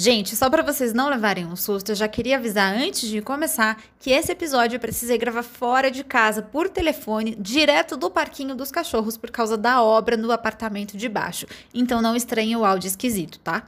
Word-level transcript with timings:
Gente, 0.00 0.36
só 0.36 0.48
para 0.48 0.62
vocês 0.62 0.94
não 0.94 1.08
levarem 1.08 1.44
um 1.44 1.56
susto, 1.56 1.90
eu 1.90 1.96
já 1.96 2.06
queria 2.06 2.36
avisar 2.36 2.72
antes 2.72 3.08
de 3.08 3.20
começar 3.20 3.82
que 3.98 4.12
esse 4.12 4.30
episódio 4.30 4.76
eu 4.76 4.80
precisei 4.80 5.18
gravar 5.18 5.42
fora 5.42 5.90
de 5.90 6.04
casa, 6.04 6.40
por 6.40 6.68
telefone, 6.68 7.34
direto 7.34 7.96
do 7.96 8.08
parquinho 8.08 8.54
dos 8.54 8.70
cachorros, 8.70 9.16
por 9.16 9.28
causa 9.32 9.56
da 9.56 9.82
obra 9.82 10.16
no 10.16 10.30
apartamento 10.30 10.96
de 10.96 11.08
baixo. 11.08 11.48
Então 11.74 12.00
não 12.00 12.14
estranhe 12.14 12.56
o 12.56 12.64
áudio 12.64 12.86
esquisito, 12.86 13.40
tá? 13.40 13.64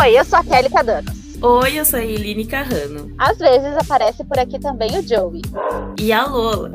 Oi, 0.00 0.16
eu 0.16 0.24
sou 0.24 0.38
a 0.38 0.44
Kelly 0.44 0.70
Cadanos. 0.70 1.23
Oi, 1.46 1.78
eu 1.78 1.84
sou 1.84 1.98
a 1.98 2.02
Eline 2.02 2.46
Carrano. 2.46 3.14
Às 3.18 3.36
vezes 3.36 3.76
aparece 3.76 4.24
por 4.24 4.38
aqui 4.38 4.58
também 4.58 4.98
o 4.98 5.06
Joey. 5.06 5.42
E 6.00 6.10
a 6.10 6.24
Lola. 6.24 6.72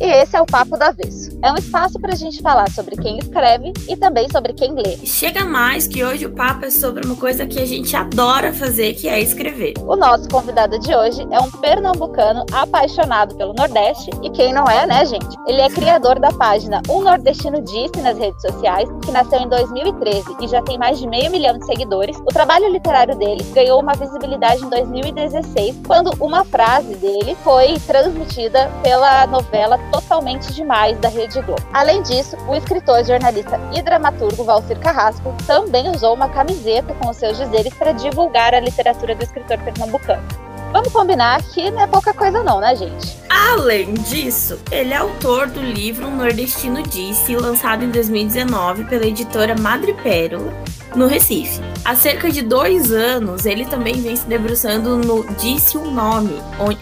E 0.00 0.04
esse 0.04 0.36
é 0.36 0.40
o 0.40 0.46
Papo 0.46 0.76
do 0.76 0.82
Avesso. 0.82 1.38
É 1.42 1.50
um 1.50 1.56
espaço 1.56 1.98
para 1.98 2.12
a 2.12 2.16
gente 2.16 2.42
falar 2.42 2.70
sobre 2.70 2.96
quem 2.96 3.18
escreve 3.18 3.72
e 3.88 3.96
também 3.96 4.28
sobre 4.30 4.52
quem 4.52 4.74
lê. 4.74 4.98
Chega 5.04 5.44
mais 5.44 5.86
que 5.86 6.04
hoje 6.04 6.26
o 6.26 6.32
papo 6.32 6.66
é 6.66 6.70
sobre 6.70 7.06
uma 7.06 7.16
coisa 7.16 7.46
que 7.46 7.58
a 7.58 7.64
gente 7.64 7.96
adora 7.96 8.52
fazer, 8.52 8.94
que 8.94 9.08
é 9.08 9.20
escrever. 9.20 9.74
O 9.86 9.96
nosso 9.96 10.28
convidado 10.28 10.78
de 10.78 10.94
hoje 10.94 11.26
é 11.30 11.40
um 11.40 11.50
pernambucano 11.50 12.44
apaixonado 12.52 13.34
pelo 13.36 13.54
Nordeste. 13.54 14.10
E 14.22 14.30
quem 14.30 14.52
não 14.52 14.64
é, 14.64 14.86
né, 14.86 15.06
gente? 15.06 15.36
Ele 15.46 15.60
é 15.60 15.70
criador 15.70 16.18
da 16.18 16.30
página 16.32 16.82
Um 16.90 17.02
Nordestino 17.02 17.62
Disse 17.62 18.02
nas 18.02 18.18
redes 18.18 18.42
sociais, 18.42 18.88
que 19.02 19.10
nasceu 19.10 19.40
em 19.40 19.48
2013 19.48 20.24
e 20.40 20.48
já 20.48 20.62
tem 20.62 20.78
mais 20.78 20.98
de 20.98 21.06
meio 21.06 21.30
milhão 21.30 21.56
de 21.58 21.64
seguidores. 21.64 22.18
O 22.18 22.26
trabalho 22.26 22.70
literário 22.70 23.16
dele 23.16 23.42
ganhou 23.54 23.80
uma 23.80 23.94
visibilidade 23.94 24.62
em 24.62 24.68
2016, 24.68 25.76
quando 25.86 26.12
uma 26.20 26.44
frase 26.44 26.94
dele 26.96 27.36
foi 27.42 27.78
transmitida 27.86 28.70
pela 28.82 29.26
novela 29.26 29.78
totalmente 29.90 30.52
demais 30.52 30.98
da 30.98 31.08
Rede 31.08 31.40
Globo. 31.42 31.62
Além 31.72 32.02
disso, 32.02 32.36
o 32.48 32.54
escritor, 32.54 33.04
jornalista 33.04 33.58
e 33.74 33.82
dramaturgo 33.82 34.44
Valcir 34.44 34.78
Carrasco 34.78 35.34
também 35.46 35.88
usou 35.88 36.14
uma 36.14 36.28
camiseta 36.28 36.94
com 36.94 37.10
os 37.10 37.16
seus 37.16 37.36
dizeres 37.36 37.74
para 37.74 37.92
divulgar 37.92 38.54
a 38.54 38.60
literatura 38.60 39.14
do 39.14 39.22
escritor 39.22 39.58
pernambucano. 39.58 40.45
Vamos 40.72 40.92
combinar 40.92 41.42
que 41.42 41.70
não 41.70 41.80
é 41.80 41.86
pouca 41.86 42.12
coisa 42.12 42.42
não, 42.42 42.60
né, 42.60 42.74
gente? 42.76 43.16
Além 43.28 43.94
disso, 43.94 44.58
ele 44.70 44.92
é 44.92 44.96
autor 44.96 45.46
do 45.48 45.60
livro 45.60 46.10
Nordestino 46.10 46.82
Disse, 46.82 47.36
lançado 47.36 47.84
em 47.84 47.90
2019 47.90 48.84
pela 48.84 49.06
editora 49.06 49.54
Madre 49.58 49.94
Pérola, 49.94 50.52
no 50.94 51.06
Recife. 51.06 51.60
Há 51.84 51.94
cerca 51.94 52.30
de 52.30 52.42
dois 52.42 52.92
anos, 52.92 53.46
ele 53.46 53.64
também 53.64 54.00
vem 54.00 54.16
se 54.16 54.26
debruçando 54.26 54.96
no 54.96 55.26
Disse 55.34 55.78
um 55.78 55.90
Nome, 55.90 56.40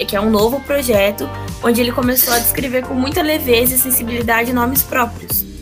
que 0.08 0.16
é 0.16 0.20
um 0.20 0.30
novo 0.30 0.60
projeto 0.60 1.28
onde 1.62 1.80
ele 1.80 1.92
começou 1.92 2.32
a 2.32 2.38
descrever 2.38 2.86
com 2.86 2.94
muita 2.94 3.22
leveza 3.22 3.74
e 3.74 3.78
sensibilidade 3.78 4.52
nomes 4.52 4.82
próprios. 4.82 5.53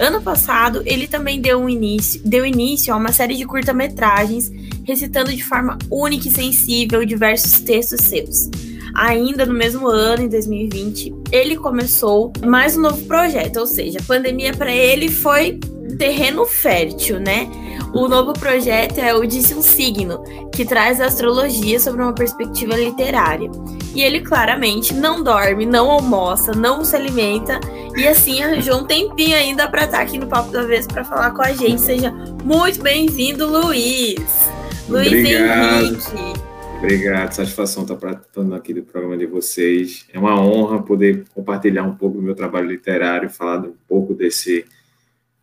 Ano 0.00 0.22
passado, 0.22 0.82
ele 0.86 1.06
também 1.06 1.38
deu, 1.42 1.60
um 1.60 1.68
início, 1.68 2.22
deu 2.24 2.46
início 2.46 2.90
a 2.90 2.96
uma 2.96 3.12
série 3.12 3.36
de 3.36 3.44
curta-metragens, 3.44 4.50
recitando 4.82 5.30
de 5.30 5.44
forma 5.44 5.76
única 5.90 6.26
e 6.26 6.30
sensível 6.30 7.04
diversos 7.04 7.60
textos 7.60 8.00
seus. 8.00 8.48
Ainda 8.94 9.46
no 9.46 9.54
mesmo 9.54 9.88
ano, 9.88 10.22
em 10.22 10.28
2020, 10.28 11.14
ele 11.32 11.56
começou 11.56 12.32
mais 12.44 12.76
um 12.76 12.80
novo 12.80 13.04
projeto, 13.06 13.58
ou 13.58 13.66
seja, 13.66 13.98
a 14.00 14.02
pandemia 14.02 14.52
para 14.52 14.72
ele 14.72 15.08
foi 15.08 15.58
terreno 15.98 16.46
fértil, 16.46 17.20
né? 17.20 17.48
O 17.92 18.06
novo 18.06 18.32
projeto 18.32 18.98
é 18.98 19.12
o 19.14 19.26
Disse 19.26 19.52
um 19.54 19.62
Signo, 19.62 20.22
que 20.54 20.64
traz 20.64 21.00
a 21.00 21.06
astrologia 21.06 21.80
sobre 21.80 22.02
uma 22.02 22.14
perspectiva 22.14 22.76
literária. 22.76 23.50
E 23.94 24.02
ele 24.02 24.20
claramente 24.20 24.94
não 24.94 25.22
dorme, 25.22 25.66
não 25.66 25.90
almoça, 25.90 26.52
não 26.52 26.84
se 26.84 26.94
alimenta 26.94 27.58
e 27.96 28.06
assim 28.06 28.42
arranjou 28.42 28.78
um 28.78 28.84
tempinho 28.84 29.36
ainda 29.36 29.68
para 29.68 29.84
estar 29.84 30.00
aqui 30.00 30.18
no 30.18 30.28
Papo 30.28 30.52
da 30.52 30.62
Vez 30.62 30.86
para 30.86 31.04
falar 31.04 31.32
com 31.32 31.42
a 31.42 31.52
gente. 31.52 31.80
Seja 31.80 32.12
muito 32.44 32.80
bem-vindo, 32.80 33.46
Luiz. 33.46 34.48
Luiz 34.88 35.08
Obrigado. 35.08 35.84
Henrique. 35.84 36.49
Obrigado, 36.82 37.32
satisfação 37.32 37.82
estar 37.82 37.96
participando 37.96 38.54
aqui 38.54 38.72
do 38.72 38.82
programa 38.82 39.14
de 39.14 39.26
vocês. 39.26 40.06
É 40.10 40.18
uma 40.18 40.40
honra 40.40 40.82
poder 40.82 41.26
compartilhar 41.34 41.82
um 41.82 41.94
pouco 41.94 42.16
do 42.16 42.22
meu 42.22 42.34
trabalho 42.34 42.68
literário, 42.68 43.28
falar 43.28 43.60
um 43.60 43.76
pouco 43.86 44.14
desse 44.14 44.64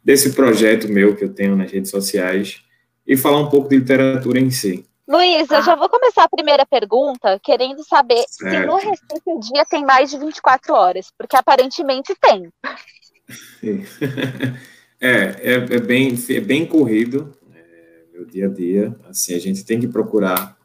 desse 0.04 0.34
projeto 0.34 0.88
meu 0.88 1.16
que 1.16 1.24
eu 1.24 1.34
tenho 1.34 1.56
nas 1.56 1.72
redes 1.72 1.92
sociais 1.92 2.64
e 3.06 3.16
falar 3.16 3.40
um 3.40 3.50
pouco 3.50 3.70
de 3.70 3.78
literatura 3.78 4.40
em 4.40 4.50
si. 4.50 4.84
Luiz, 5.08 5.50
eu 5.52 5.62
já 5.62 5.76
vou 5.76 5.88
começar 5.88 6.24
a 6.24 6.30
primeira 6.30 6.66
pergunta 6.66 7.40
querendo 7.44 7.84
saber 7.84 8.26
se 8.28 8.44
Certo. 8.44 8.68
no 8.68 8.76
Recife 8.78 9.22
o 9.26 9.40
dia 9.40 9.64
tem 9.70 9.86
mais 9.86 10.10
de 10.10 10.18
24 10.18 10.74
horas, 10.74 11.12
porque 11.18 11.36
aparentemente 11.36 12.16
tem. 12.20 12.50
É, 15.00 15.54
é, 15.54 15.54
é 15.54 15.80
bem, 15.80 16.18
é 16.28 16.40
bem 16.40 16.66
corrido, 16.66 17.32
é, 17.54 18.12
meu 18.12 18.26
dia 18.26 18.48
a 18.48 18.50
dia. 18.50 18.96
Assim, 19.08 19.36
a 19.36 19.40
gente 19.40 19.64
tem 19.64 19.80
que 19.80 19.88
procurar 19.88 20.57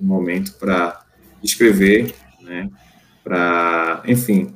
um 0.00 0.06
momento 0.06 0.54
para 0.54 1.04
escrever, 1.42 2.14
né? 2.40 2.68
Para, 3.22 4.02
enfim, 4.06 4.54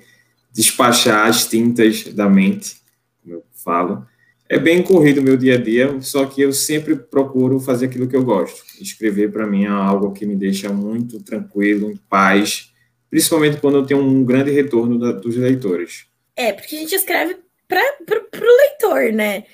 despachar 0.53 1.27
as 1.28 1.47
tintas 1.47 2.05
da 2.15 2.28
mente, 2.28 2.77
como 3.22 3.34
eu 3.37 3.44
falo. 3.53 4.06
É 4.49 4.59
bem 4.59 4.83
corrido 4.83 5.21
o 5.21 5.22
meu 5.25 5.37
dia 5.37 5.54
a 5.54 5.60
dia, 5.60 6.00
só 6.00 6.27
que 6.27 6.41
eu 6.43 6.53
sempre 6.53 6.94
procuro 6.97 7.59
fazer 7.59 7.87
aquilo 7.87 8.09
que 8.09 8.15
eu 8.16 8.22
gosto. 8.25 8.62
Escrever, 8.81 9.33
para 9.33 9.47
mim, 9.47 9.65
é 9.65 9.69
algo 9.69 10.12
que 10.12 10.27
me 10.27 10.37
deixa 10.37 10.71
muito 10.72 11.22
tranquilo, 11.22 11.91
em 11.91 11.97
paz, 11.97 12.72
principalmente 13.10 13.59
quando 13.60 13.78
eu 13.78 13.87
tenho 13.87 14.00
um 14.00 14.25
grande 14.25 14.50
retorno 14.50 14.99
da- 14.99 15.12
dos 15.12 15.37
leitores. 15.37 16.06
É, 16.37 16.53
porque 16.53 16.77
a 16.77 16.78
gente 16.78 16.94
escreve 16.94 17.38
para 17.66 17.81
o 17.81 18.56
leitor, 18.56 19.12
né? 19.12 19.44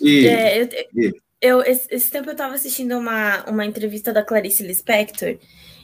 E, 0.00 0.26
É, 0.26 0.60
eu, 0.62 0.68
e- 0.96 1.12
eu- 1.40 1.62
esse, 1.62 1.86
esse 1.90 2.10
tempo 2.10 2.30
eu 2.30 2.36
tava 2.36 2.54
assistindo 2.54 2.96
uma, 2.98 3.44
uma 3.50 3.64
entrevista 3.66 4.12
da 4.12 4.24
Clarice 4.24 4.62
Lispector, 4.62 5.38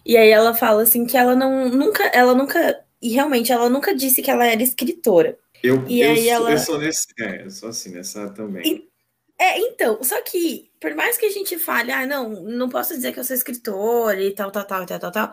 e 0.04 0.16
aí 0.16 0.30
ela 0.30 0.54
fala 0.54 0.82
assim 0.82 1.06
que 1.06 1.16
ela 1.16 1.34
não 1.34 1.68
nunca, 1.68 2.04
ela 2.08 2.34
nunca, 2.34 2.84
e 3.02 3.10
realmente 3.10 3.52
ela 3.52 3.68
nunca 3.68 3.94
disse 3.94 4.22
que 4.22 4.30
ela 4.30 4.46
era 4.46 4.62
escritora. 4.62 5.38
eu, 5.62 5.76
E 5.88 6.02
eu, 6.02 6.12
aí 6.12 6.28
sou, 6.28 6.28
ela- 6.28 6.50
eu 6.52 6.58
sou 6.58 6.78
nesse, 6.78 7.06
é, 7.20 7.42
eu 7.44 7.50
sou 7.50 7.68
assim, 7.68 7.90
nessa 7.90 8.30
também. 8.30 8.86
É, 9.38 9.58
então, 9.60 10.02
só 10.02 10.20
que, 10.22 10.70
por 10.80 10.94
mais 10.94 11.18
que 11.18 11.26
a 11.26 11.30
gente 11.30 11.58
fale, 11.58 11.92
ah, 11.92 12.06
não, 12.06 12.30
não 12.42 12.68
posso 12.70 12.94
dizer 12.94 13.12
que 13.12 13.20
eu 13.20 13.24
sou 13.24 13.36
escritora 13.36 14.20
e 14.22 14.34
tal, 14.34 14.50
tal, 14.50 14.64
tal, 14.66 14.86
tal, 14.86 14.98
tal, 14.98 15.12
tal, 15.12 15.32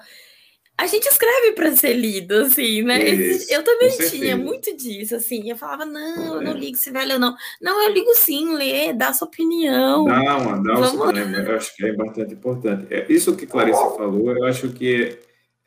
a 0.77 0.87
gente 0.87 1.05
escreve 1.07 1.53
para 1.53 1.75
ser 1.75 1.93
lido, 1.93 2.33
assim, 2.33 2.81
né? 2.81 3.07
Isso, 3.07 3.53
eu 3.53 3.63
também 3.63 3.95
tinha 4.09 4.35
muito 4.35 4.75
disso, 4.75 5.15
assim. 5.15 5.49
Eu 5.49 5.55
falava, 5.55 5.85
não, 5.85 6.35
eu 6.35 6.41
não 6.41 6.53
ligo 6.53 6.75
se 6.77 6.91
velho 6.91 7.13
ou 7.13 7.19
não. 7.19 7.35
Não, 7.61 7.83
eu 7.83 7.93
ligo 7.93 8.13
sim, 8.15 8.55
lê, 8.55 8.91
dá 8.91 9.13
sua 9.13 9.27
opinião. 9.27 10.05
Dá 10.05 10.37
uma, 10.37 10.63
dá 10.63 10.73
Vamos 10.73 10.93
uma, 10.93 11.11
eu 11.19 11.55
acho 11.55 11.75
que 11.75 11.85
é 11.85 11.93
bastante 11.95 12.33
importante. 12.33 12.87
É, 12.93 13.05
isso 13.07 13.35
que 13.35 13.45
Clarice 13.45 13.79
falou, 13.79 14.31
eu 14.35 14.43
acho 14.45 14.69
que 14.73 15.17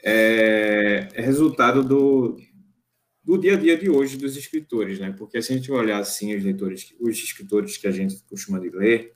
é, 0.03 1.09
é 1.15 1.21
resultado 1.23 1.83
do, 1.85 2.37
do 3.25 3.39
dia 3.39 3.55
a 3.55 3.57
dia 3.57 3.77
de 3.77 3.89
hoje 3.89 4.17
dos 4.17 4.37
escritores, 4.37 4.99
né? 4.99 5.15
Porque 5.17 5.41
se 5.41 5.53
a 5.53 5.57
gente 5.57 5.71
olhar 5.71 5.99
assim 5.99 6.35
os 6.35 6.43
leitores, 6.45 6.93
os 7.01 7.17
escritores 7.17 7.77
que 7.77 7.87
a 7.87 7.93
gente 7.93 8.17
costuma 8.29 8.59
de 8.59 8.71
ler, 8.71 9.15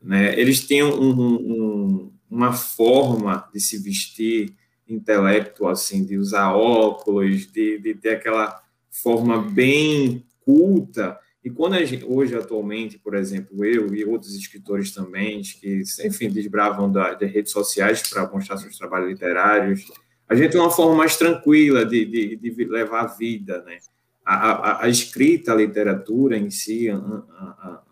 né? 0.00 0.38
Eles 0.38 0.66
têm 0.66 0.82
um- 0.84 1.10
um- 1.10 2.12
uma 2.30 2.52
forma 2.52 3.48
de 3.52 3.60
se 3.60 3.76
vestir 3.78 4.54
intelecto, 4.88 5.66
assim, 5.66 6.04
de 6.04 6.18
usar 6.18 6.52
óculos, 6.54 7.50
de, 7.50 7.78
de 7.78 7.94
ter 7.94 8.10
aquela 8.16 8.60
forma 8.90 9.40
bem 9.42 10.24
culta. 10.44 11.18
E 11.44 11.50
quando 11.50 11.74
a 11.74 11.84
gente, 11.84 12.04
hoje, 12.04 12.34
atualmente, 12.36 12.98
por 12.98 13.14
exemplo, 13.14 13.64
eu 13.64 13.94
e 13.94 14.04
outros 14.04 14.34
escritores 14.34 14.92
também, 14.92 15.42
que, 15.42 15.82
enfim, 16.04 16.28
desbravam 16.30 16.90
da- 16.90 17.14
das 17.14 17.30
redes 17.30 17.52
sociais 17.52 18.02
para 18.08 18.28
mostrar 18.30 18.56
seus 18.58 18.76
trabalhos 18.78 19.08
literários, 19.10 19.90
a 20.28 20.34
gente 20.34 20.52
tem 20.52 20.60
uma 20.60 20.70
forma 20.70 20.94
mais 20.94 21.16
tranquila 21.16 21.84
de, 21.84 22.04
de, 22.04 22.36
de 22.36 22.64
levar 22.64 23.02
a 23.02 23.06
vida, 23.06 23.62
né? 23.64 23.78
A, 24.24 24.52
a, 24.52 24.84
a 24.84 24.88
escrita, 24.88 25.52
a 25.52 25.56
literatura 25.56 26.36
em 26.38 26.48
si, 26.48 26.88
an- 26.88 27.24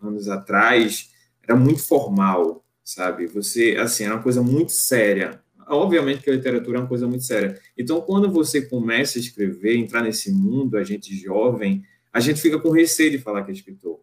anos 0.01 0.29
atrás, 0.29 1.09
era 1.43 1.55
muito 1.55 1.81
formal, 1.85 2.63
sabe? 2.83 3.27
Você, 3.27 3.75
assim, 3.79 4.05
era 4.05 4.15
uma 4.15 4.23
coisa 4.23 4.41
muito 4.41 4.71
séria. 4.71 5.41
Obviamente 5.67 6.21
que 6.23 6.29
a 6.29 6.33
literatura 6.33 6.77
é 6.77 6.81
uma 6.81 6.87
coisa 6.87 7.07
muito 7.07 7.23
séria. 7.23 7.59
Então, 7.77 8.01
quando 8.01 8.29
você 8.31 8.61
começa 8.61 9.17
a 9.17 9.21
escrever, 9.21 9.75
entrar 9.77 10.03
nesse 10.03 10.31
mundo, 10.31 10.77
a 10.77 10.83
gente 10.83 11.15
jovem, 11.15 11.83
a 12.11 12.19
gente 12.19 12.41
fica 12.41 12.59
com 12.59 12.69
receio 12.69 13.11
de 13.11 13.17
falar 13.19 13.43
que 13.43 13.51
é 13.51 13.53
escritor. 13.53 13.99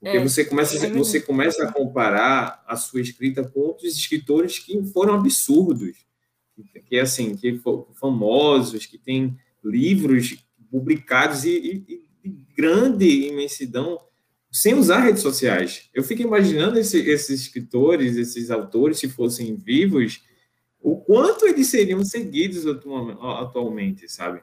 Porque 0.00 0.16
É, 0.16 0.20
você, 0.22 0.44
começa, 0.44 0.76
é 0.86 0.90
você 0.90 1.20
começa 1.20 1.62
a 1.64 1.72
comparar 1.72 2.62
a 2.66 2.76
sua 2.76 3.00
escrita 3.00 3.44
com 3.44 3.60
outros 3.60 3.96
escritores 3.96 4.58
que 4.58 4.82
foram 4.86 5.14
absurdos, 5.14 5.96
que, 6.88 6.98
assim, 6.98 7.34
que 7.36 7.60
famosos, 7.94 8.86
que 8.86 8.98
têm 8.98 9.36
livros 9.64 10.36
publicados 10.70 11.44
e, 11.44 11.50
e- 11.88 12.02
e 12.24 12.28
de 12.30 12.46
grande 12.56 13.28
imensidão 13.28 13.98
sem 14.50 14.74
usar 14.74 15.00
redes 15.00 15.22
sociais. 15.22 15.88
Eu 15.94 16.02
fico 16.02 16.22
imaginando 16.22 16.78
esse- 16.78 17.00
esses 17.08 17.40
escritores, 17.42 18.16
esses 18.16 18.50
autores, 18.50 18.98
se 18.98 19.08
fossem 19.08 19.54
vivos, 19.54 20.20
o 20.82 20.96
quanto 20.96 21.46
eles 21.46 21.68
seriam 21.68 22.04
seguidos 22.04 22.66
atualmente, 22.66 24.08
sabe? 24.10 24.42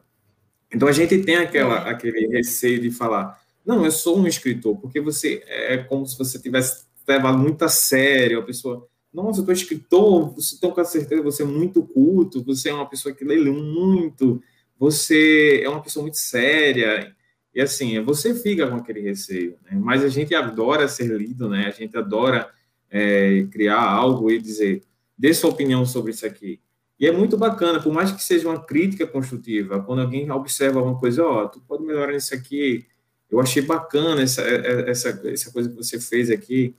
Então 0.74 0.88
a 0.88 0.91
gente 0.91 1.18
tem 1.19 1.36
aquela, 1.36 1.88
é. 1.88 1.91
aquele 1.91 2.27
receio 2.27 2.80
de 2.80 2.91
falar, 2.91 3.39
não, 3.65 3.83
eu 3.83 3.91
sou 3.91 4.18
um 4.18 4.27
escritor, 4.27 4.77
porque 4.77 5.01
você 5.01 5.44
é 5.47 5.77
como 5.77 6.06
se 6.06 6.18
você 6.18 6.39
tivesse 6.39 6.86
levado 7.07 7.38
muito 7.38 7.63
a 7.65 7.69
sério, 7.69 8.39
a 8.39 8.44
pessoa, 8.44 8.88
nossa, 9.12 9.41
eu 9.41 9.45
sou 9.45 9.53
escritor, 9.53 10.33
você 10.33 10.59
tem 10.59 10.71
com 10.71 10.86
certeza, 10.86 11.21
você 11.21 11.44
é 11.44 11.45
muito 11.45 11.83
culto, 11.83 12.44
você 12.44 12.69
é 12.69 12.74
uma 12.74 12.88
pessoa 12.88 13.13
que 13.13 13.25
lê 13.25 13.38
muito, 13.38 14.42
você 14.77 15.62
é 15.63 15.69
uma 15.69 15.81
pessoa 15.81 16.03
muito 16.03 16.18
séria, 16.18 17.13
e 17.53 17.59
assim, 17.59 18.00
você 18.03 18.35
fica 18.35 18.68
com 18.68 18.75
aquele 18.75 19.01
receio, 19.01 19.57
né? 19.63 19.77
mas 19.81 20.03
a 20.03 20.09
gente 20.09 20.35
adora 20.35 20.88
ser 20.88 21.07
lido, 21.07 21.50
né? 21.50 21.65
A 21.65 21.71
gente 21.71 21.97
adora 21.97 22.50
é, 22.92 23.45
criar 23.51 23.81
algo 23.81 24.30
e 24.30 24.39
dizer, 24.39 24.83
dê 25.19 25.33
sua 25.33 25.50
opinião 25.50 25.86
sobre 25.86 26.12
isso 26.12 26.25
aqui. 26.25 26.62
E 26.98 27.06
é 27.06 27.12
muito 27.12 27.38
bacana, 27.38 27.81
por 27.81 27.94
mais 27.94 28.12
que 28.12 28.24
seja 28.24 28.48
uma 28.48 28.63
crítica 28.63 29.06
construtiva, 29.06 29.81
quando 29.81 30.01
alguém 30.01 30.31
observa 30.31 30.80
alguma 30.80 30.98
coisa, 30.98 31.24
ó, 31.25 31.44
oh, 31.44 31.50
tu 31.50 31.62
pode 31.62 31.83
melhorar 31.83 32.16
isso 32.16 32.33
aqui, 32.33 32.88
eu 33.30 33.39
achei 33.39 33.62
bacana 33.62 34.21
essa, 34.21 34.42
é, 34.42 34.56
é, 34.56 34.89
essa, 34.89 35.21
essa 35.25 35.51
coisa 35.51 35.69
que 35.69 35.75
você 35.75 36.00
fez 36.00 36.31
aqui. 36.31 36.75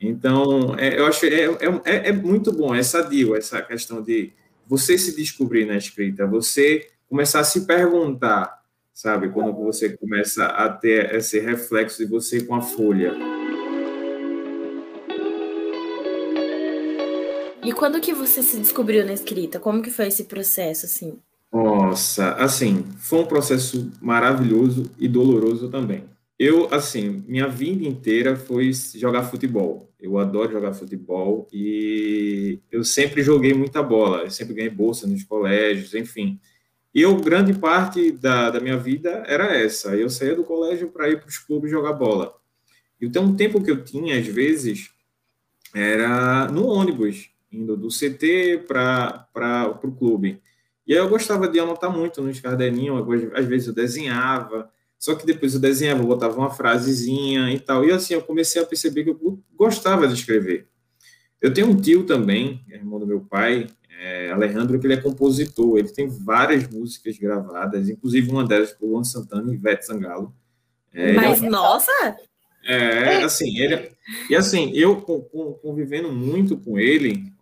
Então, 0.00 0.74
é, 0.78 0.98
eu 0.98 1.06
acho 1.06 1.26
é, 1.26 1.44
é, 1.84 2.08
é, 2.08 2.12
muito 2.12 2.52
bom, 2.52 2.74
é 2.74 2.82
sadio 2.82 3.34
essa 3.34 3.60
questão 3.60 4.02
de 4.02 4.32
você 4.66 4.96
se 4.96 5.16
descobrir 5.16 5.64
na 5.64 5.76
escrita, 5.76 6.26
você 6.26 6.88
começar 7.08 7.40
a 7.40 7.44
se 7.44 7.66
perguntar, 7.66 8.62
sabe, 8.92 9.30
quando 9.30 9.52
você 9.52 9.96
começa 9.96 10.46
a 10.46 10.68
ter 10.68 11.14
esse 11.14 11.40
reflexo 11.40 11.98
de 11.98 12.08
você 12.08 12.42
com 12.42 12.54
a 12.54 12.62
folha. 12.62 13.37
E 17.68 17.72
quando 17.74 18.00
que 18.00 18.14
você 18.14 18.42
se 18.42 18.58
descobriu 18.58 19.04
na 19.04 19.12
escrita? 19.12 19.60
Como 19.60 19.82
que 19.82 19.90
foi 19.90 20.06
esse 20.06 20.24
processo, 20.24 20.86
assim? 20.86 21.18
Nossa, 21.52 22.32
assim, 22.36 22.82
foi 22.98 23.18
um 23.18 23.26
processo 23.26 23.92
maravilhoso 24.00 24.90
e 24.98 25.06
doloroso 25.06 25.68
também. 25.68 26.04
Eu, 26.38 26.72
assim, 26.72 27.22
minha 27.28 27.46
vida 27.46 27.86
inteira 27.86 28.36
foi 28.36 28.72
jogar 28.94 29.24
futebol. 29.24 29.92
Eu 30.00 30.16
adoro 30.16 30.50
jogar 30.50 30.72
futebol 30.72 31.46
e 31.52 32.58
eu 32.72 32.82
sempre 32.82 33.22
joguei 33.22 33.52
muita 33.52 33.82
bola. 33.82 34.22
Eu 34.22 34.30
sempre 34.30 34.54
ganhei 34.54 34.70
bolsa 34.70 35.06
nos 35.06 35.22
colégios, 35.22 35.92
enfim. 35.92 36.40
E 36.94 37.02
eu, 37.02 37.16
grande 37.16 37.52
parte 37.52 38.12
da, 38.12 38.48
da 38.48 38.60
minha 38.60 38.78
vida 38.78 39.22
era 39.26 39.54
essa. 39.54 39.94
Eu 39.94 40.08
saía 40.08 40.34
do 40.34 40.42
colégio 40.42 40.88
para 40.88 41.10
ir 41.10 41.20
para 41.20 41.28
os 41.28 41.36
clubes 41.36 41.70
jogar 41.70 41.92
bola. 41.92 42.34
E 42.98 43.04
então, 43.04 43.24
um 43.24 43.36
tempo 43.36 43.62
que 43.62 43.70
eu 43.70 43.84
tinha, 43.84 44.18
às 44.18 44.26
vezes, 44.26 44.88
era 45.74 46.48
no 46.50 46.66
ônibus, 46.66 47.28
indo 47.50 47.76
do 47.76 47.88
CT 47.88 48.64
para 48.66 49.78
o 49.82 49.92
clube. 49.92 50.40
E 50.86 50.94
aí 50.94 50.98
eu 50.98 51.08
gostava 51.08 51.48
de 51.48 51.60
anotar 51.60 51.94
muito 51.94 52.22
nos 52.22 52.40
caderninhos, 52.40 53.04
às 53.34 53.44
vezes 53.44 53.68
eu 53.68 53.74
desenhava, 53.74 54.70
só 54.98 55.14
que 55.14 55.26
depois 55.26 55.54
eu 55.54 55.60
desenhava, 55.60 56.02
eu 56.02 56.06
botava 56.06 56.36
uma 56.36 56.50
frasezinha 56.50 57.52
e 57.52 57.60
tal. 57.60 57.84
E 57.84 57.92
assim 57.92 58.14
eu 58.14 58.22
comecei 58.22 58.60
a 58.60 58.66
perceber 58.66 59.04
que 59.04 59.10
eu 59.10 59.42
gostava 59.54 60.08
de 60.08 60.14
escrever. 60.14 60.66
Eu 61.40 61.52
tenho 61.52 61.68
um 61.68 61.80
tio 61.80 62.04
também, 62.04 62.64
é 62.70 62.76
irmão 62.76 62.98
do 62.98 63.06
meu 63.06 63.20
pai, 63.20 63.68
é, 64.00 64.30
Alejandro, 64.30 64.78
que 64.78 64.86
ele 64.86 64.94
é 64.94 65.00
compositor. 65.00 65.78
Ele 65.78 65.88
tem 65.88 66.08
várias 66.08 66.68
músicas 66.68 67.18
gravadas, 67.18 67.88
inclusive 67.88 68.30
uma 68.30 68.44
delas 68.44 68.72
por 68.72 68.86
Luan 68.88 69.04
Santana 69.04 69.52
e 69.52 69.54
Ivete 69.54 69.86
Sangalo. 69.86 70.34
É, 70.92 71.12
Mas, 71.12 71.42
é 71.42 71.48
nossa! 71.48 72.16
É, 72.64 73.22
assim, 73.22 73.58
ele, 73.58 73.90
e 74.28 74.36
assim, 74.36 74.70
eu 74.74 75.00
convivendo 75.62 76.12
muito 76.12 76.56
com 76.56 76.78
ele, 76.78 77.32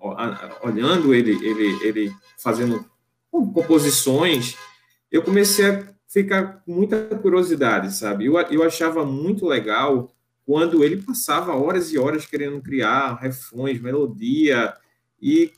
olhando 0.63 1.15
ele, 1.15 1.33
ele, 1.45 1.87
ele 1.87 2.13
fazendo 2.39 2.85
composições, 3.31 4.57
eu 5.11 5.23
comecei 5.23 5.71
a 5.71 5.85
ficar 6.09 6.63
com 6.65 6.73
muita 6.73 6.97
curiosidade, 7.17 7.93
sabe? 7.93 8.27
Eu, 8.27 8.39
eu 8.39 8.63
achava 8.63 9.05
muito 9.05 9.47
legal 9.47 10.11
quando 10.45 10.85
ele 10.85 11.03
passava 11.03 11.57
horas 11.57 11.93
e 11.93 11.99
horas 11.99 12.25
querendo 12.25 12.61
criar 12.61 13.17
refrões, 13.17 13.81
melodia, 13.81 14.75
e 15.21 15.53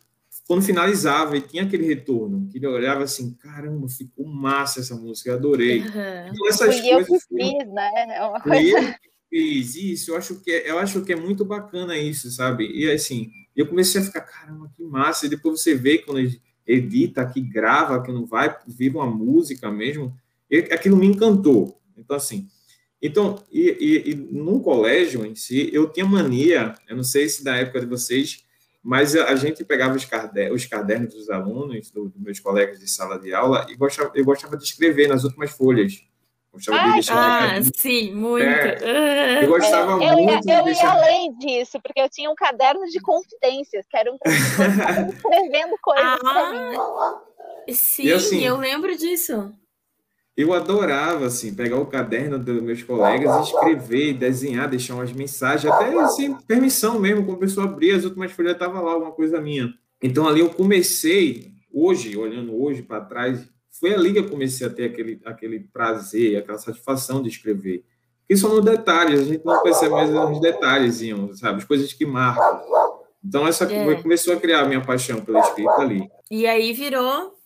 quando 0.46 0.62
finalizava 0.62 1.36
e 1.36 1.42
tinha 1.42 1.64
aquele 1.64 1.84
retorno, 1.84 2.48
que 2.50 2.56
ele 2.56 2.66
olhava 2.66 3.04
assim, 3.04 3.34
caramba, 3.34 3.86
ficou 3.86 4.26
massa 4.26 4.80
essa 4.80 4.94
música, 4.94 5.28
eu 5.28 5.34
adorei. 5.34 5.80
Uhum. 5.80 6.28
Então, 6.32 6.48
essas 6.48 6.80
Foi 6.80 6.90
coisas, 6.90 7.08
eu 7.08 7.18
que 7.18 7.26
fiz, 7.28 7.72
né? 7.72 8.16
É 8.16 8.24
uma 8.24 8.40
coisa... 8.40 8.96
fez 9.28 9.76
isso, 9.76 10.10
eu 10.10 10.16
acho 10.16 10.40
que 10.40 10.50
é, 10.50 10.70
eu 10.70 10.78
acho 10.78 11.02
que 11.02 11.12
é 11.12 11.16
muito 11.16 11.44
bacana 11.44 11.96
isso, 11.96 12.30
sabe? 12.30 12.66
E 12.70 12.90
assim, 12.90 13.30
eu 13.54 13.66
comecei 13.66 14.00
a 14.00 14.04
ficar, 14.04 14.22
caramba, 14.22 14.70
que 14.76 14.82
massa, 14.82 15.26
e 15.26 15.28
depois 15.28 15.60
você 15.60 15.74
vê 15.74 15.98
quando 15.98 16.18
ele 16.18 16.40
edita, 16.66 17.26
que 17.26 17.40
grava, 17.40 18.02
que 18.02 18.12
não 18.12 18.26
vai, 18.26 18.54
viva 18.66 18.98
uma 18.98 19.10
música 19.10 19.70
mesmo, 19.70 20.14
e 20.50 20.58
aquilo 20.58 20.96
me 20.96 21.06
encantou. 21.06 21.80
Então, 21.96 22.16
assim, 22.16 22.48
então, 23.00 23.42
e, 23.50 23.76
e, 23.80 24.10
e 24.10 24.14
num 24.14 24.60
colégio 24.60 25.24
em 25.24 25.34
si, 25.34 25.70
eu 25.72 25.88
tinha 25.88 26.04
mania, 26.04 26.74
eu 26.88 26.96
não 26.96 27.04
sei 27.04 27.28
se 27.28 27.44
da 27.44 27.56
época 27.56 27.80
de 27.80 27.86
vocês, 27.86 28.44
mas 28.82 29.14
a 29.14 29.34
gente 29.36 29.64
pegava 29.64 29.96
os 29.96 30.04
cadernos, 30.04 30.62
os 30.62 30.66
cadernos 30.66 31.14
dos 31.14 31.30
alunos, 31.30 31.90
do, 31.90 32.08
dos 32.08 32.20
meus 32.20 32.40
colegas 32.40 32.80
de 32.80 32.88
sala 32.88 33.18
de 33.18 33.32
aula, 33.34 33.66
e 33.68 33.76
gostava, 33.76 34.12
eu 34.14 34.24
gostava 34.24 34.56
de 34.56 34.64
escrever 34.64 35.08
nas 35.08 35.24
últimas 35.24 35.50
folhas. 35.50 36.04
Gostava 36.52 36.78
Ai, 36.78 36.86
de 36.86 36.92
deixar. 36.94 37.58
Ah, 37.58 37.62
sim, 37.74 38.14
muito. 38.14 38.44
É, 38.44 39.44
eu 39.44 39.48
gostava 39.48 39.92
eu, 40.02 40.16
muito 40.16 40.48
eu, 40.48 40.58
eu 40.58 40.64
deixar... 40.64 40.84
ia 40.84 41.02
além 41.02 41.38
disso, 41.38 41.78
porque 41.82 42.00
eu 42.00 42.08
tinha 42.08 42.30
um 42.30 42.34
caderno 42.34 42.84
de 42.86 43.00
confidências, 43.00 43.86
que 43.88 43.96
era 43.96 44.10
um 44.10 44.18
escrevendo 44.26 45.76
coisas 45.82 46.04
ah, 46.04 46.18
pra 46.18 46.52
mim. 46.52 47.74
Sim, 47.74 48.12
assim, 48.12 48.44
eu 48.44 48.56
lembro 48.56 48.96
disso. 48.96 49.52
Eu 50.36 50.54
adorava, 50.54 51.26
assim, 51.26 51.52
pegar 51.52 51.78
o 51.78 51.86
caderno 51.86 52.38
dos 52.38 52.62
meus 52.62 52.82
colegas, 52.82 53.48
escrever, 53.48 54.14
desenhar, 54.14 54.68
deixar 54.68 54.94
umas 54.94 55.12
mensagens, 55.12 55.70
até 55.70 55.92
assim, 55.98 56.32
permissão 56.46 56.98
mesmo, 56.98 57.24
quando 57.24 57.38
a 57.38 57.40
pessoa 57.40 57.66
abria 57.66 57.96
as 57.96 58.04
últimas 58.04 58.30
folhas, 58.30 58.52
estava 58.52 58.80
lá 58.80 58.92
alguma 58.92 59.10
coisa 59.10 59.40
minha. 59.40 59.74
Então 60.00 60.28
ali 60.28 60.38
eu 60.38 60.48
comecei, 60.48 61.52
hoje, 61.72 62.16
olhando 62.16 62.56
hoje 62.62 62.82
para 62.82 63.00
trás, 63.00 63.48
foi 63.78 63.94
ali 63.94 64.12
que 64.12 64.18
eu 64.18 64.28
comecei 64.28 64.66
a 64.66 64.70
ter 64.70 64.86
aquele, 64.86 65.20
aquele 65.24 65.60
prazer, 65.60 66.36
aquela 66.36 66.58
satisfação 66.58 67.22
de 67.22 67.28
escrever. 67.28 67.84
Porque 68.20 68.36
são 68.36 68.54
nos 68.54 68.64
detalhes, 68.64 69.20
a 69.20 69.24
gente 69.24 69.44
não 69.44 69.62
percebe 69.62 69.92
mais 69.92 70.10
os 70.10 70.40
detalhes, 70.40 71.00
sabe? 71.38 71.58
As 71.58 71.64
coisas 71.64 71.92
que 71.92 72.04
marcam. 72.04 72.60
Então, 73.24 73.46
essa 73.46 73.64
é. 73.64 73.94
começou 74.02 74.34
a 74.34 74.36
criar 74.36 74.60
a 74.60 74.64
minha 74.66 74.80
paixão 74.80 75.20
pela 75.20 75.40
escrita 75.40 75.76
ali. 75.80 76.08
E 76.30 76.46
aí 76.46 76.72
virou 76.72 77.38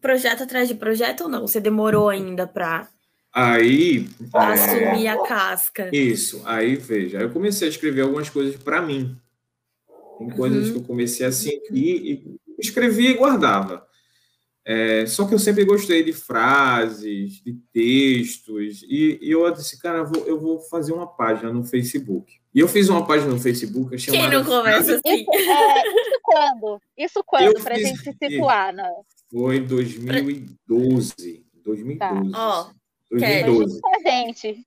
projeto 0.00 0.42
atrás 0.42 0.68
de 0.68 0.74
projeto 0.74 1.22
ou 1.22 1.28
não? 1.28 1.46
Você 1.46 1.60
demorou 1.60 2.08
ainda 2.08 2.46
para 2.46 2.88
aí 3.32 4.08
assumir 4.32 5.06
é... 5.06 5.10
a 5.10 5.22
casca? 5.22 5.90
Isso. 5.92 6.42
Aí 6.44 6.76
veja, 6.76 7.18
eu 7.18 7.30
comecei 7.30 7.68
a 7.68 7.70
escrever 7.70 8.02
algumas 8.02 8.28
coisas 8.28 8.56
para 8.56 8.82
mim. 8.82 9.16
Tem 10.18 10.30
coisas 10.30 10.66
uhum. 10.66 10.72
que 10.72 10.78
eu 10.78 10.84
comecei 10.84 11.26
assim 11.26 11.60
e, 11.70 12.12
e 12.12 12.36
escrevia 12.58 13.10
e 13.10 13.14
guardava. 13.14 13.86
É, 14.66 15.04
só 15.06 15.26
que 15.26 15.34
eu 15.34 15.38
sempre 15.38 15.64
gostei 15.64 16.02
de 16.02 16.12
frases, 16.12 17.42
de 17.42 17.52
textos, 17.70 18.82
e, 18.88 19.18
e 19.20 19.30
eu 19.30 19.50
disse, 19.50 19.78
cara, 19.78 19.98
eu 19.98 20.06
vou, 20.06 20.26
eu 20.26 20.40
vou, 20.40 20.58
fazer 20.58 20.92
uma 20.92 21.06
página 21.06 21.52
no 21.52 21.62
Facebook. 21.64 22.32
E 22.54 22.60
eu 22.60 22.68
fiz 22.68 22.88
uma 22.88 23.06
página 23.06 23.30
no 23.30 23.38
Facebook 23.38 23.98
chamada... 23.98 24.22
Quem 24.22 24.38
não 24.38 24.44
começa 24.44 24.94
assim? 24.94 25.20
Isso, 25.20 25.50
é, 25.50 25.82
isso 25.82 26.20
quando? 26.22 26.80
Isso 26.96 27.24
quando, 27.26 27.62
para 27.62 27.74
a 27.74 27.78
gente 27.78 27.98
se 27.98 28.12
situar? 28.12 28.72
Né? 28.72 28.90
Foi 29.30 29.56
em 29.56 29.66
2012. 29.66 31.44
2012. 31.62 32.30
Tá. 32.30 32.70
Ó, 32.70 32.70
2012. 33.10 33.80
gente. 34.06 34.66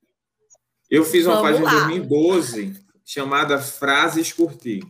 Eu 0.90 1.04
fiz 1.04 1.26
uma 1.26 1.42
Vamos 1.42 1.60
página 1.60 1.66
lá. 1.66 1.92
em 1.94 2.02
2012 2.02 2.74
chamada 3.04 3.58
Frases 3.60 4.32
Curti. 4.34 4.82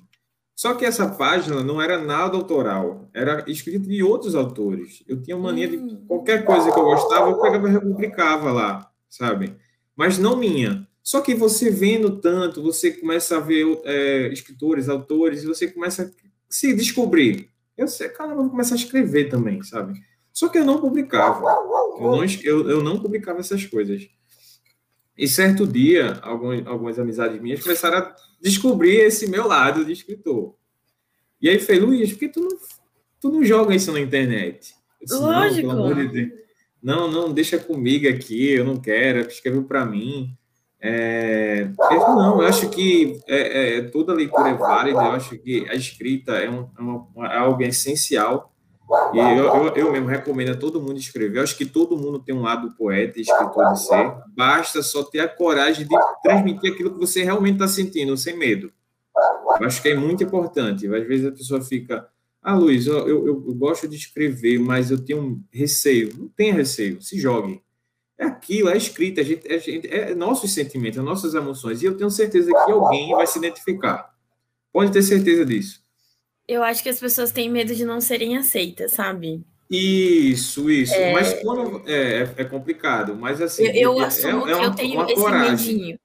Só 0.58 0.74
que 0.74 0.84
essa 0.84 1.08
página 1.08 1.64
não 1.64 1.80
era 1.80 2.04
nada 2.04 2.36
autoral, 2.36 3.08
era 3.14 3.46
escrita 3.48 3.88
de 3.88 4.02
outros 4.02 4.34
autores. 4.34 5.04
Eu 5.08 5.22
tinha 5.22 5.38
mania 5.38 5.68
de 5.68 5.78
hum. 5.78 6.04
qualquer 6.08 6.44
coisa 6.44 6.72
que 6.72 6.80
eu 6.80 6.84
gostava, 6.84 7.30
eu 7.30 7.40
pegava 7.40 7.70
e 7.70 7.74
republicava 7.74 8.52
lá, 8.52 8.92
sabe? 9.08 9.56
Mas 9.96 10.18
não 10.18 10.36
minha. 10.36 10.88
Só 11.04 11.22
que 11.22 11.36
você 11.36 11.70
vendo 11.70 12.20
tanto, 12.20 12.64
você 12.64 12.90
começa 12.90 13.38
a 13.38 13.40
ver 13.40 13.68
é, 13.86 14.30
escritores, 14.34 14.90
autores, 14.90 15.44
e 15.44 15.46
você 15.46 15.68
começa 15.68 16.06
a 16.06 16.28
se 16.50 16.74
descobrir. 16.74 17.52
Eu 17.78 17.88
sei, 17.88 18.10
cara, 18.10 18.32
eu 18.32 18.38
vou 18.38 18.50
começar 18.50 18.74
a 18.74 18.80
escrever 18.80 19.30
também, 19.30 19.62
sabe? 19.62 19.94
Só 20.34 20.50
que 20.50 20.58
eu 20.58 20.66
não 20.66 20.82
publicava. 20.82 21.40
Eu 22.00 22.02
não, 22.02 22.26
eu, 22.44 22.70
eu 22.72 22.84
não 22.84 23.00
publicava 23.00 23.42
essas 23.42 23.64
coisas. 23.64 24.10
E 25.18 25.28
certo 25.28 25.66
dia, 25.66 26.20
algumas, 26.22 26.66
algumas 26.68 27.00
amizades 27.00 27.42
minhas 27.42 27.62
começaram 27.62 27.98
a 27.98 28.16
descobrir 28.42 28.98
esse 28.98 29.28
meu 29.28 29.48
lado 29.48 29.84
de 29.84 29.92
escritor. 29.92 30.56
E 31.42 31.50
aí 31.50 31.60
falei, 31.60 31.82
Luiz, 31.82 32.12
por 32.12 32.20
que 32.20 32.30
tu 32.30 32.42
não, 32.42 32.58
tu 33.20 33.32
não 33.32 33.44
joga 33.44 33.76
isso 33.76 33.92
na 33.92 34.00
internet? 34.00 34.76
Disse, 35.02 35.16
Lógico. 35.16 35.74
Não, 35.74 35.94
de 35.94 36.32
não, 36.82 37.10
não, 37.10 37.34
deixa 37.34 37.58
comigo 37.58 38.08
aqui, 38.08 38.52
eu 38.52 38.64
não 38.64 38.78
quero, 38.78 39.28
escreve 39.28 39.62
para 39.62 39.86
mim. 39.86 40.38
É, 40.80 41.68
eu, 41.92 42.00
não, 42.00 42.42
eu 42.42 42.48
acho 42.48 42.70
que 42.70 43.20
é, 43.28 43.78
é, 43.78 43.82
toda 43.82 44.14
leitura 44.14 44.50
é 44.50 44.54
válida, 44.54 45.00
eu 45.00 45.12
acho 45.12 45.38
que 45.40 45.68
a 45.70 45.74
escrita 45.74 46.34
é, 46.34 46.50
um, 46.50 46.70
é, 46.78 46.82
uma, 46.82 47.34
é 47.34 47.38
algo 47.38 47.62
essencial. 47.64 48.54
E 49.14 49.18
eu, 49.18 49.46
eu, 49.46 49.68
eu, 49.76 49.92
mesmo 49.92 50.08
recomendo 50.08 50.52
a 50.52 50.56
todo 50.56 50.82
mundo 50.82 50.98
escrever. 50.98 51.40
Eu 51.40 51.44
acho 51.44 51.58
que 51.58 51.66
todo 51.66 51.98
mundo 51.98 52.20
tem 52.20 52.34
um 52.34 52.42
lado 52.42 52.72
poeta 52.72 53.20
e 53.20 53.22
escritor 53.22 53.74
de 53.74 53.82
ser. 53.82 54.14
Basta 54.36 54.82
só 54.82 55.04
ter 55.04 55.20
a 55.20 55.28
coragem 55.28 55.86
de 55.86 55.96
transmitir 56.24 56.72
aquilo 56.72 56.94
que 56.94 57.00
você 57.00 57.24
realmente 57.24 57.56
está 57.56 57.68
sentindo, 57.68 58.16
sem 58.16 58.38
medo. 58.38 58.72
Eu 59.60 59.68
acho 59.68 59.82
que 59.82 59.90
é 59.90 59.96
muito 59.96 60.24
importante. 60.24 60.88
Às 60.88 61.06
vezes 61.06 61.26
a 61.26 61.32
pessoa 61.32 61.62
fica, 61.62 62.08
ah, 62.42 62.56
Luiz, 62.56 62.88
eu, 62.88 63.08
eu, 63.10 63.28
eu 63.28 63.54
gosto 63.56 63.88
de 63.90 63.98
escrever, 63.98 64.58
mas 64.58 64.90
eu 64.90 65.04
tenho 65.04 65.44
receio. 65.52 66.14
Não 66.18 66.30
tenha 66.30 66.54
receio, 66.54 67.02
se 67.02 67.20
jogue. 67.20 67.62
É 68.18 68.26
aquilo, 68.26 68.70
é 68.70 68.78
escrita, 68.78 69.22
é 69.22 70.16
nossos 70.16 70.54
sentimentos, 70.54 71.04
nossas 71.04 71.36
emoções. 71.36 71.82
E 71.82 71.86
eu 71.86 71.98
tenho 71.98 72.10
certeza 72.10 72.52
que 72.52 72.72
alguém 72.72 73.12
vai 73.12 73.28
se 73.28 73.38
identificar. 73.38 74.16
Pode 74.72 74.92
ter 74.92 75.04
certeza 75.04 75.46
disso. 75.46 75.87
Eu 76.48 76.64
acho 76.64 76.82
que 76.82 76.90
as 76.90 77.00
pessoas 77.00 77.32
têm 77.32 77.50
medo 77.50 77.76
de 77.76 77.84
não 77.84 78.00
serem 78.00 78.38
aceitas, 78.38 78.94
sabe? 78.94 79.44
Isso, 79.70 80.70
isso. 80.70 80.94
É... 80.94 81.14
Mas 81.14 81.34
quando 81.42 81.84
é, 81.88 82.22
é, 82.22 82.34
é 82.38 82.44
complicado, 82.46 83.16
mas 83.16 83.42
assim. 83.42 83.66
Eu, 83.68 83.94
eu 83.94 84.02
é, 84.02 84.06
assumo 84.06 84.48
é, 84.48 84.58
que 84.58 84.66
eu 84.66 84.76
tenho 84.76 85.06
esse 85.06 85.16
coragem. 85.16 85.76
medinho. 85.76 86.00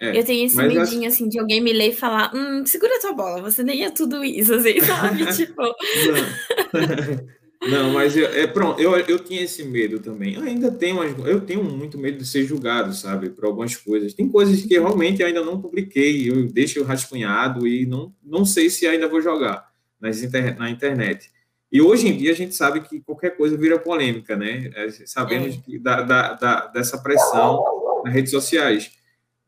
É, 0.00 0.18
eu 0.18 0.24
tenho 0.24 0.46
esse 0.46 0.56
medinho, 0.56 1.08
assim, 1.08 1.28
de 1.28 1.38
alguém 1.38 1.60
me 1.60 1.72
ler 1.72 1.90
e 1.90 1.94
falar, 1.94 2.34
hum, 2.34 2.64
segura 2.66 3.00
tua 3.00 3.12
bola, 3.12 3.40
você 3.40 3.62
nem 3.62 3.84
é 3.84 3.90
tudo 3.90 4.24
isso, 4.24 4.54
assim, 4.54 4.80
sabe? 4.80 5.24
tipo. 5.34 5.62
Não. 7.68 7.92
Mas 7.92 8.16
eu, 8.16 8.26
é, 8.26 8.46
pronto, 8.46 8.80
eu, 8.80 8.96
eu 8.96 9.18
tinha 9.18 9.42
esse 9.42 9.62
medo 9.62 9.98
também. 9.98 10.34
Eu 10.34 10.42
ainda 10.42 10.70
tenho, 10.70 11.02
eu 11.26 11.40
tenho 11.40 11.62
muito 11.64 11.98
medo 11.98 12.18
de 12.18 12.26
ser 12.26 12.44
julgado, 12.44 12.92
sabe, 12.92 13.30
por 13.30 13.44
algumas 13.44 13.76
coisas. 13.76 14.14
Tem 14.14 14.28
coisas 14.28 14.62
que 14.62 14.78
realmente 14.78 15.20
eu 15.20 15.26
ainda 15.26 15.42
não 15.42 15.60
publiquei, 15.60 16.28
eu 16.28 16.46
deixo 16.46 16.82
rascunhado 16.82 17.66
e 17.66 17.86
não, 17.86 18.12
não 18.22 18.44
sei 18.44 18.68
se 18.70 18.86
ainda 18.86 19.08
vou 19.08 19.20
jogar 19.20 19.68
nas 20.00 20.22
inter, 20.22 20.58
na 20.58 20.70
internet. 20.70 21.30
E 21.72 21.80
hoje 21.80 22.08
em 22.08 22.16
dia 22.16 22.30
a 22.30 22.34
gente 22.36 22.54
sabe 22.54 22.80
que 22.82 23.00
qualquer 23.00 23.36
coisa 23.36 23.56
vira 23.56 23.78
polêmica, 23.78 24.36
né? 24.36 24.70
É, 24.74 24.90
sabemos 25.06 25.58
é. 25.68 25.78
da, 25.78 26.02
da, 26.02 26.32
da, 26.34 26.66
dessa 26.68 26.98
pressão 26.98 27.64
nas 28.04 28.12
redes 28.14 28.30
sociais. 28.30 28.92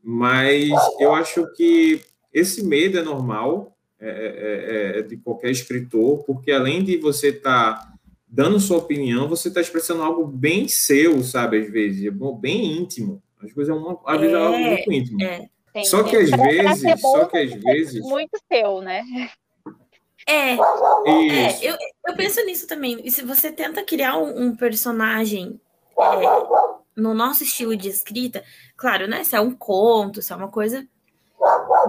Mas 0.03 0.69
eu 0.99 1.13
acho 1.13 1.45
que 1.53 2.01
esse 2.33 2.63
medo 2.63 2.97
é 2.97 3.01
normal 3.01 3.77
é, 3.99 4.09
é, 4.09 4.99
é 4.99 5.01
de 5.01 5.17
qualquer 5.17 5.51
escritor, 5.51 6.23
porque 6.23 6.51
além 6.51 6.83
de 6.83 6.97
você 6.97 7.29
estar 7.29 7.75
tá 7.75 7.96
dando 8.27 8.59
sua 8.59 8.77
opinião, 8.77 9.27
você 9.27 9.47
está 9.47 9.61
expressando 9.61 10.03
algo 10.03 10.25
bem 10.25 10.67
seu, 10.67 11.23
sabe? 11.23 11.59
Às 11.59 11.71
vezes, 11.71 12.05
é 12.05 12.11
bem 12.11 12.77
íntimo. 12.77 13.21
Às 13.41 13.53
vezes 13.53 13.69
é, 13.69 13.73
uma, 13.73 13.99
às 14.05 14.19
vezes 14.19 14.35
é 14.35 14.39
algo 14.39 14.57
muito 14.57 14.91
íntimo. 14.91 15.19
Só 15.85 16.03
que 16.03 16.15
às 16.15 16.29
vezes, 16.31 17.01
só 17.01 17.25
que 17.25 17.37
às 17.37 17.53
vezes. 17.53 18.01
Muito 18.01 18.37
seu, 18.51 18.81
né? 18.81 19.03
É, 20.27 20.53
é 20.53 20.57
eu, 21.61 21.77
eu 22.05 22.15
penso 22.15 22.43
nisso 22.45 22.67
também. 22.67 22.99
E 23.03 23.11
se 23.11 23.21
você 23.21 23.51
tenta 23.51 23.83
criar 23.83 24.17
um, 24.17 24.47
um 24.47 24.55
personagem 24.55 25.61
é, 25.97 27.01
no 27.01 27.13
nosso 27.13 27.43
estilo 27.43 27.77
de 27.77 27.87
escrita, 27.87 28.43
claro, 28.75 29.07
né? 29.07 29.23
Se 29.23 29.35
é 29.35 29.39
um 29.39 29.55
conto, 29.55 30.21
se 30.21 30.33
é 30.33 30.35
uma 30.35 30.49
coisa. 30.49 30.85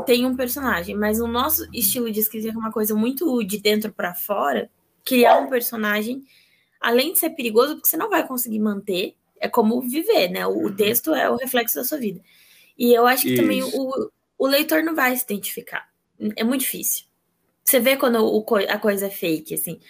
Tem 0.05 0.25
um 0.25 0.37
personagem, 0.37 0.95
mas 0.95 1.19
o 1.19 1.27
nosso 1.27 1.67
estilo 1.73 2.13
de 2.13 2.21
escrita 2.21 2.49
é 2.49 2.53
uma 2.53 2.71
coisa 2.71 2.95
muito 2.95 3.43
de 3.43 3.59
dentro 3.59 3.91
para 3.93 4.15
fora. 4.15 4.71
Criar 5.09 5.39
um 5.39 5.49
personagem, 5.49 6.23
além 6.81 7.13
de 7.13 7.19
ser 7.19 7.31
perigoso, 7.31 7.75
porque 7.75 7.89
você 7.89 7.97
não 7.97 8.11
vai 8.11 8.27
conseguir 8.27 8.59
manter, 8.59 9.15
é 9.41 9.49
como 9.49 9.81
viver, 9.81 10.29
né? 10.29 10.47
O, 10.47 10.67
o 10.67 10.75
texto 10.75 11.15
é 11.15 11.31
o 11.31 11.37
reflexo 11.37 11.77
da 11.77 11.85
sua 11.85 11.99
vida. 11.99 12.21
E 12.77 12.93
eu 12.93 13.07
acho 13.07 13.23
que 13.23 13.33
Isso. 13.33 13.43
também 13.43 13.63
o, 13.63 14.11
o 14.39 14.47
leitor 14.47 14.83
não 14.83 14.95
vai 14.95 15.17
se 15.17 15.25
identificar. 15.25 15.89
É 16.37 16.45
muito 16.45 16.61
difícil. 16.61 17.07
Você 17.65 17.81
vê 17.81 17.97
quando 17.97 18.25
o, 18.25 18.45
a 18.69 18.79
coisa 18.79 19.07
é 19.07 19.11
fake, 19.11 19.55
assim. 19.55 19.81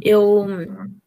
Eu, 0.00 0.46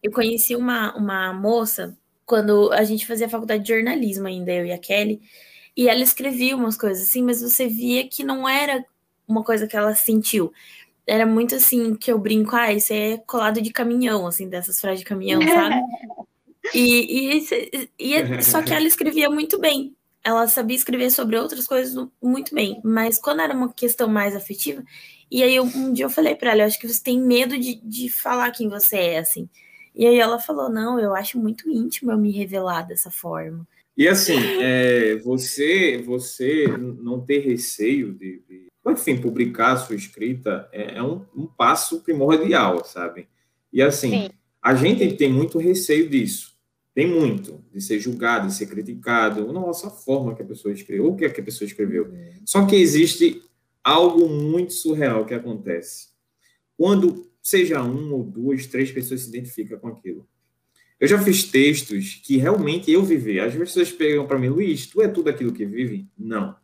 eu 0.04 0.12
conheci 0.12 0.56
uma, 0.56 0.96
uma 0.96 1.34
moça 1.34 1.98
quando 2.26 2.72
a 2.72 2.84
gente 2.84 3.08
fazia 3.08 3.30
faculdade 3.30 3.64
de 3.64 3.74
jornalismo 3.74 4.28
ainda, 4.28 4.52
eu 4.52 4.66
e 4.66 4.72
a 4.72 4.78
Kelly, 4.78 5.22
e 5.76 5.90
ela 5.90 6.02
escrevia 6.02 6.56
umas 6.56 6.78
coisas 6.78 7.10
assim, 7.10 7.24
mas 7.24 7.42
você 7.42 7.68
via 7.68 8.08
que 8.08 8.24
não 8.24 8.48
era 8.48 8.86
uma 9.28 9.44
coisa 9.44 9.68
que 9.68 9.76
ela 9.76 9.96
sentiu. 9.96 10.54
Era 11.06 11.26
muito 11.26 11.56
assim, 11.56 11.96
que 11.96 12.12
eu 12.12 12.20
brinco, 12.20 12.56
ah, 12.56 12.72
isso 12.72 12.94
é 12.94 13.18
colado 13.18 13.62
de 13.62 13.72
caminhão, 13.72 14.28
assim, 14.28 14.48
dessas 14.48 14.80
frases 14.80 15.00
de 15.00 15.06
caminhão, 15.06 15.42
sabe? 15.42 15.76
E, 16.76 17.40
e, 17.40 17.84
e, 17.98 18.44
só 18.44 18.62
que 18.62 18.72
ela 18.72 18.86
escrevia 18.86 19.30
muito 19.32 19.60
bem. 19.60 19.96
Ela 20.24 20.48
sabia 20.48 20.78
escrever 20.78 21.10
sobre 21.10 21.36
outras 21.36 21.66
coisas 21.66 22.08
muito 22.22 22.54
bem, 22.54 22.80
mas 22.84 23.18
quando 23.18 23.42
era 23.42 23.54
uma 23.54 23.74
questão 23.74 24.08
mais 24.08 24.36
afetiva, 24.36 24.84
e 25.32 25.42
aí 25.42 25.56
eu, 25.56 25.64
um 25.64 25.92
dia 25.92 26.06
eu 26.06 26.10
falei 26.10 26.36
para 26.36 26.52
ela, 26.52 26.62
eu 26.62 26.68
acho 26.68 26.80
que 26.80 26.88
você 26.88 27.02
tem 27.02 27.20
medo 27.20 27.58
de, 27.58 27.76
de 27.84 28.10
falar 28.10 28.52
quem 28.52 28.70
você 28.70 28.98
é, 28.98 29.18
assim. 29.20 29.50
E 29.96 30.06
aí 30.06 30.20
ela 30.20 30.40
falou: 30.40 30.70
não, 30.70 31.00
eu 31.00 31.16
acho 31.16 31.40
muito 31.40 31.70
íntimo 31.70 32.12
eu 32.12 32.18
me 32.18 32.32
revelar 32.32 32.84
dessa 32.84 33.10
forma. 33.10 33.68
E 33.98 34.08
assim, 34.08 34.40
é, 34.62 35.16
você 35.18 36.02
você 36.06 36.66
não 36.78 37.20
ter 37.22 37.40
receio 37.40 38.14
de, 38.14 38.42
de, 38.48 38.68
enfim, 38.86 39.18
publicar 39.18 39.74
a 39.74 39.78
sua 39.78 39.96
escrita 39.96 40.68
é, 40.72 40.98
é 40.98 41.04
um, 41.04 41.26
um, 41.36 41.46
passo 41.46 42.02
primordial, 42.02 42.84
sabe? 42.84 43.28
E 43.72 43.82
assim, 43.82 44.10
Sim. 44.10 44.30
a 44.62 44.74
gente 44.74 45.14
tem 45.16 45.32
muito 45.32 45.60
receio 45.60 46.10
disso. 46.10 46.52
Tem 46.94 47.08
muito, 47.08 47.64
de 47.74 47.80
ser 47.80 48.00
julgado, 48.00 48.48
de 48.48 48.54
ser 48.54 48.66
criticado, 48.66 49.52
nossa, 49.54 49.88
a 49.88 49.92
forma 49.92 50.36
que 50.36 50.42
a 50.42 50.46
pessoa 50.46 50.74
escreveu, 50.74 51.08
o 51.08 51.16
que, 51.16 51.24
é 51.24 51.30
que 51.30 51.40
a 51.40 51.44
pessoa 51.44 51.66
escreveu. 51.66 52.12
Só 52.46 52.66
que 52.66 52.76
existe 52.76 53.42
algo 53.84 54.28
muito 54.28 54.74
surreal 54.74 55.26
que 55.26 55.34
acontece. 55.34 56.10
Quando 56.78 57.32
seja 57.42 57.82
uma 57.82 58.16
ou 58.16 58.24
duas, 58.24 58.66
três 58.66 58.92
pessoas 58.92 59.22
se 59.22 59.30
identificam 59.30 59.80
com 59.80 59.88
aquilo. 59.88 60.28
Eu 61.00 61.08
já 61.08 61.20
fiz 61.20 61.44
textos 61.44 62.22
que 62.24 62.38
realmente 62.38 62.92
eu 62.92 63.04
vivi. 63.04 63.40
As 63.40 63.56
pessoas 63.56 63.92
pegam 63.92 64.28
para 64.28 64.38
mim, 64.38 64.50
Luiz, 64.50 64.86
tu 64.86 65.02
é 65.02 65.08
tudo 65.08 65.30
aquilo 65.30 65.52
que 65.52 65.66
vive? 65.66 66.08
Não. 66.18 66.56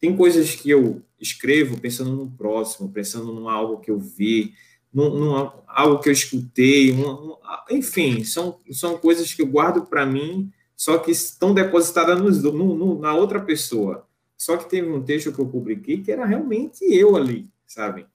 Tem 0.00 0.16
coisas 0.16 0.54
que 0.54 0.70
eu 0.70 1.02
escrevo 1.24 1.80
pensando 1.80 2.12
no 2.12 2.30
próximo, 2.30 2.92
pensando 2.92 3.32
em 3.40 3.48
algo 3.48 3.80
que 3.80 3.90
eu 3.90 3.98
vi, 3.98 4.54
num, 4.92 5.10
num 5.18 5.50
algo 5.66 5.98
que 5.98 6.08
eu 6.08 6.12
escutei, 6.12 6.92
um, 6.92 7.08
um, 7.10 7.36
enfim, 7.70 8.22
são, 8.22 8.58
são 8.70 8.96
coisas 8.98 9.32
que 9.32 9.42
eu 9.42 9.46
guardo 9.46 9.86
para 9.86 10.06
mim, 10.06 10.52
só 10.76 10.98
que 10.98 11.10
estão 11.10 11.54
depositadas 11.54 12.20
no, 12.20 12.52
no, 12.52 13.00
na 13.00 13.14
outra 13.14 13.40
pessoa. 13.40 14.06
Só 14.36 14.56
que 14.56 14.68
teve 14.68 14.88
um 14.88 15.02
texto 15.02 15.32
que 15.32 15.38
eu 15.38 15.48
publiquei 15.48 16.02
que 16.02 16.12
era 16.12 16.26
realmente 16.26 16.84
eu 16.84 17.16
ali, 17.16 17.48
sabe? 17.66 18.06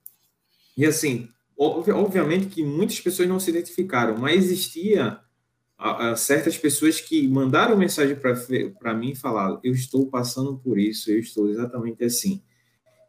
E 0.77 0.85
assim, 0.85 1.27
obviamente 1.57 2.47
que 2.47 2.63
muitas 2.63 2.99
pessoas 2.99 3.27
não 3.27 3.39
se 3.39 3.49
identificaram, 3.49 4.17
mas 4.17 4.45
existia 4.45 5.19
a, 5.77 6.11
a 6.11 6.15
certas 6.15 6.57
pessoas 6.57 6.99
que 6.99 7.25
mandaram 7.27 7.77
mensagem 7.77 8.15
para 8.15 8.93
mim 8.93 9.11
e 9.11 9.15
falaram: 9.15 9.59
Eu 9.63 9.73
estou 9.73 10.05
passando 10.07 10.57
por 10.57 10.77
isso, 10.77 11.09
eu 11.09 11.19
estou 11.19 11.49
exatamente 11.49 12.03
assim. 12.03 12.41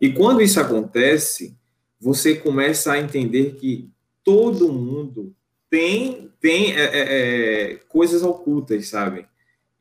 E 0.01 0.13
quando 0.13 0.41
isso 0.41 0.59
acontece, 0.59 1.57
você 2.01 2.35
começa 2.35 2.93
a 2.93 3.01
entender 3.01 3.57
que 3.57 3.91
todo 4.25 4.73
mundo 4.73 5.35
tem, 5.69 6.33
tem 6.41 6.73
é, 6.75 6.83
é, 6.83 7.73
é 7.73 7.75
coisas 7.89 8.23
ocultas, 8.23 8.89
sabe? 8.89 9.27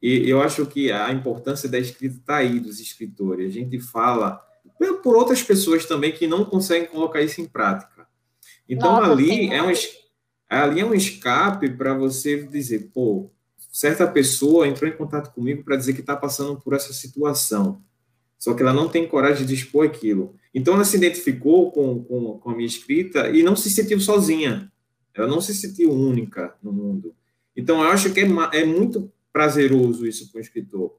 E 0.02 0.30
eu 0.30 0.42
acho 0.42 0.66
que 0.66 0.92
a 0.92 1.12
importância 1.12 1.68
da 1.68 1.78
escrita 1.78 2.18
está 2.18 2.38
aí, 2.38 2.60
dos 2.60 2.80
escritores. 2.80 3.48
A 3.48 3.54
gente 3.54 3.80
fala 3.80 4.42
por 5.04 5.16
outras 5.16 5.42
pessoas 5.44 5.86
também 5.86 6.12
que 6.12 6.28
não 6.28 6.46
conseguem 6.46 6.88
colocar 6.88 7.22
isso 7.22 7.42
em 7.42 7.46
prática. 7.46 8.08
Então, 8.68 8.94
Nossa, 8.94 9.12
ali, 9.12 9.50
é 9.52 9.62
um, 9.62 9.72
ali 10.50 10.80
é 10.80 10.86
um 10.86 10.94
escape 10.94 11.70
para 11.72 11.94
você 11.94 12.44
dizer, 12.44 12.92
pô, 12.94 13.30
certa 13.72 14.08
pessoa 14.08 14.68
entrou 14.68 14.90
em 14.90 14.96
contato 14.96 15.34
comigo 15.34 15.64
para 15.64 15.76
dizer 15.76 15.94
que 15.94 16.02
está 16.02 16.16
passando 16.16 16.60
por 16.62 16.74
essa 16.74 16.94
situação, 16.94 17.82
só 18.40 18.54
que 18.54 18.64
ela 18.64 18.74
não 18.74 18.88
tem 18.88 19.06
coragem 19.06 19.46
de 19.46 19.54
expor 19.54 19.86
aquilo. 19.86 20.34
Então, 20.56 20.74
ela 20.74 20.86
se 20.86 20.96
identificou 20.96 21.72
com, 21.72 22.02
com, 22.04 22.40
com 22.40 22.50
a 22.50 22.56
minha 22.56 22.66
escrita 22.66 23.30
e 23.30 23.44
não 23.44 23.56
se 23.56 23.70
sentiu 23.70 24.00
sozinha. 24.00 24.72
Ela 25.14 25.28
não 25.28 25.42
se 25.42 25.54
sentiu 25.54 25.92
única 25.92 26.56
no 26.64 26.72
mundo. 26.72 27.14
Então, 27.56 27.84
eu 27.84 27.90
acho 27.90 28.14
que 28.14 28.22
é, 28.22 28.28
é 28.54 28.66
muito 28.66 29.12
prazeroso 29.34 30.08
isso 30.08 30.32
para 30.32 30.40
o 30.40 30.42
escritor. 30.42 30.98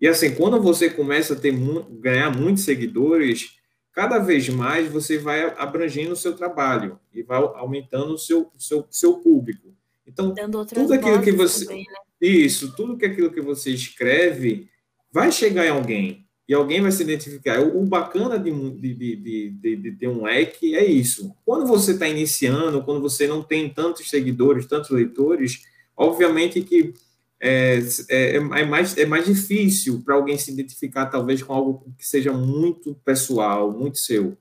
E 0.00 0.06
assim, 0.06 0.34
quando 0.34 0.62
você 0.62 0.88
começa 0.88 1.34
a 1.34 1.36
ter 1.36 1.52
ganhar 1.98 2.30
muitos 2.30 2.64
seguidores, 2.64 3.58
cada 3.92 4.18
vez 4.18 4.48
mais 4.48 4.88
você 4.88 5.18
vai 5.18 5.54
abrangendo 5.58 6.12
o 6.12 6.16
seu 6.16 6.36
trabalho 6.36 7.00
e 7.12 7.22
vai 7.22 7.38
aumentando 7.38 8.14
o 8.14 8.18
seu, 8.18 8.50
seu, 8.56 8.86
seu 8.90 9.14
público. 9.14 9.74
Então, 10.06 10.34
tudo 10.72 10.92
aquilo 10.92 11.20
que 11.20 11.32
você. 11.32 11.64
Também, 11.64 11.84
né? 11.90 11.98
Isso, 12.20 12.74
tudo 12.76 12.96
que 12.96 13.06
aquilo 13.06 13.32
que 13.32 13.40
você 13.40 13.70
escreve 13.70 14.68
vai 15.10 15.32
chegar 15.32 15.66
em 15.66 15.70
alguém. 15.70 16.25
E 16.48 16.54
alguém 16.54 16.80
vai 16.80 16.92
se 16.92 17.02
identificar. 17.02 17.60
O, 17.60 17.84
bacana 17.84 18.38
de, 18.38 18.50
de, 18.50 19.16
de, 19.50 19.76
de, 19.76 19.92
ter 19.92 20.08
um 20.08 20.22
leque 20.22 20.76
é 20.76 20.84
isso. 20.84 21.34
Quando 21.44 21.66
você 21.66 21.92
está 21.92 22.08
iniciando, 22.08 22.84
quando 22.84 23.00
você 23.00 23.26
não 23.26 23.42
tem 23.42 23.68
tantos 23.68 24.08
seguidores, 24.08 24.66
tantos 24.66 24.90
leitores, 24.90 25.64
obviamente 25.96 26.62
que 26.62 26.94
é, 27.40 27.80
é, 28.08 28.36
é, 28.36 28.64
mais, 28.64 28.96
é 28.96 29.04
mais 29.04 29.26
difícil 29.26 30.02
para 30.02 30.14
alguém 30.14 30.38
se 30.38 30.52
identificar, 30.52 31.06
talvez, 31.06 31.42
com 31.42 31.52
algo 31.52 31.84
que 31.98 32.06
seja 32.06 32.32
muito 32.32 32.94
pessoal, 33.04 33.72
muito 33.72 33.98
seu. 33.98 34.36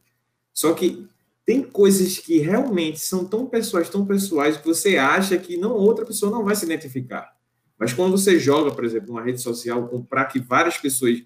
Só 0.53 0.74
que 0.74 1.07
tem 1.45 1.62
coisas 1.62 2.17
que 2.19 2.39
realmente 2.39 3.00
são 3.00 3.25
tão 3.25 3.45
pessoais, 3.45 3.89
tão 3.89 4.05
pessoais, 4.05 4.57
que 4.57 4.65
você 4.65 4.97
acha 4.97 5.38
que 5.38 5.57
não 5.57 5.74
outra 5.74 6.05
pessoa 6.05 6.31
não 6.31 6.43
vai 6.43 6.55
se 6.55 6.65
identificar. 6.65 7.35
Mas 7.77 7.93
quando 7.93 8.12
você 8.12 8.39
joga, 8.39 8.71
por 8.71 8.85
exemplo, 8.85 9.12
uma 9.12 9.24
rede 9.24 9.41
social 9.41 9.88
para 10.09 10.25
que 10.25 10.39
várias 10.39 10.77
pessoas 10.77 11.21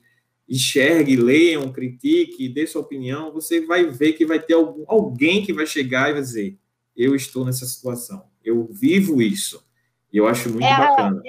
enxerguem, 0.49 1.15
leiam, 1.15 1.71
critiquem, 1.71 2.51
dê 2.51 2.65
sua 2.65 2.81
opinião, 2.81 3.31
você 3.31 3.65
vai 3.65 3.85
ver 3.85 4.13
que 4.13 4.25
vai 4.25 4.39
ter 4.39 4.55
algum, 4.55 4.83
alguém 4.87 5.45
que 5.45 5.53
vai 5.53 5.67
chegar 5.67 6.09
e 6.09 6.13
vai 6.13 6.21
dizer: 6.21 6.57
Eu 6.97 7.15
estou 7.15 7.45
nessa 7.45 7.65
situação, 7.65 8.25
eu 8.43 8.67
vivo 8.71 9.21
isso. 9.21 9.63
E 10.11 10.17
eu 10.17 10.27
acho 10.27 10.49
muito 10.49 10.65
é 10.65 10.75
bacana. 10.75 11.21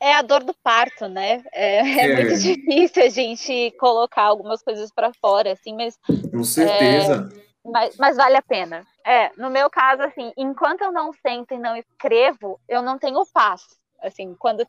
A, 0.00 0.06
é 0.06 0.14
a 0.14 0.22
dor 0.22 0.44
do 0.44 0.54
parto, 0.54 1.08
né? 1.08 1.42
É, 1.52 1.78
é, 1.78 2.10
é, 2.10 2.24
muito 2.24 2.38
difícil 2.40 3.02
a 3.02 3.08
gente 3.08 3.72
colocar 3.78 4.22
algumas 4.22 4.62
coisas 4.62 4.92
para 4.92 5.12
fora, 5.20 5.52
assim, 5.52 5.74
mas. 5.74 5.98
Com 6.30 6.44
certeza. 6.44 7.28
É, 7.34 7.68
mas, 7.68 7.96
mas, 7.96 8.16
vale 8.16 8.36
a 8.36 8.42
pena. 8.42 8.86
É, 9.04 9.30
no 9.36 9.50
meu 9.50 9.68
caso, 9.68 10.02
assim, 10.02 10.32
enquanto 10.36 10.82
eu 10.82 10.92
não 10.92 11.12
sento 11.12 11.54
e 11.54 11.58
não 11.58 11.76
escrevo, 11.76 12.60
eu 12.68 12.82
não 12.82 12.98
tenho 12.98 13.24
paz. 13.32 13.62
Assim, 14.00 14.34
quando 14.38 14.66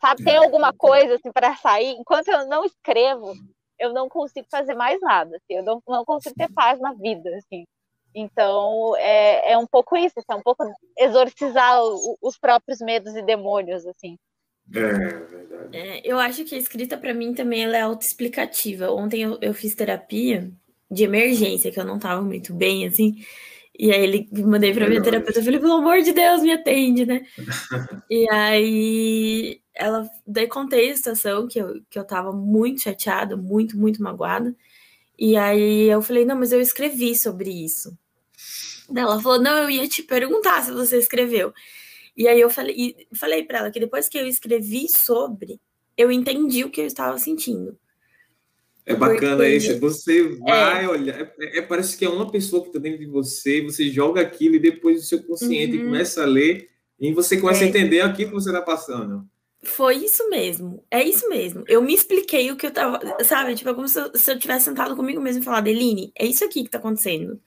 sabe, 0.00 0.24
tem 0.24 0.36
alguma 0.36 0.72
coisa 0.72 1.14
assim 1.14 1.32
para 1.32 1.56
sair, 1.56 1.96
enquanto 1.98 2.28
eu 2.28 2.46
não 2.46 2.64
escrevo, 2.64 3.34
eu 3.78 3.92
não 3.92 4.08
consigo 4.08 4.46
fazer 4.50 4.74
mais 4.74 5.00
nada. 5.00 5.36
Assim, 5.36 5.58
eu 5.58 5.62
não, 5.62 5.82
não 5.86 6.04
consigo 6.04 6.34
ter 6.36 6.52
paz 6.52 6.80
na 6.80 6.92
vida, 6.92 7.30
assim. 7.36 7.64
Então, 8.14 8.96
é, 8.96 9.52
é 9.52 9.58
um 9.58 9.66
pouco 9.66 9.96
isso, 9.96 10.14
assim, 10.18 10.32
é 10.32 10.34
um 10.34 10.42
pouco 10.42 10.64
exorcizar 10.98 11.82
o, 11.82 12.18
os 12.20 12.38
próprios 12.38 12.80
medos 12.80 13.14
e 13.14 13.22
demônios, 13.22 13.86
assim. 13.86 14.16
É, 14.74 14.80
verdade. 14.80 15.76
É, 15.76 16.00
eu 16.04 16.18
acho 16.18 16.44
que 16.44 16.54
a 16.54 16.58
escrita, 16.58 16.96
para 16.96 17.14
mim, 17.14 17.32
também 17.34 17.64
ela 17.64 17.76
é 17.76 17.82
autoexplicativa. 17.82 18.90
Ontem 18.90 19.22
eu, 19.22 19.38
eu 19.40 19.54
fiz 19.54 19.74
terapia 19.74 20.50
de 20.90 21.04
emergência, 21.04 21.70
que 21.70 21.78
eu 21.78 21.84
não 21.84 21.98
tava 21.98 22.22
muito 22.22 22.52
bem, 22.54 22.86
assim. 22.86 23.16
E 23.78 23.92
aí 23.92 24.02
ele 24.02 24.28
mandei 24.32 24.74
para 24.74 24.88
minha 24.88 25.02
terapeuta, 25.02 25.38
eu 25.38 25.44
falei, 25.44 25.60
pelo 25.60 25.74
amor 25.74 26.02
de 26.02 26.12
Deus, 26.12 26.42
me 26.42 26.52
atende, 26.52 27.06
né? 27.06 27.24
e 28.10 28.28
aí 28.28 29.60
ela 29.78 30.10
daí 30.26 30.48
contei 30.48 30.90
a 30.90 30.96
situação 30.96 31.46
que 31.46 31.60
eu, 31.60 31.80
que 31.88 31.98
eu 31.98 32.04
tava 32.04 32.32
muito 32.32 32.82
chateada, 32.82 33.36
muito, 33.36 33.78
muito 33.78 34.02
magoada. 34.02 34.54
E 35.16 35.36
aí 35.36 35.88
eu 35.88 36.02
falei, 36.02 36.24
não, 36.24 36.36
mas 36.36 36.50
eu 36.50 36.60
escrevi 36.60 37.16
sobre 37.16 37.50
isso. 37.50 37.96
Daí 38.90 39.04
ela 39.04 39.22
falou, 39.22 39.40
não, 39.40 39.56
eu 39.56 39.70
ia 39.70 39.88
te 39.88 40.02
perguntar 40.02 40.62
se 40.64 40.72
você 40.72 40.98
escreveu. 40.98 41.52
E 42.16 42.26
aí 42.26 42.40
eu 42.40 42.50
falei, 42.50 43.06
falei 43.14 43.44
para 43.44 43.58
ela 43.58 43.70
que 43.70 43.78
depois 43.78 44.08
que 44.08 44.18
eu 44.18 44.26
escrevi 44.26 44.88
sobre, 44.88 45.60
eu 45.96 46.10
entendi 46.10 46.64
o 46.64 46.70
que 46.70 46.80
eu 46.80 46.86
estava 46.86 47.16
sentindo. 47.16 47.78
É 48.84 48.96
bacana 48.96 49.36
Porque... 49.36 49.56
isso. 49.56 49.78
Você 49.78 50.36
vai 50.38 50.84
é. 50.84 50.88
olhar. 50.88 51.20
É, 51.20 51.58
é, 51.58 51.62
parece 51.62 51.96
que 51.96 52.04
é 52.04 52.08
uma 52.08 52.30
pessoa 52.30 52.62
que 52.62 52.70
está 52.70 52.80
dentro 52.80 52.98
de 52.98 53.06
você, 53.06 53.62
você 53.62 53.88
joga 53.90 54.20
aquilo 54.20 54.56
e 54.56 54.58
depois 54.58 55.04
o 55.04 55.06
seu 55.06 55.22
consciente 55.22 55.76
uhum. 55.76 55.84
começa 55.84 56.22
a 56.22 56.26
ler 56.26 56.68
e 56.98 57.12
você 57.12 57.36
começa 57.36 57.62
é. 57.62 57.66
a 57.66 57.68
entender 57.68 58.00
aquilo 58.00 58.30
que 58.30 58.34
você 58.34 58.50
está 58.50 58.62
passando. 58.62 59.28
Foi 59.68 59.96
isso 59.96 60.28
mesmo. 60.30 60.84
É 60.90 61.02
isso 61.02 61.28
mesmo. 61.28 61.64
Eu 61.68 61.82
me 61.82 61.94
expliquei 61.94 62.50
o 62.50 62.56
que 62.56 62.66
eu 62.66 62.70
tava. 62.70 63.00
Sabe? 63.22 63.54
Tipo, 63.54 63.70
é 63.70 63.74
como 63.74 63.88
se 63.88 64.00
eu, 64.00 64.16
se 64.16 64.32
eu 64.32 64.38
tivesse 64.38 64.64
sentado 64.64 64.96
comigo 64.96 65.20
mesmo 65.20 65.42
e 65.42 65.44
falado, 65.44 65.68
Eline, 65.68 66.12
é 66.18 66.26
isso 66.26 66.44
aqui 66.44 66.64
que 66.64 66.70
tá 66.70 66.78
acontecendo. 66.78 67.40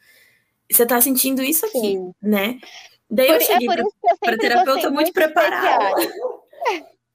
Você 0.71 0.85
tá 0.85 1.01
sentindo 1.01 1.41
isso 1.41 1.65
aqui, 1.65 1.79
Sim. 1.79 2.13
né? 2.21 2.59
Daí 3.09 3.27
por, 3.27 3.33
eu 3.33 3.41
é 3.41 3.43
cheguei 3.43 3.67
é 3.69 3.73
pra, 3.73 3.85
pra 4.21 4.37
terapeuta 4.37 4.89
muito 4.89 5.11
preparada. 5.11 5.95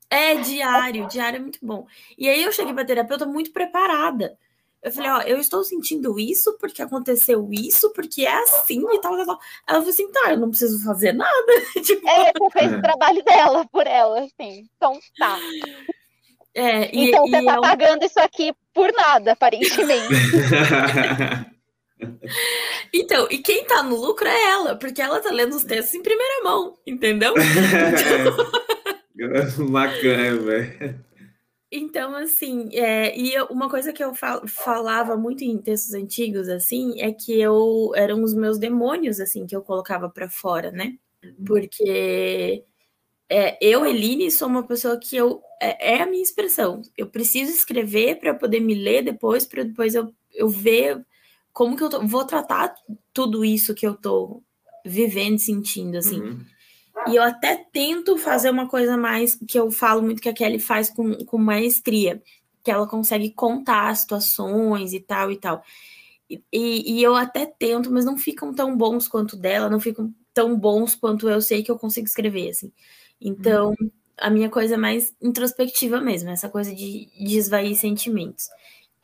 É, 0.09 0.37
diário, 0.37 1.09
diário 1.09 1.39
é 1.39 1.41
muito 1.41 1.59
bom. 1.61 1.85
E 2.17 2.29
aí 2.29 2.41
eu 2.41 2.53
cheguei 2.53 2.73
pra 2.73 2.85
terapeuta 2.85 3.27
muito 3.27 3.51
preparada. 3.51 4.39
Eu 4.87 4.93
falei, 4.93 5.11
ó, 5.11 5.21
eu 5.23 5.41
estou 5.41 5.65
sentindo 5.65 6.17
isso 6.17 6.57
porque 6.61 6.81
aconteceu 6.81 7.49
isso, 7.51 7.93
porque 7.93 8.25
é 8.25 8.33
assim 8.33 8.85
e 8.93 9.01
tal, 9.01 9.17
tal, 9.17 9.27
tal. 9.27 9.41
Ela 9.67 9.79
falou 9.79 9.89
assim, 9.89 10.09
tá, 10.13 10.31
eu 10.31 10.39
não 10.39 10.49
preciso 10.49 10.85
fazer 10.85 11.13
nada. 11.13 11.53
tipo... 11.83 12.09
É, 12.09 12.33
você 12.39 12.51
fez 12.53 12.73
o 12.73 12.81
trabalho 12.81 13.21
dela 13.25 13.67
por 13.67 13.85
ela, 13.85 14.21
assim. 14.21 14.69
Então 14.77 14.97
tá. 15.19 15.41
É, 16.55 16.95
e, 16.95 17.09
então 17.09 17.27
você 17.27 17.39
e 17.39 17.45
tá 17.45 17.57
eu... 17.57 17.61
pagando 17.63 18.05
isso 18.05 18.21
aqui 18.21 18.55
por 18.73 18.93
nada, 18.93 19.33
aparentemente. 19.33 20.07
então, 22.95 23.27
e 23.29 23.39
quem 23.39 23.65
tá 23.65 23.83
no 23.83 23.97
lucro 23.97 24.29
é 24.29 24.45
ela, 24.51 24.77
porque 24.77 25.03
ela 25.03 25.19
tá 25.19 25.33
lendo 25.33 25.57
os 25.57 25.65
textos 25.65 25.97
em 25.97 26.03
primeira 26.03 26.45
mão, 26.45 26.79
entendeu? 26.87 27.35
Bacana, 29.69 30.37
velho. 30.37 31.05
Então, 31.71 32.15
assim, 32.15 32.69
é, 32.73 33.17
e 33.19 33.35
eu, 33.35 33.47
uma 33.47 33.69
coisa 33.69 33.93
que 33.93 34.03
eu 34.03 34.15
fal, 34.15 34.47
falava 34.47 35.17
muito 35.17 35.43
em 35.43 35.59
textos 35.59 35.95
antigos, 35.95 36.49
assim, 36.49 37.01
é 37.01 37.13
que 37.13 37.33
eu 37.41 37.93
eram 37.97 38.23
os 38.23 38.35
meus 38.35 38.59
demônios, 38.59 39.19
assim, 39.19 39.47
que 39.47 39.57
eu 39.57 39.63
colocava 39.63 40.09
para 40.09 40.29
fora, 40.29 40.71
né? 40.71 40.97
Uhum. 41.25 41.45
Porque 41.45 42.65
é, 43.29 43.59
eu, 43.61 43.85
Eline, 43.87 44.31
sou 44.31 44.49
uma 44.49 44.67
pessoa 44.67 44.99
que 44.99 45.17
eu 45.17 45.43
é, 45.61 45.95
é 45.97 46.03
a 46.03 46.07
minha 46.07 46.23
expressão. 46.23 46.83
Eu 46.97 47.09
preciso 47.09 47.51
escrever 47.53 48.21
para 48.21 48.35
poder 48.35 48.61
me 48.61 48.75
ler 48.75 49.03
depois, 49.03 49.45
para 49.47 49.65
depois 49.65 49.95
eu, 49.95 50.13
eu 50.35 50.49
ver 50.49 51.05
como 51.53 51.77
que 51.77 51.83
eu 51.83 51.91
tô, 51.91 52.07
vou 52.07 52.25
tratar 52.25 52.75
tudo 53.13 53.45
isso 53.45 53.75
que 53.75 53.87
eu 53.87 53.95
tô 53.97 54.43
vivendo, 54.85 55.39
sentindo, 55.39 55.97
assim. 55.99 56.21
Uhum. 56.21 56.41
E 57.09 57.17
eu 57.17 57.23
até 57.23 57.57
tento 57.73 58.17
fazer 58.17 58.51
uma 58.51 58.69
coisa 58.69 58.97
mais 58.97 59.37
que 59.37 59.59
eu 59.59 59.71
falo 59.71 60.03
muito 60.03 60.21
que 60.21 60.29
a 60.29 60.33
Kelly 60.35 60.59
faz 60.59 60.91
com, 60.91 61.15
com 61.25 61.39
maestria, 61.39 62.23
que 62.63 62.71
ela 62.71 62.87
consegue 62.87 63.31
contar 63.31 63.95
situações 63.95 64.93
e 64.93 65.01
tal 65.01 65.31
e 65.31 65.37
tal. 65.37 65.63
E, 66.29 66.41
e, 66.53 67.03
eu 67.03 67.15
até 67.15 67.47
tento, 67.47 67.91
mas 67.93 68.05
não 68.05 68.19
ficam 68.19 68.53
tão 68.53 68.77
bons 68.77 69.07
quanto 69.07 69.37
dela, 69.37 69.71
não 69.71 69.79
ficam 69.79 70.13
tão 70.35 70.59
bons 70.59 70.95
quanto 70.95 71.29
eu 71.29 71.41
sei 71.41 71.63
que 71.63 71.71
eu 71.71 71.79
consigo 71.79 72.07
escrever, 72.07 72.51
assim. 72.51 72.73
Então, 73.21 73.69
uhum. 73.81 73.91
a 74.19 74.29
minha 74.29 74.51
coisa 74.51 74.75
é 74.75 74.77
mais 74.77 75.15
introspectiva 75.23 76.01
mesmo, 76.01 76.31
essa 76.31 76.49
coisa 76.49 76.75
de, 76.75 77.07
de 77.07 77.39
esvair 77.39 77.77
sentimentos. 77.77 78.49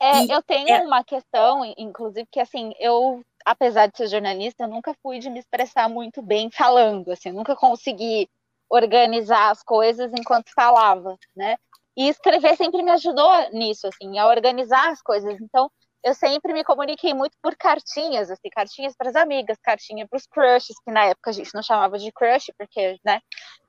É, 0.00 0.24
e, 0.24 0.30
eu 0.32 0.42
tenho 0.42 0.68
é... 0.68 0.80
uma 0.80 1.04
questão, 1.04 1.64
inclusive, 1.78 2.26
que 2.28 2.40
assim, 2.40 2.72
eu 2.80 3.24
apesar 3.44 3.86
de 3.88 3.96
ser 3.96 4.08
jornalista, 4.08 4.64
eu 4.64 4.68
nunca 4.68 4.94
fui 5.02 5.18
de 5.18 5.30
me 5.30 5.38
expressar 5.38 5.88
muito 5.88 6.22
bem 6.22 6.50
falando, 6.50 7.10
assim, 7.10 7.32
nunca 7.32 7.56
consegui 7.56 8.28
organizar 8.70 9.50
as 9.50 9.62
coisas 9.62 10.10
enquanto 10.16 10.52
falava, 10.54 11.16
né? 11.36 11.56
E 11.96 12.08
escrever 12.08 12.56
sempre 12.56 12.82
me 12.82 12.90
ajudou 12.90 13.30
nisso, 13.52 13.86
assim, 13.86 14.18
a 14.18 14.26
organizar 14.26 14.90
as 14.90 15.02
coisas. 15.02 15.38
Então, 15.40 15.70
eu 16.02 16.14
sempre 16.14 16.52
me 16.52 16.64
comuniquei 16.64 17.12
muito 17.14 17.36
por 17.42 17.54
cartinhas, 17.54 18.30
assim, 18.30 18.48
cartinhas 18.50 18.94
para 18.96 19.10
as 19.10 19.16
amigas, 19.16 19.58
cartinha 19.62 20.06
para 20.08 20.16
os 20.16 20.26
crushes, 20.26 20.76
que 20.84 20.90
na 20.90 21.04
época 21.04 21.30
a 21.30 21.32
gente 21.32 21.54
não 21.54 21.62
chamava 21.62 21.98
de 21.98 22.10
crush, 22.10 22.50
porque, 22.58 22.98
né? 23.04 23.20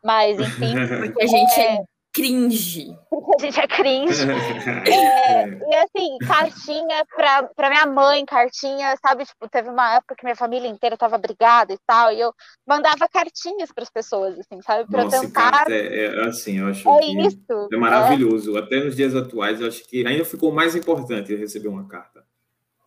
Mas, 0.03 0.39
enfim. 0.39 0.73
porque 1.11 1.23
a 1.23 1.27
gente 1.27 1.59
é 1.59 1.83
cringe. 2.13 2.95
A 3.11 3.41
gente 3.41 3.59
é 3.59 3.67
cringe. 3.67 4.23
é, 4.87 5.47
e 5.47 5.75
assim, 5.75 6.17
cartinha 6.25 7.03
pra, 7.15 7.43
pra 7.55 7.69
minha 7.71 7.87
mãe, 7.87 8.23
cartinha, 8.23 8.95
sabe? 9.05 9.25
Tipo, 9.25 9.49
teve 9.49 9.69
uma 9.69 9.95
época 9.95 10.15
que 10.15 10.23
minha 10.23 10.35
família 10.35 10.67
inteira 10.69 10.95
tava 10.95 11.17
brigada 11.17 11.73
e 11.73 11.77
tal, 11.87 12.13
e 12.13 12.19
eu 12.19 12.31
mandava 12.67 13.09
cartinhas 13.09 13.71
para 13.71 13.83
as 13.83 13.89
pessoas, 13.89 14.37
assim, 14.39 14.61
sabe? 14.61 14.89
Pra 14.89 15.05
Nossa, 15.05 15.21
tentar. 15.21 15.65
É, 15.69 16.05
é, 16.05 16.27
assim, 16.27 16.59
eu 16.59 16.67
acho 16.67 16.87
é 16.87 16.99
que 16.99 17.27
isso, 17.27 17.69
é 17.71 17.77
maravilhoso. 17.77 18.55
Até 18.57 18.83
nos 18.83 18.95
dias 18.95 19.15
atuais, 19.15 19.59
eu 19.59 19.67
acho 19.67 19.83
que 19.89 20.05
ainda 20.05 20.23
ficou 20.23 20.51
mais 20.51 20.75
importante 20.75 21.35
receber 21.35 21.67
uma 21.67 21.87
carta. 21.87 22.23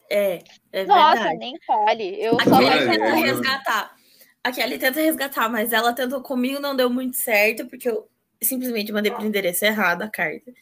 É, 0.08 0.44
é 0.72 0.84
Nossa, 0.84 1.14
verdade. 1.14 1.38
nem 1.38 1.54
fale. 1.66 2.22
Eu 2.22 2.36
a 2.40 2.44
só 2.44 2.58
Kelly 2.58 2.88
tenta 2.88 3.14
resgatar. 3.14 3.96
A 4.44 4.52
Kelly 4.52 4.78
tenta 4.78 5.00
resgatar, 5.00 5.48
mas 5.48 5.72
ela 5.72 5.92
tentou 5.92 6.22
comigo, 6.22 6.60
não 6.60 6.76
deu 6.76 6.88
muito 6.88 7.16
certo, 7.16 7.66
porque 7.66 7.88
eu 7.88 8.08
simplesmente 8.46 8.92
mandei 8.92 9.12
para 9.12 9.22
o 9.22 9.26
endereço 9.26 9.64
errado 9.64 10.02
a 10.02 10.08
carta. 10.08 10.52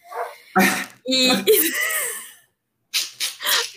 E 1.06 1.28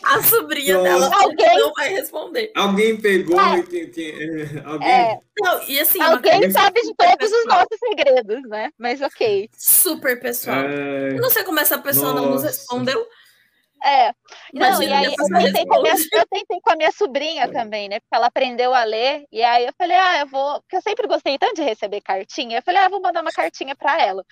a 0.08 0.24
sobrinha 0.24 0.78
Nossa. 0.78 0.90
dela 0.90 1.22
alguém... 1.22 1.60
não 1.60 1.74
vai 1.74 1.90
responder. 1.90 2.52
Alguém 2.56 2.96
pegou 2.96 3.38
é. 3.40 3.60
e 3.60 4.62
alguém. 4.64 4.90
É. 4.90 5.20
Não, 5.40 5.64
e 5.68 5.80
assim, 5.80 6.02
alguém 6.02 6.50
sabe 6.50 6.82
de 6.82 6.96
todos 6.96 7.16
pessoal. 7.18 7.42
os 7.42 7.48
nossos 7.48 7.78
segredos, 7.80 8.42
né? 8.50 8.72
Mas 8.78 9.02
ok. 9.02 9.50
Super 9.58 10.20
pessoal. 10.22 10.62
É... 10.62 11.10
Eu 11.10 11.22
não 11.22 11.30
sei 11.30 11.44
como 11.44 11.60
essa 11.60 11.78
pessoa 11.78 12.14
Nossa. 12.14 12.22
não 12.22 12.32
nos 12.32 12.44
respondeu. 12.44 13.06
É. 13.84 14.12
Não, 14.54 14.82
e 14.82 14.92
aí 14.92 15.06
eu 15.06 15.26
tentei, 15.28 15.66
minha, 15.66 15.96
eu 16.14 16.28
tentei, 16.30 16.60
com 16.62 16.72
a 16.72 16.76
minha 16.76 16.92
sobrinha 16.92 17.52
também, 17.52 17.88
né? 17.88 18.00
Porque 18.00 18.16
ela 18.16 18.28
aprendeu 18.28 18.74
a 18.74 18.84
ler. 18.84 19.26
E 19.32 19.44
aí 19.44 19.66
eu 19.66 19.74
falei, 19.78 19.96
ah, 19.96 20.20
eu 20.20 20.28
vou. 20.28 20.62
Porque 20.62 20.78
eu 20.78 20.82
sempre 20.82 21.08
gostei 21.08 21.38
tanto 21.38 21.56
de 21.56 21.64
receber 21.64 22.02
cartinha. 22.02 22.58
Eu 22.58 22.64
falei, 22.64 22.82
ah, 22.82 22.90
vou 22.90 23.02
mandar 23.02 23.22
uma 23.22 23.32
cartinha 23.32 23.76
para 23.76 24.02
ela. 24.02 24.24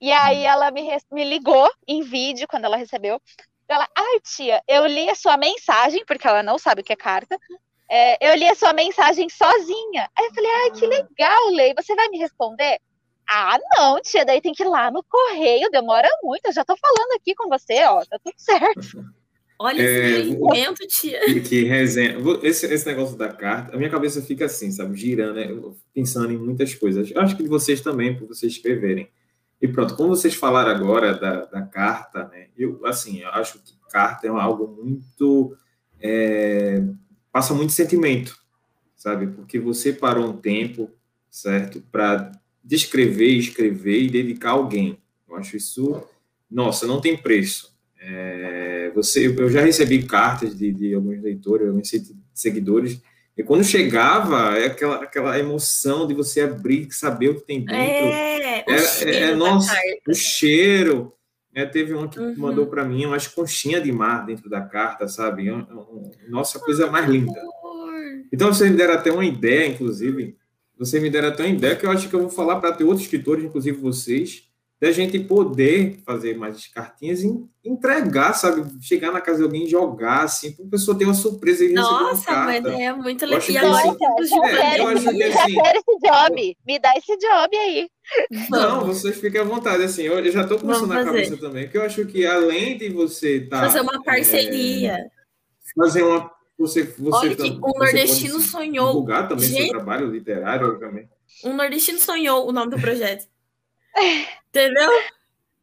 E 0.00 0.10
aí 0.12 0.44
ela 0.44 0.70
me, 0.70 0.82
me 1.12 1.24
ligou 1.24 1.70
em 1.86 2.02
vídeo 2.02 2.48
quando 2.48 2.64
ela 2.64 2.76
recebeu. 2.76 3.20
Ela, 3.68 3.88
ai, 3.96 4.20
tia, 4.20 4.62
eu 4.66 4.86
li 4.86 5.08
a 5.08 5.14
sua 5.14 5.36
mensagem, 5.36 6.04
porque 6.04 6.26
ela 6.26 6.42
não 6.42 6.58
sabe 6.58 6.80
o 6.80 6.84
que 6.84 6.92
é 6.92 6.96
carta. 6.96 7.38
É, 7.88 8.30
eu 8.30 8.34
li 8.36 8.46
a 8.48 8.54
sua 8.54 8.72
mensagem 8.72 9.28
sozinha. 9.28 10.10
Aí 10.16 10.26
eu 10.26 10.34
falei, 10.34 10.50
ai, 10.50 10.70
que 10.72 10.86
legal, 10.86 11.48
Lei. 11.50 11.74
Você 11.76 11.94
vai 11.94 12.08
me 12.08 12.18
responder? 12.18 12.80
Ah, 13.32 13.56
não, 13.76 14.00
tia, 14.00 14.24
daí 14.24 14.40
tem 14.40 14.52
que 14.52 14.64
ir 14.64 14.66
lá 14.66 14.90
no 14.90 15.04
correio, 15.04 15.70
demora 15.70 16.08
muito. 16.22 16.46
Eu 16.46 16.52
já 16.52 16.64
tô 16.64 16.76
falando 16.76 17.12
aqui 17.16 17.32
com 17.34 17.48
você, 17.48 17.84
ó, 17.84 18.04
tá 18.04 18.18
tudo 18.24 18.34
certo. 18.36 19.04
Olha 19.56 19.82
é, 19.82 20.20
esse 20.20 20.36
momento, 20.36 20.86
tia. 20.88 21.20
Que, 21.26 21.40
que 21.42 21.64
resenha. 21.64 22.16
Esse, 22.42 22.66
esse 22.66 22.86
negócio 22.86 23.16
da 23.16 23.28
carta, 23.28 23.74
a 23.74 23.78
minha 23.78 23.90
cabeça 23.90 24.20
fica 24.20 24.46
assim, 24.46 24.72
sabe? 24.72 24.96
Girando, 24.98 25.34
né? 25.34 25.48
pensando 25.94 26.32
em 26.32 26.38
muitas 26.38 26.74
coisas. 26.74 27.10
Eu 27.10 27.20
acho 27.20 27.36
que 27.36 27.42
de 27.42 27.48
vocês 27.48 27.80
também, 27.80 28.16
por 28.16 28.26
vocês 28.26 28.52
escreverem. 28.52 29.08
E 29.62 29.68
pronto, 29.68 29.94
como 29.94 30.08
vocês 30.08 30.34
falaram 30.34 30.70
agora 30.70 31.14
da, 31.14 31.44
da 31.44 31.62
carta, 31.62 32.26
né? 32.28 32.48
Eu, 32.56 32.84
assim, 32.84 33.20
eu 33.20 33.28
acho 33.28 33.58
que 33.60 33.74
carta 33.90 34.26
é 34.26 34.30
algo 34.30 34.66
muito. 34.66 35.56
É, 36.00 36.82
passa 37.30 37.52
muito 37.52 37.72
sentimento, 37.72 38.34
sabe? 38.96 39.26
Porque 39.26 39.58
você 39.58 39.92
parou 39.92 40.30
um 40.30 40.36
tempo, 40.36 40.90
certo? 41.28 41.82
Para 41.92 42.32
descrever, 42.70 43.26
escrever 43.26 44.02
e 44.02 44.10
dedicar 44.10 44.50
a 44.50 44.52
alguém. 44.52 44.96
Eu 45.28 45.36
acho 45.36 45.56
isso. 45.56 46.02
Nossa, 46.50 46.86
não 46.86 47.00
tem 47.00 47.16
preço. 47.16 47.74
É, 48.00 48.90
você, 48.94 49.26
eu 49.26 49.50
já 49.50 49.60
recebi 49.60 50.04
cartas 50.04 50.56
de, 50.56 50.72
de 50.72 50.94
alguns 50.94 51.20
leitores, 51.20 51.68
alguns 51.68 51.90
seguidores 52.32 53.00
e 53.40 53.42
quando 53.42 53.64
chegava, 53.64 54.58
é 54.58 54.66
aquela, 54.66 54.96
aquela 54.96 55.38
emoção 55.38 56.06
de 56.06 56.12
você 56.12 56.42
abrir, 56.42 56.92
saber 56.92 57.30
o 57.30 57.36
que 57.36 57.46
tem 57.46 57.60
dentro. 57.60 57.74
É, 57.74 58.64
o 58.66 58.70
é, 58.70 59.14
é 59.14 59.34
nossa, 59.34 59.74
o 60.06 60.12
cheiro. 60.12 61.14
É, 61.54 61.64
teve 61.64 61.94
uma 61.94 62.06
que 62.06 62.20
uhum. 62.20 62.34
mandou 62.36 62.66
para 62.66 62.84
mim 62.84 63.06
umas 63.06 63.26
conchinhas 63.26 63.82
de 63.82 63.90
mar 63.90 64.26
dentro 64.26 64.50
da 64.50 64.60
carta, 64.60 65.08
sabe? 65.08 65.46
Nossa, 66.28 66.58
coisa 66.58 66.90
mais 66.90 67.08
linda. 67.08 67.32
Então, 68.30 68.52
vocês 68.52 68.70
me 68.70 68.76
deram 68.76 68.92
até 68.92 69.10
uma 69.10 69.24
ideia, 69.24 69.68
inclusive. 69.68 70.36
Vocês 70.80 71.02
me 71.02 71.10
deram 71.10 71.28
até 71.28 71.42
uma 71.42 71.50
ideia 71.50 71.76
que 71.76 71.84
eu 71.84 71.90
acho 71.90 72.08
que 72.08 72.14
eu 72.14 72.20
vou 72.20 72.30
falar 72.30 72.58
para 72.58 72.72
ter 72.72 72.84
outros 72.84 73.02
escritores, 73.02 73.44
inclusive 73.44 73.76
vocês, 73.76 74.48
da 74.80 74.90
gente 74.90 75.18
poder 75.18 76.00
fazer 76.06 76.38
mais 76.38 76.66
cartinhas 76.68 77.22
e 77.22 77.38
entregar, 77.62 78.32
sabe? 78.32 78.64
Chegar 78.80 79.12
na 79.12 79.20
casa 79.20 79.40
de 79.40 79.44
alguém 79.44 79.66
e 79.66 79.68
jogar, 79.68 80.22
assim, 80.22 80.52
para 80.52 80.64
a 80.64 80.70
pessoa 80.70 80.96
ter 80.96 81.04
uma 81.04 81.12
surpresa 81.12 81.62
e 81.66 81.68
receber 81.68 81.86
uma 81.86 82.18
carta. 82.22 82.62
Nossa, 82.62 82.62
mas 82.62 82.80
é 82.80 82.92
muito 82.94 83.26
legal. 83.26 83.42
Eu, 83.52 84.44
é, 84.46 84.80
eu 84.80 84.88
acho 84.88 85.10
que, 85.10 85.22
assim, 85.22 85.54
quero 85.54 85.78
esse 85.80 85.98
job. 86.02 86.56
Me 86.66 86.78
dá 86.78 86.94
esse 86.96 87.16
job 87.18 87.56
aí. 87.58 87.90
Não, 88.48 88.86
vocês 88.86 89.20
fiquem 89.20 89.42
à 89.42 89.44
vontade, 89.44 89.82
assim, 89.82 90.04
eu 90.04 90.32
já 90.32 90.44
estou 90.44 90.58
começando 90.58 90.88
na 90.88 91.04
cabeça 91.04 91.36
também, 91.36 91.64
porque 91.64 91.76
eu 91.76 91.82
acho 91.82 92.06
que 92.06 92.24
além 92.24 92.78
de 92.78 92.88
você 92.88 93.36
estar... 93.36 93.60
Tá, 93.60 93.66
fazer 93.66 93.82
uma 93.82 94.02
parceria. 94.02 94.92
É, 94.92 95.10
fazer 95.76 96.02
uma... 96.04 96.39
Você, 96.60 96.82
você 96.82 97.26
Olha 97.26 97.36
que 97.36 97.50
um 97.52 97.78
nordestino 97.78 98.38
sonhou... 98.38 98.88
Divulgar 98.88 99.26
também 99.26 99.48
Gente... 99.48 99.62
seu 99.62 99.70
trabalho 99.70 100.10
literário, 100.10 100.78
também. 100.78 101.08
Um 101.42 101.56
nordestino 101.56 101.98
sonhou 101.98 102.46
o 102.46 102.52
nome 102.52 102.70
do 102.70 102.78
projeto. 102.78 103.26
Entendeu? 104.48 104.90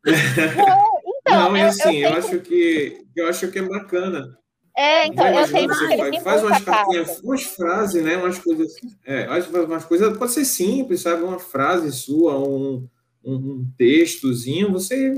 então, 0.04 1.52
não, 1.52 1.56
e 1.56 1.62
assim, 1.62 1.98
eu, 1.98 2.10
eu, 2.10 2.16
eu 2.16 2.18
acho 2.18 2.40
que 2.40 3.06
eu 3.16 3.28
acho 3.28 3.52
que 3.52 3.60
é 3.60 3.62
bacana. 3.62 4.38
É, 4.76 5.06
então 5.08 5.28
eu 5.28 5.48
sei 5.48 5.68
você 5.68 5.98
faz, 5.98 6.24
faz 6.24 6.44
umas 6.44 6.64
cartinhas, 6.64 7.20
umas 7.20 7.44
frases, 7.44 8.04
né? 8.04 8.18
Umas 8.18 8.40
coisas, 8.40 8.74
é, 9.06 9.28
umas 9.66 9.86
coisas 9.86 10.18
pode 10.18 10.32
ser 10.32 10.46
simples, 10.46 11.02
sabe? 11.02 11.22
Uma 11.24 11.40
frase 11.40 11.92
sua, 11.92 12.40
um, 12.40 12.88
um, 13.24 13.36
um 13.36 13.72
textozinho, 13.78 14.72
você 14.72 15.14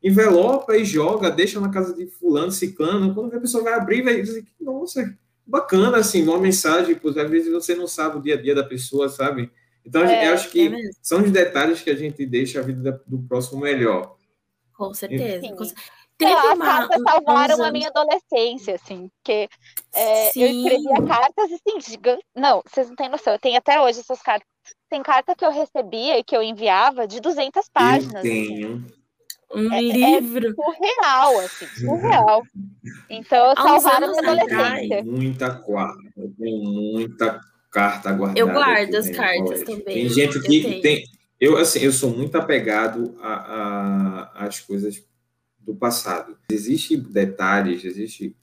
envelopa 0.00 0.76
e 0.76 0.84
joga, 0.84 1.30
deixa 1.30 1.58
na 1.58 1.70
casa 1.70 1.94
de 1.94 2.06
fulano, 2.06 2.52
ciclano, 2.52 3.14
quando 3.14 3.34
a 3.34 3.40
pessoa 3.40 3.64
vai 3.64 3.74
abrir, 3.74 4.02
vai 4.02 4.20
dizer 4.20 4.42
que, 4.42 4.52
nossa, 4.60 5.16
bacana, 5.46 5.98
assim, 5.98 6.22
uma 6.22 6.38
mensagem, 6.38 6.94
pois 6.94 7.16
às 7.16 7.30
vezes 7.30 7.52
você 7.52 7.74
não 7.74 7.86
sabe 7.86 8.18
o 8.18 8.22
dia 8.22 8.34
a 8.34 8.40
dia 8.40 8.54
da 8.54 8.64
pessoa, 8.64 9.08
sabe? 9.08 9.50
Então, 9.84 10.02
é, 10.02 10.28
eu 10.28 10.34
acho 10.34 10.50
que 10.50 10.68
é 10.68 10.90
são 11.02 11.22
os 11.22 11.30
detalhes 11.30 11.82
que 11.82 11.90
a 11.90 11.96
gente 11.96 12.24
deixa 12.24 12.60
a 12.60 12.62
vida 12.62 13.02
do 13.06 13.18
próximo 13.18 13.60
melhor. 13.60 14.16
Com 14.72 14.94
certeza. 14.94 15.46
Com 15.54 15.64
Teve 16.16 16.30
é, 16.30 16.36
uma, 16.36 16.52
as 16.52 16.58
cartas 16.58 17.02
salvaram 17.02 17.64
a 17.64 17.72
minha 17.72 17.88
adolescência, 17.88 18.76
assim, 18.76 19.10
porque 19.16 19.48
é, 19.92 20.28
eu 20.28 20.46
escrevia 20.46 21.06
cartas, 21.06 21.50
assim, 21.52 21.80
gigantes. 21.80 22.24
Não, 22.34 22.62
vocês 22.64 22.88
não 22.88 22.94
têm 22.94 23.08
noção, 23.08 23.32
eu 23.32 23.38
tenho 23.38 23.58
até 23.58 23.80
hoje 23.80 24.00
essas 24.00 24.22
cartas. 24.22 24.48
Tem 24.88 25.02
carta 25.02 25.34
que 25.34 25.44
eu 25.44 25.50
recebia 25.50 26.18
e 26.18 26.24
que 26.24 26.36
eu 26.36 26.42
enviava 26.42 27.06
de 27.06 27.20
200 27.20 27.68
páginas. 27.68 28.14
Eu 28.14 28.22
tenho. 28.22 28.86
Um 29.54 29.72
é, 29.72 29.80
livro. 29.80 30.48
É 30.48 30.52
surreal, 30.52 31.40
assim, 31.40 31.66
surreal. 31.66 32.42
Então, 33.08 33.54
salvaram 33.54 34.08
a 34.08 34.10
minha 34.10 34.32
adolescência. 34.32 35.04
Muita 35.04 35.54
quarta, 35.54 36.02
eu 36.16 36.32
tenho 36.38 36.64
muita 36.64 37.40
carta 37.70 38.12
guardada. 38.12 38.38
Eu 38.38 38.52
guardo 38.52 38.94
as 38.94 39.10
cartas 39.10 39.62
também. 39.62 39.84
Tem 39.84 40.08
gente 40.08 40.40
que 40.40 40.64
eu 40.64 40.80
tem. 40.80 41.04
Eu, 41.40 41.56
assim, 41.56 41.80
eu 41.80 41.92
sou 41.92 42.10
muito 42.16 42.36
apegado 42.36 43.16
às 44.34 44.60
coisas 44.60 45.04
do 45.58 45.74
passado. 45.74 46.36
Existem 46.50 46.98
detalhes, 46.98 47.84
existem 47.84 48.34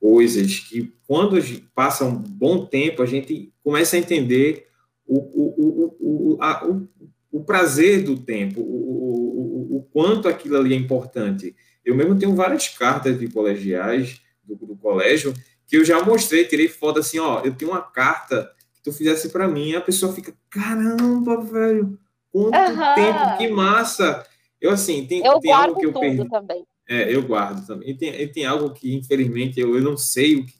coisas 0.00 0.60
que, 0.60 0.94
quando 1.06 1.40
passa 1.74 2.04
um 2.04 2.14
bom 2.14 2.66
tempo, 2.66 3.02
a 3.02 3.06
gente 3.06 3.52
começa 3.62 3.96
a 3.96 3.98
entender 3.98 4.68
o, 5.06 5.18
o, 5.18 5.96
o, 5.98 6.38
a, 6.42 6.66
o, 6.66 6.88
o 7.34 7.44
prazer 7.44 8.02
do 8.02 8.16
tempo, 8.16 8.60
o, 8.60 8.64
o, 8.64 9.76
o, 9.76 9.82
quanto 9.92 10.28
aquilo 10.28 10.56
ali 10.56 10.72
é 10.72 10.76
importante. 10.76 11.54
Eu 11.84 11.94
mesmo 11.94 12.18
tenho 12.18 12.34
várias 12.34 12.68
cartas 12.68 13.18
de 13.18 13.28
colegiais 13.28 14.20
do, 14.44 14.54
do 14.54 14.76
colégio 14.76 15.34
que 15.66 15.76
eu 15.76 15.84
já 15.84 16.02
mostrei, 16.02 16.44
tirei 16.44 16.68
foto 16.68 17.00
assim, 17.00 17.18
ó, 17.18 17.40
eu 17.40 17.54
tenho 17.54 17.70
uma 17.70 17.82
carta 17.82 18.50
tu 18.84 18.92
fizesse 18.92 19.30
para 19.30 19.48
mim, 19.48 19.74
a 19.74 19.80
pessoa 19.80 20.12
fica, 20.12 20.32
caramba, 20.50 21.40
velho, 21.40 21.98
quanto 22.30 22.54
uhum. 22.54 22.94
tempo, 22.94 23.38
que 23.38 23.48
massa. 23.48 24.24
Eu, 24.60 24.70
assim, 24.70 25.06
tem, 25.06 25.24
eu 25.24 25.40
tem 25.40 25.52
algo 25.52 25.80
que 25.80 25.86
eu 25.86 25.92
perdi. 25.92 26.28
também. 26.28 26.66
É, 26.86 27.12
eu 27.12 27.22
guardo 27.22 27.66
também. 27.66 27.90
E 27.90 27.96
tem, 27.96 28.14
e 28.14 28.28
tem 28.28 28.44
algo 28.44 28.70
que, 28.74 28.94
infelizmente, 28.94 29.58
eu, 29.58 29.74
eu 29.74 29.80
não 29.80 29.96
sei 29.96 30.36
o 30.36 30.44
que. 30.44 30.52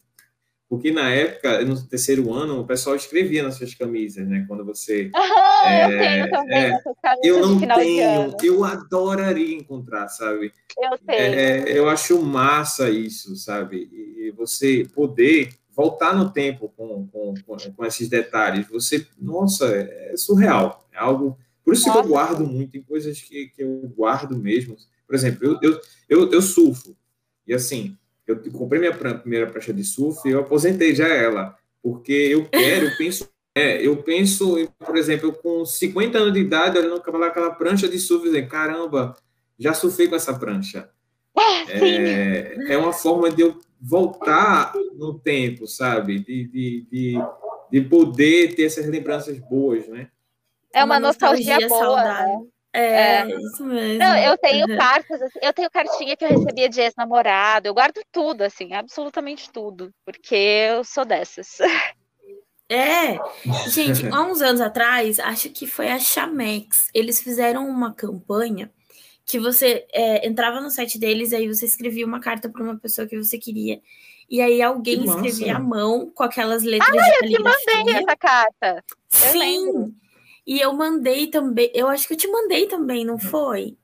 Porque 0.69 0.91
na 0.91 1.11
época, 1.11 1.63
no 1.65 1.81
terceiro 1.87 2.33
ano, 2.33 2.61
o 2.61 2.67
pessoal 2.67 2.97
escrevia 2.97 3.43
nas 3.43 3.57
suas 3.57 3.75
camisas, 3.75 4.27
né? 4.27 4.45
Quando 4.49 4.65
você. 4.65 5.11
Uhum, 5.15 5.69
é, 5.69 6.23
eu 6.23 6.31
tenho 6.31 6.31
também 6.31 6.57
é, 6.57 6.81
Eu 7.23 7.41
não 7.41 7.61
tenho, 7.61 8.37
eu 8.43 8.65
adoraria 8.65 9.57
encontrar, 9.57 10.09
sabe? 10.09 10.53
Eu 10.77 10.99
sei. 11.05 11.17
É, 11.17 11.79
eu 11.79 11.89
acho 11.89 12.21
massa 12.23 12.91
isso, 12.91 13.37
sabe? 13.37 13.89
E 13.93 14.33
você 14.33 14.87
poder 14.95 15.51
voltar 15.77 16.15
no 16.15 16.31
tempo 16.31 16.73
com, 16.77 17.07
com, 17.09 17.35
com, 17.77 17.85
esses 17.85 18.09
detalhes, 18.09 18.67
você, 18.69 19.07
nossa, 19.19 19.67
é 19.67 20.17
surreal. 20.17 20.89
É 20.93 20.99
algo. 20.99 21.37
Por 21.65 21.75
isso 21.75 21.87
nossa. 21.89 22.01
que 22.01 22.07
eu 22.07 22.11
guardo 22.11 22.47
muito, 22.47 22.73
tem 22.73 22.83
coisas 22.83 23.21
que, 23.21 23.49
que 23.49 23.63
eu 23.63 23.93
guardo 23.97 24.37
mesmo. 24.37 24.77
Por 25.07 25.15
exemplo, 25.15 25.47
eu, 25.47 25.59
eu, 25.63 25.81
eu, 26.09 26.33
eu 26.33 26.43
surfo. 26.43 26.97
E 27.47 27.53
assim, 27.53 27.97
eu 28.27 28.41
comprei 28.53 28.81
minha 28.81 28.95
primeira 28.95 29.47
prancha 29.47 29.73
de 29.73 29.85
surf 29.85 30.27
e 30.27 30.33
eu 30.33 30.41
aposentei 30.41 30.95
já 30.95 31.09
ela. 31.09 31.57
Porque 31.83 32.13
eu 32.13 32.47
quero, 32.47 32.87
eu 32.87 32.97
penso. 32.97 33.29
É, 33.57 33.87
eu 33.87 33.99
penso, 33.99 34.69
por 34.85 34.97
exemplo, 34.97 35.29
eu 35.29 35.33
com 35.33 35.65
50 35.65 36.19
anos 36.19 36.33
de 36.33 36.41
idade, 36.41 36.77
olhando 36.77 36.97
aquela, 36.97 37.29
aquela 37.29 37.51
prancha 37.51 37.87
de 37.87 38.01
surf, 38.01 38.25
dizendo, 38.25 38.49
caramba, 38.49 39.15
já 39.57 39.73
surfei 39.73 40.09
com 40.09 40.17
essa 40.17 40.37
prancha. 40.37 40.91
É, 41.69 42.73
é 42.73 42.77
uma 42.77 42.93
forma 42.93 43.31
de 43.31 43.43
eu 43.43 43.61
voltar 43.81 44.73
no 44.95 45.19
tempo, 45.19 45.69
sabe? 45.69 46.19
De, 46.19 46.49
de, 46.49 46.87
de, 46.91 47.15
de, 47.71 47.81
poder 47.83 48.57
ter 48.57 48.65
essas 48.65 48.87
lembranças 48.87 49.39
boas, 49.39 49.87
né? 49.87 50.09
É 50.73 50.83
uma, 50.83 50.95
uma 50.95 51.01
nostalgia, 51.01 51.61
nostalgia 51.61 51.87
boa, 51.87 52.03
né? 52.03 52.47
É, 52.75 53.21
é, 53.21 53.29
isso 53.29 53.65
mesmo. 53.65 53.99
Não, 54.01 54.17
eu 54.17 54.37
tenho 54.37 54.69
uhum. 54.69 54.77
cartas, 54.77 55.23
assim, 55.23 55.39
eu 55.41 55.53
tenho 55.53 55.71
cartinha 55.71 56.17
que 56.17 56.25
eu 56.25 56.29
recebia 56.29 56.69
de 56.69 56.81
ex-namorado, 56.81 57.69
eu 57.69 57.75
guardo 57.75 58.01
tudo, 58.11 58.43
assim, 58.43 58.75
absolutamente 58.75 59.49
tudo, 59.53 59.93
porque 60.05 60.35
eu 60.35 60.83
sou 60.83 61.05
dessas. 61.05 61.59
É, 62.69 63.17
gente, 63.71 64.09
há 64.09 64.23
uns 64.23 64.43
anos 64.43 64.61
atrás, 64.61 65.21
acho 65.21 65.51
que 65.51 65.69
foi 65.69 65.89
a 65.89 66.01
Chamex, 66.01 66.89
eles 66.93 67.23
fizeram 67.23 67.69
uma 67.69 67.95
campanha 67.95 68.73
que 69.25 69.39
você 69.39 69.87
é, 69.93 70.27
entrava 70.27 70.61
no 70.61 70.69
site 70.69 70.99
deles, 70.99 71.33
aí 71.33 71.47
você 71.47 71.67
escrevia 71.67 72.05
uma 72.05 72.19
carta 72.19 72.49
para 72.49 72.63
uma 72.63 72.77
pessoa 72.77 73.07
que 73.07 73.17
você 73.17 73.39
queria. 73.39 73.81
E 74.29 74.41
aí 74.41 74.61
alguém 74.61 75.01
que 75.01 75.09
escrevia 75.09 75.57
à 75.57 75.61
mão 75.61 76.11
com 76.13 76.25
aquelas 76.25 76.65
letras 76.65 76.91
ah, 76.91 77.09
eu 77.23 77.29
te 77.31 77.41
mandei 77.41 77.95
essa 77.95 78.17
carta. 78.17 78.85
Eu 79.13 79.33
Sim. 79.33 79.39
Lembro. 79.39 80.04
E 80.47 80.61
eu 80.61 80.73
mandei 80.73 81.27
também. 81.29 81.71
Eu 81.75 81.89
acho 81.89 82.07
que 82.07 82.15
eu 82.15 82.19
te 82.19 82.29
mandei 82.29 82.67
também, 82.67 83.05
não 83.05 83.19
foi? 83.19 83.77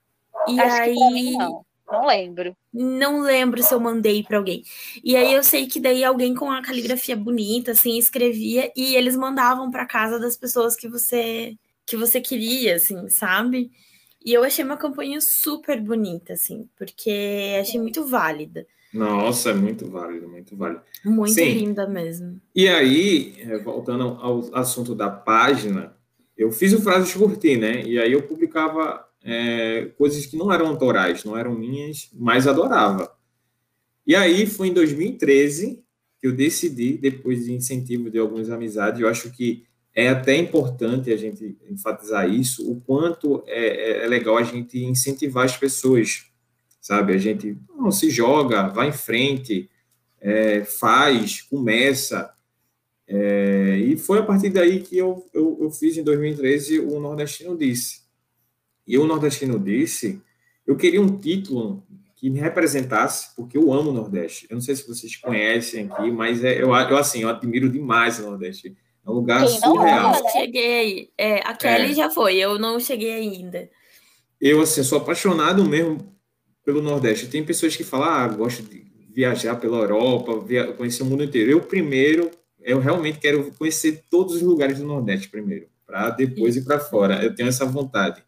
E 0.49 0.61
acho 0.61 0.83
aí. 0.83 0.95
Mim, 0.95 1.37
não. 1.37 1.65
Não 1.91 2.07
lembro. 2.07 2.57
Não 2.73 3.21
lembro 3.21 3.63
se 3.63 3.75
eu 3.75 3.81
mandei 3.81 4.23
para 4.23 4.39
alguém. 4.39 4.63
E 5.03 5.17
aí 5.17 5.33
eu 5.35 5.43
sei 5.43 5.67
que 5.67 5.81
daí 5.81 6.05
alguém 6.05 6.35
com 6.35 6.51
a 6.51 6.63
caligrafia 6.63 7.17
bonita, 7.17 7.73
assim, 7.73 7.99
escrevia 7.99 8.71
e 8.77 8.95
eles 8.95 9.17
mandavam 9.17 9.71
para 9.71 9.85
casa 9.85 10.19
das 10.19 10.37
pessoas 10.37 10.77
que 10.77 10.89
você 10.89 11.57
que 11.85 11.97
você 11.97 12.21
queria, 12.21 12.77
assim, 12.77 13.09
sabe? 13.09 13.73
E 14.25 14.33
eu 14.33 14.45
achei 14.45 14.65
uma 14.65 14.77
campanha 14.77 15.21
super 15.21 15.81
bonita, 15.81 16.35
assim, 16.35 16.69
porque 16.79 17.59
achei 17.61 17.81
muito 17.81 18.07
válida. 18.07 18.65
Nossa, 18.95 19.51
é 19.51 19.55
muito 19.55 19.91
válida, 19.91 20.29
muito 20.29 20.57
válida. 20.57 20.85
Muito 21.05 21.35
Sim. 21.35 21.51
linda 21.53 21.89
mesmo. 21.89 22.41
E 22.55 22.69
aí, 22.69 23.35
é, 23.41 23.59
voltando 23.59 24.19
ao 24.21 24.55
assunto 24.55 24.95
da 24.95 25.11
página, 25.11 25.97
eu 26.41 26.51
fiz 26.51 26.73
o 26.73 26.81
Frases 26.81 27.13
Curti, 27.13 27.55
né? 27.55 27.83
E 27.83 27.99
aí 27.99 28.13
eu 28.13 28.23
publicava 28.23 29.07
é, 29.23 29.91
coisas 29.99 30.25
que 30.25 30.39
não 30.39 30.51
eram 30.51 30.69
autorais, 30.69 31.23
não 31.23 31.37
eram 31.37 31.55
minhas, 31.55 32.09
mas 32.15 32.47
adorava. 32.47 33.15
E 34.07 34.17
aí 34.17 34.47
foi 34.47 34.69
em 34.69 34.73
2013 34.73 35.85
que 36.19 36.27
eu 36.27 36.33
decidi, 36.33 36.97
depois 36.97 37.45
de 37.45 37.53
incentivo 37.53 38.11
de 38.11 38.19
algumas 38.19 38.49
amizades, 38.49 39.01
eu 39.01 39.09
acho 39.09 39.31
que 39.31 39.65
é 39.95 40.09
até 40.09 40.35
importante 40.35 41.13
a 41.13 41.17
gente 41.17 41.59
enfatizar 41.69 42.27
isso, 42.27 42.71
o 42.71 42.81
quanto 42.81 43.45
é, 43.47 43.67
é, 44.01 44.05
é 44.05 44.09
legal 44.09 44.39
a 44.39 44.43
gente 44.43 44.83
incentivar 44.83 45.45
as 45.45 45.59
pessoas, 45.59 46.25
sabe? 46.81 47.13
A 47.13 47.19
gente 47.19 47.55
não 47.77 47.91
se 47.91 48.09
joga, 48.09 48.67
vai 48.69 48.89
em 48.89 48.93
frente, 48.93 49.69
é, 50.19 50.65
faz, 50.65 51.43
começa. 51.43 52.33
É, 53.13 53.77
e 53.77 53.97
foi 53.97 54.21
a 54.21 54.23
partir 54.23 54.51
daí 54.51 54.81
que 54.81 54.97
eu, 54.97 55.29
eu, 55.35 55.59
eu, 55.61 55.71
fiz 55.73 55.97
em 55.99 56.05
2013 56.05 56.79
o 56.79 57.01
Nordestino 57.01 57.59
Disse. 57.59 58.03
E 58.87 58.97
o 58.97 59.05
Nordestino 59.05 59.59
Disse, 59.59 60.23
eu 60.65 60.77
queria 60.77 61.03
um 61.03 61.19
título 61.19 61.83
que 62.15 62.31
me 62.31 62.39
representasse, 62.39 63.35
porque 63.35 63.59
eu 63.59 63.73
amo 63.73 63.91
o 63.91 63.93
Nordeste. 63.93 64.47
Eu 64.49 64.55
não 64.55 64.61
sei 64.61 64.77
se 64.77 64.87
vocês 64.87 65.17
conhecem 65.17 65.87
aqui, 65.87 66.09
mas 66.13 66.45
é, 66.45 66.63
eu, 66.63 66.69
eu 66.69 66.97
assim, 66.97 67.23
eu 67.23 67.29
admiro 67.29 67.69
demais 67.69 68.21
o 68.21 68.31
Nordeste 68.31 68.77
é 69.05 69.11
um 69.11 69.15
lugar 69.15 69.41
Quem 69.45 69.59
surreal. 69.59 70.15
Eu 70.15 70.29
cheguei. 70.31 71.11
É, 71.19 71.41
a 71.41 71.55
Kelly 71.55 71.91
é. 71.91 71.95
já 71.95 72.11
foi, 72.11 72.37
eu 72.37 72.61
não 72.61 72.79
cheguei 72.79 73.13
ainda. 73.13 73.69
Eu, 74.41 74.61
assim, 74.63 74.85
sou 74.85 74.99
apaixonado 74.99 75.65
mesmo 75.65 76.17
pelo 76.65 76.81
Nordeste. 76.81 77.27
Tem 77.27 77.45
pessoas 77.45 77.75
que 77.75 77.83
falam, 77.83 78.09
ah, 78.09 78.29
gosto 78.29 78.63
de 78.63 78.85
viajar 79.13 79.57
pela 79.57 79.79
Europa, 79.79 80.39
via, 80.39 80.73
conhecer 80.75 81.03
o 81.03 81.07
mundo 81.07 81.25
inteiro. 81.25 81.51
Eu, 81.51 81.61
primeiro, 81.61 82.31
eu 82.63 82.79
realmente 82.79 83.19
quero 83.19 83.53
conhecer 83.53 84.05
todos 84.11 84.37
os 84.37 84.43
lugares 84.43 84.79
do 84.79 84.87
Nordeste 84.87 85.29
primeiro, 85.29 85.67
para 85.87 86.11
depois 86.11 86.57
ir 86.57 86.65
para 86.65 86.79
fora. 86.79 87.23
Eu 87.23 87.35
tenho 87.35 87.49
essa 87.49 87.65
vontade. 87.65 88.23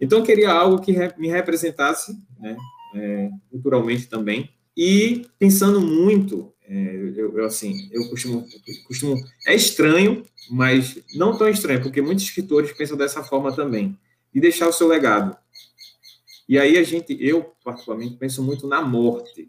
Então, 0.00 0.18
eu 0.18 0.24
queria 0.24 0.50
algo 0.50 0.80
que 0.80 0.92
me 1.18 1.28
representasse, 1.28 2.16
né, 2.38 2.56
é, 2.94 3.30
culturalmente 3.50 4.06
também. 4.06 4.50
E 4.76 5.26
pensando 5.38 5.80
muito 5.80 6.52
é, 6.68 6.96
eu, 7.16 7.38
eu, 7.38 7.46
assim, 7.46 7.88
eu 7.90 8.08
costumo, 8.10 8.46
costumo. 8.86 9.16
É 9.46 9.54
estranho, 9.54 10.22
mas 10.50 10.98
não 11.14 11.36
tão 11.36 11.48
estranho, 11.48 11.82
porque 11.82 12.02
muitos 12.02 12.24
escritores 12.24 12.72
pensam 12.72 12.96
dessa 12.96 13.24
forma 13.24 13.54
também, 13.54 13.98
de 14.32 14.40
deixar 14.40 14.68
o 14.68 14.72
seu 14.72 14.86
legado. 14.86 15.36
E 16.46 16.58
aí 16.58 16.76
a 16.76 16.82
gente, 16.82 17.16
eu 17.18 17.54
particularmente, 17.64 18.16
penso 18.16 18.42
muito 18.42 18.66
na 18.66 18.82
morte, 18.82 19.48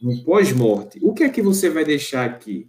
no 0.00 0.24
pós-morte. 0.24 0.98
O 1.02 1.12
que 1.12 1.24
é 1.24 1.28
que 1.28 1.42
você 1.42 1.68
vai 1.68 1.84
deixar 1.84 2.24
aqui? 2.24 2.68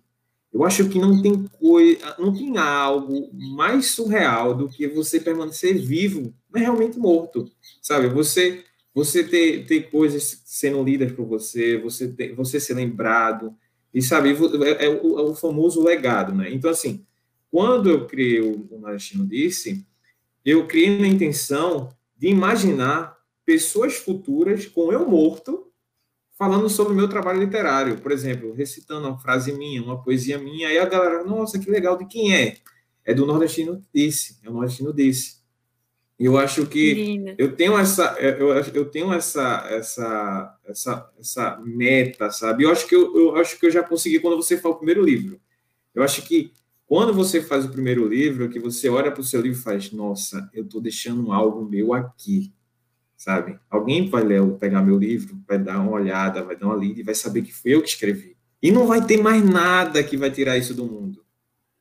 Eu 0.53 0.65
acho 0.65 0.89
que 0.89 0.99
não 0.99 1.21
tem 1.21 1.43
coisa, 1.59 2.15
não 2.19 2.33
tem 2.33 2.57
algo 2.57 3.29
mais 3.33 3.87
surreal 3.91 4.53
do 4.53 4.67
que 4.67 4.87
você 4.87 5.19
permanecer 5.19 5.77
vivo, 5.77 6.33
mas 6.49 6.63
realmente 6.63 6.99
morto, 6.99 7.49
sabe? 7.81 8.07
Você 8.09 8.63
você 8.93 9.23
ter, 9.23 9.65
ter 9.65 9.89
coisas 9.89 10.41
sendo 10.45 10.83
lidas 10.83 11.11
por 11.11 11.25
você, 11.25 11.77
você 11.77 12.09
ter, 12.09 12.35
você 12.35 12.59
ser 12.59 12.73
lembrado, 12.73 13.55
e 13.93 14.01
sabe, 14.01 14.29
é, 14.29 14.85
é, 14.85 14.89
o, 14.89 15.19
é 15.19 15.21
o, 15.23 15.35
famoso 15.35 15.83
legado, 15.83 16.33
né? 16.33 16.51
Então, 16.51 16.69
assim, 16.69 17.05
quando 17.49 17.89
eu 17.89 18.05
criei 18.05 18.41
o, 18.41 18.67
o 18.69 19.25
Disse, 19.25 19.85
eu 20.45 20.65
criei 20.67 20.99
na 20.99 21.07
intenção 21.07 21.89
de 22.17 22.27
imaginar 22.27 23.17
pessoas 23.45 23.95
futuras 23.95 24.65
com 24.65 24.91
eu 24.91 25.07
morto 25.07 25.70
falando 26.41 26.67
sobre 26.67 26.93
o 26.93 26.95
meu 26.95 27.07
trabalho 27.07 27.39
literário, 27.39 27.99
por 27.99 28.11
exemplo, 28.11 28.51
recitando 28.51 29.07
uma 29.07 29.19
frase 29.19 29.53
minha, 29.53 29.83
uma 29.83 30.01
poesia 30.01 30.39
minha, 30.39 30.69
aí 30.69 30.79
a 30.79 30.85
galera, 30.85 31.23
nossa, 31.23 31.59
que 31.59 31.69
legal, 31.69 31.95
de 31.95 32.07
quem 32.07 32.35
é? 32.35 32.57
É 33.05 33.13
do 33.13 33.27
Nordestino 33.27 33.79
Disse, 33.93 34.39
é 34.43 34.49
o 34.49 34.53
Nordestino 34.53 34.91
Disse. 34.91 35.39
Eu 36.17 36.39
acho 36.39 36.65
que 36.65 37.23
eu 37.37 37.55
tenho 37.55 37.77
essa 37.77 38.15
eu, 38.19 38.49
eu 38.73 38.85
tenho 38.85 39.13
essa 39.13 39.67
essa 39.69 40.57
essa 40.65 41.11
essa 41.19 41.61
meta, 41.63 42.31
sabe? 42.31 42.63
Eu 42.63 42.71
acho 42.71 42.87
que 42.87 42.95
eu, 42.95 43.15
eu 43.15 43.35
acho 43.35 43.59
que 43.59 43.67
eu 43.67 43.71
já 43.71 43.83
consegui 43.83 44.19
quando 44.19 44.35
você 44.35 44.57
faz 44.57 44.73
o 44.73 44.77
primeiro 44.77 45.05
livro. 45.05 45.39
Eu 45.93 46.01
acho 46.01 46.23
que 46.23 46.51
quando 46.87 47.13
você 47.13 47.39
faz 47.39 47.65
o 47.65 47.71
primeiro 47.71 48.07
livro, 48.07 48.49
que 48.49 48.59
você 48.59 48.89
olha 48.89 49.11
para 49.11 49.21
o 49.21 49.23
seu 49.23 49.41
livro 49.41 49.59
e 49.59 49.61
faz, 49.61 49.91
nossa, 49.91 50.49
eu 50.55 50.63
estou 50.63 50.81
deixando 50.81 51.31
algo 51.31 51.63
meu 51.63 51.93
aqui, 51.93 52.51
sabe? 53.21 53.59
Alguém 53.69 54.09
vai 54.09 54.23
ler, 54.23 54.41
pegar 54.53 54.81
meu 54.81 54.97
livro, 54.97 55.39
vai 55.47 55.59
dar 55.59 55.79
uma 55.79 55.91
olhada, 55.91 56.43
vai 56.43 56.55
dar 56.55 56.65
uma 56.65 56.75
lida 56.75 57.01
e 57.01 57.03
vai 57.03 57.13
saber 57.13 57.43
que 57.43 57.53
fui 57.53 57.75
eu 57.75 57.81
que 57.83 57.89
escrevi. 57.89 58.35
E 58.59 58.71
não 58.71 58.87
vai 58.87 59.05
ter 59.05 59.17
mais 59.17 59.47
nada 59.47 60.03
que 60.03 60.17
vai 60.17 60.31
tirar 60.31 60.57
isso 60.57 60.73
do 60.73 60.85
mundo, 60.85 61.23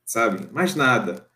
sabe? 0.05 0.47
Mais 0.51 0.75
nada. 0.75 1.27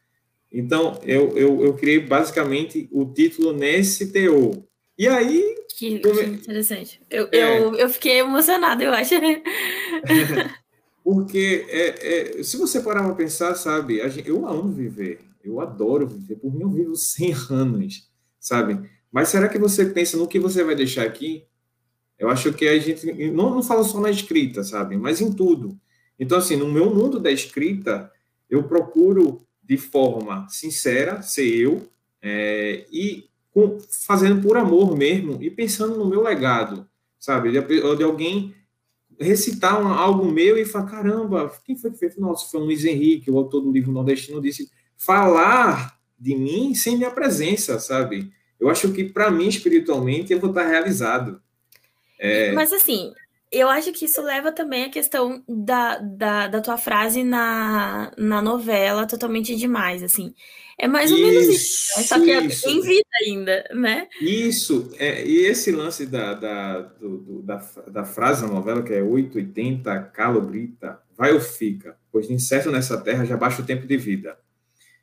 Então, 0.51 0.99
eu, 1.03 1.35
eu, 1.35 1.65
eu 1.65 1.73
criei 1.73 1.99
basicamente 1.99 2.87
o 2.91 3.03
título 3.05 3.51
nesse 3.51 4.11
teor. 4.11 4.63
E 4.95 5.07
aí. 5.07 5.55
Que, 5.75 5.97
que 5.97 6.23
interessante. 6.23 7.01
Eu, 7.09 7.27
é, 7.31 7.59
eu, 7.59 7.73
eu 7.73 7.89
fiquei 7.89 8.19
emocionado, 8.19 8.83
eu 8.83 8.93
acho. 8.93 9.15
porque 11.03 11.65
é, 11.67 12.37
é, 12.39 12.43
se 12.43 12.57
você 12.57 12.79
parar 12.79 13.03
para 13.03 13.15
pensar, 13.15 13.55
sabe, 13.55 14.07
gente, 14.07 14.29
eu 14.29 14.47
amo 14.47 14.71
viver, 14.71 15.19
eu 15.43 15.59
adoro 15.59 16.07
viver, 16.07 16.35
por 16.35 16.53
mim 16.53 16.61
eu 16.61 16.69
vivo 16.69 16.95
100 16.95 17.33
anos, 17.49 18.07
sabe? 18.39 18.94
Mas 19.15 19.29
será 19.29 19.47
que 19.47 19.57
você 19.57 19.85
pensa 19.85 20.17
no 20.17 20.27
que 20.27 20.37
você 20.37 20.61
vai 20.61 20.75
deixar 20.75 21.05
aqui? 21.05 21.45
Eu 22.19 22.29
acho 22.29 22.51
que 22.51 22.67
a 22.67 22.77
gente 22.77 23.31
não, 23.31 23.55
não 23.55 23.63
fala 23.63 23.81
só 23.85 23.97
na 24.01 24.09
escrita, 24.09 24.61
sabe? 24.61 24.97
Mas 24.97 25.21
em 25.21 25.31
tudo. 25.31 25.79
Então, 26.19 26.37
assim, 26.37 26.57
no 26.57 26.69
meu 26.69 26.93
mundo 26.93 27.17
da 27.17 27.31
escrita, 27.31 28.11
eu 28.49 28.63
procuro 28.63 29.41
de 29.63 29.77
forma 29.77 30.45
sincera, 30.49 31.21
ser 31.21 31.47
eu, 31.47 31.89
é, 32.21 32.85
e 32.91 33.29
com, 33.53 33.79
fazendo 34.05 34.41
por 34.41 34.57
amor 34.57 34.97
mesmo, 34.97 35.41
e 35.41 35.49
pensando 35.49 35.97
no 35.97 36.09
meu 36.09 36.21
legado, 36.21 36.85
sabe? 37.17 37.53
De, 37.53 37.95
de 37.95 38.03
alguém 38.03 38.53
recitar 39.17 39.81
um, 39.81 39.87
algo 39.87 40.29
meu 40.29 40.57
e 40.57 40.65
falar, 40.65 40.87
caramba, 40.87 41.53
quem 41.63 41.77
foi 41.77 41.89
que 41.91 41.99
fez? 41.99 42.17
Nossa, 42.17 42.51
foi 42.51 42.59
o 42.59 42.65
Luiz 42.65 42.83
Henrique, 42.83 43.31
o 43.31 43.37
autor 43.37 43.61
do 43.61 43.71
livro 43.71 43.93
Nordestino, 43.93 44.41
disse, 44.41 44.69
falar 44.97 45.97
de 46.19 46.35
mim 46.35 46.75
sem 46.75 46.97
minha 46.97 47.11
presença, 47.11 47.79
sabe? 47.79 48.29
Eu 48.59 48.69
acho 48.69 48.91
que, 48.91 49.03
para 49.03 49.29
mim, 49.29 49.47
espiritualmente, 49.47 50.31
eu 50.31 50.39
vou 50.39 50.49
estar 50.49 50.65
realizado. 50.65 51.41
É... 52.19 52.51
Mas, 52.53 52.71
assim, 52.71 53.13
eu 53.51 53.69
acho 53.69 53.91
que 53.91 54.05
isso 54.05 54.21
leva 54.21 54.51
também 54.51 54.85
a 54.85 54.89
questão 54.89 55.43
da, 55.47 55.97
da, 55.99 56.47
da 56.47 56.61
tua 56.61 56.77
frase 56.77 57.23
na, 57.23 58.11
na 58.17 58.41
novela 58.41 59.05
totalmente 59.05 59.55
demais, 59.55 60.03
assim. 60.03 60.33
É 60.77 60.89
mais 60.89 61.09
ou 61.09 61.17
isso, 61.17 61.25
menos 61.25 61.47
isso, 61.47 61.97
né? 61.97 62.03
só 62.03 62.19
que 62.19 62.31
é 62.31 62.43
em 62.43 62.81
vida 62.81 63.07
ainda, 63.25 63.63
né? 63.73 64.07
Isso, 64.19 64.91
é, 64.99 65.25
e 65.25 65.45
esse 65.45 65.71
lance 65.71 66.05
da, 66.05 66.33
da, 66.33 66.81
do, 66.81 67.17
do, 67.17 67.41
da, 67.41 67.65
da 67.87 68.03
frase 68.03 68.41
na 68.41 68.51
novela, 68.51 68.83
que 68.83 68.93
é 68.93 69.01
880, 69.01 70.01
calobrita, 70.13 70.99
vai 71.17 71.31
ou 71.31 71.39
fica, 71.39 71.97
pois 72.11 72.29
incerto 72.29 72.71
nessa 72.71 72.97
terra 72.97 73.23
já 73.23 73.37
baixa 73.37 73.61
o 73.61 73.65
tempo 73.65 73.87
de 73.87 73.95
vida. 73.95 74.37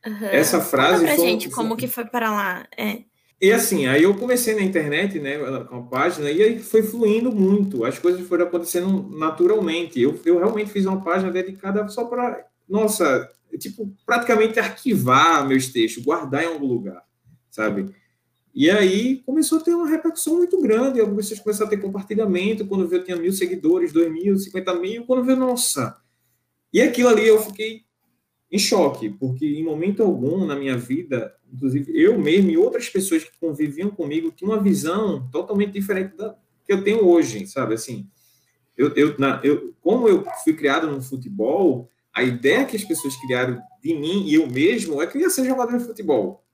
Uhum. 0.05 0.27
Essa 0.27 0.61
frase... 0.61 1.01
Conta 1.01 1.07
pra 1.07 1.17
foi, 1.17 1.27
gente 1.27 1.49
como 1.49 1.77
que 1.77 1.89
foi 1.89 2.05
para 2.05 2.31
lá, 2.31 2.67
é. 2.77 2.99
E 3.43 3.51
assim, 3.51 3.87
aí 3.87 4.05
eu 4.05 4.15
comecei 4.15 4.55
na 4.55 4.63
internet, 4.63 5.19
né, 5.19 5.37
com 5.65 5.79
a 5.79 5.83
página, 5.83 6.31
e 6.31 6.41
aí 6.41 6.61
foi 6.61 6.81
fluindo 6.81 7.33
muito, 7.33 7.85
as 7.85 7.99
coisas 7.99 8.25
foram 8.29 8.47
acontecendo 8.47 9.11
naturalmente. 9.19 10.01
Eu, 10.01 10.17
eu 10.25 10.39
realmente 10.39 10.71
fiz 10.71 10.87
uma 10.87 11.03
página 11.03 11.29
dedicada 11.29 11.89
só 11.89 12.05
para, 12.05 12.47
nossa, 12.69 13.29
tipo, 13.59 13.93
praticamente 14.07 14.61
arquivar 14.61 15.45
meus 15.49 15.73
textos, 15.73 16.05
guardar 16.05 16.45
em 16.45 16.47
algum 16.47 16.69
lugar, 16.69 17.03
sabe? 17.51 17.93
E 18.55 18.71
aí 18.71 19.17
começou 19.27 19.59
a 19.59 19.61
ter 19.61 19.75
uma 19.75 19.89
repercussão 19.89 20.37
muito 20.37 20.63
grande, 20.63 21.01
algumas 21.01 21.25
pessoas 21.25 21.41
começaram 21.41 21.67
a 21.67 21.71
ter 21.71 21.83
compartilhamento, 21.83 22.65
quando 22.65 22.95
eu 22.95 23.03
tinha 23.03 23.17
mil 23.17 23.33
seguidores, 23.33 23.93
dois 23.93 24.13
mil, 24.13 24.39
cinquenta 24.39 24.73
mil, 24.73 25.05
quando 25.05 25.29
eu 25.29 25.37
nossa... 25.37 26.01
E 26.73 26.81
aquilo 26.81 27.09
ali 27.09 27.27
eu 27.27 27.43
fiquei 27.43 27.83
em 28.53 28.59
choque, 28.59 29.09
porque 29.09 29.47
em 29.47 29.65
momento 29.65 30.03
algum 30.03 30.45
na 30.45 30.55
minha 30.55 30.77
vida, 30.77 31.35
inclusive 31.51 31.91
eu 31.99 32.19
mesmo 32.19 32.51
e 32.51 32.59
outras 32.59 32.87
pessoas 32.87 33.25
que 33.25 33.31
conviviam 33.41 33.91
comigo 33.91 34.31
tinham 34.31 34.53
uma 34.53 34.63
visão 34.63 35.27
totalmente 35.33 35.73
diferente 35.73 36.15
da 36.17 36.37
que 36.65 36.73
eu 36.73 36.85
tenho 36.85 37.05
hoje, 37.09 37.47
sabe? 37.47 37.75
Assim, 37.75 38.07
eu, 38.77 38.95
eu, 38.95 39.19
na, 39.19 39.41
eu, 39.43 39.75
como 39.81 40.07
eu 40.07 40.25
fui 40.45 40.53
criado 40.53 40.87
no 40.89 41.03
futebol, 41.03 41.91
a 42.15 42.23
ideia 42.23 42.65
que 42.65 42.77
as 42.77 42.85
pessoas 42.85 43.17
criaram 43.17 43.61
de 43.83 43.95
mim 43.95 44.27
e 44.27 44.35
eu 44.35 44.47
mesmo 44.47 45.01
é 45.03 45.07
que 45.07 45.17
eu 45.17 45.23
ia 45.23 45.31
ser 45.31 45.45
jogador 45.45 45.79
de 45.79 45.85
futebol. 45.85 46.45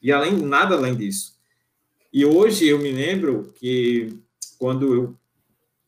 E 0.00 0.10
além 0.10 0.32
nada 0.32 0.74
além 0.74 0.96
disso. 0.96 1.38
E 2.12 2.24
hoje 2.24 2.66
eu 2.66 2.78
me 2.78 2.90
lembro 2.90 3.52
que 3.54 4.18
quando 4.58 4.94
eu 4.94 5.14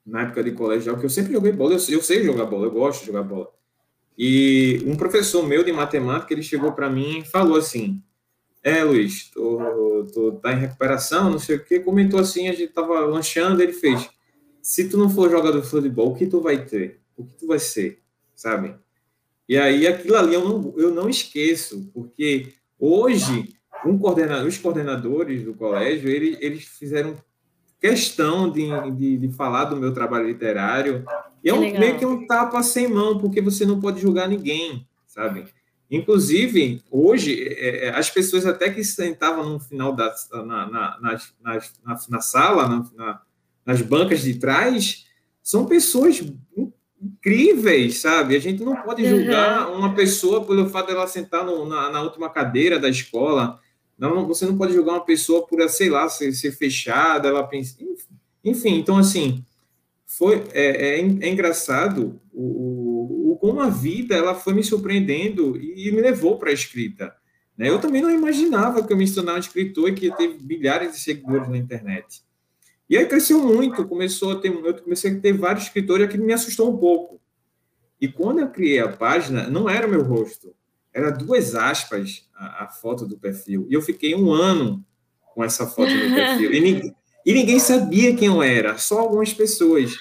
na 0.04 0.22
época 0.22 0.44
de 0.44 0.52
colegial, 0.52 0.98
que 0.98 1.06
eu 1.06 1.10
sempre 1.10 1.32
joguei 1.32 1.50
bola, 1.50 1.72
eu, 1.72 1.94
eu 1.94 2.02
sei 2.02 2.22
jogar 2.22 2.44
bola, 2.44 2.66
eu 2.66 2.70
gosto 2.70 3.00
de 3.00 3.06
jogar 3.06 3.22
bola. 3.22 3.50
E 4.16 4.82
um 4.86 4.96
professor 4.96 5.46
meu 5.46 5.64
de 5.64 5.72
matemática, 5.72 6.32
ele 6.32 6.42
chegou 6.42 6.72
para 6.72 6.88
mim 6.88 7.18
e 7.18 7.24
falou 7.24 7.58
assim, 7.58 8.00
é, 8.62 8.82
Luiz, 8.82 9.30
tu, 9.30 10.38
tá 10.40 10.52
em 10.52 10.60
recuperação, 10.60 11.30
não 11.30 11.38
sei 11.38 11.56
o 11.56 11.64
quê, 11.64 11.80
comentou 11.80 12.20
assim, 12.20 12.48
a 12.48 12.52
gente 12.52 12.72
tava 12.72 13.00
lanchando, 13.00 13.62
ele 13.62 13.72
fez, 13.72 14.08
se 14.62 14.88
tu 14.88 14.96
não 14.96 15.10
for 15.10 15.30
jogador 15.30 15.60
de 15.60 15.68
futebol, 15.68 16.12
o 16.12 16.14
que 16.14 16.26
tu 16.26 16.40
vai 16.40 16.64
ter? 16.64 17.00
O 17.16 17.24
que 17.24 17.34
tu 17.34 17.46
vai 17.46 17.58
ser? 17.58 18.00
Sabe? 18.34 18.74
E 19.48 19.58
aí, 19.58 19.86
aquilo 19.86 20.16
ali 20.16 20.34
eu 20.34 20.48
não, 20.48 20.74
eu 20.78 20.94
não 20.94 21.08
esqueço, 21.10 21.90
porque 21.92 22.54
hoje, 22.78 23.54
um 23.84 23.98
coordenador, 23.98 24.46
os 24.46 24.56
coordenadores 24.56 25.44
do 25.44 25.52
colégio, 25.54 26.08
eles, 26.08 26.38
eles 26.40 26.64
fizeram 26.64 27.16
questão 27.78 28.50
de, 28.50 28.66
de, 28.92 29.18
de 29.18 29.28
falar 29.32 29.66
do 29.66 29.76
meu 29.76 29.92
trabalho 29.92 30.26
literário, 30.26 31.04
E 31.44 31.50
é 31.50 31.54
um, 31.54 31.60
meio 31.60 31.98
que 31.98 32.06
um 32.06 32.26
tapa 32.26 32.62
sem 32.62 32.88
mão, 32.88 33.18
porque 33.18 33.42
você 33.42 33.66
não 33.66 33.78
pode 33.78 34.00
julgar 34.00 34.26
ninguém, 34.26 34.88
sabe? 35.06 35.44
Inclusive, 35.90 36.82
hoje, 36.90 37.46
é, 37.58 37.86
é, 37.86 37.90
as 37.90 38.08
pessoas 38.08 38.46
até 38.46 38.70
que 38.70 38.82
sentavam 38.82 39.50
no 39.50 39.60
final 39.60 39.94
da 39.94 40.12
na, 40.32 40.42
na, 40.42 40.98
na, 41.00 41.20
na, 41.42 41.98
na 42.08 42.20
sala, 42.20 42.82
na, 42.96 43.20
nas 43.66 43.82
bancas 43.82 44.22
de 44.22 44.34
trás, 44.36 45.06
são 45.42 45.66
pessoas 45.66 46.24
incríveis, 47.00 47.98
sabe? 47.98 48.34
A 48.34 48.40
gente 48.40 48.64
não 48.64 48.76
pode 48.76 49.06
julgar 49.06 49.68
uhum. 49.68 49.78
uma 49.78 49.94
pessoa 49.94 50.44
pelo 50.46 50.70
fato 50.70 50.86
dela 50.86 51.06
sentar 51.06 51.44
no, 51.44 51.66
na, 51.66 51.90
na, 51.90 52.00
última 52.00 52.30
cadeira 52.30 52.78
da 52.78 52.88
escola. 52.88 53.60
Não, 53.98 54.26
você 54.26 54.46
não 54.46 54.56
pode 54.56 54.72
julgar 54.72 54.94
uma 54.94 55.04
pessoa 55.04 55.46
por, 55.46 55.60
sei 55.68 55.90
lá, 55.90 56.08
ser, 56.08 56.32
ser 56.32 56.52
fechada, 56.52 57.28
ela 57.28 57.46
pensa. 57.46 57.76
Enfim, 58.42 58.78
então, 58.78 58.96
assim, 58.96 59.44
foi, 60.16 60.44
é, 60.52 60.96
é, 60.96 61.00
é 61.00 61.28
engraçado 61.28 62.20
o, 62.32 63.32
o, 63.32 63.36
como 63.36 63.60
a 63.60 63.68
vida 63.68 64.14
ela 64.14 64.34
foi 64.34 64.54
me 64.54 64.62
surpreendendo 64.62 65.56
e, 65.56 65.88
e 65.88 65.92
me 65.92 66.00
levou 66.00 66.38
para 66.38 66.50
a 66.50 66.52
escrita. 66.52 67.14
Né? 67.56 67.68
Eu 67.68 67.80
também 67.80 68.00
não 68.00 68.10
imaginava 68.10 68.84
que 68.84 68.92
eu 68.92 68.96
me 68.96 69.10
tornar 69.12 69.34
um 69.34 69.38
escritor 69.38 69.88
e 69.88 69.94
que 69.94 70.06
ia 70.06 70.14
ter 70.14 70.38
milhares 70.40 70.92
de 70.92 71.00
seguidores 71.00 71.48
na 71.48 71.56
internet. 71.56 72.22
E 72.88 72.96
aí 72.96 73.06
cresceu 73.06 73.42
muito, 73.42 73.86
começou 73.86 74.32
a 74.32 74.40
ter, 74.40 74.52
eu 74.52 74.82
comecei 74.82 75.12
a 75.12 75.20
ter 75.20 75.32
vários 75.32 75.64
escritores, 75.64 76.08
que 76.08 76.18
me 76.18 76.32
assustou 76.32 76.72
um 76.72 76.76
pouco. 76.76 77.20
E 78.00 78.06
quando 78.06 78.40
eu 78.40 78.50
criei 78.50 78.80
a 78.80 78.88
página, 78.88 79.48
não 79.48 79.68
era 79.68 79.86
o 79.86 79.90
meu 79.90 80.02
rosto, 80.02 80.54
era 80.92 81.10
duas 81.10 81.54
aspas 81.54 82.28
a, 82.34 82.64
a 82.64 82.68
foto 82.68 83.06
do 83.06 83.18
perfil. 83.18 83.66
E 83.70 83.74
eu 83.74 83.80
fiquei 83.80 84.14
um 84.14 84.32
ano 84.32 84.84
com 85.34 85.42
essa 85.42 85.66
foto 85.66 85.90
do 85.90 86.14
perfil. 86.14 86.52
E 86.52 86.60
ninguém, 86.60 86.94
e 87.24 87.32
ninguém 87.32 87.58
sabia 87.58 88.14
quem 88.14 88.28
eu 88.28 88.42
era, 88.42 88.76
só 88.78 89.00
algumas 89.00 89.32
pessoas. 89.32 89.94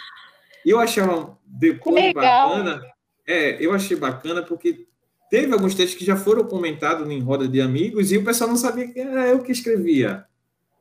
E 0.65 0.69
eu 0.69 0.79
achava 0.79 1.38
depois 1.45 2.13
bacana, 2.13 2.81
é, 3.27 3.63
eu 3.63 3.73
achei 3.73 3.95
bacana 3.95 4.41
porque 4.41 4.88
teve 5.29 5.53
alguns 5.53 5.75
textos 5.75 5.97
que 5.97 6.05
já 6.05 6.15
foram 6.15 6.43
comentados 6.43 7.09
em 7.09 7.21
roda 7.21 7.47
de 7.47 7.62
amigos 7.62 8.12
e 8.12 8.17
o 8.17 8.23
pessoal 8.23 8.49
não 8.49 8.57
sabia 8.57 8.88
que 8.88 8.99
era 8.99 9.27
eu 9.29 9.39
que 9.39 9.51
escrevia. 9.51 10.25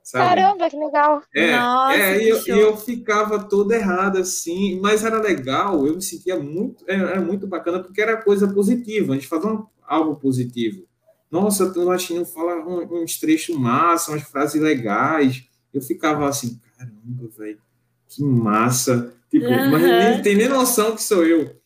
Sabe? 0.03 0.29
Caramba, 0.35 0.69
que 0.69 0.77
legal. 0.77 1.23
É, 1.33 1.57
Nossa, 1.57 1.97
é, 1.97 2.25
e 2.25 2.29
eu, 2.29 2.45
eu, 2.47 2.77
ficava 2.77 3.45
todo 3.45 3.71
errado 3.73 4.19
assim, 4.19 4.81
mas 4.81 5.05
era 5.05 5.21
legal, 5.21 5.87
eu 5.87 5.95
me 5.95 6.03
sentia 6.03 6.39
muito, 6.39 6.85
era, 6.89 7.11
era 7.11 7.21
muito 7.21 7.47
bacana, 7.47 7.79
porque 7.79 8.01
era 8.01 8.21
coisa 8.21 8.53
positiva, 8.53 9.13
a 9.13 9.15
gente 9.15 9.29
fazia 9.29 9.49
um, 9.49 9.65
algo 9.87 10.17
positivo. 10.17 10.85
Nossa, 11.31 11.65
o 11.65 11.85
Latino 11.85 12.27
fala 12.27 12.57
uns 12.67 13.19
trechos 13.19 13.57
massa, 13.57 14.11
umas 14.11 14.23
frases 14.23 14.61
legais. 14.61 15.45
Eu 15.73 15.81
ficava 15.81 16.29
assim, 16.29 16.61
caramba, 16.77 17.29
velho, 17.37 17.61
que 18.09 18.23
massa. 18.23 19.15
Tipo, 19.31 19.47
uhum. 19.47 19.71
mas 19.71 19.83
nem 19.83 20.23
tem 20.23 20.37
nem 20.37 20.49
noção 20.49 20.95
que 20.95 21.03
sou 21.03 21.25
eu. 21.25 21.57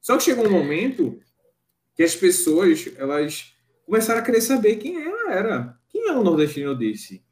Só 0.00 0.16
que 0.16 0.24
chegou 0.24 0.46
um 0.46 0.50
momento 0.50 1.18
que 1.94 2.02
as 2.02 2.14
pessoas, 2.14 2.90
elas 2.96 3.54
começaram 3.86 4.20
a 4.20 4.24
querer 4.24 4.40
saber 4.40 4.76
quem 4.76 5.02
ela 5.02 5.32
era. 5.32 5.78
Quem 5.88 6.08
é 6.08 6.12
o 6.12 6.22
nordestino 6.22 6.74
desse? 6.74 7.24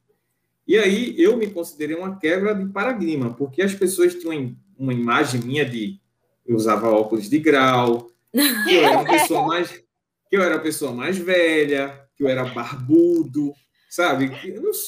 E 0.66 0.78
aí 0.78 1.14
eu 1.20 1.36
me 1.36 1.48
considerei 1.48 1.96
uma 1.96 2.18
quebra 2.18 2.54
de 2.54 2.64
paradigma, 2.72 3.34
porque 3.34 3.60
as 3.60 3.74
pessoas 3.74 4.14
tinham 4.14 4.56
uma 4.78 4.94
imagem 4.94 5.40
minha 5.42 5.64
de 5.64 6.00
eu 6.46 6.56
usava 6.56 6.90
óculos 6.90 7.28
de 7.28 7.38
grau, 7.38 8.08
que 8.32 8.74
eu 8.74 8.84
era 8.84 8.98
uma 8.98 9.04
pessoa 9.04 9.42
mais 9.46 9.70
que 9.70 10.36
eu 10.36 10.42
era 10.42 10.56
a 10.56 10.60
pessoa 10.60 10.92
mais 10.92 11.18
velha, 11.18 12.08
que 12.16 12.24
eu 12.24 12.28
era 12.28 12.44
barbudo, 12.46 13.52
sabe? 13.92 14.32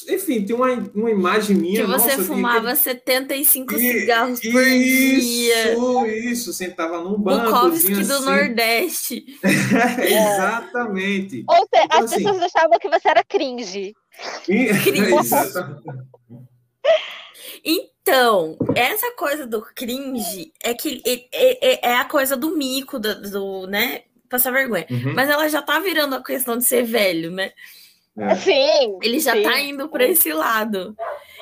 Enfim, 0.09 0.43
tem 0.43 0.55
uma, 0.55 0.73
uma 0.95 1.11
imagem 1.11 1.55
minha. 1.55 1.81
Que 1.81 1.87
você 1.87 2.17
nossa, 2.17 2.23
fumava 2.23 2.71
que... 2.71 2.77
75 2.77 3.75
e, 3.75 3.77
cigarros 3.77 4.39
por 4.39 4.63
isso, 4.63 5.27
dia. 5.27 5.73
Isso, 5.73 6.05
isso, 6.07 6.53
sentava 6.53 6.99
num 7.03 7.19
banco. 7.19 7.45
Bukowski 7.45 7.93
assim. 7.93 8.07
do 8.07 8.21
Nordeste. 8.21 9.25
Exatamente. 10.01 11.45
Ou 11.47 11.67
seja, 11.67 11.83
então, 11.85 11.99
as 11.99 12.05
assim, 12.05 12.23
pessoas 12.23 12.41
achavam 12.41 12.79
que 12.79 12.89
você 12.89 13.07
era 13.07 13.23
cringe. 13.23 13.93
Então, 17.67 18.55
essa 18.75 19.11
coisa 19.15 19.47
do 19.47 19.59
cringe 19.59 20.53
é 20.63 20.75
que 20.75 21.01
é, 21.03 21.57
é, 21.71 21.89
é 21.89 21.95
a 21.95 22.05
coisa 22.05 22.37
do 22.37 22.55
mico, 22.55 22.99
do, 22.99 23.31
do 23.31 23.65
né? 23.65 24.03
Passar 24.29 24.51
vergonha. 24.51 24.85
Uhum. 24.87 25.15
Mas 25.15 25.27
ela 25.27 25.49
já 25.49 25.63
tá 25.63 25.79
virando 25.79 26.13
a 26.13 26.23
questão 26.23 26.59
de 26.59 26.63
ser 26.63 26.83
velho, 26.83 27.31
né? 27.31 27.51
É. 28.17 28.35
Sim. 28.35 28.97
Ele 29.01 29.19
já 29.19 29.33
sim. 29.33 29.43
tá 29.43 29.59
indo 29.59 29.89
para 29.89 30.05
esse 30.07 30.31
lado. 30.31 30.95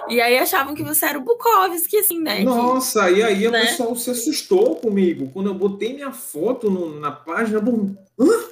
E 0.09 0.19
aí 0.19 0.38
achavam 0.38 0.73
que 0.73 0.83
você 0.83 1.05
era 1.05 1.17
o 1.17 1.23
Bukowski, 1.23 1.97
assim, 1.97 2.19
né? 2.19 2.43
Nossa, 2.43 3.07
que, 3.07 3.19
e 3.19 3.23
aí 3.23 3.49
né? 3.49 3.62
o 3.62 3.65
pessoal 3.67 3.95
se 3.95 4.09
assustou 4.09 4.75
comigo. 4.75 5.29
Quando 5.31 5.49
eu 5.49 5.53
botei 5.53 5.93
minha 5.93 6.12
foto 6.12 6.69
no, 6.69 6.99
na 6.99 7.12
página, 7.12 7.59
bom, 7.59 7.95
Hã? 8.19 8.43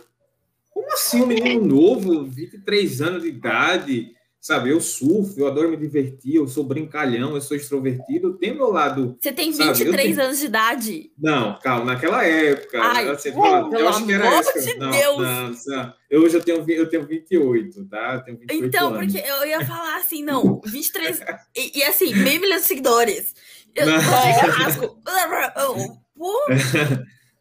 como 0.69 0.93
assim 0.93 1.21
um 1.21 1.27
menino 1.27 1.65
novo, 1.65 2.23
23 2.23 3.01
anos 3.01 3.23
de 3.23 3.29
idade? 3.29 4.15
Sabe, 4.41 4.71
eu 4.71 4.81
surfo, 4.81 5.39
eu 5.39 5.45
adoro 5.45 5.69
me 5.69 5.77
divertir, 5.77 6.33
eu 6.33 6.47
sou 6.47 6.63
brincalhão, 6.63 7.35
eu 7.35 7.41
sou 7.41 7.55
extrovertido, 7.55 8.29
eu 8.29 8.33
tenho 8.33 8.55
meu 8.55 8.71
lado. 8.71 9.15
Você 9.21 9.31
tem 9.31 9.51
23 9.51 10.15
tenho... 10.15 10.19
anos 10.19 10.39
de 10.39 10.45
idade? 10.47 11.11
Não, 11.15 11.59
calma, 11.59 11.85
naquela 11.85 12.25
época. 12.25 12.81
Ai, 12.81 13.05
pelo 13.05 13.75
eu 13.75 13.87
acho 13.87 14.03
que 14.03 14.11
era 14.11 14.27
amor 14.27 14.39
essa. 14.39 14.59
de 14.59 14.79
não, 14.79 14.89
Deus! 14.89 15.17
Não, 15.19 15.51
não, 15.51 15.93
eu 16.09 16.23
hoje 16.23 16.37
eu 16.37 16.43
tenho, 16.43 16.71
eu 16.71 16.89
tenho 16.89 17.05
28, 17.05 17.85
tá? 17.85 18.15
Eu 18.15 18.23
tenho 18.23 18.37
28 18.39 18.65
então, 18.65 18.87
anos. 18.95 19.13
porque 19.13 19.29
eu 19.29 19.45
ia 19.45 19.63
falar 19.63 19.97
assim, 19.97 20.23
não, 20.23 20.59
23. 20.65 21.21
e, 21.55 21.77
e 21.77 21.83
assim, 21.83 22.11
meio 22.15 22.41
milhão 22.41 22.57
de 22.57 22.65
seguidores. 22.65 23.35
Eu 23.75 23.85
não. 23.85 23.99
rasgo. 23.99 24.97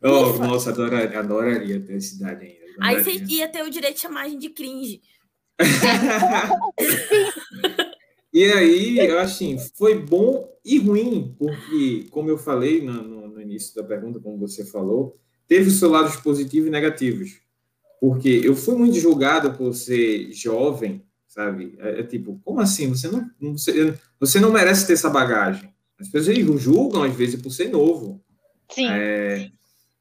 oh, 0.03 0.33
nossa, 0.39 0.69
adoraria, 0.69 1.19
adoraria 1.19 1.81
ter 1.81 1.97
essa 1.97 2.15
idade 2.15 2.45
ainda. 2.45 2.61
Aí 2.79 3.03
você 3.03 3.13
ia 3.27 3.49
ter 3.49 3.63
o 3.63 3.71
direito 3.71 3.95
de 3.95 4.03
chamagem 4.03 4.39
de 4.39 4.51
cringe. 4.51 5.01
e 8.33 8.45
aí, 8.45 9.01
assim, 9.13 9.59
foi 9.77 9.99
bom 9.99 10.49
e 10.65 10.79
ruim, 10.79 11.35
porque, 11.39 12.07
como 12.11 12.29
eu 12.29 12.39
falei 12.39 12.83
no, 12.83 13.03
no, 13.03 13.29
no, 13.29 13.41
início 13.41 13.75
da 13.75 13.83
pergunta, 13.83 14.21
como 14.21 14.39
você 14.39 14.65
falou, 14.65 15.19
teve 15.47 15.69
os 15.69 15.79
seus 15.79 15.91
lados 15.91 16.17
positivos 16.17 16.69
e 16.69 16.71
negativos. 16.71 17.41
Porque 18.01 18.41
eu 18.43 18.57
fui 18.57 18.77
muito 18.77 18.99
julgado 18.99 19.53
por 19.53 19.75
ser 19.75 20.33
jovem, 20.33 21.05
sabe? 21.29 21.75
É, 21.79 22.01
é 22.01 22.03
tipo, 22.03 22.41
como 22.45 22.61
assim? 22.61 22.89
Você 22.89 23.09
não, 23.09 23.31
você, 23.53 23.95
você 24.19 24.41
não 24.41 24.51
merece 24.51 24.87
ter 24.87 24.95
essa 24.95 25.11
bagagem. 25.11 25.73
As 25.99 26.09
pessoas 26.09 26.63
julgam, 26.63 27.03
às 27.03 27.15
vezes, 27.15 27.41
por 27.41 27.51
ser 27.51 27.69
novo. 27.69 28.25
Sim. 28.71 28.87
É, 28.89 29.51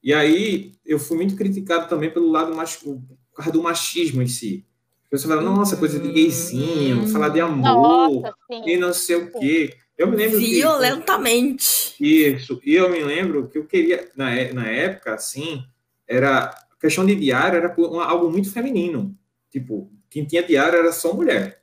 e 0.01 0.13
aí, 0.13 0.71
eu 0.85 0.97
fui 0.97 1.17
muito 1.17 1.35
criticado 1.35 1.89
também 1.89 2.09
pelo 2.09 2.31
lado 2.31 2.55
mais, 2.55 2.77
por 2.77 3.01
causa 3.35 3.51
do 3.51 3.61
machismo 3.61 4.21
em 4.21 4.27
si. 4.27 4.65
Você 5.11 5.27
fala, 5.27 5.41
nossa, 5.41 5.75
coisa 5.75 5.99
de 5.99 6.11
gayzinho, 6.11 7.07
falar 7.07 7.29
de 7.29 7.41
amor 7.41 7.63
nossa, 7.63 8.35
e 8.65 8.77
não 8.77 8.93
sei 8.93 9.15
o 9.15 9.31
quê. 9.31 9.75
Eu 9.97 10.07
me 10.07 10.15
lembro 10.15 10.39
Violentamente. 10.39 11.95
Que, 11.97 12.27
isso. 12.27 12.61
E 12.63 12.75
eu 12.75 12.89
me 12.89 13.03
lembro 13.03 13.49
que 13.49 13.57
eu 13.57 13.65
queria, 13.65 14.07
na, 14.15 14.29
na 14.53 14.67
época, 14.67 15.15
assim, 15.15 15.63
era. 16.07 16.55
questão 16.79 17.05
de 17.05 17.15
diário 17.15 17.57
era 17.57 17.75
algo 18.05 18.31
muito 18.31 18.51
feminino. 18.51 19.17
Tipo, 19.49 19.91
quem 20.09 20.25
tinha 20.25 20.43
diário 20.43 20.77
era 20.77 20.91
só 20.91 21.11
mulher. 21.11 21.59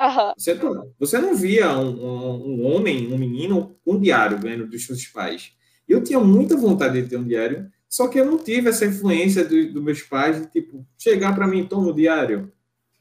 Uhum. 0.00 0.32
Você, 0.36 0.58
você 0.98 1.18
não 1.18 1.34
via 1.34 1.70
um, 1.78 1.88
um, 1.88 2.46
um, 2.46 2.66
homem, 2.66 3.12
um 3.12 3.16
menino, 3.16 3.76
com 3.84 3.98
diário 3.98 4.38
vendo 4.38 4.66
dos 4.66 4.84
seus 4.84 5.06
pais. 5.06 5.52
Eu 5.88 6.02
tinha 6.02 6.18
muita 6.18 6.56
vontade 6.56 7.00
de 7.00 7.08
ter 7.08 7.16
um 7.16 7.24
diário, 7.24 7.70
só 7.88 8.08
que 8.08 8.18
eu 8.18 8.24
não 8.24 8.38
tive 8.38 8.68
essa 8.68 8.84
influência 8.84 9.44
dos 9.44 9.72
do 9.72 9.82
meus 9.82 10.02
pais 10.02 10.40
de, 10.40 10.46
tipo, 10.48 10.84
chegar 10.98 11.34
para 11.34 11.46
mim, 11.46 11.64
toma 11.64 11.88
o 11.88 11.94
diário 11.94 12.52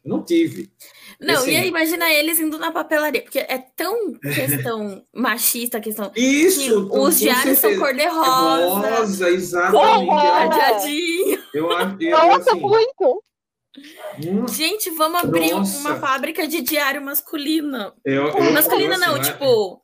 não 0.07 0.23
tive. 0.23 0.71
Não, 1.19 1.35
assim, 1.35 1.51
e 1.51 1.55
aí 1.57 1.67
imagina 1.67 2.09
eles 2.11 2.39
indo 2.39 2.59
na 2.59 2.71
papelaria, 2.71 3.21
porque 3.21 3.39
é 3.39 3.57
tão 3.75 4.13
questão 4.21 5.03
machista, 5.13 5.79
questão. 5.79 6.11
Isso! 6.15 6.89
Que 6.89 6.97
os 6.97 7.19
diários 7.19 7.59
são 7.59 7.77
cor-de-rosa. 7.77 8.99
Rosa, 8.99 9.29
exatamente. 9.29 10.07
Cadeadinho. 10.07 11.43
Eu 11.53 11.71
acho 11.71 11.97
Nossa, 11.99 12.51
assim, 12.51 12.59
muito! 12.59 13.23
Hum, 14.25 14.47
Gente, 14.47 14.89
vamos 14.91 15.23
abrir 15.23 15.51
nossa. 15.51 15.79
uma 15.79 15.95
fábrica 15.97 16.47
de 16.47 16.61
diário 16.61 17.01
masculino. 17.01 17.93
Eu, 18.03 18.27
eu 18.29 18.51
Masculina 18.53 18.97
não, 18.97 19.15
assim, 19.15 19.31
tipo. 19.31 19.81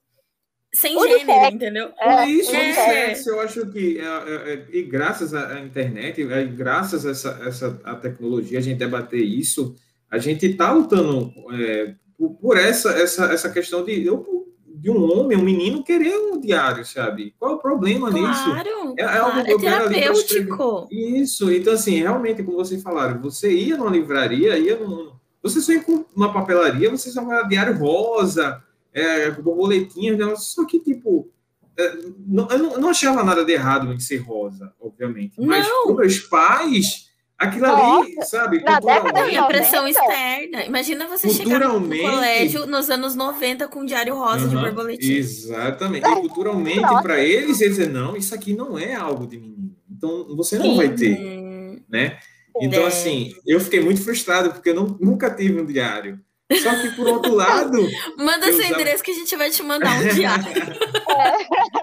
Sem 0.73 0.99
gênero, 0.99 1.53
entendeu? 1.53 1.93
É, 1.99 2.25
isso, 2.25 2.51
é. 2.51 3.13
eu 3.27 3.39
acho 3.41 3.67
que, 3.67 3.99
é, 3.99 4.05
é, 4.05 4.53
é, 4.53 4.65
e 4.71 4.81
graças 4.81 5.31
à 5.31 5.59
internet, 5.59 6.19
é, 6.23 6.45
graças 6.45 7.05
a 7.05 7.11
essa, 7.11 7.39
essa 7.45 7.79
a 7.83 7.95
tecnologia, 7.95 8.57
a 8.57 8.61
gente 8.61 8.79
debater 8.79 9.21
isso, 9.21 9.75
a 10.13 10.19
gente 10.19 10.45
está 10.45 10.71
lutando 10.71 11.33
é, 11.53 11.95
por, 12.15 12.35
por, 12.35 12.55
essa, 12.55 12.91
essa, 12.91 13.25
essa 13.33 13.49
questão 13.49 13.83
de, 13.83 14.03
de 14.03 14.91
um 14.91 15.11
homem, 15.11 15.35
um 15.35 15.43
menino 15.43 15.83
querer 15.83 16.15
um 16.15 16.39
diário, 16.39 16.85
sabe? 16.85 17.33
Qual 17.39 17.53
é 17.53 17.55
o 17.55 17.57
problema 17.57 18.11
claro, 18.11 18.27
nisso? 18.27 18.95
É, 18.95 19.01
é, 19.01 19.17
algo 19.17 19.39
é 19.39 19.57
terapêutico. 19.57 20.87
Isso, 20.91 21.51
então 21.51 21.73
assim, 21.73 21.95
realmente, 21.99 22.43
como 22.43 22.57
vocês 22.57 22.83
falaram, 22.83 23.19
você 23.19 23.51
ia 23.51 23.75
numa 23.75 23.89
livraria, 23.89 24.55
ia 24.55 24.77
num, 24.77 25.13
você 25.41 25.59
só 25.59 25.71
ia 25.71 25.83
com 25.83 26.05
uma 26.15 26.31
papelaria, 26.31 26.91
você 26.91 27.09
só 27.09 27.25
vai 27.25 27.47
diário 27.47 27.75
rosa, 27.75 28.61
é, 28.93 29.31
borboletinhas, 29.31 30.43
só 30.43 30.63
que 30.63 30.79
tipo, 30.79 31.27
é, 31.75 31.97
não, 32.27 32.47
eu 32.51 32.59
não, 32.59 32.79
não 32.81 32.89
achava 32.89 33.23
nada 33.23 33.43
de 33.43 33.51
errado 33.51 33.91
em 33.91 33.99
ser 33.99 34.17
rosa, 34.17 34.71
obviamente. 34.79 35.41
Mas 35.41 35.67
para 35.67 35.95
meus 35.95 36.19
pais, 36.19 37.09
aquilo 37.43 37.65
ali, 37.65 38.15
sabe? 38.25 38.61
Na 38.63 38.79
década 38.79 39.29
de 39.29 39.37
a 39.37 39.43
pressão 39.45 39.87
externa. 39.87 40.63
Imagina 40.65 41.07
você 41.07 41.29
chegar 41.29 41.59
no 41.59 41.87
colégio 41.87 42.65
nos 42.65 42.89
anos 42.89 43.15
90 43.15 43.67
com 43.67 43.81
um 43.81 43.85
diário 43.85 44.15
rosa 44.15 44.47
de 44.47 44.55
borboletinha. 44.55 45.17
Exatamente. 45.17 46.07
E 46.07 46.15
culturalmente, 46.15 47.01
para 47.01 47.19
eles, 47.19 47.61
eles 47.61 47.77
dizem, 47.77 47.89
não, 47.89 48.15
isso 48.15 48.33
aqui 48.33 48.53
não 48.53 48.77
é 48.77 48.93
algo 48.93 49.27
de 49.27 49.37
menino. 49.37 49.75
Então, 49.89 50.35
você 50.35 50.57
não 50.57 50.71
Sim. 50.71 50.77
vai 50.77 50.89
ter, 50.89 51.81
né? 51.89 52.17
Então, 52.61 52.83
é. 52.83 52.87
assim, 52.87 53.33
eu 53.47 53.59
fiquei 53.59 53.81
muito 53.81 54.03
frustrado, 54.03 54.51
porque 54.51 54.69
eu 54.69 54.75
não, 54.75 54.97
nunca 54.99 55.29
tive 55.29 55.59
um 55.59 55.65
diário. 55.65 56.19
Só 56.61 56.75
que, 56.75 56.89
por 56.91 57.07
outro 57.07 57.33
lado. 57.35 57.87
Manda 58.17 58.45
seu 58.45 58.55
usava... 58.55 58.73
endereço 58.73 59.03
que 59.03 59.11
a 59.11 59.15
gente 59.15 59.35
vai 59.35 59.49
te 59.49 59.63
mandar 59.63 59.99
um 60.01 60.07
diário. 60.09 60.45
É. 61.13 61.37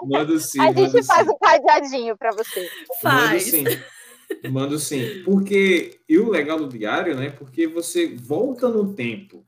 Mando 0.08 0.40
sim. 0.40 0.60
A 0.60 0.72
gente 0.72 1.04
faz 1.04 1.24
sim. 1.24 1.32
um 1.32 1.38
cadeadinho 1.38 2.16
para 2.16 2.32
você. 2.32 2.68
Faz. 3.00 3.52
Mando 3.52 3.70
sim. 3.70 3.80
Mando 4.50 4.78
sim. 4.78 5.22
Porque, 5.24 6.00
e 6.08 6.18
o 6.18 6.30
legal 6.30 6.58
do 6.58 6.68
diário, 6.68 7.16
né? 7.16 7.30
Porque 7.30 7.66
você 7.66 8.14
volta 8.14 8.68
no 8.68 8.94
tempo. 8.94 9.44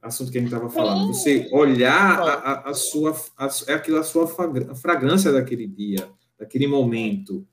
Assunto 0.00 0.30
que 0.30 0.38
a 0.38 0.40
gente 0.40 0.52
estava 0.52 0.70
falando. 0.70 1.08
Você 1.08 1.48
olhar 1.52 2.20
a, 2.20 2.32
a, 2.34 2.70
a 2.70 2.74
sua. 2.74 3.16
A, 3.36 3.48
é 3.66 3.74
aquilo, 3.74 3.98
a 3.98 4.04
sua 4.04 4.26
fragrância 4.76 5.32
daquele 5.32 5.66
dia, 5.66 6.08
daquele 6.38 6.66
momento. 6.66 7.46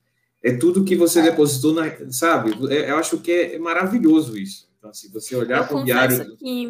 É 0.43 0.53
tudo 0.53 0.85
que 0.85 0.95
você 0.95 1.21
depositou 1.23 1.73
na. 1.73 1.85
Sabe? 2.11 2.51
É, 2.71 2.91
eu 2.91 2.97
acho 2.97 3.19
que 3.19 3.31
é 3.31 3.59
maravilhoso 3.59 4.37
isso. 4.37 4.69
Então, 4.77 4.91
assim, 4.91 5.11
você 5.11 5.35
olhar 5.35 5.67
para 5.67 5.77
o 5.77 5.83
diário. 5.83 6.37
Que, 6.37 6.69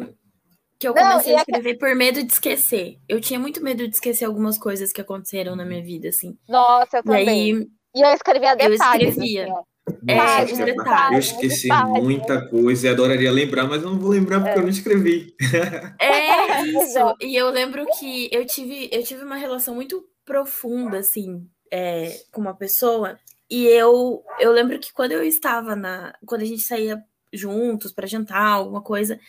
que 0.78 0.88
eu 0.88 0.94
comecei 0.94 1.32
Não, 1.32 1.38
a 1.38 1.42
escrever 1.42 1.78
por 1.78 1.94
medo 1.94 2.22
de 2.22 2.32
esquecer. 2.32 2.98
Eu 3.06 3.20
tinha 3.20 3.38
muito 3.38 3.62
medo 3.62 3.86
de 3.86 3.94
esquecer 3.94 4.24
algumas 4.24 4.56
coisas 4.56 4.92
que 4.92 5.00
aconteceram 5.00 5.54
na 5.54 5.64
minha 5.64 5.82
vida, 5.82 6.08
assim. 6.08 6.38
Nossa, 6.48 6.98
eu 6.98 7.02
também. 7.02 7.26
E, 7.26 7.28
aí, 7.28 7.68
e 7.94 8.00
eu 8.00 8.14
escrevia 8.14 8.54
detalhes. 8.54 8.80
Eu 8.80 9.10
escrevia. 9.12 9.44
Assim, 9.44 9.75
é, 10.08 11.14
eu 11.14 11.18
esqueci 11.18 11.68
muita 12.02 12.48
coisa 12.48 12.86
e 12.86 12.90
adoraria 12.90 13.30
lembrar, 13.30 13.68
mas 13.68 13.82
não 13.82 13.98
vou 13.98 14.10
lembrar 14.10 14.40
porque 14.40 14.54
é. 14.54 14.58
eu 14.58 14.62
não 14.62 14.68
escrevi. 14.68 15.34
É 16.00 16.62
isso. 16.66 17.16
E 17.20 17.36
eu 17.36 17.50
lembro 17.50 17.86
que 17.98 18.28
eu 18.32 18.44
tive, 18.46 18.88
eu 18.92 19.02
tive 19.02 19.22
uma 19.24 19.36
relação 19.36 19.74
muito 19.74 20.04
profunda, 20.24 20.98
assim, 20.98 21.48
é, 21.70 22.20
com 22.32 22.40
uma 22.40 22.54
pessoa. 22.54 23.18
E 23.48 23.64
eu, 23.66 24.24
eu 24.40 24.50
lembro 24.52 24.78
que 24.78 24.92
quando 24.92 25.12
eu 25.12 25.22
estava 25.22 25.76
na. 25.76 26.12
Quando 26.24 26.42
a 26.42 26.46
gente 26.46 26.62
saía 26.62 27.02
juntos 27.32 27.92
para 27.92 28.06
jantar, 28.06 28.54
alguma 28.54 28.82
coisa, 28.82 29.20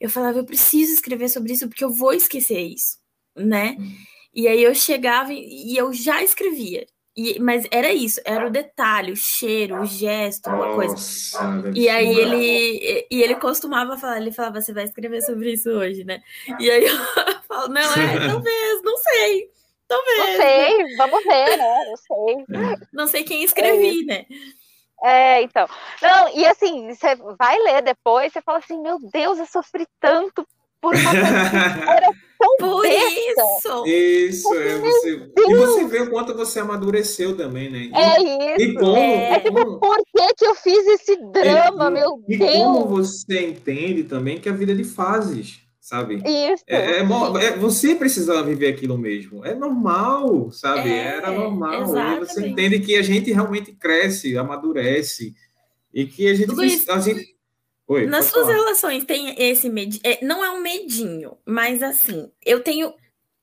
eu 0.00 0.10
falava, 0.10 0.38
eu 0.38 0.44
preciso 0.44 0.92
escrever 0.92 1.28
sobre 1.28 1.52
isso 1.52 1.68
porque 1.68 1.84
eu 1.84 1.90
vou 1.90 2.12
esquecer 2.12 2.60
isso, 2.60 2.98
né? 3.36 3.76
Hum. 3.78 3.94
E 4.34 4.48
aí 4.48 4.62
eu 4.62 4.74
chegava 4.74 5.32
e 5.32 5.76
eu 5.76 5.92
já 5.92 6.22
escrevia. 6.22 6.86
E, 7.22 7.38
mas 7.38 7.66
era 7.70 7.92
isso, 7.92 8.18
era 8.24 8.46
o 8.46 8.50
detalhe, 8.50 9.12
o 9.12 9.16
cheiro, 9.16 9.82
o 9.82 9.84
gesto, 9.84 10.48
uma 10.48 10.74
coisa. 10.74 10.96
E 11.74 11.86
aí 11.86 12.08
ele 12.08 13.06
e 13.10 13.22
ele 13.22 13.34
costumava 13.34 13.98
falar, 13.98 14.16
ele 14.16 14.32
falava, 14.32 14.58
você 14.58 14.72
vai 14.72 14.84
escrever 14.84 15.20
sobre 15.20 15.52
isso 15.52 15.68
hoje, 15.68 16.02
né? 16.02 16.22
E 16.58 16.70
aí 16.70 16.82
eu 16.82 16.96
falo, 17.46 17.68
não, 17.68 17.82
é, 17.82 18.16
talvez, 18.26 18.82
não 18.82 18.96
sei. 18.96 19.50
Talvez. 19.86 20.18
Não 20.18 20.36
sei, 20.36 20.96
vamos 20.96 21.24
ver, 21.24 21.56
né? 21.58 21.84
Não 21.88 21.96
sei. 21.96 22.46
Não 22.90 23.06
sei 23.06 23.22
quem 23.22 23.42
escrevi, 23.42 24.00
é. 24.00 24.04
né? 24.06 24.26
É, 25.02 25.42
então. 25.42 25.68
Não, 26.00 26.34
e 26.34 26.46
assim, 26.46 26.88
você 26.88 27.16
vai 27.38 27.58
ler 27.58 27.82
depois, 27.82 28.32
você 28.32 28.40
fala 28.40 28.58
assim, 28.58 28.80
meu 28.80 28.98
Deus, 29.12 29.38
eu 29.38 29.46
sofri 29.46 29.86
tanto 30.00 30.46
por 30.80 30.94
uma 30.94 31.10
coisa 31.10 31.84
era 31.86 32.10
tão 32.40 32.56
Por 32.56 32.86
isso! 32.86 33.86
Isso, 33.86 34.54
é 34.54 34.78
você. 34.78 35.30
E 35.36 35.54
você 35.54 35.84
vê 35.84 36.00
o 36.00 36.10
quanto 36.10 36.34
você 36.34 36.58
amadureceu 36.58 37.36
também, 37.36 37.70
né? 37.70 37.78
E, 37.78 37.94
é 37.94 38.54
isso. 38.56 38.70
E 38.70 38.74
como, 38.74 38.96
é. 38.96 39.32
é 39.32 39.40
tipo, 39.40 39.78
por 39.78 39.96
que, 39.96 40.34
que 40.36 40.46
eu 40.46 40.54
fiz 40.54 40.86
esse 40.86 41.16
drama, 41.30 41.88
e, 41.88 41.92
meu 41.92 42.24
e 42.28 42.38
Deus? 42.38 42.50
E 42.50 42.58
como 42.58 42.86
você 42.86 43.46
entende 43.46 44.04
também 44.04 44.40
que 44.40 44.48
a 44.48 44.52
vida 44.52 44.72
é 44.72 44.74
de 44.74 44.84
fases 44.84 45.60
sabe? 45.80 46.22
Isso. 46.24 46.62
É, 46.68 46.76
é, 46.76 47.00
é, 47.00 47.56
você 47.56 47.96
precisava 47.96 48.44
viver 48.44 48.68
aquilo 48.68 48.96
mesmo. 48.96 49.44
É 49.44 49.56
normal, 49.56 50.52
sabe? 50.52 50.88
É, 50.88 51.16
Era 51.16 51.32
normal. 51.32 51.82
Exatamente. 51.82 52.22
E 52.22 52.26
você 52.26 52.46
entende 52.46 52.78
que 52.78 52.94
a 52.94 53.02
gente 53.02 53.32
realmente 53.32 53.72
cresce, 53.72 54.38
amadurece 54.38 55.34
e 55.92 56.06
que 56.06 56.28
a 56.28 56.34
gente, 56.34 56.52
Luiz, 56.52 56.88
a 56.88 57.00
gente... 57.00 57.39
Oi, 57.90 58.06
nas 58.06 58.26
suas 58.26 58.46
falar. 58.46 58.56
relações 58.56 59.04
tem 59.04 59.34
esse 59.36 59.68
medinho, 59.68 60.00
é, 60.04 60.24
não 60.24 60.44
é 60.44 60.50
um 60.50 60.60
medinho, 60.60 61.36
mas 61.44 61.82
assim, 61.82 62.30
eu 62.46 62.60
tenho 62.60 62.94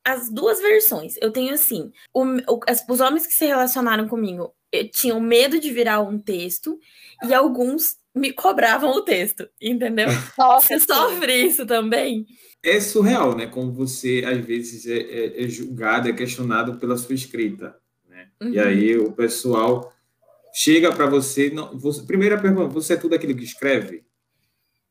as 0.06 0.30
duas 0.30 0.62
versões. 0.62 1.16
Eu 1.22 1.32
tenho 1.32 1.54
assim, 1.54 1.91
o, 2.14 2.24
o, 2.24 2.60
as, 2.66 2.82
os 2.88 3.02
homens 3.02 3.28
que 3.28 3.34
se 3.34 3.45
relacionaram 3.45 4.08
comigo 4.08 4.54
tinham 4.93 5.20
medo 5.20 5.60
de 5.60 5.70
virar 5.70 6.00
um 6.00 6.18
texto 6.18 6.80
e 7.28 7.34
alguns 7.34 7.98
me 8.16 8.32
cobravam 8.32 8.89
o 8.91 9.02
texto, 9.02 9.50
entendeu? 9.62 10.08
Nossa, 10.39 10.68
você 10.68 10.80
sofre 10.80 11.34
isso 11.34 11.66
também? 11.66 12.26
É 12.64 12.80
surreal, 12.80 13.36
né? 13.36 13.48
Como 13.48 13.74
você, 13.74 14.24
às 14.26 14.38
vezes, 14.45 14.88
é, 14.88 14.98
é, 14.98 15.43
é 15.43 15.48
julgado, 15.50 16.08
é 16.08 16.14
questionado 16.14 16.78
pela 16.78 16.95
sua 16.95 17.16
escrita, 17.16 17.76
né? 18.08 18.30
Uhum. 18.41 18.52
E 18.52 18.60
aí 18.60 18.98
o 18.98 19.12
pessoal 19.12 19.93
chega 20.54 20.89
para 20.89 21.06
você, 21.06 21.50
não, 21.50 21.78
você... 21.78 22.02
Primeira 22.04 22.39
pergunta, 22.39 22.70
você 22.70 22.93
é 22.93 22.98
tudo 22.98 23.14
aquilo 23.14 23.36
que 23.36 23.43
escreve? 23.43 24.07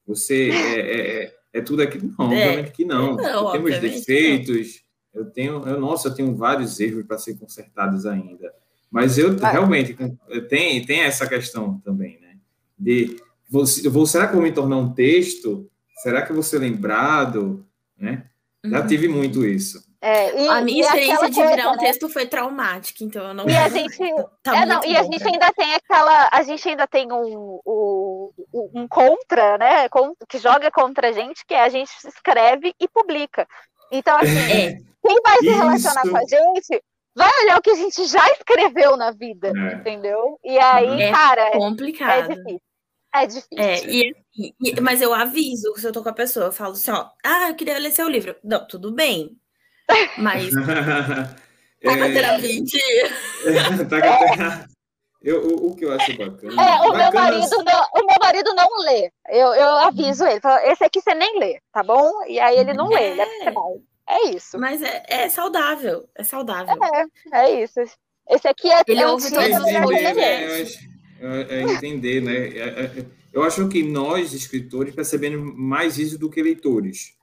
Você 0.07 0.51
é, 0.51 0.81
é, 0.81 1.25
é, 1.25 1.37
é 1.55 1.61
tudo 1.61 1.83
aquilo? 1.83 2.15
Não, 2.19 2.33
é. 2.33 2.47
obviamente 2.47 2.73
que 2.73 2.85
não. 2.85 3.17
não 3.17 3.25
eu 3.25 3.51
tenho 3.53 3.65
meus 3.65 3.81
defeitos, 3.81 4.83
eu 5.13 5.25
tenho... 5.27 5.67
Eu, 5.67 5.81
nossa, 5.81 6.09
eu 6.09 6.15
tenho 6.15 6.35
vários 6.35 6.79
erros 6.79 7.05
para 7.05 7.19
ser 7.19 7.39
consertados 7.39 8.07
ainda. 8.07 8.53
Mas 8.91 9.19
eu 9.19 9.37
realmente 9.37 9.97
tem, 10.49 10.85
tem 10.85 11.01
essa 11.01 11.27
questão 11.27 11.81
também, 11.85 12.21
né? 12.21 12.27
de 12.79 13.17
você, 13.49 13.89
vou, 13.89 14.07
será 14.07 14.27
que 14.27 14.33
eu 14.33 14.41
vou 14.41 14.45
me 14.45 14.53
tornar 14.53 14.77
um 14.77 14.93
texto? 14.93 15.71
Será 16.03 16.23
que 16.23 16.31
eu 16.31 16.35
vou 16.35 16.43
ser 16.43 16.59
lembrado? 16.59 17.65
Né? 17.99 18.27
Já 18.71 18.81
uhum. 18.81 18.87
tive 18.87 19.09
muito 19.09 19.45
isso. 19.45 19.85
É, 20.01 20.41
e, 20.41 20.49
a 20.49 20.61
minha 20.61 20.85
experiência 20.85 21.31
de 21.31 21.43
virar 21.43 21.69
um 21.71 21.73
né? 21.73 21.79
texto 21.79 22.09
foi 22.09 22.27
traumática, 22.27 23.03
então 23.03 23.29
eu 23.29 23.35
não. 23.35 23.49
E 23.49 23.57
a 23.57 23.69
gente, 23.71 23.99
tá 24.43 24.57
é, 24.57 24.67
não, 24.67 24.85
e 24.85 24.97
a 24.97 25.03
gente 25.03 25.27
ainda 25.27 25.53
tem 25.53 25.75
aquela, 25.75 26.29
a 26.31 26.43
gente 26.43 26.69
ainda 26.69 26.87
tem 26.87 27.11
um, 27.11 27.61
um, 27.67 28.31
um 28.75 28.89
contra, 28.89 29.59
né, 29.59 29.89
que 30.29 30.39
joga 30.39 30.71
contra 30.71 31.09
a 31.09 31.13
gente, 31.13 31.45
que 31.47 31.55
é 31.55 31.63
a 31.63 31.69
gente 31.69 31.91
escreve 32.07 32.73
e 32.79 32.87
publica. 32.87 33.49
Então 33.91 34.17
assim, 34.17 34.53
é. 34.53 34.79
quem 35.05 35.21
vai 35.25 35.39
se 35.39 35.49
relacionar 35.49 36.03
com 36.03 36.17
a 36.17 36.21
gente 36.21 36.83
vai 37.17 37.31
olhar 37.43 37.59
o 37.59 37.63
que 37.63 37.71
a 37.71 37.75
gente 37.75 38.05
já 38.07 38.25
escreveu 38.33 38.97
na 38.97 39.11
vida, 39.11 39.49
é. 39.49 39.75
entendeu? 39.75 40.39
E 40.45 40.59
aí, 40.59 41.03
é 41.03 41.11
cara, 41.11 41.49
é 41.49 41.53
complicado. 41.53 42.31
É 42.31 42.35
difícil. 42.35 42.61
É 43.23 43.27
difícil. 43.27 43.59
É, 43.59 43.85
e, 43.87 44.15
e, 44.61 44.81
mas 44.81 45.01
eu 45.01 45.15
aviso 45.15 45.75
se 45.77 45.87
eu 45.87 45.93
tô 45.93 46.03
com 46.03 46.09
a 46.09 46.15
pessoa, 46.15 46.47
eu 46.47 46.53
falo 46.53 46.73
assim, 46.73 46.91
ó, 46.91 47.09
ah, 47.25 47.49
eu 47.49 47.55
queria 47.55 47.79
ler 47.79 47.91
seu 47.91 48.09
livro. 48.09 48.37
Não, 48.43 48.67
tudo 48.67 48.93
bem. 48.93 49.37
Mas. 50.19 50.51
é... 51.83 51.97
Tá 51.97 52.09
terapia 52.09 52.63
tá 53.89 54.67
eu, 55.23 55.43
o, 55.45 55.71
o, 55.71 55.77
que 55.77 55.85
eu 55.85 55.93
acho 55.93 56.17
bacana. 56.17 56.63
É, 56.63 56.81
o, 56.83 56.95
meu 56.95 57.13
marido 57.13 57.65
não, 57.65 57.87
o 57.95 58.07
meu 58.07 58.17
marido 58.21 58.55
não 58.55 58.69
lê. 58.85 59.11
Eu, 59.29 59.55
eu 59.55 59.69
aviso 59.79 60.25
ele. 60.25 60.41
Falo, 60.41 60.65
Esse 60.65 60.85
aqui 60.85 61.01
você 61.01 61.15
nem 61.15 61.41
lê, 61.41 61.61
tá 61.73 61.83
bom? 61.83 62.11
E 62.29 62.39
aí 62.39 62.57
ele 62.59 62.73
não 62.75 62.89
lê, 62.89 63.11
ele 63.11 63.21
é, 63.21 63.49
é 63.49 63.53
é 64.09 64.29
isso. 64.29 64.57
Mas 64.57 64.81
é, 64.83 65.03
é 65.09 65.29
saudável. 65.29 66.09
É 66.15 66.23
saudável. 66.23 66.77
É, 67.33 67.41
é 67.41 67.63
isso. 67.63 67.81
Esse 68.29 68.47
aqui 68.47 68.71
é. 68.71 68.83
Ele 68.87 69.01
é 69.01 69.07
ouve 69.09 69.29
todos 69.31 69.57
os 69.57 69.73
podcasts. 69.73 70.96
É, 71.21 71.61
é, 71.61 71.63
entender, 71.63 72.21
né? 72.21 72.35
É, 72.35 73.05
eu 73.33 73.43
acho 73.43 73.69
que 73.69 73.83
nós, 73.83 74.33
escritores, 74.33 74.95
percebemos 74.95 75.55
mais 75.57 75.99
isso 75.99 76.19
do 76.19 76.31
que 76.31 76.43
leitores. 76.43 77.15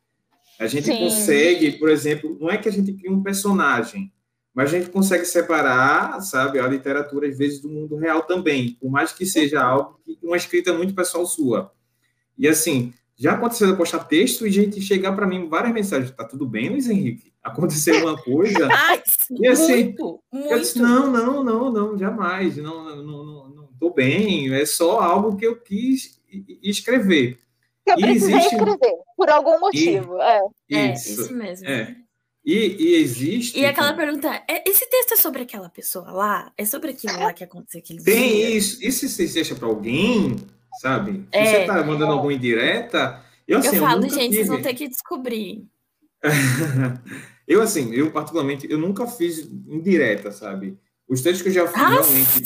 A 0.60 0.68
gente 0.68 0.86
Sim. 0.86 1.00
consegue, 1.00 1.74
por 1.74 1.90
exemplo, 1.90 2.38
não 2.40 2.50
é 2.50 2.58
que 2.58 2.70
a 2.70 2.72
gente 2.72 2.94
cria 2.94 3.12
um 3.12 3.24
personagem, 3.24 4.12
mas 4.54 4.72
a 4.72 4.78
gente 4.78 4.92
consegue 4.92 5.26
separar, 5.26 6.22
sabe, 6.22 6.60
a 6.60 6.68
literatura, 6.68 7.28
às 7.28 7.38
vezes, 7.38 7.60
do 7.60 7.70
mundo 7.70 7.96
real 7.96 8.24
também, 8.24 8.78
por 8.80 8.92
mais 8.92 9.12
que 9.12 9.26
seja 9.26 9.64
algo, 9.64 10.00
que, 10.06 10.18
uma 10.24 10.38
escrita 10.38 10.74
muito 10.74 10.94
pessoal 10.94 11.26
sua. 11.26 11.72
E, 12.38 12.48
assim, 12.48 12.94
já 13.16 13.34
aconteceu 13.34 13.68
de 13.68 13.74
eu 13.74 13.78
postar 13.78 14.04
texto 14.04 14.46
e 14.46 14.52
gente 14.52 14.82
chegar 14.82 15.14
para 15.14 15.26
mim 15.28 15.48
várias 15.48 15.74
mensagens. 15.74 16.12
Tá 16.12 16.24
tudo 16.24 16.46
bem, 16.46 16.70
Luiz 16.70 16.88
Henrique? 16.88 17.34
Aconteceu 17.44 17.96
alguma 17.96 18.18
coisa? 18.22 18.68
Ai, 18.72 19.02
e 19.40 19.48
assim, 19.48 19.86
muito, 19.86 20.24
muito. 20.32 20.50
Eu 20.50 20.60
disse, 20.60 20.80
não, 20.80 21.12
não, 21.12 21.44
não, 21.44 21.72
não, 21.72 21.98
jamais. 21.98 22.56
Não, 22.58 22.84
não, 22.84 23.04
não, 23.04 23.26
tô 23.84 23.90
bem. 23.90 24.54
É 24.54 24.66
só 24.66 25.02
algo 25.02 25.36
que 25.36 25.46
eu 25.46 25.60
quis 25.60 26.22
escrever. 26.62 27.38
Que 27.86 27.92
eu 27.92 27.98
precisei 27.98 28.36
existe... 28.36 28.56
escrever, 28.56 28.96
por 29.18 29.30
algum 29.30 29.60
motivo. 29.60 30.18
E... 30.70 30.76
É. 30.76 30.94
Isso, 30.94 31.10
é, 31.10 31.24
isso 31.24 31.34
mesmo. 31.34 31.68
É. 31.68 31.96
E, 32.46 32.76
e, 32.80 32.96
existe. 32.96 33.60
E 33.60 33.66
aquela 33.66 33.94
pergunta: 33.94 34.30
é, 34.50 34.70
esse 34.70 34.90
texto 34.90 35.14
é 35.14 35.18
sobre 35.18 35.44
aquela 35.44 35.70
pessoa 35.70 36.12
lá? 36.12 36.52
É 36.58 36.66
sobre 36.66 36.92
aquilo 36.92 37.20
lá 37.20 37.34
que 37.34 37.44
aconteceu 37.44 37.80
aquele 37.80 38.04
Tem 38.04 38.32
dia? 38.32 38.50
isso. 38.52 38.84
E 38.84 38.92
se 38.92 39.10
você 39.10 39.28
deixa 39.28 39.56
para 39.56 39.68
alguém, 39.68 40.36
sabe? 40.82 41.26
É, 41.32 41.46
você 41.46 41.66
tá 41.66 41.84
mandando 41.84 42.14
alguma 42.14 42.34
indireta. 42.34 43.22
Eu, 43.46 43.60
assim, 43.60 43.76
eu 43.76 43.82
falo, 43.82 44.06
eu 44.06 44.10
gente, 44.10 44.22
tive... 44.22 44.36
vocês 44.36 44.48
vão 44.48 44.62
ter 44.62 44.74
que 44.74 44.88
descobrir. 44.88 45.66
Eu, 47.46 47.62
assim, 47.62 47.94
eu 47.94 48.10
particularmente, 48.10 48.66
eu 48.72 48.78
nunca 48.78 49.06
fiz 49.06 49.40
indireta, 49.68 50.32
sabe? 50.32 50.80
Os 51.14 51.22
textos 51.22 51.42
que 51.44 51.50
eu 51.50 51.54
já 51.54 51.68
fiz 51.68 51.82
Nossa! 51.82 52.12
realmente 52.12 52.44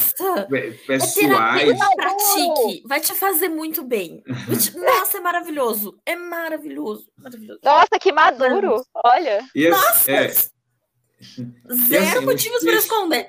É 0.88 0.88
pessoais. 0.88 1.14
terapia, 1.14 1.76
pratique. 1.96 2.84
Vai 2.86 3.00
te 3.00 3.14
fazer 3.14 3.50
muito 3.50 3.84
bem. 3.84 4.22
Nossa, 4.76 5.18
é 5.18 5.22
maravilhoso. 5.22 5.98
É 6.06 6.16
maravilhoso. 6.16 7.08
Maravilhoso. 7.18 7.60
Nossa, 7.64 8.00
que 8.00 8.12
maduro. 8.12 8.84
Olha. 8.94 9.46
E, 9.56 9.70
Nossa! 9.70 10.12
é, 10.12 10.34
Zero 11.88 12.20
os 12.20 12.26
motivos 12.26 12.60
para 12.64 12.74
esconder. 12.74 13.28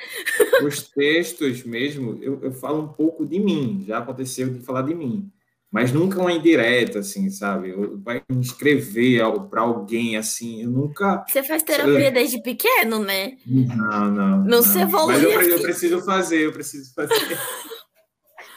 os 0.63 0.83
textos 0.91 1.65
mesmo, 1.65 2.19
eu, 2.23 2.39
eu 2.43 2.53
falo 2.53 2.83
um 2.83 2.89
pouco 2.89 3.25
de 3.25 3.39
mim, 3.39 3.85
já 3.87 3.99
aconteceu 3.99 4.49
de 4.53 4.61
falar 4.61 4.83
de 4.83 4.95
mim, 4.95 5.31
mas 5.71 5.93
nunca 5.93 6.19
uma 6.21 6.33
indireta, 6.33 7.01
assim, 7.01 7.29
sabe? 7.31 7.75
Vai 8.03 8.23
escrever 8.41 9.21
algo 9.21 9.49
para 9.49 9.61
alguém, 9.63 10.17
assim, 10.17 10.63
eu 10.63 10.71
nunca. 10.71 11.25
Você 11.29 11.43
faz 11.43 11.63
terapia 11.63 12.11
desde 12.11 12.43
pequeno, 12.43 12.99
né? 12.99 13.37
Não, 13.47 14.11
não. 14.11 14.45
Não 14.45 14.63
se 14.63 14.79
evolui 14.81 15.15
Mas 15.15 15.23
eu, 15.23 15.31
pre- 15.35 15.51
eu 15.51 15.55
assim. 15.55 15.63
preciso 15.63 16.01
fazer, 16.05 16.41
eu 16.47 16.53
preciso 16.53 16.95
fazer. 16.95 17.15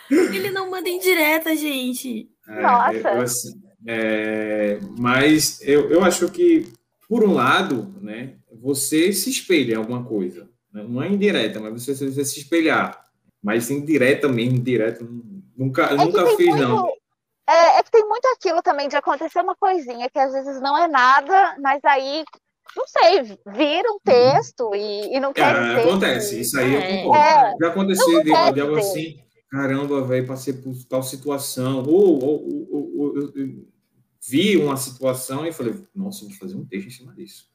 Ele 0.10 0.52
não 0.52 0.70
manda 0.70 0.90
indireta, 0.90 1.56
gente. 1.56 2.30
É, 2.48 2.62
Nossa. 2.62 2.94
eu, 3.10 3.22
assim, 3.22 3.62
é, 3.88 4.80
mas 4.98 5.60
eu, 5.62 5.90
eu 5.90 6.04
acho 6.04 6.30
que, 6.30 6.68
por 7.08 7.24
um 7.24 7.34
lado, 7.34 7.94
né, 8.02 8.36
você 8.62 9.12
se 9.14 9.30
espelha 9.30 9.74
em 9.74 9.78
alguma 9.78 10.04
coisa. 10.04 10.50
né? 10.74 10.84
Não 10.88 11.02
é 11.02 11.10
indireta, 11.10 11.60
mas 11.60 11.74
você, 11.86 11.94
você 11.94 12.26
se 12.26 12.40
espelhar. 12.40 13.06
Mas 13.42 13.70
indireta 13.72 14.28
mesmo, 14.28 14.60
direta, 14.60 15.06
nunca, 15.58 15.84
É 15.86 15.96
nunca 15.96 16.26
fiz, 16.36 16.48
muito- 16.48 16.62
não. 16.62 16.90
É, 17.48 17.80
é 17.80 17.84
que 17.84 17.92
tem 17.92 18.08
muito 18.08 18.26
aquilo 18.28 18.62
também 18.62 18.88
de 18.88 18.96
acontecer 18.96 19.40
uma 19.42 19.56
coisinha 19.56 20.10
que 20.10 20.20
às 20.20 20.32
vezes 20.32 20.62
não 20.62 20.78
é 20.78 20.88
nada, 20.88 21.56
mas 21.60 21.84
aí, 21.84 22.24
não 22.76 22.86
sei, 22.88 23.24
vira 23.48 23.92
um 23.92 24.00
texto 24.04 24.72
e, 24.76 25.16
e 25.16 25.20
não 25.20 25.34
quer 25.34 25.56
É, 25.56 25.76
dizer. 25.76 25.90
acontece, 25.90 26.40
isso 26.40 26.60
aí 26.60 26.76
É. 26.76 26.78
eu 26.78 27.04
concordo. 27.04 27.26
É. 27.26 27.56
Já 27.62 27.68
aconteceu 27.70 28.24
de, 28.24 28.62
algo 28.62 28.76
assim, 28.78 29.18
caramba, 29.50 30.02
velho, 30.04 30.28
passei 30.28 30.54
por 30.54 30.74
tal 30.88 31.04
situação, 31.04 31.84
ou, 31.86 32.24
ou, 32.24 32.68
ou- 32.72 33.00
ou- 33.00 33.16
eu- 33.18 33.34
eu 33.36 33.66
vi 34.26 34.56
uma 34.58 34.78
situação 34.78 35.46
e 35.46 35.52
falei, 35.52 35.74
nossa, 35.96 36.24
vou 36.26 36.34
fazer 36.36 36.56
um 36.56 36.66
texto 36.66 36.88
em 36.88 36.92
cima 36.92 37.14
disso. 37.14 37.50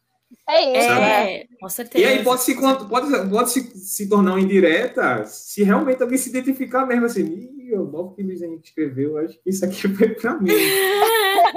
É 0.49 0.79
isso, 0.79 0.89
né? 0.91 1.33
É, 1.35 1.47
com 1.61 1.69
certeza. 1.69 2.05
E 2.05 2.09
aí 2.09 2.25
pode 2.25 2.43
se, 2.43 2.55
pode, 2.61 3.29
pode 3.31 3.51
se, 3.51 3.61
se 3.79 4.09
tornar 4.09 4.33
uma 4.33 4.41
indireta 4.41 5.25
se 5.25 5.63
realmente 5.63 6.03
alguém 6.03 6.19
se 6.19 6.29
identificar 6.29 6.85
mesmo 6.85 7.07
assim, 7.07 7.25
Ih, 7.69 7.75
o 7.75 7.85
novo 7.91 8.15
que 8.15 8.23
Luiz 8.23 8.41
Henrique 8.43 8.69
escreveu, 8.69 9.19
acho 9.19 9.35
que 9.43 9.51
isso 9.51 9.65
aqui 9.65 9.89
foi 9.89 10.11
para 10.11 10.39
mim. 10.41 10.53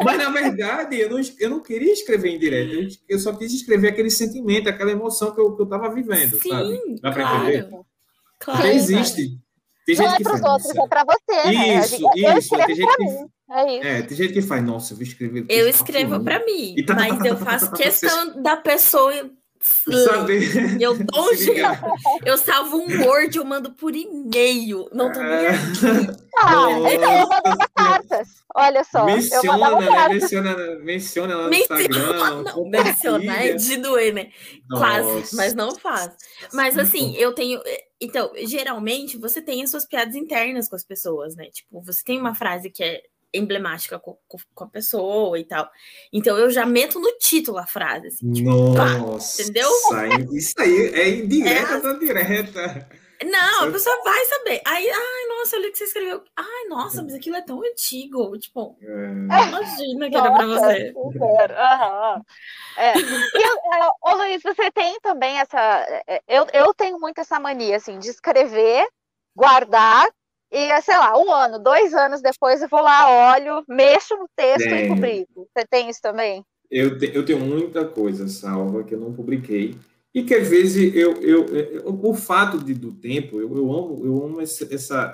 Mas 0.04 0.18
na 0.18 0.30
verdade, 0.30 1.00
eu 1.00 1.10
não, 1.10 1.20
eu 1.40 1.50
não 1.50 1.60
queria 1.62 1.92
escrever 1.94 2.36
indireta, 2.36 2.74
eu, 2.74 2.88
eu 3.08 3.20
só 3.20 3.34
quis 3.34 3.54
escrever 3.54 3.90
aquele 3.90 4.10
sentimento, 4.10 4.70
aquela 4.70 4.92
emoção 4.92 5.34
que 5.34 5.40
eu, 5.42 5.56
que 5.56 5.62
eu 5.62 5.66
tava 5.68 5.94
vivendo, 5.94 6.40
Sim, 6.42 6.50
sabe? 6.50 6.80
Dá 7.02 7.12
pra 7.12 7.22
claro. 7.24 7.50
entender? 7.50 7.70
Claro. 8.40 8.68
Existe. 8.68 9.40
Tem 9.86 9.96
Não 9.98 10.04
gente 10.06 10.14
é 10.14 10.18
que 10.18 10.24
para 10.24 10.34
os 10.36 10.40
faz, 10.42 10.54
outros, 10.54 10.76
nossa, 10.76 10.86
é 10.86 10.88
para 10.88 11.04
você, 11.06 11.52
né? 11.52 11.76
A 11.78 11.80
Isso, 11.80 11.98
gente- 11.98 12.04
eu 12.24 12.30
isso, 12.30 12.38
escrevo 12.40 12.66
tem 12.68 12.76
gente 12.76 12.86
pra 12.86 12.96
que- 12.98 13.04
mim. 13.04 13.30
É 13.52 13.78
isso. 13.78 13.88
É, 13.88 14.02
tem 14.04 14.18
gente 14.18 14.34
que 14.34 14.42
faz, 14.44 14.64
nossa, 14.64 14.94
eu 14.94 14.98
vou 14.98 15.04
escrever. 15.04 15.46
Eu 15.50 15.68
escrevo 15.68 16.24
pra 16.24 16.46
mim, 16.46 16.76
E 16.78 16.86
tá, 16.86 16.96
tá, 16.96 17.02
tá, 17.08 17.14
mas 17.16 17.26
eu 17.26 17.36
tá, 17.36 17.46
tá, 17.46 17.52
faço 17.52 17.66
tá, 17.66 17.72
tá, 17.72 17.78
tá, 17.78 17.84
questão 17.84 18.42
da 18.44 18.56
pessoa. 18.58 19.12
Saber. 19.62 20.82
Eu 20.82 20.98
dou 20.98 21.32
um 21.32 21.36
jeito. 21.36 21.62
Eu 22.26 22.38
salvo 22.38 22.78
um 22.78 23.06
Word, 23.06 23.38
eu 23.38 23.44
mando 23.44 23.72
por 23.74 23.94
e-mail. 23.96 24.88
Não 24.94 25.12
tô 25.12 25.20
nem 25.20 25.32
É. 25.32 25.50
aqui. 25.50 26.20
Ah, 26.38 26.68
então 26.94 27.14
eu 27.20 27.28
mandava 27.28 27.70
cartas. 27.76 28.28
Olha 28.56 28.84
só, 28.84 29.00
eu 29.00 29.06
Menciona, 29.18 29.58
mandava 29.58 29.80
né? 29.82 29.88
cartas. 29.88 30.22
Menciona, 30.22 30.56
menciona 30.82 31.36
lá 31.36 31.44
no 31.44 31.50
Menciona, 31.50 31.82
Instagram. 31.82 32.44
não, 32.44 32.70
mencionar 32.70 33.46
é 33.46 33.54
de 33.54 33.78
doer, 33.78 34.14
né? 34.14 34.32
Quase, 34.70 35.08
Nossa. 35.20 35.36
mas 35.36 35.54
não 35.54 35.76
faz. 35.76 36.12
Mas 36.54 36.78
assim, 36.78 37.16
eu 37.18 37.34
tenho. 37.34 37.62
Então, 38.00 38.32
geralmente 38.46 39.18
você 39.18 39.42
tem 39.42 39.62
as 39.62 39.70
suas 39.72 39.86
piadas 39.86 40.16
internas 40.16 40.70
com 40.70 40.76
as 40.78 40.86
pessoas, 40.86 41.36
né? 41.36 41.50
Tipo, 41.52 41.82
você 41.82 42.02
tem 42.04 42.18
uma 42.20 42.34
frase 42.34 42.70
que 42.70 42.84
é 42.84 43.02
emblemática 43.34 44.00
com, 44.00 44.18
com- 44.28 44.38
com 44.54 44.64
a 44.64 44.68
pessoa 44.70 45.38
e 45.40 45.44
tal. 45.46 45.70
Então 46.12 46.38
eu 46.38 46.50
já 46.50 46.66
meto 46.66 47.00
no 47.00 47.12
título 47.18 47.58
a 47.58 47.68
frase, 47.68 48.08
assim. 48.08 48.32
tipo, 48.34 48.50
Nossa. 48.50 49.42
entendeu? 49.42 49.70
Isso 50.34 50.54
aí 50.58 50.88
é 50.94 51.10
indireta 51.10 51.80
da 51.80 51.94
direta. 51.94 52.90
Não, 53.22 53.68
a 53.68 53.72
pessoa 53.72 54.02
vai 54.02 54.26
saber. 54.28 54.62
Aí, 54.66 54.90
ai, 54.90 55.28
nossa, 55.28 55.58
eu 55.58 55.62
li 55.62 55.72
que 55.72 55.78
você 55.78 55.84
escreveu. 55.84 56.24
Ai, 56.38 56.68
nossa, 56.70 57.04
mas 57.04 57.14
aquilo 57.14 57.36
é 57.36 57.42
tão 57.42 57.62
antigo. 57.62 58.38
Tipo, 58.40 58.78
É. 58.82 58.86
imagina 59.50 60.10
que 60.10 60.16
era 60.16 60.32
pra 60.32 60.46
Nossa, 60.48 60.66
você. 60.68 60.94
super, 60.94 61.52
aham. 61.52 62.22
É. 62.78 62.94
E, 62.98 63.02
eu- 63.02 63.58
é, 63.74 63.90
ô 64.10 64.16
Luiz, 64.16 64.42
você 64.42 64.72
tem 64.72 64.98
também 65.02 65.38
essa. 65.38 65.60
é, 66.08 66.22
Eu, 66.30 66.48
eu 66.54 66.74
tenho 66.74 66.98
muito 66.98 67.20
essa 67.20 67.38
mania, 67.42 67.76
assim, 67.76 68.00
de 68.00 68.08
escrever, 68.10 68.88
guardar, 69.36 70.08
e, 70.52 70.82
sei 70.82 70.98
lá, 70.98 71.18
um 71.18 71.32
ano, 71.32 71.60
dois 71.60 71.94
anos 71.94 72.22
depois 72.22 72.62
eu 72.62 72.68
vou 72.68 72.82
lá, 72.82 73.34
olho, 73.36 73.64
mexo 73.68 74.16
no 74.16 74.28
texto 74.36 74.66
e 74.66 74.70
Tenho. 74.70 74.96
publico. 74.96 75.48
Você 75.56 75.66
tem 75.70 75.90
isso 75.90 76.02
também? 76.02 76.44
Eu, 76.70 76.98
te- 76.98 77.12
eu 77.14 77.26
tenho 77.26 77.40
muita 77.40 77.86
coisa 77.86 78.28
salva 78.28 78.84
que 78.84 78.94
eu 78.94 79.00
não 79.00 79.14
publiquei. 79.14 79.76
E 80.14 80.24
que 80.24 80.34
às 80.34 80.48
vezes 80.48 80.96
eu, 80.96 81.14
eu, 81.22 81.46
eu 81.48 82.00
o 82.04 82.14
fato 82.16 82.58
de, 82.58 82.74
do 82.74 82.92
tempo, 82.92 83.40
eu, 83.40 83.56
eu 83.56 83.72
amo, 83.72 84.06
eu 84.06 84.24
amo 84.26 84.42
essa, 84.42 84.66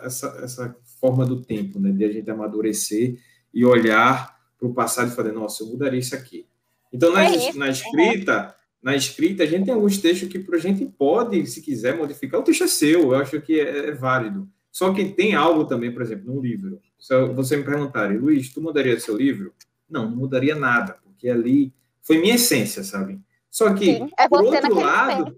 essa, 0.04 0.40
essa 0.42 0.76
forma 1.02 1.26
do 1.26 1.42
tempo, 1.42 1.80
né? 1.80 1.92
De 1.92 2.06
a 2.06 2.12
gente 2.12 2.30
amadurecer 2.32 3.18
e 3.54 3.66
olhar 3.66 4.36
para 4.58 4.68
o 4.68 4.74
passado 4.74 5.12
e 5.12 5.16
falar, 5.16 5.34
nossa, 5.34 5.64
eu 5.64 5.68
mudaria 5.68 6.00
isso 6.00 6.16
aqui. 6.16 6.48
Então, 6.94 7.12
na, 7.12 7.26
É 7.26 7.36
isso, 7.36 7.60
na 7.60 7.68
escrita, 7.70 8.56
na 8.82 8.96
escrita, 8.96 9.44
a 9.44 9.46
gente 9.46 9.66
tem 9.66 9.74
alguns 9.74 9.98
textos 9.98 10.30
que 10.30 10.46
a 10.54 10.58
gente 10.58 10.86
pode, 10.86 11.46
se 11.46 11.62
quiser, 11.62 11.98
modificar. 11.98 12.40
O 12.40 12.44
texto 12.44 12.64
é 12.64 12.68
seu, 12.68 13.02
eu 13.02 13.16
acho 13.16 13.42
que 13.42 13.60
é, 13.60 13.90
é 13.90 13.92
válido. 13.92 14.48
Só 14.76 14.94
que 14.94 15.06
tem 15.06 15.34
algo 15.34 15.64
também, 15.64 15.90
por 15.90 16.02
exemplo, 16.02 16.26
num 16.36 16.42
livro. 16.42 16.82
Se 17.00 17.18
você 17.28 17.56
me 17.56 17.64
perguntar, 17.64 18.14
Luiz, 18.14 18.54
tu 18.54 18.62
mudaria 18.62 19.00
seu 19.00 19.16
livro? 19.16 19.54
Não, 19.90 20.10
não 20.10 20.18
mudaria 20.18 20.54
nada, 20.54 20.98
porque 21.02 21.30
ali 21.30 21.74
foi 22.02 22.18
minha 22.18 22.36
essência, 22.36 22.84
sabe? 22.84 23.18
Só 23.50 23.74
que, 23.74 23.86
Sim, 23.86 24.10
é 24.20 24.28
por 24.28 24.44
outro 24.44 24.76
lado, 24.76 25.34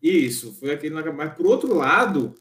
isso, 0.00 0.52
foi 0.60 0.70
aquele. 0.70 0.94
Mas 1.10 1.34
por 1.34 1.44
outro 1.46 1.74
lado, 1.74 2.36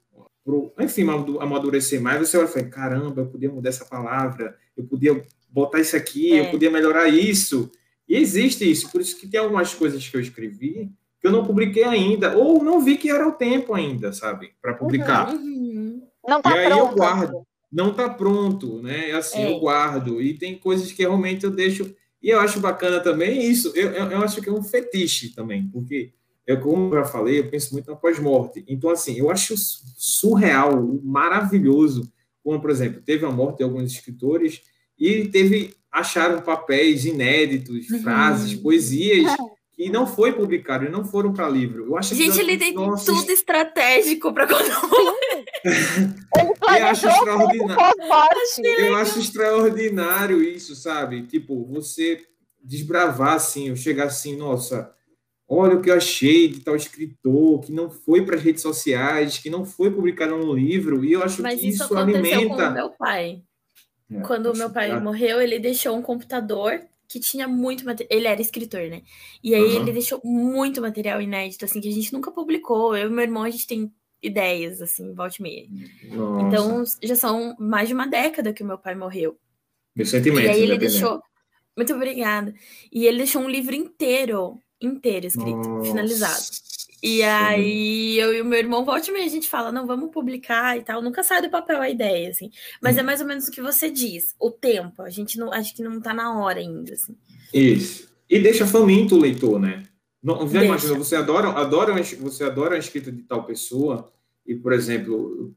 pro, 0.45 0.71
enfim, 0.79 1.01
amadu- 1.01 1.41
amadurecer 1.41 1.99
mais, 1.99 2.19
você 2.29 2.37
olha 2.37 2.45
e 2.45 2.49
fala: 2.49 2.65
caramba, 2.67 3.21
eu 3.21 3.25
podia 3.25 3.49
mudar 3.51 3.69
essa 3.69 3.85
palavra, 3.85 4.55
eu 4.77 4.83
podia 4.83 5.25
botar 5.49 5.79
isso 5.79 5.95
aqui, 5.95 6.33
É. 6.33 6.41
eu 6.41 6.51
podia 6.51 6.69
melhorar 6.69 7.07
isso. 7.07 7.71
E 8.07 8.15
existe 8.15 8.69
isso, 8.69 8.91
por 8.91 9.01
isso 9.01 9.19
que 9.19 9.27
tem 9.27 9.39
algumas 9.39 9.73
coisas 9.73 10.07
que 10.07 10.15
eu 10.15 10.21
escrevi 10.21 10.91
que 11.19 11.25
eu 11.25 11.31
não 11.31 11.43
publiquei 11.43 11.83
ainda, 11.83 12.37
ou 12.37 12.63
não 12.63 12.79
vi 12.79 12.95
que 12.95 13.09
era 13.09 13.27
o 13.27 13.31
tempo 13.31 13.73
ainda, 13.73 14.13
sabe, 14.13 14.53
para 14.61 14.75
publicar. 14.75 15.33
Uhum. 15.33 15.66
Não 16.27 16.41
tá 16.41 16.55
E 16.55 16.59
aí 16.59 16.65
pronto. 16.67 16.91
eu 16.91 16.95
guardo. 16.95 17.47
Não 17.71 17.91
está 17.91 18.09
pronto, 18.09 18.81
né? 18.81 19.11
Assim, 19.11 19.39
É. 19.41 19.51
eu 19.53 19.59
guardo. 19.59 20.21
E 20.21 20.33
tem 20.37 20.57
coisas 20.57 20.91
que 20.91 21.01
realmente 21.03 21.43
eu 21.45 21.51
deixo. 21.51 21.93
E 22.21 22.29
eu 22.29 22.39
acho 22.39 22.59
bacana 22.59 22.99
também 22.99 23.41
isso. 23.49 23.71
Eu, 23.75 23.91
eu, 23.91 24.11
eu 24.11 24.21
acho 24.21 24.41
que 24.41 24.49
é 24.49 24.51
um 24.51 24.63
fetiche 24.63 25.29
também, 25.35 25.67
porque 25.67 26.11
eu, 26.45 26.59
como 26.61 26.93
eu 26.95 26.99
já 26.99 27.05
falei, 27.05 27.39
eu 27.39 27.49
penso 27.49 27.73
muito 27.73 27.89
na 27.91 27.95
pós-morte. 27.97 28.63
Então, 28.67 28.89
assim, 28.89 29.17
eu 29.19 29.29
acho 29.29 29.53
surreal, 29.57 30.81
maravilhoso. 31.03 32.11
Como, 32.43 32.59
por 32.61 32.69
exemplo, 32.69 33.01
teve 33.01 33.25
a 33.25 33.31
morte 33.31 33.57
de 33.57 33.63
alguns 33.63 33.91
escritores 33.91 34.61
e 34.97 35.27
teve 35.27 35.73
acharam 35.91 36.41
papéis 36.41 37.05
inéditos, 37.05 37.89
Uhum. 37.89 38.01
frases, 38.01 38.53
poesias 38.55 39.25
que 39.77 39.89
não 39.91 40.07
foi 40.07 40.33
publicado 40.33 40.85
e 40.85 40.89
não 40.89 41.05
foram 41.05 41.31
para 41.31 41.47
livro. 41.47 41.85
Eu 41.85 41.95
acho 41.97 42.15
Gente, 42.15 42.33
que 42.33 42.39
ele 42.41 42.57
tem 42.57 42.73
tudo 42.73 43.29
estratégico 43.31 44.33
pra 44.33 44.47
quando 44.47 44.65
Ele 45.63 46.83
acho 46.83 47.01
planejou 47.01 47.09
extraordinário. 47.11 47.95
Eu 48.79 48.95
acho 48.95 49.19
extraordinário 49.19 50.41
isso, 50.43 50.75
sabe? 50.75 51.27
Tipo, 51.27 51.63
você 51.65 52.21
desbravar 52.63 53.35
assim, 53.35 53.69
eu 53.69 53.75
chegar 53.75 54.05
assim, 54.05 54.35
nossa, 54.35 54.91
olha 55.47 55.75
o 55.77 55.81
que 55.81 55.89
eu 55.89 55.95
achei 55.95 56.47
de 56.49 56.59
tal 56.61 56.75
escritor, 56.75 57.61
que 57.61 57.71
não 57.71 57.89
foi 57.89 58.25
para 58.25 58.35
as 58.35 58.41
redes 58.41 58.61
sociais, 58.61 59.37
que 59.37 59.49
não 59.49 59.63
foi 59.63 59.89
publicado 59.91 60.35
no 60.37 60.53
livro, 60.53 61.05
e 61.05 61.13
eu 61.13 61.23
acho 61.23 61.41
Mas 61.41 61.59
que 61.61 61.67
isso 61.69 61.83
isso, 61.83 61.95
aconteceu 61.97 62.21
com 62.21 62.53
alimenta. 62.55 62.71
meu 62.71 62.89
pai. 62.89 63.41
É, 64.11 64.19
Quando 64.21 64.53
meu 64.57 64.69
pai 64.71 64.89
que- 64.91 64.99
morreu, 64.99 65.39
ele 65.39 65.59
deixou 65.59 65.95
um 65.95 66.01
computador 66.01 66.81
que 67.07 67.19
tinha 67.19 67.47
muito 67.47 67.85
material. 67.85 68.17
Ele 68.17 68.27
era 68.27 68.41
escritor, 68.41 68.89
né? 68.89 69.01
E 69.43 69.55
aí 69.55 69.61
Aham. 69.63 69.75
ele 69.81 69.93
deixou 69.93 70.21
muito 70.23 70.81
material 70.81 71.21
inédito, 71.21 71.65
assim, 71.65 71.79
que 71.79 71.89
a 71.89 71.91
gente 71.91 72.11
nunca 72.13 72.31
publicou. 72.31 72.95
Eu 72.95 73.07
e 73.07 73.11
meu 73.11 73.23
irmão, 73.23 73.43
a 73.43 73.49
gente 73.49 73.65
tem 73.67 73.91
ideias, 74.21 74.81
assim, 74.81 75.13
volta 75.13 75.35
e 75.39 75.41
meia. 75.41 75.67
Nossa, 76.03 76.41
Então, 76.45 76.83
já 77.03 77.15
são 77.15 77.55
mais 77.59 77.87
de 77.87 77.93
uma 77.93 78.07
década 78.07 78.53
que 78.53 78.63
o 78.63 78.65
meu 78.65 78.77
pai 78.77 78.95
morreu. 78.95 79.37
meu 79.95 80.05
E 80.05 80.09
sentimento. 80.09 80.49
aí 80.49 80.61
ele 80.63 80.77
deixou. 80.77 81.21
Muito 81.75 81.93
obrigada. 81.93 82.53
E 82.91 83.05
ele 83.05 83.19
deixou 83.19 83.41
um 83.41 83.49
livro 83.49 83.75
inteiro, 83.75 84.59
inteiro 84.81 85.27
escrito, 85.27 85.69
Nossa. 85.69 85.89
finalizado. 85.91 86.43
E 87.01 87.21
aí 87.21 88.17
eu 88.17 88.33
e 88.33 88.41
o 88.41 88.45
meu 88.45 88.57
irmão, 88.57 88.83
volta 88.83 89.11
e 89.11 89.23
a 89.23 89.27
gente 89.27 89.47
fala, 89.47 89.71
não, 89.71 89.85
vamos 89.85 90.11
publicar 90.11 90.77
e 90.77 90.81
tal. 90.81 91.01
Nunca 91.01 91.23
sai 91.23 91.41
do 91.41 91.49
papel 91.49 91.79
a 91.79 91.89
ideia, 91.89 92.29
assim. 92.29 92.49
Mas 92.81 92.97
é 92.97 93.03
mais 93.03 93.21
ou 93.21 93.27
menos 93.27 93.47
o 93.47 93.51
que 93.51 93.61
você 93.61 93.89
diz, 93.89 94.35
o 94.39 94.49
tempo. 94.49 95.03
A 95.03 95.09
gente 95.09 95.37
não, 95.37 95.53
acho 95.53 95.75
que 95.75 95.83
não 95.83 96.01
tá 96.01 96.13
na 96.13 96.39
hora 96.39 96.59
ainda, 96.59 96.93
assim. 96.93 97.15
Isso. 97.53 98.09
E 98.29 98.39
deixa 98.39 98.65
faminto 98.65 99.15
o 99.15 99.19
leitor, 99.19 99.59
né? 99.59 99.83
Não, 100.21 100.47
já 100.49 100.63
imagina, 100.63 100.95
você 100.95 101.15
adora, 101.15 101.49
adora, 101.49 101.93
você 102.19 102.43
adora 102.43 102.75
a 102.75 102.79
escrita 102.79 103.11
de 103.11 103.21
tal 103.23 103.45
pessoa 103.45 104.11
e, 104.45 104.55
por 104.55 104.73
exemplo, 104.73 105.53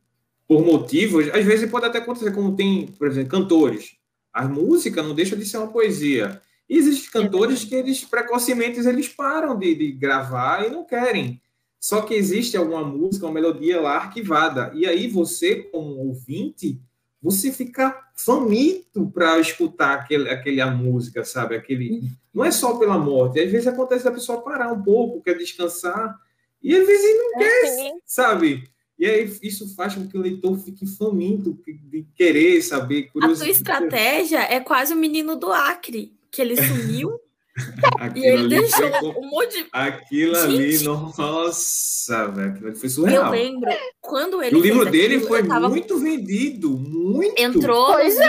por 0.46 0.64
motivos, 0.64 1.28
às 1.28 1.44
vezes 1.44 1.70
pode 1.70 1.86
até 1.86 1.98
acontecer, 1.98 2.32
como 2.32 2.54
tem, 2.54 2.86
por 2.86 3.06
exemplo, 3.08 3.30
cantores. 3.30 3.96
A 4.32 4.46
música 4.46 5.02
não 5.02 5.14
deixa 5.14 5.34
de 5.34 5.44
ser 5.46 5.56
uma 5.56 5.72
poesia. 5.72 6.40
E 6.70 6.78
existem 6.78 7.10
cantores 7.10 7.64
que 7.64 7.74
eles 7.74 8.04
precocemente 8.04 8.78
eles 8.78 9.08
param 9.08 9.58
de, 9.58 9.74
de 9.74 9.90
gravar 9.90 10.64
e 10.64 10.70
não 10.70 10.84
querem. 10.84 11.42
Só 11.80 12.02
que 12.02 12.14
existe 12.14 12.56
alguma 12.56 12.84
música, 12.84 13.26
uma 13.26 13.34
melodia 13.34 13.80
lá 13.80 13.96
arquivada. 13.96 14.70
E 14.72 14.86
aí 14.86 15.08
você, 15.08 15.56
como 15.56 15.96
ouvinte, 15.96 16.80
você 17.20 17.50
fica 17.50 17.98
faminto 18.14 19.10
para 19.10 19.40
escutar 19.40 19.94
aquele, 19.94 20.30
aquele 20.30 20.60
a 20.60 20.70
música, 20.70 21.24
sabe? 21.24 21.56
Aquele 21.56 22.02
não 22.32 22.44
é 22.44 22.52
só 22.52 22.78
pela 22.78 22.96
morte. 22.96 23.40
Às 23.40 23.50
vezes 23.50 23.66
acontece 23.66 24.06
a 24.06 24.12
pessoa 24.12 24.40
parar 24.40 24.72
um 24.72 24.80
pouco, 24.80 25.22
quer 25.22 25.36
descansar 25.36 26.16
e 26.62 26.76
às 26.76 26.86
vezes 26.86 27.16
não 27.16 27.34
é 27.34 27.38
quer, 27.38 27.92
sabe? 28.06 28.62
E 28.96 29.06
aí 29.06 29.38
isso 29.42 29.74
faz 29.74 29.96
com 29.96 30.06
que 30.06 30.16
o 30.16 30.20
leitor 30.20 30.56
fique 30.58 30.86
faminto 30.86 31.58
de 31.66 32.06
querer 32.14 32.62
saber. 32.62 33.10
A 33.20 33.26
tua 33.26 33.48
estratégia 33.48 34.40
é 34.40 34.60
quase 34.60 34.94
o 34.94 34.96
menino 34.96 35.34
do 35.34 35.50
Acre 35.50 36.19
que 36.30 36.42
ele 36.42 36.56
sumiu. 36.56 37.18
e 38.14 38.24
ele 38.24 38.48
deixou 38.48 38.90
foi, 38.90 39.08
um 39.10 39.28
monte 39.28 39.62
de. 39.62 39.68
Aquilo 39.72 40.34
Gente, 40.34 40.76
ali, 40.76 40.84
nossa, 40.84 42.28
velho, 42.28 42.50
aquilo 42.50 42.76
foi 42.76 42.88
surreal. 42.88 43.26
Eu 43.26 43.30
lembro 43.30 43.70
quando 44.00 44.42
ele. 44.42 44.56
O 44.56 44.60
livro 44.60 44.84
dele 44.86 45.16
aquilo, 45.16 45.28
foi 45.28 45.46
tava... 45.46 45.68
muito 45.68 45.98
vendido, 45.98 46.70
muito. 46.70 47.38
Entrou 47.40 47.98
nos 47.98 48.14
20 48.14 48.20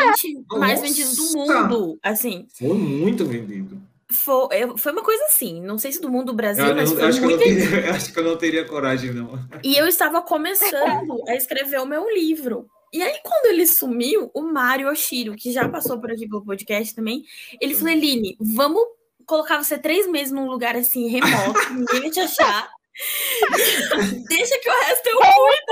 é. 0.54 0.58
mais 0.58 0.82
vendidos 0.82 1.16
do 1.16 1.38
mundo, 1.38 2.00
assim. 2.04 2.48
Foi 2.58 2.74
muito 2.74 3.26
vendido. 3.26 3.82
Foi, 4.12 4.48
foi 4.78 4.92
uma 4.92 5.04
coisa 5.04 5.24
assim, 5.26 5.62
não 5.62 5.78
sei 5.78 5.94
se 5.94 6.02
do 6.02 6.10
mundo 6.10 6.28
do 6.28 6.34
Brasil, 6.34 6.66
eu, 6.66 6.76
mas 6.76 6.92
foi 6.92 7.02
acho 7.02 7.22
muito... 7.22 7.40
Que 7.40 7.46
teria, 7.46 7.92
acho 7.96 8.12
que 8.12 8.20
eu 8.20 8.24
não 8.26 8.36
teria 8.36 8.66
coragem, 8.66 9.14
não. 9.14 9.40
E 9.64 9.78
eu 9.78 9.88
estava 9.88 10.22
começando 10.22 11.24
a 11.30 11.36
escrever 11.36 11.80
o 11.80 11.86
meu 11.86 12.10
livro. 12.10 12.68
E 12.94 13.02
aí, 13.02 13.20
quando 13.24 13.46
ele 13.48 13.66
sumiu, 13.66 14.30
o 14.34 14.42
Mário 14.42 14.90
Oshiro, 14.90 15.36
que 15.36 15.52
já 15.52 15.68
passou 15.70 16.00
por 16.00 16.12
aqui 16.12 16.28
pelo 16.28 16.44
podcast 16.44 16.94
também, 16.94 17.24
ele 17.60 17.74
falou: 17.74 17.94
Eline, 17.94 18.36
vamos 18.40 18.84
colocar 19.26 19.64
você 19.64 19.78
três 19.78 20.08
meses 20.08 20.32
num 20.32 20.50
lugar 20.50 20.76
assim, 20.76 21.08
remoto, 21.08 21.60
ninguém 21.74 22.02
vai 22.02 22.10
te 22.10 22.20
achar. 22.20 22.70
Deixa 24.28 24.60
que 24.60 24.70
o 24.70 24.74
resto 24.74 25.08
eu 25.08 25.18
cuido. 25.18 25.72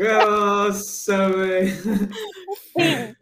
Nossa, 0.00 1.28
velho. 1.28 2.08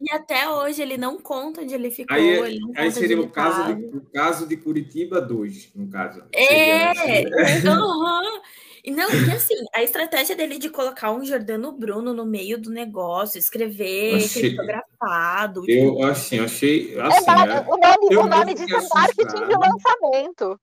E 0.00 0.12
até 0.12 0.48
hoje 0.48 0.80
ele 0.80 0.96
não 0.96 1.20
conta 1.20 1.60
onde 1.62 1.74
ele 1.74 1.90
ficou. 1.90 2.16
Aí, 2.16 2.28
ele 2.28 2.60
aí 2.76 2.92
seria 2.92 3.20
o 3.20 3.28
caso, 3.28 3.74
de, 3.74 3.96
o 3.96 4.00
caso 4.12 4.46
de 4.46 4.56
Curitiba 4.56 5.20
2, 5.20 5.72
no 5.74 5.90
caso. 5.90 6.22
É, 6.32 6.94
seria, 6.94 7.72
uhum. 7.72 8.40
E 8.84 8.90
não, 8.90 9.08
e 9.08 9.30
assim, 9.30 9.54
a 9.72 9.82
estratégia 9.82 10.34
dele 10.34 10.58
de 10.58 10.68
colocar 10.68 11.12
um 11.12 11.24
Jordano 11.24 11.70
Bruno 11.70 12.12
no 12.12 12.26
meio 12.26 12.58
do 12.58 12.68
negócio, 12.68 13.38
escrever 13.38 14.16
achei, 14.16 14.42
criptografado. 14.42 15.60
Eu, 15.68 15.92
tipo... 15.92 16.04
assim, 16.04 16.40
achei. 16.40 16.98
Assim, 16.98 17.30
é, 17.30 17.60
o 17.60 17.76
nome, 17.76 18.16
o 18.16 18.26
nome 18.26 18.54
disso 18.54 18.74
é 18.74 18.88
marketing 18.92 19.46
de 19.46 19.54
lançamento. 19.54 20.60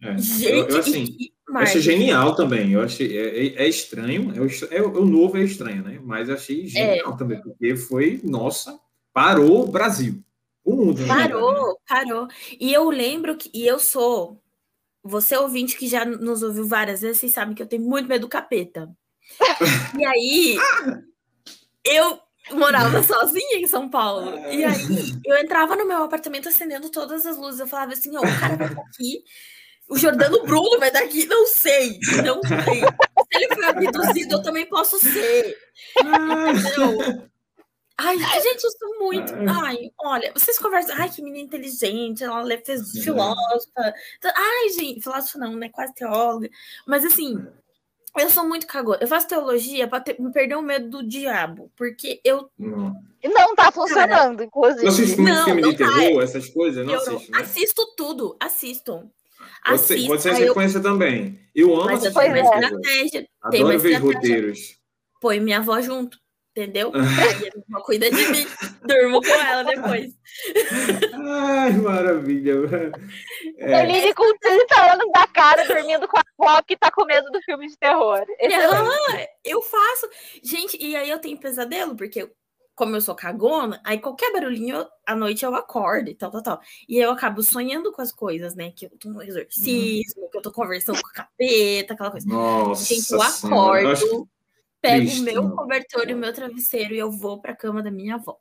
É, 0.00 0.16
Gente, 0.16 0.50
eu, 0.50 0.68
eu, 0.68 0.78
assim, 0.78 1.16
eu 1.46 1.58
achei 1.58 1.80
genial 1.82 2.34
também. 2.34 2.72
Eu 2.72 2.82
achei 2.82 3.18
é, 3.18 3.46
é, 3.46 3.64
é 3.64 3.68
estranho, 3.68 4.32
é, 4.32 4.76
é, 4.76 4.82
o 4.82 5.04
novo 5.04 5.36
é 5.36 5.42
estranho, 5.42 5.82
né? 5.82 6.00
Mas 6.02 6.30
achei 6.30 6.66
genial 6.66 7.12
é. 7.12 7.16
também, 7.18 7.40
porque 7.42 7.76
foi, 7.76 8.18
nossa, 8.24 8.78
parou 9.12 9.64
o 9.64 9.70
Brasil. 9.70 10.22
O 10.64 10.74
mundo. 10.74 11.06
Parou, 11.06 11.68
né? 11.68 11.74
parou. 11.86 12.28
E 12.58 12.72
eu 12.72 12.88
lembro 12.88 13.36
que, 13.36 13.50
e 13.52 13.66
eu 13.66 13.78
sou 13.78 14.40
você 15.02 15.36
ouvinte 15.36 15.76
que 15.76 15.88
já 15.88 16.04
nos 16.04 16.42
ouviu 16.42 16.66
várias 16.66 17.00
vezes, 17.00 17.18
vocês 17.18 17.32
sabem 17.32 17.54
que 17.54 17.62
eu 17.62 17.66
tenho 17.66 17.82
muito 17.82 18.08
medo 18.08 18.22
do 18.22 18.28
capeta. 18.28 18.90
e 19.98 20.04
aí, 20.04 20.56
eu 21.84 22.18
morava 22.52 23.02
sozinha 23.02 23.58
em 23.58 23.66
São 23.66 23.88
Paulo. 23.88 24.38
E 24.50 24.64
aí, 24.64 25.12
eu 25.24 25.38
entrava 25.38 25.76
no 25.76 25.86
meu 25.86 26.02
apartamento 26.04 26.48
acendendo 26.48 26.90
todas 26.90 27.26
as 27.26 27.36
luzes. 27.36 27.60
Eu 27.60 27.66
falava 27.66 27.92
assim: 27.92 28.16
ó, 28.16 28.20
o 28.20 28.40
cara 28.40 28.56
vai 28.56 28.74
daqui. 28.74 29.22
O 29.88 29.96
Jordano 29.96 30.44
Bruno 30.44 30.78
vai 30.78 30.90
daqui, 30.90 31.24
não 31.26 31.46
sei, 31.46 31.98
não 32.22 32.42
sei. 32.42 32.80
Se 32.80 33.44
ele 33.44 33.54
foi 33.54 33.64
abduzido, 33.64 34.34
eu 34.34 34.42
também 34.42 34.66
posso 34.66 34.98
ser. 34.98 35.56
Entendeu? 35.98 37.28
Ai, 38.00 38.16
gente, 38.16 38.62
eu 38.62 38.70
sou 38.70 38.98
muito. 39.00 39.34
Ai, 39.60 39.90
olha, 39.98 40.32
vocês 40.32 40.56
conversam. 40.56 40.94
Ai, 40.96 41.10
que 41.10 41.20
menina 41.20 41.44
inteligente, 41.44 42.22
ela 42.22 42.46
fez 42.64 42.92
filósofa. 43.02 43.92
Ai, 44.36 44.68
gente, 44.68 45.02
filósofa 45.02 45.38
não, 45.38 45.56
né? 45.56 45.68
Quase 45.68 45.94
teóloga. 45.94 46.48
Mas 46.86 47.04
assim, 47.04 47.44
eu 48.16 48.30
sou 48.30 48.46
muito 48.46 48.68
cagona. 48.68 48.98
Eu 49.00 49.08
faço 49.08 49.26
teologia 49.26 49.88
para 49.88 50.04
me 50.16 50.32
perder 50.32 50.54
o 50.54 50.62
medo 50.62 50.88
do 50.88 51.08
diabo, 51.08 51.72
porque 51.76 52.20
eu. 52.24 52.48
Não, 52.56 52.94
não 53.24 53.56
tá 53.56 53.72
funcionando, 53.72 54.36
Cara, 54.36 54.44
inclusive. 54.44 54.82
Não 54.84 54.92
assiste 54.92 55.20
muito 55.20 55.44
filme 55.44 55.62
de 55.62 55.76
tá. 55.76 55.94
terror, 55.94 56.22
essas 56.22 56.48
coisas? 56.48 56.86
Não 56.86 56.94
eu 56.94 57.00
assiste, 57.00 57.30
né? 57.32 57.38
Assisto 57.40 57.94
tudo, 57.96 58.36
assisto. 58.38 59.10
Pode 59.66 59.80
ser, 59.80 60.06
pode 60.06 60.22
ser 60.22 60.36
sequência 60.36 60.78
eu... 60.78 60.82
também. 60.82 61.40
Eu 61.52 61.74
amo 61.74 61.86
Mas 61.86 62.06
assistir. 62.06 62.36
Estratégia. 62.36 63.28
Adoro 63.42 63.78
ver 63.80 63.94
roteiros. 63.94 64.78
Põe 65.20 65.40
minha 65.40 65.58
avó 65.58 65.80
junto 65.80 66.16
entendeu? 66.58 66.92
Aí 66.94 67.52
a 67.72 67.80
cuida 67.80 68.10
de 68.10 68.28
mim, 68.28 68.46
durmo 68.82 69.22
com 69.22 69.34
ela 69.34 69.62
depois. 69.62 70.12
Ai, 71.14 71.72
maravilha. 71.72 72.54
É. 73.58 73.82
Eline 73.82 74.14
com 74.14 74.36
30 74.38 74.92
anos 74.92 75.12
da 75.12 75.26
cara, 75.28 75.64
dormindo 75.66 76.08
com 76.08 76.18
a 76.18 76.22
avó 76.38 76.62
que 76.62 76.76
tá 76.76 76.90
com 76.90 77.04
medo 77.04 77.30
do 77.30 77.40
filme 77.42 77.68
de 77.68 77.76
terror. 77.78 78.24
Ah, 78.42 79.28
eu 79.44 79.62
faço. 79.62 80.08
Gente, 80.42 80.76
e 80.80 80.96
aí 80.96 81.08
eu 81.08 81.18
tenho 81.18 81.38
pesadelo, 81.38 81.96
porque 81.96 82.30
como 82.74 82.94
eu 82.94 83.00
sou 83.00 83.14
cagona, 83.14 83.80
aí 83.84 83.98
qualquer 83.98 84.32
barulhinho 84.32 84.86
à 85.04 85.16
noite 85.16 85.44
eu 85.44 85.52
acordo 85.54 86.10
e 86.10 86.14
tal, 86.14 86.30
tal, 86.30 86.42
tal. 86.42 86.60
E 86.88 86.96
eu 86.96 87.10
acabo 87.10 87.42
sonhando 87.42 87.92
com 87.92 88.00
as 88.00 88.12
coisas, 88.12 88.54
né? 88.54 88.70
Que 88.70 88.86
eu 88.86 88.90
tô 88.90 89.08
no 89.08 89.22
exorcismo, 89.22 90.22
uhum. 90.22 90.30
que 90.30 90.38
eu 90.38 90.42
tô 90.42 90.52
conversando 90.52 91.02
com 91.02 91.08
o 91.08 91.12
capeta, 91.12 91.94
aquela 91.94 92.10
coisa. 92.10 92.28
Nossa, 92.28 92.94
Gente, 92.94 93.10
eu 93.10 93.20
acordo 93.20 94.28
pego 94.80 95.06
Triste, 95.06 95.20
o 95.20 95.24
meu 95.24 95.42
não. 95.42 95.56
cobertor 95.56 96.08
e 96.08 96.14
o 96.14 96.16
meu 96.16 96.32
travesseiro 96.32 96.94
e 96.94 96.98
eu 96.98 97.10
vou 97.10 97.40
para 97.40 97.52
a 97.52 97.56
cama 97.56 97.82
da 97.82 97.90
minha 97.90 98.16
avó. 98.16 98.36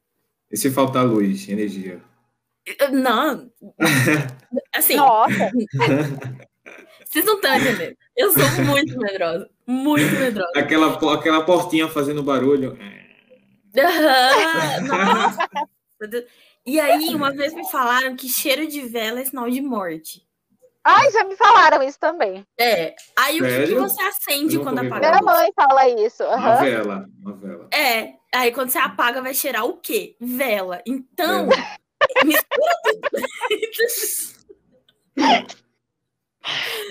E 0.52 0.58
se 0.58 0.72
faltar 0.72 1.06
luz, 1.06 1.48
energia? 1.50 2.02
Não. 2.92 3.52
Assim. 4.76 4.96
Nossa. 4.96 5.52
Vocês 7.06 7.24
não 7.24 7.36
estão 7.36 7.56
entendendo. 7.56 7.98
Eu 8.16 8.32
sou 8.34 8.66
muito 8.66 8.98
medrosa. 8.98 9.50
Muito 9.66 10.12
medrosa. 10.16 10.52
Aquela, 10.56 11.14
aquela 11.14 11.46
portinha 11.46 11.88
fazendo 11.88 12.22
barulho. 12.24 12.78
nossa. 14.88 15.50
E 16.64 16.82
aí, 16.82 17.16
uma 17.16 17.32
vez 17.32 17.54
me 17.54 17.66
falaram 17.72 18.14
que 18.14 18.28
cheiro 18.28 18.68
de 18.68 18.82
vela 18.82 19.22
é 19.22 19.26
sinal 19.26 19.50
de 19.50 19.62
morte. 19.62 20.27
Ai, 20.90 21.12
já 21.12 21.26
me 21.26 21.36
falaram 21.36 21.84
isso 21.84 22.00
também. 22.00 22.48
É. 22.58 22.96
Aí 23.18 23.40
Sério? 23.40 23.58
o 23.58 23.60
que, 23.60 23.68
que, 23.68 23.80
você 23.80 24.02
acende 24.04 24.58
quando 24.60 24.80
apaga? 24.80 25.10
Minha 25.10 25.22
mãe 25.22 25.52
fala 25.54 25.90
isso. 25.90 26.24
Uhum. 26.24 26.38
Uma 26.38 26.56
vela, 26.56 27.06
uma 27.20 27.36
vela. 27.36 27.68
É. 27.74 28.14
Aí 28.34 28.54
quando 28.54 28.70
você 28.70 28.78
apaga, 28.78 29.22
vai 29.22 29.34
cheirar 29.34 29.66
o 29.66 29.74
quê? 29.78 30.16
Vela. 30.18 30.82
Então, 30.86 31.50
mistura 32.24 32.72
tudo. 32.84 33.20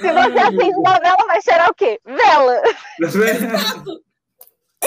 Se 0.01 0.13
você 0.13 0.41
acende 0.41 0.77
uma 0.77 1.01
vela, 1.01 1.27
vai 1.27 1.41
cheirar 1.41 1.71
o 1.71 1.75
quê? 1.75 1.99
Vela. 2.05 2.63
Exato. 3.01 4.06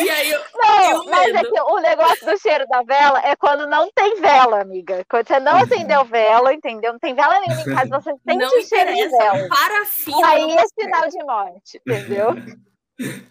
E 0.01 0.09
aí 0.09 0.29
eu, 0.31 0.41
não, 0.53 0.91
eu 0.91 1.05
mas 1.05 1.33
é 1.33 1.43
que 1.43 1.61
o 1.61 1.79
negócio 1.79 2.25
do 2.25 2.39
cheiro 2.39 2.65
da 2.67 2.81
vela 2.83 3.21
é 3.25 3.35
quando 3.35 3.67
não 3.67 3.91
tem 3.91 4.19
vela, 4.21 4.61
amiga. 4.61 5.05
Quando 5.09 5.27
você 5.27 5.39
não 5.39 5.57
acendeu 5.57 6.05
vela, 6.05 6.53
entendeu? 6.53 6.93
Não 6.93 6.99
tem 6.99 7.13
vela 7.13 7.39
nenhuma 7.41 7.61
em 7.61 7.75
casa, 7.75 8.01
você 8.01 8.13
sente 8.27 8.45
o 8.45 8.61
cheiro 8.63 8.93
de 8.93 9.07
vela. 9.09 9.47
Parafina. 9.47 10.27
Aí 10.27 10.51
é 10.51 10.65
sinal 10.67 11.09
de 11.09 11.23
morte, 11.23 11.81
entendeu? 11.85 12.29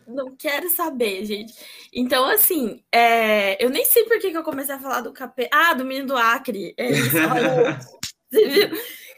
Não 0.07 0.35
quero 0.35 0.71
saber, 0.71 1.27
gente. 1.27 1.53
Então, 1.93 2.25
assim, 2.25 2.83
é... 2.91 3.62
eu 3.62 3.69
nem 3.69 3.85
sei 3.85 4.05
por 4.05 4.19
que, 4.19 4.31
que 4.31 4.37
eu 4.37 4.43
comecei 4.43 4.75
a 4.75 4.79
falar 4.79 5.03
do 5.03 5.12
capeta. 5.12 5.51
Ah, 5.53 5.75
do 5.75 5.85
menino 5.85 6.07
do 6.07 6.16
Acre. 6.16 6.75
É 6.77 6.91
isso. 6.91 7.16
Você 8.33 8.49
viu? 8.49 8.71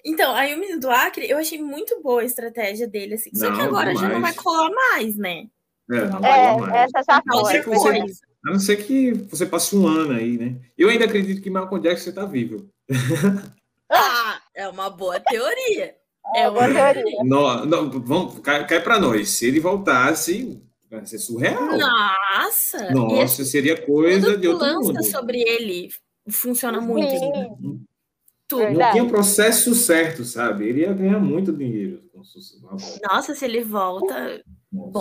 Então, 0.05 0.35
aí 0.35 0.55
o 0.55 0.59
menino 0.59 0.81
do 0.81 0.91
Acre, 0.91 1.29
eu 1.29 1.39
achei 1.39 1.61
muito 1.61 2.01
boa 2.03 2.23
a 2.23 2.25
estratégia 2.25 2.89
dele, 2.89 3.15
assim. 3.15 3.31
Só 3.35 3.53
que 3.53 3.61
agora 3.61 3.95
já 3.95 4.09
não 4.09 4.21
vai 4.21 4.35
colar 4.35 4.71
mais, 4.71 5.17
né? 5.17 5.47
É, 5.91 6.77
é 6.77 6.85
essa 6.85 7.03
já 7.09 7.23
foi. 7.31 7.63
Você, 7.63 7.99
a 8.47 8.51
não 8.53 8.59
ser 8.59 8.77
que 8.77 9.13
você 9.13 9.45
passe 9.45 9.77
um 9.77 9.87
ano 9.87 10.13
aí, 10.13 10.39
né? 10.39 10.57
Eu 10.77 10.89
ainda 10.89 11.05
acredito 11.05 11.43
que 11.43 11.51
Michael 11.51 11.79
Jackson 11.79 12.11
está 12.11 12.25
vivo. 12.25 12.69
Ah, 13.93 14.41
é 14.55 14.69
uma 14.69 14.89
boa 14.89 15.19
teoria. 15.19 15.97
É, 16.37 16.49
uma 16.49 16.61
boa 16.61 16.73
teoria. 16.73 17.25
Não, 17.25 17.67
não, 17.67 17.91
vamos, 17.91 18.39
cai, 18.39 18.65
cai 18.65 18.81
para 18.81 19.01
nós. 19.01 19.31
Se 19.31 19.47
ele 19.47 19.59
voltasse, 19.59 20.63
vai 20.89 21.05
ser 21.05 21.19
surreal. 21.19 21.77
Nossa! 21.77 22.93
Nossa, 22.93 23.45
seria 23.45 23.85
coisa 23.85 24.39
de 24.39 24.47
outro 24.47 24.65
lança 24.65 24.93
mundo. 24.93 25.03
sobre 25.03 25.41
ele 25.41 25.91
funciona 26.29 26.81
muito. 26.81 27.11
Sim. 27.11 27.85
Tudo. 28.47 28.71
Não 28.71 28.93
tinha 28.93 29.05
o 29.05 29.09
processo 29.09 29.75
certo, 29.75 30.25
sabe? 30.25 30.69
Ele 30.69 30.81
ia 30.81 30.93
ganhar 30.93 31.21
muito 31.21 31.53
dinheiro. 31.53 32.01
Nossa, 33.03 33.35
se 33.35 33.45
ele 33.45 33.63
volta. 33.63 34.43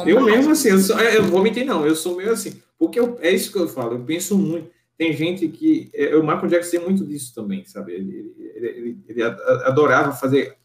Eu 0.06 0.22
mesmo 0.22 0.52
assim, 0.52 0.70
eu, 0.70 0.80
sou, 0.80 1.00
eu 1.00 1.24
vou 1.26 1.44
mentir, 1.44 1.66
não, 1.66 1.86
eu 1.86 1.96
sou 1.96 2.18
meio 2.18 2.32
assim. 2.32 2.62
Porque 2.78 3.00
eu, 3.00 3.18
é 3.22 3.32
isso 3.32 3.52
que 3.52 3.60
eu 3.60 3.68
falo, 3.68 3.96
eu 3.96 4.04
penso 4.04 4.38
muito. 4.38 4.70
Tem 4.98 5.14
gente 5.14 5.48
que. 5.48 5.90
É, 5.94 6.16
o 6.16 6.22
Michael 6.22 6.48
Jackson 6.48 6.72
tem 6.72 6.80
muito 6.82 7.06
disso 7.06 7.34
também, 7.34 7.64
sabe? 7.66 7.94
Ele, 7.94 8.34
ele, 8.38 8.68
ele, 8.68 8.98
ele 9.08 9.24
adorava 9.24 10.12
fazer 10.12 10.58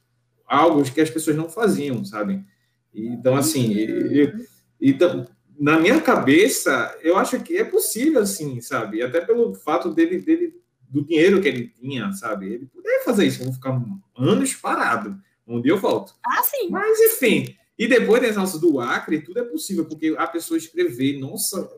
algo 0.47 0.83
que 0.85 1.01
as 1.01 1.11
pessoas 1.11 1.37
não 1.37 1.49
faziam, 1.49 2.05
sabe? 2.05 2.45
Então, 2.95 3.37
assim, 3.37 3.73
ele, 3.75 4.47
então, 4.81 5.27
na 5.59 5.79
minha 5.79 6.01
cabeça, 6.01 6.97
eu 7.03 7.17
acho 7.17 7.41
que 7.41 7.57
é 7.57 7.65
possível, 7.65 8.21
assim, 8.21 8.61
sabe? 8.61 9.03
Até 9.03 9.21
pelo 9.21 9.55
fato 9.55 9.93
dele, 9.93 10.19
dele 10.19 10.55
do 10.89 11.05
dinheiro 11.05 11.41
que 11.41 11.49
ele 11.49 11.69
tinha, 11.69 12.13
sabe? 12.13 12.53
Ele 12.53 12.67
poderia 12.67 13.05
fazer 13.05 13.27
isso, 13.27 13.41
eu 13.41 13.47
vou 13.47 13.55
ficar 13.55 13.81
anos 14.17 14.55
parado. 14.55 15.19
Um 15.47 15.61
dia 15.61 15.73
eu 15.73 15.79
volto. 15.79 16.15
Ah, 16.25 16.43
sim. 16.43 16.71
Mas, 16.71 16.99
enfim. 17.01 17.55
E 17.77 17.89
depois 17.89 18.23
das 18.23 18.37
nossas 18.37 18.61
do 18.61 18.81
Acre, 18.81 19.21
tudo 19.21 19.41
é 19.41 19.45
possível, 19.45 19.85
porque 19.85 20.15
a 20.17 20.27
pessoa 20.29 20.57
escrever, 20.57 21.19
nossa, 21.19 21.69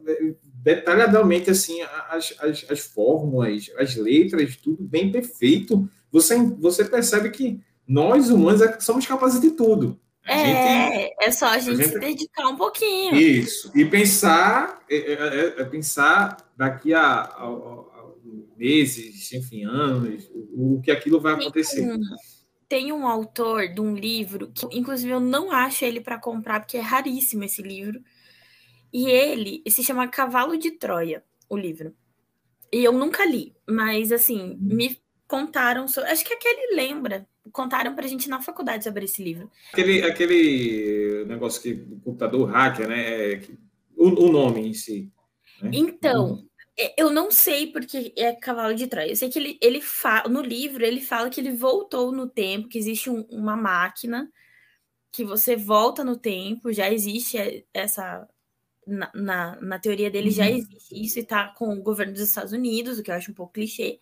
detalhadamente, 0.62 1.50
assim, 1.50 1.80
as, 2.10 2.34
as, 2.38 2.66
as 2.68 2.80
fórmulas, 2.80 3.70
as 3.78 3.96
letras, 3.96 4.56
tudo 4.56 4.82
bem 4.82 5.10
perfeito. 5.10 5.88
Você, 6.12 6.36
você 6.36 6.84
percebe 6.84 7.30
que 7.30 7.60
nós, 7.88 8.30
humanos, 8.30 8.60
é 8.60 8.78
somos 8.78 9.06
capazes 9.06 9.40
de 9.40 9.52
tudo. 9.52 9.98
A 10.26 10.32
é, 10.32 10.90
gente, 10.90 11.14
é 11.22 11.30
só 11.30 11.46
a 11.46 11.58
gente, 11.58 11.80
a 11.80 11.84
gente, 11.84 11.92
se 11.92 12.00
dedicar 12.00 12.48
um 12.48 12.56
pouquinho. 12.56 13.14
Isso. 13.14 13.70
E 13.74 13.84
pensar, 13.84 14.82
é, 14.90 14.96
é, 14.96 15.12
é, 15.12 15.60
é 15.60 15.64
pensar 15.64 16.36
daqui 16.56 16.92
a, 16.92 17.00
a, 17.00 17.44
a, 17.44 17.86
meses, 18.56 19.32
enfim, 19.32 19.64
anos, 19.64 20.28
o, 20.34 20.74
o 20.74 20.82
que 20.82 20.90
aquilo 20.90 21.20
vai 21.20 21.34
acontecer. 21.34 21.86
Tem, 21.86 22.00
tem 22.68 22.92
um 22.92 23.06
autor 23.06 23.68
de 23.68 23.80
um 23.80 23.94
livro, 23.94 24.50
que 24.52 24.66
inclusive 24.76 25.10
eu 25.10 25.20
não 25.20 25.52
acho 25.52 25.84
ele 25.84 26.00
para 26.00 26.18
comprar, 26.18 26.60
porque 26.60 26.76
é 26.76 26.80
raríssimo 26.80 27.44
esse 27.44 27.62
livro. 27.62 28.02
E 28.92 29.08
ele 29.08 29.62
se 29.68 29.82
chama 29.82 30.08
Cavalo 30.08 30.56
de 30.56 30.70
Troia, 30.72 31.22
o 31.48 31.56
livro. 31.56 31.94
E 32.72 32.82
eu 32.82 32.92
nunca 32.92 33.24
li, 33.24 33.54
mas 33.68 34.10
assim, 34.10 34.56
me 34.60 35.00
contaram 35.28 35.86
sobre. 35.86 36.10
Acho 36.10 36.24
que 36.24 36.34
aquele 36.34 36.74
lembra 36.74 37.26
contaram 37.52 37.94
pra 37.94 38.06
gente 38.06 38.28
na 38.28 38.42
faculdade 38.42 38.84
sobre 38.84 39.04
esse 39.04 39.22
livro. 39.22 39.50
Aquele, 39.72 40.02
aquele 40.02 41.24
negócio 41.26 41.62
que 41.62 41.72
o 41.72 42.00
computador 42.00 42.48
hacker, 42.50 42.88
né? 42.88 43.32
É, 43.32 43.40
o, 43.96 44.26
o 44.26 44.32
nome 44.32 44.66
em 44.66 44.74
si. 44.74 45.12
Né? 45.62 45.70
Então, 45.72 46.42
é, 46.42 46.45
eu 46.96 47.10
não 47.10 47.30
sei 47.30 47.68
porque 47.68 48.12
é 48.16 48.34
cavalo 48.34 48.74
de 48.74 48.86
Troia. 48.86 49.08
Eu 49.08 49.16
sei 49.16 49.30
que 49.30 49.38
ele, 49.38 49.58
ele 49.62 49.80
fala, 49.80 50.28
no 50.28 50.42
livro, 50.42 50.84
ele 50.84 51.00
fala 51.00 51.30
que 51.30 51.40
ele 51.40 51.52
voltou 51.52 52.12
no 52.12 52.28
tempo, 52.28 52.68
que 52.68 52.78
existe 52.78 53.08
um, 53.08 53.22
uma 53.30 53.56
máquina 53.56 54.30
que 55.10 55.24
você 55.24 55.56
volta 55.56 56.04
no 56.04 56.16
tempo, 56.16 56.72
já 56.72 56.92
existe 56.92 57.66
essa. 57.72 58.28
Na, 58.86 59.10
na, 59.14 59.60
na 59.60 59.78
teoria 59.80 60.08
dele, 60.08 60.28
uhum. 60.28 60.34
já 60.34 60.48
existe 60.48 61.02
isso 61.02 61.18
e 61.18 61.24
tá 61.24 61.48
com 61.48 61.74
o 61.74 61.82
governo 61.82 62.12
dos 62.12 62.22
Estados 62.22 62.52
Unidos, 62.52 62.98
o 62.98 63.02
que 63.02 63.10
eu 63.10 63.16
acho 63.16 63.32
um 63.32 63.34
pouco 63.34 63.54
clichê. 63.54 63.98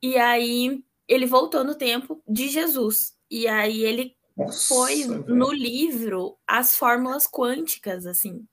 E 0.00 0.16
aí 0.16 0.82
ele 1.06 1.26
voltou 1.26 1.64
no 1.64 1.74
tempo 1.74 2.22
de 2.26 2.48
Jesus. 2.48 3.16
E 3.30 3.46
aí 3.48 3.84
ele 3.84 4.16
Nossa, 4.36 4.68
foi 4.68 5.04
no 5.04 5.52
livro 5.52 6.38
as 6.46 6.76
fórmulas 6.76 7.26
quânticas, 7.26 8.06
assim. 8.06 8.46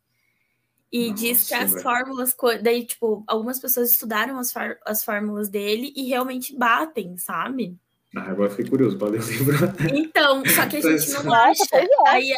E 0.95 1.09
Nossa, 1.09 1.21
diz 1.21 1.47
que 1.49 1.53
as 1.53 1.71
velho. 1.71 1.83
fórmulas. 1.83 2.33
Daí, 2.61 2.85
tipo, 2.85 3.21
algumas 3.27 3.59
pessoas 3.59 3.91
estudaram 3.91 4.39
as, 4.39 4.53
as 4.85 5.03
fórmulas 5.03 5.49
dele 5.49 5.91
e 5.93 6.07
realmente 6.07 6.57
batem, 6.57 7.17
sabe? 7.17 7.75
Ah, 8.15 8.31
agora 8.31 8.49
fiquei 8.49 8.69
curioso 8.69 8.97
para 8.97 9.09
ler 9.09 9.21
o 9.21 9.25
livro. 9.25 9.57
Então, 9.93 10.41
só 10.45 10.65
que 10.65 10.77
a 10.77 10.79
gente 10.97 11.11
não 11.11 11.33
acha. 11.33 11.65
Aí, 12.07 12.33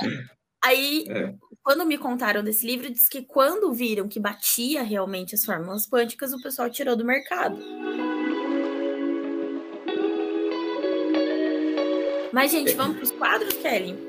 aí 0.65 1.05
é. 1.07 1.35
quando 1.61 1.85
me 1.85 1.99
contaram 1.99 2.43
desse 2.43 2.65
livro, 2.65 2.89
diz 2.91 3.07
que 3.07 3.21
quando 3.21 3.71
viram 3.71 4.07
que 4.07 4.19
batia 4.19 4.81
realmente 4.81 5.35
as 5.35 5.45
fórmulas 5.45 5.87
quânticas, 5.87 6.33
o 6.33 6.41
pessoal 6.41 6.67
tirou 6.67 6.95
do 6.95 7.05
mercado. 7.05 7.59
Mas, 12.33 12.49
gente, 12.49 12.73
vamos 12.73 12.95
para 12.95 13.03
os 13.03 13.11
quadros, 13.11 13.53
Kelly? 13.53 14.06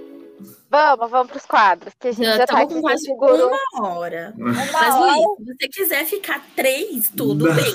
Vamos, 0.71 1.11
vamos 1.11 1.29
para 1.29 1.37
os 1.37 1.47
quadros, 1.47 1.95
que 1.99 2.09
a 2.09 2.13
gente 2.13 2.27
já, 2.27 2.37
já 2.37 2.47
tá 2.47 2.67
com 2.67 2.81
quase 2.81 3.05
seguro. 3.05 3.51
uma 3.75 3.89
hora. 3.89 4.35
Uma 4.37 4.53
Mas, 4.53 4.95
hora. 4.95 5.13
Luiz, 5.17 5.39
se 5.39 5.45
você 5.45 5.69
quiser 5.69 6.05
ficar 6.07 6.47
três, 6.55 7.11
tudo 7.17 7.47
não. 7.47 7.55
bem. 7.55 7.75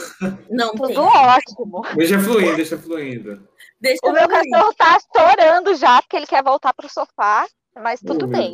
Não 0.50 0.72
tudo 0.72 0.88
tem. 0.88 0.98
ótimo. 0.98 1.82
Deixa 1.96 2.20
fluindo, 2.20 2.56
deixa 2.56 2.78
fluindo. 2.78 3.48
Deixa 3.80 4.00
o 4.06 4.14
meu 4.14 4.28
cachorro 4.28 4.74
tá 4.76 4.98
chorando 5.16 5.76
já, 5.76 6.02
porque 6.02 6.16
ele 6.16 6.28
quer 6.28 6.44
voltar 6.44 6.74
para 6.74 6.86
o 6.86 6.90
sofá. 6.90 7.46
Mas 7.82 8.00
tudo 8.00 8.26
oh, 8.26 8.28
bem. 8.28 8.54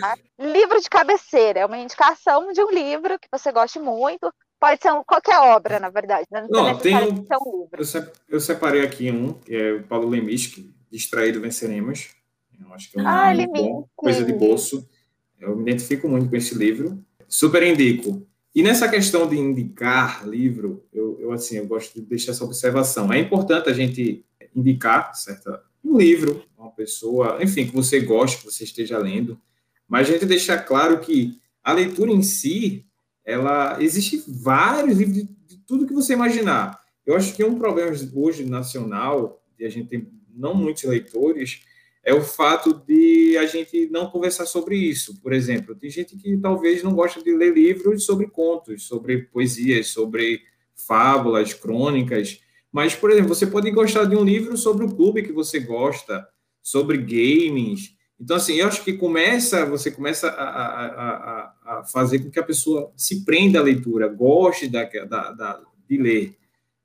Tá? 0.00 0.14
Livro 0.38 0.80
de 0.80 0.88
cabeceira 0.88 1.60
é 1.60 1.66
uma 1.66 1.78
indicação 1.78 2.52
de 2.52 2.62
um 2.62 2.70
livro 2.70 3.18
que 3.18 3.28
você 3.30 3.50
goste 3.50 3.80
muito. 3.80 4.32
Pode 4.60 4.80
ser 4.80 4.92
um, 4.92 5.02
qualquer 5.02 5.38
obra, 5.38 5.80
na 5.80 5.88
verdade. 5.88 6.26
Né? 6.30 6.46
Não, 6.48 6.64
Não 6.64 6.78
tem 6.78 6.94
um, 6.94 7.20
um 7.20 7.68
eu, 8.28 8.38
separei 8.38 8.82
aqui 8.82 9.10
um, 9.10 9.32
que 9.32 9.56
é 9.56 9.72
o 9.72 9.82
Paulo 9.82 10.08
Lemisque, 10.08 10.72
Distraído 10.90 11.40
Venceremos. 11.40 12.10
Eu 12.60 12.72
acho 12.74 12.90
que 12.90 12.98
é 12.98 13.02
um 13.02 13.06
ah, 13.06 13.32
bom, 13.46 13.88
coisa 13.96 14.24
de 14.24 14.32
bolso. 14.32 14.86
Eu 15.40 15.56
me 15.56 15.62
identifico 15.62 16.08
muito 16.08 16.28
com 16.28 16.36
esse 16.36 16.54
livro. 16.54 17.02
Super 17.28 17.62
indico. 17.62 18.26
E 18.54 18.62
nessa 18.62 18.88
questão 18.88 19.28
de 19.28 19.36
indicar 19.36 20.28
livro, 20.28 20.84
eu, 20.92 21.18
eu 21.20 21.32
assim, 21.32 21.56
eu 21.56 21.66
gosto 21.66 21.94
de 21.94 22.00
deixar 22.00 22.32
essa 22.32 22.44
observação. 22.44 23.12
É 23.12 23.18
importante 23.18 23.70
a 23.70 23.72
gente 23.72 24.24
indicar 24.54 25.14
certa, 25.14 25.62
um 25.84 25.96
livro, 25.96 26.44
uma 26.58 26.70
pessoa, 26.70 27.38
enfim, 27.40 27.66
que 27.66 27.74
você 27.74 28.00
goste, 28.00 28.38
que 28.38 28.44
você 28.44 28.64
esteja 28.64 28.98
lendo, 28.98 29.40
mas 29.88 30.08
a 30.08 30.12
gente 30.12 30.26
deixar 30.26 30.58
claro 30.58 31.00
que 31.00 31.38
a 31.62 31.72
leitura 31.72 32.10
em 32.10 32.22
si, 32.22 32.86
ela 33.24 33.82
existe 33.82 34.22
vários 34.26 34.98
livros 34.98 35.16
de, 35.16 35.28
de 35.46 35.56
tudo 35.58 35.86
que 35.86 35.94
você 35.94 36.12
imaginar. 36.12 36.80
Eu 37.06 37.16
acho 37.16 37.34
que 37.34 37.44
um 37.44 37.58
problema 37.58 37.92
hoje 38.14 38.44
nacional, 38.44 39.42
e 39.58 39.64
a 39.64 39.68
gente 39.68 39.88
tem 39.88 40.08
não 40.34 40.54
muitos 40.54 40.82
leitores, 40.84 41.62
é 42.02 42.14
o 42.14 42.22
fato 42.22 42.72
de 42.86 43.36
a 43.36 43.46
gente 43.46 43.88
não 43.90 44.08
conversar 44.08 44.46
sobre 44.46 44.76
isso. 44.76 45.20
Por 45.20 45.32
exemplo, 45.32 45.74
tem 45.74 45.90
gente 45.90 46.16
que 46.16 46.36
talvez 46.38 46.82
não 46.82 46.94
gosta 46.94 47.22
de 47.22 47.34
ler 47.34 47.52
livros 47.52 48.04
sobre 48.04 48.26
contos, 48.28 48.84
sobre 48.84 49.24
poesias, 49.24 49.88
sobre 49.88 50.40
fábulas, 50.74 51.52
crônicas, 51.52 52.40
mas, 52.72 52.94
por 52.94 53.10
exemplo, 53.10 53.34
você 53.34 53.46
pode 53.46 53.70
gostar 53.70 54.04
de 54.04 54.16
um 54.16 54.24
livro 54.24 54.56
sobre 54.56 54.84
o 54.84 54.94
clube 54.94 55.22
que 55.22 55.32
você 55.32 55.58
gosta, 55.58 56.26
sobre 56.62 56.98
games. 56.98 57.96
Então, 58.18 58.36
assim, 58.36 58.54
eu 58.54 58.68
acho 58.68 58.84
que 58.84 58.92
começa, 58.92 59.66
você 59.66 59.90
começa 59.90 60.28
a, 60.28 60.44
a, 60.44 60.86
a, 60.86 61.78
a 61.78 61.84
fazer 61.84 62.20
com 62.20 62.30
que 62.30 62.38
a 62.38 62.44
pessoa 62.44 62.92
se 62.96 63.24
prenda 63.24 63.58
à 63.58 63.62
leitura, 63.62 64.08
goste 64.08 64.68
da, 64.68 64.84
da, 64.84 65.32
da, 65.32 65.60
de 65.88 65.96
ler. 65.96 66.36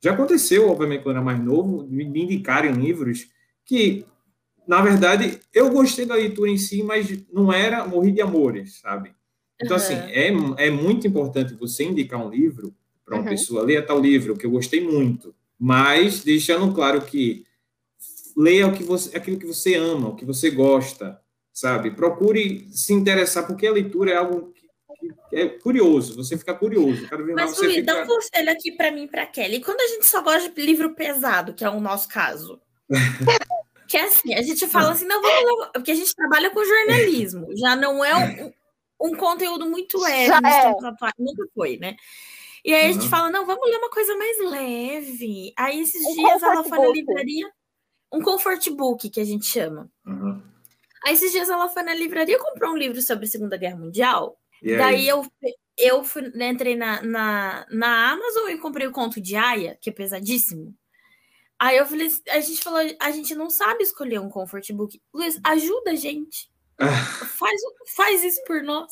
Já 0.02 0.14
aconteceu, 0.14 0.70
obviamente, 0.70 1.04
quando 1.04 1.18
era 1.18 1.26
mais 1.26 1.44
novo, 1.44 1.86
me 1.88 2.04
indicarem 2.04 2.72
livros 2.72 3.28
que, 3.64 4.06
na 4.68 4.82
verdade, 4.82 5.40
eu 5.54 5.70
gostei 5.70 6.06
da 6.06 6.16
leitura 6.16 6.50
em 6.50 6.58
si, 6.58 6.84
mas 6.84 7.08
não 7.32 7.52
era 7.52 7.86
morrer 7.86 8.12
de 8.12 8.22
amores, 8.22 8.80
sabe? 8.80 9.14
Então, 9.62 9.78
uhum. 9.78 9.84
assim, 9.84 9.94
é, 9.94 10.28
é 10.68 10.72
muito 10.72 11.08
importante 11.08 11.54
você 11.54 11.84
indicar 11.84 12.26
um 12.26 12.30
livro 12.30 12.74
para 13.06 13.16
uma 13.16 13.24
uhum. 13.24 13.30
pessoa, 13.30 13.64
ler 13.64 13.86
tal 13.86 14.00
livro 14.00 14.36
que 14.36 14.46
eu 14.46 14.52
gostei 14.52 14.82
muito, 14.82 15.34
mas 15.58 16.24
deixando 16.24 16.74
claro 16.74 17.02
que 17.02 17.46
leia 18.36 18.68
o 18.68 18.74
que 18.74 18.84
você, 18.84 19.16
aquilo 19.16 19.40
que 19.40 19.46
você 19.46 19.76
ama, 19.76 20.10
o 20.10 20.16
que 20.16 20.26
você 20.26 20.50
gosta, 20.50 21.20
sabe? 21.54 21.92
Procure 21.92 22.68
se 22.72 22.92
interessar, 22.92 23.48
porque 23.48 23.66
a 23.66 23.72
leitura 23.72 24.12
é 24.12 24.16
algo 24.18 24.52
que, 24.52 24.68
que 25.30 25.36
é 25.36 25.48
curioso, 25.48 26.16
você 26.16 26.38
fica 26.38 26.54
curioso. 26.54 27.08
Cada 27.08 27.24
vez 27.24 27.36
Mas, 27.36 27.58
Luiz, 27.58 27.76
fica... 27.76 27.94
dá 27.94 28.04
um 28.04 28.08
conselho 28.08 28.52
aqui 28.52 28.72
para 28.74 28.92
mim 28.92 29.04
e 29.04 29.08
para 29.08 29.26
Kelly. 29.26 29.62
Quando 29.62 29.80
a 29.80 29.88
gente 29.88 30.06
só 30.06 30.22
gosta 30.22 30.50
de 30.50 30.62
livro 30.62 30.94
pesado, 30.96 31.54
que 31.54 31.64
é 31.64 31.70
o 31.70 31.80
nosso 31.80 32.10
caso, 32.10 32.60
que 33.88 33.98
é 33.98 34.04
assim, 34.04 34.34
a 34.34 34.42
gente 34.42 34.68
fala 34.68 34.92
assim, 34.92 35.06
não, 35.06 35.22
vamos 35.22 35.70
porque 35.74 35.92
a 35.92 35.96
gente 35.96 36.16
trabalha 36.16 36.50
com 36.50 36.64
jornalismo, 36.64 37.48
já 37.58 37.76
não 37.76 38.04
é 38.04 38.16
um, 38.16 38.54
um 39.08 39.16
conteúdo 39.16 39.70
muito 39.70 40.00
leve, 40.00 40.32
é. 40.32 41.14
nunca 41.18 41.44
foi, 41.54 41.78
né? 41.78 41.96
E 42.64 42.74
aí 42.74 42.86
uhum. 42.86 42.90
a 42.90 42.94
gente 42.94 43.10
fala, 43.10 43.30
não, 43.30 43.46
vamos 43.46 43.70
ler 43.70 43.78
uma 43.78 43.92
coisa 43.92 44.18
mais 44.18 44.40
leve. 44.40 45.54
Aí 45.56 45.82
esses 45.82 46.04
um 46.04 46.16
dias 46.16 46.42
ela 46.42 46.64
foi 46.64 46.80
na 46.80 46.88
livraria, 46.88 47.52
um 48.12 48.22
comfort 48.22 48.70
book 48.72 49.08
que 49.08 49.20
a 49.20 49.24
gente 49.26 49.46
chama. 49.46 49.88
Uhum. 50.04 50.42
Aí 51.06 51.14
esses 51.14 51.32
dias 51.32 51.48
ela 51.48 51.70
foi 51.70 51.84
na 51.84 51.94
livraria, 51.94 52.40
comprou 52.40 52.72
um 52.72 52.78
livro 52.78 53.00
sobre 53.04 53.26
a 53.26 53.28
Segunda 53.28 53.56
Guerra 53.56 53.78
Mundial. 53.78 54.40
E 54.64 54.76
Daí 54.76 54.96
aí? 54.96 55.08
eu, 55.08 55.24
eu 55.78 56.04
fui, 56.04 56.24
né, 56.34 56.50
entrei 56.50 56.76
na, 56.76 57.04
na, 57.04 57.68
na 57.70 58.12
Amazon 58.14 58.50
e 58.50 58.58
comprei 58.58 58.88
o 58.88 58.92
conto 58.92 59.22
de 59.22 59.36
Aya, 59.36 59.78
que 59.80 59.92
é 59.92 59.94
pesadíssimo. 59.94 60.74
Aí 61.60 61.78
eu 61.78 61.86
falei, 61.86 62.10
a 62.30 62.40
gente 62.40 62.62
falou, 62.62 62.96
a 63.00 63.12
gente 63.12 63.34
não 63.34 63.50
sabe 63.50 63.84
escolher 63.84 64.20
um 64.20 64.30
comfort 64.30 64.70
book. 64.74 65.02
Luiz, 65.14 65.40
ajuda 65.44 65.92
a 65.92 65.96
gente. 65.96 66.50
faz, 66.80 67.62
faz 67.96 68.24
isso 68.24 68.44
por 68.46 68.62
nós. 68.62 68.92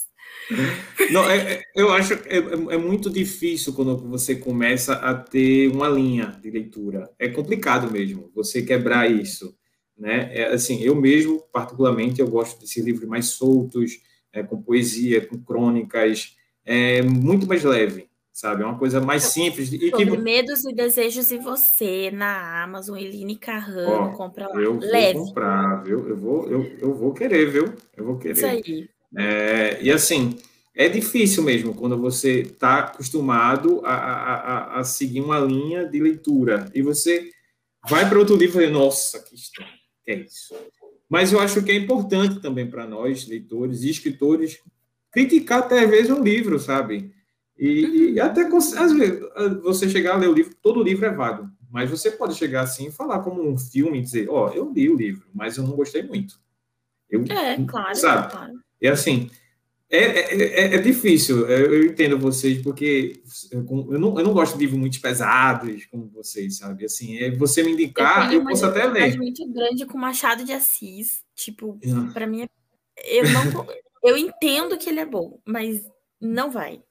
Não, 1.12 1.30
é, 1.30 1.54
é 1.54 1.64
eu 1.76 1.92
acho 1.92 2.18
que 2.18 2.30
é, 2.30 2.38
é, 2.38 2.78
muito 2.78 3.10
difícil 3.10 3.74
quando 3.74 3.98
você 3.98 4.36
começa 4.36 4.94
a 4.94 5.14
ter 5.14 5.70
uma 5.70 5.90
linha 5.90 6.28
de 6.42 6.50
leitura. 6.50 7.10
É 7.20 7.28
complicado 7.28 7.92
mesmo 7.92 8.32
você 8.34 8.62
quebrar 8.62 9.12
isso, 9.12 9.56
né? 9.98 10.30
É, 10.34 10.46
assim, 10.54 10.82
eu 10.82 10.96
mesmo, 10.96 11.44
particularmente, 11.52 12.22
eu 12.22 12.28
gosto 12.28 12.60
desses 12.60 12.84
livros 12.84 13.08
mais 13.08 13.28
soltos, 13.28 14.00
é, 14.32 14.42
com 14.42 14.62
poesia, 14.62 15.26
com 15.26 15.38
crônicas, 15.38 16.36
é 16.66 17.02
muito 17.02 17.46
mais 17.46 17.64
leve, 17.64 18.10
sabe? 18.34 18.64
É 18.64 18.66
uma 18.66 18.78
coisa 18.78 19.00
mais 19.00 19.24
simples. 19.26 19.72
E 19.72 19.92
Sobre 19.92 20.12
que... 20.12 20.18
Medos 20.18 20.66
e 20.66 20.74
Desejos 20.74 21.32
e 21.32 21.38
Você, 21.38 22.10
na 22.12 22.64
Amazon, 22.64 22.98
Eline 22.98 23.38
Carrano, 23.38 24.10
oh, 24.12 24.18
compra 24.18 24.48
lá. 24.50 24.60
Eu 24.60 24.80
leve. 24.80 25.20
vou 25.20 25.28
comprar, 25.28 25.84
viu? 25.84 26.10
Eu 26.10 26.18
vou, 26.18 26.50
eu, 26.50 26.64
eu 26.80 26.94
vou 26.96 27.14
querer, 27.14 27.52
viu? 27.52 27.74
Eu 27.96 28.04
vou 28.04 28.18
querer. 28.18 28.34
Isso 28.34 28.46
aí. 28.46 28.90
É, 29.16 29.80
e 29.84 29.92
assim, 29.92 30.36
é 30.76 30.90
difícil 30.90 31.44
mesmo 31.44 31.76
quando 31.76 31.96
você 31.96 32.42
está 32.42 32.80
acostumado 32.80 33.82
a, 33.86 33.94
a, 33.94 34.80
a, 34.80 34.84
seguir 34.84 35.22
uma 35.22 35.40
linha 35.40 35.86
de 35.86 36.00
leitura 36.00 36.72
e 36.74 36.82
você 36.82 37.30
vai 37.88 38.10
para 38.10 38.18
outro 38.18 38.36
livro 38.36 38.60
e 38.60 38.68
nossa, 38.68 39.20
que 39.20 39.36
estranho, 39.36 39.70
é 40.08 40.16
isso? 40.16 40.56
Mas 41.08 41.32
eu 41.32 41.40
acho 41.40 41.62
que 41.62 41.72
é 41.72 41.76
importante 41.76 42.42
também 42.42 42.68
para 42.68 42.88
nós, 42.88 43.28
leitores 43.28 43.84
e 43.84 43.92
escritores, 43.92 44.58
criticar 45.12 45.60
até 45.60 45.84
às 45.84 45.90
vezes 45.90 46.10
um 46.10 46.24
livro, 46.24 46.58
sabe? 46.60 47.14
E, 47.64 48.12
e 48.16 48.20
uhum. 48.20 48.26
até 48.26 48.42
às 48.42 48.92
vezes 48.92 49.22
você 49.62 49.90
chegar 49.90 50.16
a 50.16 50.18
ler 50.18 50.28
o 50.28 50.34
livro, 50.34 50.54
todo 50.62 50.84
livro 50.84 51.06
é 51.06 51.12
vago, 51.14 51.50
mas 51.72 51.90
você 51.90 52.12
pode 52.12 52.36
chegar 52.36 52.64
assim 52.64 52.88
e 52.88 52.92
falar 52.92 53.20
como 53.20 53.42
um 53.42 53.58
filme 53.58 54.00
e 54.00 54.02
dizer, 54.02 54.30
ó, 54.30 54.50
oh, 54.50 54.54
eu 54.54 54.70
li 54.70 54.90
o 54.90 54.98
livro, 54.98 55.26
mas 55.34 55.56
eu 55.56 55.64
não 55.64 55.74
gostei 55.74 56.04
muito. 56.04 56.38
Eu, 57.10 57.24
é, 57.24 57.64
claro, 57.66 57.96
sabe? 57.96 58.32
claro. 58.34 58.54
E 58.82 58.88
assim, 58.88 59.30
é, 59.90 59.98
é, 59.98 60.44
é, 60.44 60.76
é, 60.76 60.78
difícil, 60.80 61.48
eu 61.48 61.86
entendo 61.86 62.20
vocês, 62.20 62.62
porque 62.62 63.24
eu 63.50 63.64
não, 63.98 64.20
eu 64.20 64.26
não 64.26 64.34
gosto 64.34 64.56
de 64.56 64.60
livros 64.60 64.78
muito 64.78 65.00
pesados 65.00 65.86
como 65.86 66.10
vocês, 66.10 66.58
sabe? 66.58 66.84
Assim, 66.84 67.18
é 67.18 67.32
você 67.32 67.64
me 67.64 67.72
indicar, 67.72 68.34
eu, 68.34 68.42
eu 68.42 68.46
posso 68.46 68.66
até 68.66 68.86
ler. 68.86 69.16
muito 69.16 69.48
grande 69.54 69.86
com 69.86 69.98
Machado 69.98 70.44
de 70.44 70.52
Assis, 70.52 71.24
tipo, 71.34 71.80
ah. 71.86 72.12
para 72.12 72.28
mim, 72.28 72.46
eu 73.06 73.24
não, 73.24 73.68
eu 74.04 74.18
entendo 74.18 74.78
que 74.78 74.90
ele 74.90 75.00
é 75.00 75.06
bom, 75.06 75.40
mas 75.46 75.82
não 76.20 76.52
vai. 76.52 76.84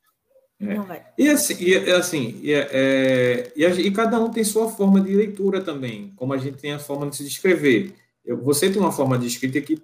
É. 0.62 0.74
Não 0.74 0.84
vai. 0.84 1.02
E 1.18 1.28
assim, 1.28 1.56
e, 1.58 1.74
assim 1.90 2.40
e, 2.42 2.52
é, 2.52 3.52
e, 3.56 3.64
e, 3.64 3.90
cada 3.90 4.20
um 4.20 4.30
tem 4.30 4.44
sua 4.44 4.68
forma 4.68 5.00
de 5.00 5.14
leitura 5.14 5.60
também, 5.60 6.12
como 6.14 6.32
a 6.32 6.38
gente 6.38 6.58
tem 6.58 6.72
a 6.72 6.78
forma 6.78 7.10
de 7.10 7.16
se 7.16 7.24
descrever. 7.24 7.94
Eu, 8.24 8.40
você 8.40 8.70
tem 8.70 8.80
uma 8.80 8.92
forma 8.92 9.18
de 9.18 9.26
escrita 9.26 9.60
que 9.60 9.82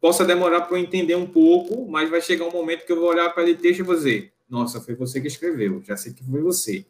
possa 0.00 0.24
demorar 0.24 0.62
para 0.62 0.76
eu 0.76 0.82
entender 0.82 1.14
um 1.14 1.26
pouco, 1.26 1.88
mas 1.88 2.10
vai 2.10 2.20
chegar 2.20 2.46
um 2.46 2.52
momento 2.52 2.84
que 2.84 2.92
eu 2.92 2.98
vou 2.98 3.08
olhar 3.08 3.32
para 3.32 3.44
ele 3.44 3.54
texto 3.54 3.80
e 3.80 3.84
vou 3.84 3.94
dizer, 3.94 4.32
nossa, 4.50 4.80
foi 4.80 4.94
você 4.94 5.20
que 5.20 5.28
escreveu, 5.28 5.80
já 5.86 5.96
sei 5.96 6.12
que 6.12 6.24
foi 6.24 6.40
você. 6.40 6.84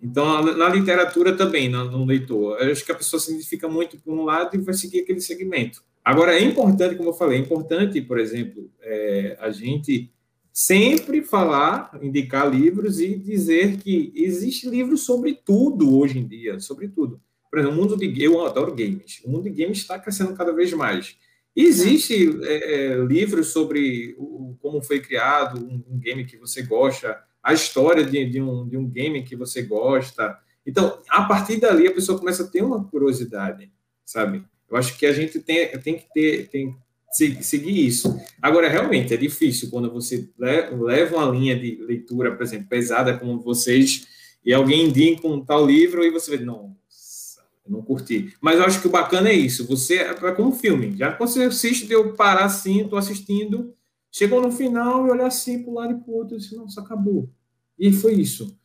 Então, 0.00 0.42
na 0.42 0.68
literatura 0.68 1.36
também, 1.36 1.68
no 1.68 2.04
leitor, 2.04 2.60
eu 2.60 2.72
acho 2.72 2.84
que 2.84 2.90
a 2.90 2.94
pessoa 2.94 3.20
se 3.20 3.30
identifica 3.30 3.68
muito 3.68 3.96
por 3.98 4.12
um 4.12 4.24
lado 4.24 4.56
e 4.56 4.60
vai 4.60 4.74
seguir 4.74 5.00
aquele 5.00 5.20
segmento. 5.20 5.82
Agora, 6.04 6.34
é 6.36 6.42
importante, 6.42 6.96
como 6.96 7.10
eu 7.10 7.14
falei, 7.14 7.38
é 7.38 7.40
importante, 7.40 8.00
por 8.00 8.18
exemplo, 8.18 8.68
é, 8.80 9.36
a 9.40 9.50
gente 9.50 10.10
sempre 10.52 11.22
falar, 11.22 11.98
indicar 12.02 12.48
livros 12.48 13.00
e 13.00 13.16
dizer 13.16 13.78
que 13.78 14.12
existe 14.14 14.68
livros 14.68 15.04
sobre 15.04 15.34
tudo 15.34 15.96
hoje 15.98 16.18
em 16.18 16.26
dia, 16.26 16.60
sobre 16.60 16.88
tudo. 16.88 17.20
Por 17.50 17.58
exemplo, 17.58 17.76
o 17.76 17.80
mundo 17.80 17.96
de 17.96 18.22
eu 18.22 18.44
adoro 18.44 18.74
games. 18.74 19.20
O 19.24 19.30
mundo 19.30 19.44
de 19.44 19.50
games 19.50 19.78
está 19.78 19.98
crescendo 19.98 20.34
cada 20.34 20.52
vez 20.52 20.72
mais. 20.72 21.16
Existe 21.54 22.30
é, 22.44 22.74
é, 22.74 22.96
livros 23.04 23.48
sobre 23.48 24.14
o, 24.18 24.56
como 24.60 24.82
foi 24.82 25.00
criado 25.00 25.60
um, 25.60 25.84
um, 25.90 25.98
game 25.98 26.24
que 26.24 26.38
você 26.38 26.62
gosta, 26.62 27.18
a 27.42 27.52
história 27.52 28.04
de, 28.04 28.24
de, 28.24 28.40
um, 28.40 28.66
de 28.66 28.76
um 28.76 28.88
game 28.88 29.22
que 29.22 29.36
você 29.36 29.62
gosta. 29.62 30.38
Então, 30.66 30.98
a 31.08 31.24
partir 31.24 31.58
dali, 31.58 31.86
a 31.86 31.92
pessoa 31.92 32.18
começa 32.18 32.44
a 32.44 32.46
ter 32.46 32.62
uma 32.62 32.84
curiosidade, 32.84 33.70
sabe? 34.04 34.44
Eu 34.70 34.76
acho 34.78 34.96
que 34.96 35.04
a 35.04 35.12
gente 35.12 35.38
tem, 35.40 35.68
tem 35.78 35.98
que 35.98 36.06
ter, 36.14 36.48
tem 36.48 36.74
seguir 37.12 37.86
isso. 37.86 38.18
Agora, 38.40 38.68
realmente, 38.68 39.12
é 39.12 39.16
difícil 39.16 39.70
quando 39.70 39.92
você 39.92 40.28
leva 40.38 41.16
uma 41.16 41.30
linha 41.30 41.58
de 41.58 41.76
leitura, 41.82 42.34
por 42.34 42.42
exemplo, 42.42 42.68
pesada 42.68 43.16
como 43.18 43.40
vocês, 43.40 44.06
e 44.44 44.52
alguém 44.52 44.86
indica 44.86 45.26
um 45.28 45.44
tal 45.44 45.64
livro 45.66 46.04
e 46.04 46.10
você 46.10 46.36
vê, 46.36 46.44
não, 46.44 46.76
eu 47.64 47.70
não 47.70 47.82
curti. 47.82 48.34
Mas 48.40 48.58
eu 48.58 48.64
acho 48.64 48.80
que 48.80 48.88
o 48.88 48.90
bacana 48.90 49.28
é 49.28 49.34
isso. 49.34 49.66
Você 49.66 49.96
é 49.96 50.14
como 50.32 50.48
um 50.48 50.52
filme. 50.52 50.96
Já 50.96 51.12
quando 51.12 51.30
você 51.30 51.44
assiste, 51.44 51.86
deu 51.86 52.14
parar 52.14 52.46
assim, 52.46 52.82
estou 52.82 52.98
assistindo, 52.98 53.74
chegou 54.10 54.40
no 54.40 54.50
final 54.50 55.06
e 55.06 55.10
olhar 55.10 55.26
assim 55.26 55.62
para 55.62 55.70
o 55.70 55.74
lado 55.74 55.92
e 55.92 56.00
para 56.00 56.10
o 56.10 56.16
outro, 56.16 56.36
e 56.36 56.38
disse, 56.38 56.56
nossa, 56.56 56.80
acabou. 56.80 57.30
E 57.78 57.92
foi 57.92 58.14
isso. 58.14 58.58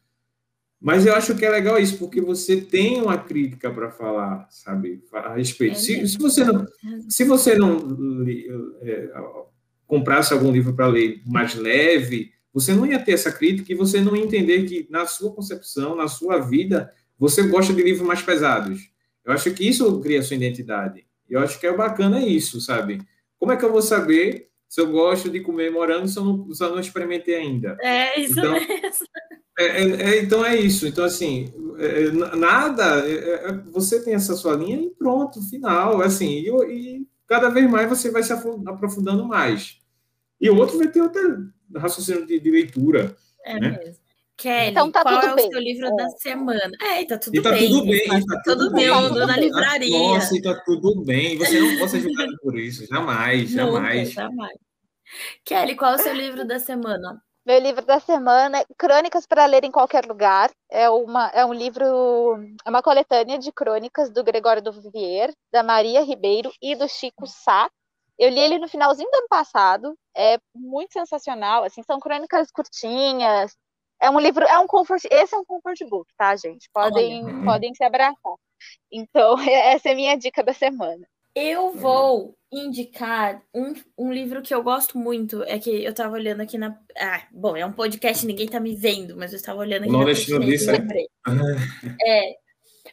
Mas 0.79 1.05
eu 1.05 1.15
acho 1.15 1.35
que 1.35 1.45
é 1.45 1.49
legal 1.49 1.79
isso, 1.79 1.97
porque 1.97 2.21
você 2.21 2.61
tem 2.61 3.01
uma 3.01 3.17
crítica 3.17 3.71
para 3.71 3.89
falar, 3.89 4.47
sabe, 4.51 5.03
a 5.11 5.35
respeito. 5.35 5.73
É 5.73 5.79
se, 5.79 6.07
se, 6.07 6.17
você 6.17 6.43
não, 6.43 6.65
se 7.09 7.23
você 7.23 7.55
não 7.55 8.23
é, 8.81 9.09
comprasse 9.87 10.33
algum 10.33 10.51
livro 10.51 10.75
para 10.75 10.87
ler 10.87 11.21
mais 11.25 11.55
leve, 11.55 12.31
você 12.53 12.73
não 12.73 12.85
ia 12.85 12.99
ter 12.99 13.13
essa 13.13 13.31
crítica 13.31 13.71
e 13.71 13.75
você 13.75 13.99
não 13.99 14.15
ia 14.15 14.23
entender 14.23 14.63
que, 14.65 14.87
na 14.89 15.05
sua 15.07 15.33
concepção, 15.33 15.95
na 15.95 16.07
sua 16.07 16.39
vida, 16.39 16.93
você 17.17 17.43
gosta 17.43 17.73
de 17.73 17.81
livros 17.81 18.05
mais 18.05 18.21
pesados. 18.21 18.91
Eu 19.25 19.33
acho 19.33 19.51
que 19.51 19.67
isso 19.67 19.99
cria 19.99 20.21
sua 20.21 20.35
identidade. 20.35 21.05
Eu 21.27 21.39
acho 21.39 21.59
que 21.59 21.65
é 21.65 21.75
bacana 21.75 22.21
isso, 22.21 22.61
sabe? 22.61 23.01
Como 23.39 23.51
é 23.51 23.57
que 23.57 23.65
eu 23.65 23.71
vou 23.71 23.81
saber 23.81 24.49
se 24.67 24.81
eu 24.81 24.91
gosto 24.91 25.29
de 25.29 25.39
comer 25.39 25.71
morango 25.71 26.07
se 26.07 26.19
eu 26.19 26.23
não, 26.23 26.47
não 26.47 26.79
experimentei 26.79 27.35
ainda? 27.35 27.77
É, 27.81 28.19
isso 28.19 28.39
então, 28.39 28.53
mesmo. 28.53 29.07
É, 29.57 29.65
é, 29.65 30.01
é, 30.01 30.21
então 30.21 30.45
é 30.45 30.55
isso. 30.55 30.87
Então, 30.87 31.03
assim, 31.03 31.51
é, 31.79 32.11
nada, 32.35 32.99
é, 33.07 33.53
você 33.71 34.03
tem 34.03 34.13
essa 34.13 34.35
sua 34.35 34.55
linha 34.55 34.77
e 34.77 34.89
pronto, 34.91 35.41
final. 35.49 36.01
Assim, 36.01 36.29
e, 36.29 36.49
e 36.49 37.07
cada 37.25 37.49
vez 37.49 37.69
mais 37.69 37.89
você 37.89 38.11
vai 38.11 38.21
se 38.21 38.31
aprofundando 38.33 39.25
mais. 39.25 39.79
E 40.39 40.49
o 40.49 40.57
outro 40.57 40.77
vai 40.77 40.87
ter 40.87 41.01
outro 41.01 41.51
raciocínio 41.75 42.25
de, 42.25 42.39
de 42.39 42.51
leitura. 42.51 43.15
É 43.43 43.59
né? 43.59 43.79
mesmo. 43.83 44.06
Kelly, 44.37 44.69
então, 44.69 44.91
tá 44.91 45.01
qual 45.01 45.19
é 45.19 45.35
bem. 45.35 45.47
o 45.47 45.51
seu 45.51 45.59
livro 45.59 45.87
é. 45.87 45.95
da 45.95 46.09
semana? 46.11 46.71
É, 46.79 47.05
tá 47.05 47.17
tudo 47.17 47.41
tá 47.41 47.51
bem. 47.51 47.69
Tudo 47.69 47.85
bem 47.87 48.07
tá, 48.07 48.13
tá 48.13 48.41
tudo, 48.43 48.65
tudo 48.65 48.75
bem, 48.75 48.85
eu 48.85 49.09
tô 49.09 49.25
na 49.25 49.37
livraria. 49.37 49.97
Nossa, 49.97 50.41
tá 50.43 50.61
tudo 50.63 51.03
bem. 51.03 51.37
Você 51.39 51.59
não 51.59 51.79
pode 51.79 51.91
ser 51.91 52.01
julgado 52.01 52.37
por 52.43 52.55
isso, 52.57 52.85
jamais, 52.85 53.49
jamais. 53.51 54.09
Nunca, 54.09 54.21
jamais. 54.21 54.57
Kelly, 55.43 55.75
qual 55.75 55.93
é 55.93 55.95
o 55.95 55.99
seu 55.99 56.13
livro 56.13 56.45
da 56.45 56.59
semana? 56.59 57.19
Meu 57.43 57.59
livro 57.59 57.83
da 57.83 57.99
semana 57.99 58.59
é 58.59 58.65
Crônicas 58.77 59.25
para 59.25 59.45
Ler 59.45 59.63
em 59.63 59.71
Qualquer 59.71 60.05
Lugar. 60.05 60.51
É, 60.69 60.89
uma, 60.89 61.29
é 61.29 61.45
um 61.45 61.53
livro, 61.53 61.85
é 62.63 62.69
uma 62.69 62.83
coletânea 62.83 63.39
de 63.39 63.51
crônicas 63.51 64.11
do 64.11 64.23
Gregório 64.23 64.61
do 64.61 64.71
Vivier, 64.71 65.33
da 65.51 65.63
Maria 65.63 66.03
Ribeiro 66.03 66.51
e 66.61 66.75
do 66.75 66.87
Chico 66.87 67.25
Sá. 67.25 67.69
Eu 68.19 68.29
li 68.29 68.39
ele 68.39 68.59
no 68.59 68.67
finalzinho 68.67 69.09
do 69.09 69.17
ano 69.17 69.27
passado. 69.29 69.97
É 70.15 70.37
muito 70.53 70.91
sensacional. 70.91 71.63
Assim, 71.63 71.81
são 71.83 71.99
crônicas 71.99 72.51
curtinhas, 72.51 73.55
é 74.01 74.09
um 74.09 74.19
livro, 74.19 74.43
é 74.43 74.57
um 74.59 74.67
comfort, 74.67 75.03
esse 75.09 75.33
é 75.33 75.37
um 75.37 75.45
comfort 75.45 75.79
book, 75.89 76.07
tá, 76.17 76.35
gente? 76.35 76.69
Podem, 76.73 77.25
Olha. 77.25 77.43
podem 77.43 77.73
se 77.73 77.83
abraçar. 77.83 78.35
Então, 78.91 79.35
essa 79.49 79.89
é 79.89 79.91
a 79.91 79.95
minha 79.95 80.15
dica 80.15 80.43
da 80.43 80.53
semana. 80.53 81.07
Eu 81.35 81.71
vou 81.71 82.35
indicar 82.51 83.43
um, 83.53 83.73
um 83.95 84.11
livro 84.11 84.41
que 84.41 84.53
eu 84.53 84.63
gosto 84.63 84.97
muito. 84.97 85.43
É 85.43 85.59
que 85.59 85.69
eu 85.83 85.93
tava 85.93 86.13
olhando 86.13 86.41
aqui 86.41 86.57
na. 86.57 86.79
Ah, 86.97 87.27
bom, 87.31 87.55
é 87.55 87.63
um 87.63 87.71
podcast, 87.71 88.25
ninguém 88.25 88.47
tá 88.47 88.59
me 88.59 88.75
vendo, 88.75 89.15
mas 89.15 89.33
eu 89.33 89.37
estava 89.37 89.59
olhando 89.59 89.83
aqui 89.83 89.91
Não 89.91 89.99
na. 89.99 90.05
Não 90.05 90.39
disso, 90.39 90.71
é. 92.01 92.35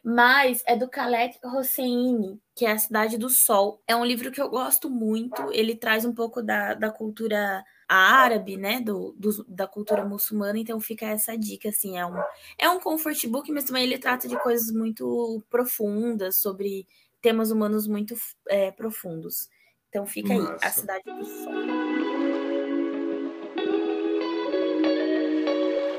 Mas 0.04 0.62
é 0.66 0.76
do 0.76 0.86
Khaled 0.86 1.38
Hosseini, 1.42 2.38
que 2.54 2.66
é 2.66 2.72
A 2.72 2.78
Cidade 2.78 3.16
do 3.16 3.30
Sol. 3.30 3.82
É 3.88 3.96
um 3.96 4.04
livro 4.04 4.30
que 4.30 4.42
eu 4.42 4.50
gosto 4.50 4.90
muito. 4.90 5.50
Ele 5.50 5.74
traz 5.74 6.04
um 6.04 6.12
pouco 6.12 6.42
da, 6.42 6.74
da 6.74 6.90
cultura 6.90 7.64
árabe, 7.88 8.56
né, 8.56 8.80
do, 8.80 9.14
do, 9.16 9.44
da 9.44 9.66
cultura 9.66 10.04
muçulmana, 10.04 10.58
então 10.58 10.80
fica 10.80 11.06
essa 11.06 11.36
dica, 11.36 11.68
assim, 11.68 11.98
é 11.98 12.06
um, 12.06 12.16
é 12.58 12.68
um 12.68 12.80
comfort 12.80 13.26
book, 13.26 13.50
mas 13.52 13.64
também 13.64 13.84
ele 13.84 13.98
trata 13.98 14.26
de 14.28 14.36
coisas 14.42 14.70
muito 14.70 15.42
profundas, 15.50 16.38
sobre 16.38 16.86
temas 17.20 17.50
humanos 17.50 17.86
muito 17.86 18.14
é, 18.48 18.70
profundos. 18.70 19.48
Então 19.88 20.06
fica 20.06 20.34
Nossa. 20.34 20.52
aí, 20.52 20.58
A 20.62 20.70
Cidade 20.70 21.04
do 21.04 21.24
Sol. 21.24 21.52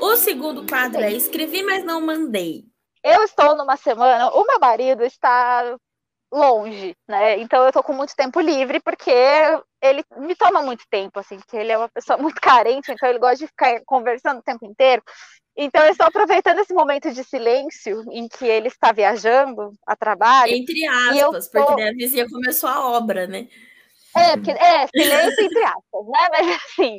O 0.00 0.16
segundo 0.16 0.66
quadro 0.66 1.00
é 1.00 1.12
Escrevi, 1.12 1.62
mas 1.62 1.84
não 1.84 2.00
mandei. 2.00 2.64
Eu 3.02 3.22
estou 3.22 3.56
numa 3.56 3.76
semana, 3.76 4.30
o 4.30 4.44
meu 4.44 4.58
marido 4.58 5.04
está 5.04 5.76
longe, 6.36 6.94
né? 7.08 7.38
Então 7.38 7.64
eu 7.64 7.72
tô 7.72 7.82
com 7.82 7.92
muito 7.92 8.14
tempo 8.14 8.40
livre 8.40 8.80
porque 8.80 9.10
ele 9.82 10.04
me 10.18 10.34
toma 10.34 10.62
muito 10.62 10.84
tempo, 10.90 11.18
assim, 11.18 11.38
que 11.48 11.56
ele 11.56 11.72
é 11.72 11.78
uma 11.78 11.88
pessoa 11.88 12.18
muito 12.22 12.40
carente, 12.40 12.92
então 12.92 13.08
ele 13.08 13.18
gosta 13.18 13.38
de 13.38 13.46
ficar 13.46 13.80
conversando 13.84 14.38
o 14.38 14.42
tempo 14.42 14.64
inteiro. 14.64 15.02
Então 15.56 15.82
eu 15.84 15.92
estou 15.92 16.06
aproveitando 16.06 16.58
esse 16.58 16.74
momento 16.74 17.10
de 17.12 17.24
silêncio 17.24 18.04
em 18.12 18.28
que 18.28 18.44
ele 18.44 18.68
está 18.68 18.92
viajando 18.92 19.74
a 19.86 19.96
trabalho. 19.96 20.52
Entre 20.52 20.86
aspas, 20.86 21.48
tô... 21.48 21.64
porque 21.64 21.82
a 21.82 21.92
vizinha 21.92 22.28
começou 22.28 22.68
a 22.68 22.90
obra, 22.90 23.26
né? 23.26 23.48
É, 24.14 24.36
porque, 24.36 24.50
é, 24.50 24.86
silêncio 24.88 25.44
entre 25.44 25.64
aspas, 25.64 26.06
né? 26.06 26.28
Mas 26.32 26.56
assim, 26.56 26.98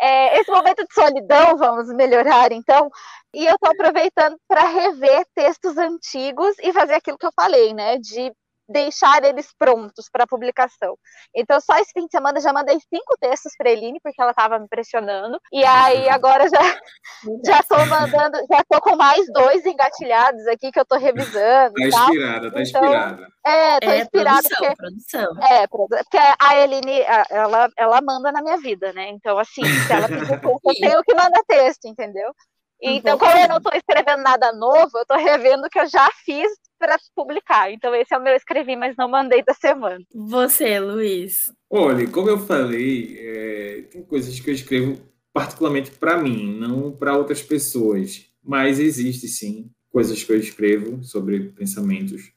é, 0.00 0.40
esse 0.40 0.50
momento 0.50 0.86
de 0.86 0.94
solidão, 0.94 1.56
vamos 1.56 1.88
melhorar 1.94 2.52
então. 2.52 2.88
E 3.34 3.44
eu 3.44 3.54
estou 3.54 3.70
aproveitando 3.70 4.36
para 4.46 4.68
rever 4.68 5.26
textos 5.34 5.76
antigos 5.76 6.56
e 6.62 6.72
fazer 6.72 6.94
aquilo 6.94 7.18
que 7.18 7.26
eu 7.26 7.32
falei, 7.34 7.74
né? 7.74 7.98
De 7.98 8.32
deixar 8.68 9.24
eles 9.24 9.48
prontos 9.58 10.08
para 10.10 10.26
publicação. 10.26 10.96
Então, 11.34 11.60
só 11.60 11.78
esse 11.78 11.92
fim 11.92 12.06
de 12.06 12.10
semana 12.10 12.40
já 12.40 12.52
mandei 12.52 12.78
cinco 12.80 13.16
textos 13.18 13.52
para 13.56 13.70
Eline, 13.70 14.00
porque 14.00 14.20
ela 14.20 14.32
estava 14.32 14.58
me 14.58 14.68
pressionando. 14.68 15.40
E 15.52 15.64
aí, 15.64 16.08
agora 16.08 16.48
já 16.48 16.58
já 17.44 17.60
estou 17.60 17.84
mandando, 17.86 18.38
já 18.50 18.60
estou 18.60 18.80
com 18.80 18.96
mais 18.96 19.26
dois 19.32 19.64
engatilhados 19.64 20.46
aqui 20.46 20.70
que 20.70 20.78
eu 20.78 20.82
estou 20.82 20.98
revisando. 20.98 21.74
Tá 21.74 21.86
inspirada, 21.86 22.40
tá 22.40 22.46
então, 22.48 22.62
inspirada. 22.62 23.28
É, 23.46 23.80
tô 23.80 23.90
é, 23.90 24.00
inspirada. 24.00 24.42
Produção, 24.42 24.58
porque, 24.58 24.76
produção. 24.76 25.42
É, 25.50 25.66
porque 25.66 26.18
a 26.38 26.56
Eline, 26.58 27.00
ela, 27.30 27.68
ela 27.76 28.00
manda 28.02 28.30
na 28.30 28.42
minha 28.42 28.58
vida, 28.58 28.92
né? 28.92 29.08
Então, 29.08 29.38
assim, 29.38 29.64
se 29.64 29.92
ela 29.92 30.08
pedir 30.08 30.40
texto, 30.40 30.60
eu 30.64 30.74
tenho 30.74 31.02
que 31.02 31.14
mandar 31.14 31.42
texto, 31.46 31.86
entendeu? 31.86 32.32
Então, 32.80 33.18
como 33.18 33.36
eu 33.36 33.48
não 33.48 33.56
estou 33.56 33.72
escrevendo 33.74 34.22
nada 34.22 34.52
novo, 34.52 34.90
eu 34.94 35.02
estou 35.02 35.16
revendo 35.16 35.66
o 35.66 35.70
que 35.70 35.80
eu 35.80 35.86
já 35.86 36.08
fiz 36.24 36.48
para 36.78 36.96
publicar. 37.14 37.72
Então, 37.72 37.94
esse 37.94 38.14
é 38.14 38.18
o 38.18 38.22
meu 38.22 38.34
escrevi, 38.34 38.76
mas 38.76 38.96
não 38.96 39.08
mandei 39.08 39.42
da 39.42 39.54
semana. 39.54 39.98
Você, 40.14 40.78
Luiz. 40.78 41.52
Olha, 41.70 42.06
como 42.08 42.30
eu 42.30 42.38
falei, 42.38 43.16
é, 43.18 43.84
tem 43.90 44.02
coisas 44.02 44.38
que 44.38 44.50
eu 44.50 44.54
escrevo 44.54 44.98
particularmente 45.32 45.90
para 45.90 46.16
mim, 46.16 46.58
não 46.58 46.90
para 46.92 47.16
outras 47.16 47.42
pessoas. 47.42 48.26
Mas 48.42 48.78
existe 48.78 49.28
sim 49.28 49.70
coisas 49.90 50.22
que 50.22 50.32
eu 50.32 50.38
escrevo 50.38 51.02
sobre 51.02 51.40
pensamentos, 51.50 52.32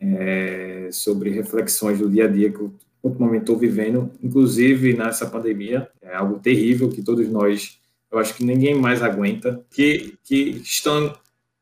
é, 0.00 0.88
sobre 0.92 1.30
reflexões 1.30 1.98
do 1.98 2.08
dia 2.08 2.24
a 2.24 2.28
dia 2.28 2.50
que 2.50 2.60
eu 2.60 2.72
ultimamente 3.02 3.42
estou 3.42 3.56
vivendo, 3.56 4.10
inclusive 4.22 4.92
nessa 4.92 5.26
pandemia. 5.26 5.90
É 6.02 6.14
algo 6.14 6.38
terrível 6.38 6.90
que 6.90 7.02
todos 7.02 7.28
nós 7.28 7.80
eu 8.10 8.18
acho 8.18 8.34
que 8.34 8.44
ninguém 8.44 8.74
mais 8.74 9.02
aguenta, 9.02 9.64
que, 9.70 10.18
que 10.24 10.60
estão 10.64 11.14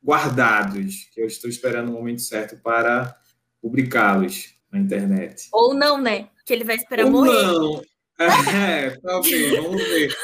guardados, 0.03 1.09
que 1.13 1.21
eu 1.21 1.27
estou 1.27 1.51
esperando 1.51 1.91
o 1.91 1.93
momento 1.93 2.23
certo 2.23 2.57
para 2.63 3.17
publicá-los 3.61 4.55
na 4.71 4.79
internet. 4.79 5.49
Ou 5.53 5.75
não, 5.75 6.01
né? 6.01 6.29
Que 6.45 6.53
ele 6.53 6.65
vai 6.65 6.77
esperar 6.77 7.05
Ou 7.07 7.11
morrer. 7.11 7.43
Não. 7.43 7.83
É, 8.21 8.91
talvez, 9.01 9.57
vamos 9.63 9.81
ver. 9.81 10.17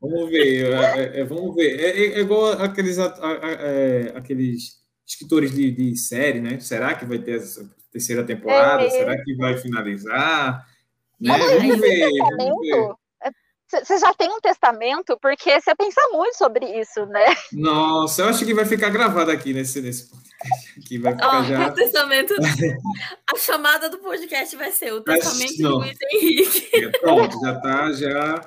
Vamos 0.00 0.30
ver, 0.30 0.66
é, 0.66 1.00
é, 1.00 1.20
é 1.20 1.24
vamos 1.24 1.54
ver. 1.54 1.80
É, 1.80 1.88
é, 1.88 2.18
é 2.18 2.20
igual 2.20 2.52
aqueles, 2.52 2.98
é, 2.98 4.12
aqueles 4.14 4.78
escritores 5.06 5.52
de, 5.52 5.70
de, 5.70 5.96
série, 5.96 6.40
né? 6.40 6.60
Será 6.60 6.94
que 6.94 7.04
vai 7.04 7.18
ter 7.18 7.38
essa 7.38 7.68
terceira 7.90 8.22
temporada? 8.22 8.88
Será 8.90 9.16
que 9.22 9.34
vai 9.34 9.56
finalizar? 9.56 10.64
Né? 11.18 11.36
Vamos 11.36 11.80
ver, 11.80 12.10
vamos 12.36 12.60
ver. 12.60 12.94
Você 13.70 13.98
já 13.98 14.14
tem 14.14 14.30
um 14.30 14.40
testamento? 14.40 15.18
Porque 15.20 15.60
você 15.60 15.74
pensa 15.74 16.00
muito 16.10 16.36
sobre 16.38 16.80
isso, 16.80 17.04
né? 17.06 17.26
Nossa, 17.52 18.22
eu 18.22 18.28
acho 18.28 18.44
que 18.44 18.54
vai 18.54 18.64
ficar 18.64 18.88
gravado 18.88 19.30
aqui 19.30 19.52
nesse, 19.52 19.82
nesse 19.82 20.08
podcast. 20.08 20.80
Aqui 20.80 20.98
vai 20.98 21.12
ficar 21.12 21.40
oh, 21.40 21.44
já... 21.44 21.68
O 21.68 21.74
testamento. 21.74 22.34
a 23.30 23.36
chamada 23.36 23.90
do 23.90 23.98
podcast 23.98 24.56
vai 24.56 24.72
ser 24.72 24.94
o 24.94 25.02
testamento 25.02 25.54
de 25.54 25.66
Luiz 25.66 25.98
Henrique. 26.12 26.98
Pronto, 27.00 27.38
já 27.40 27.60
tá, 27.60 27.92
já. 27.92 28.40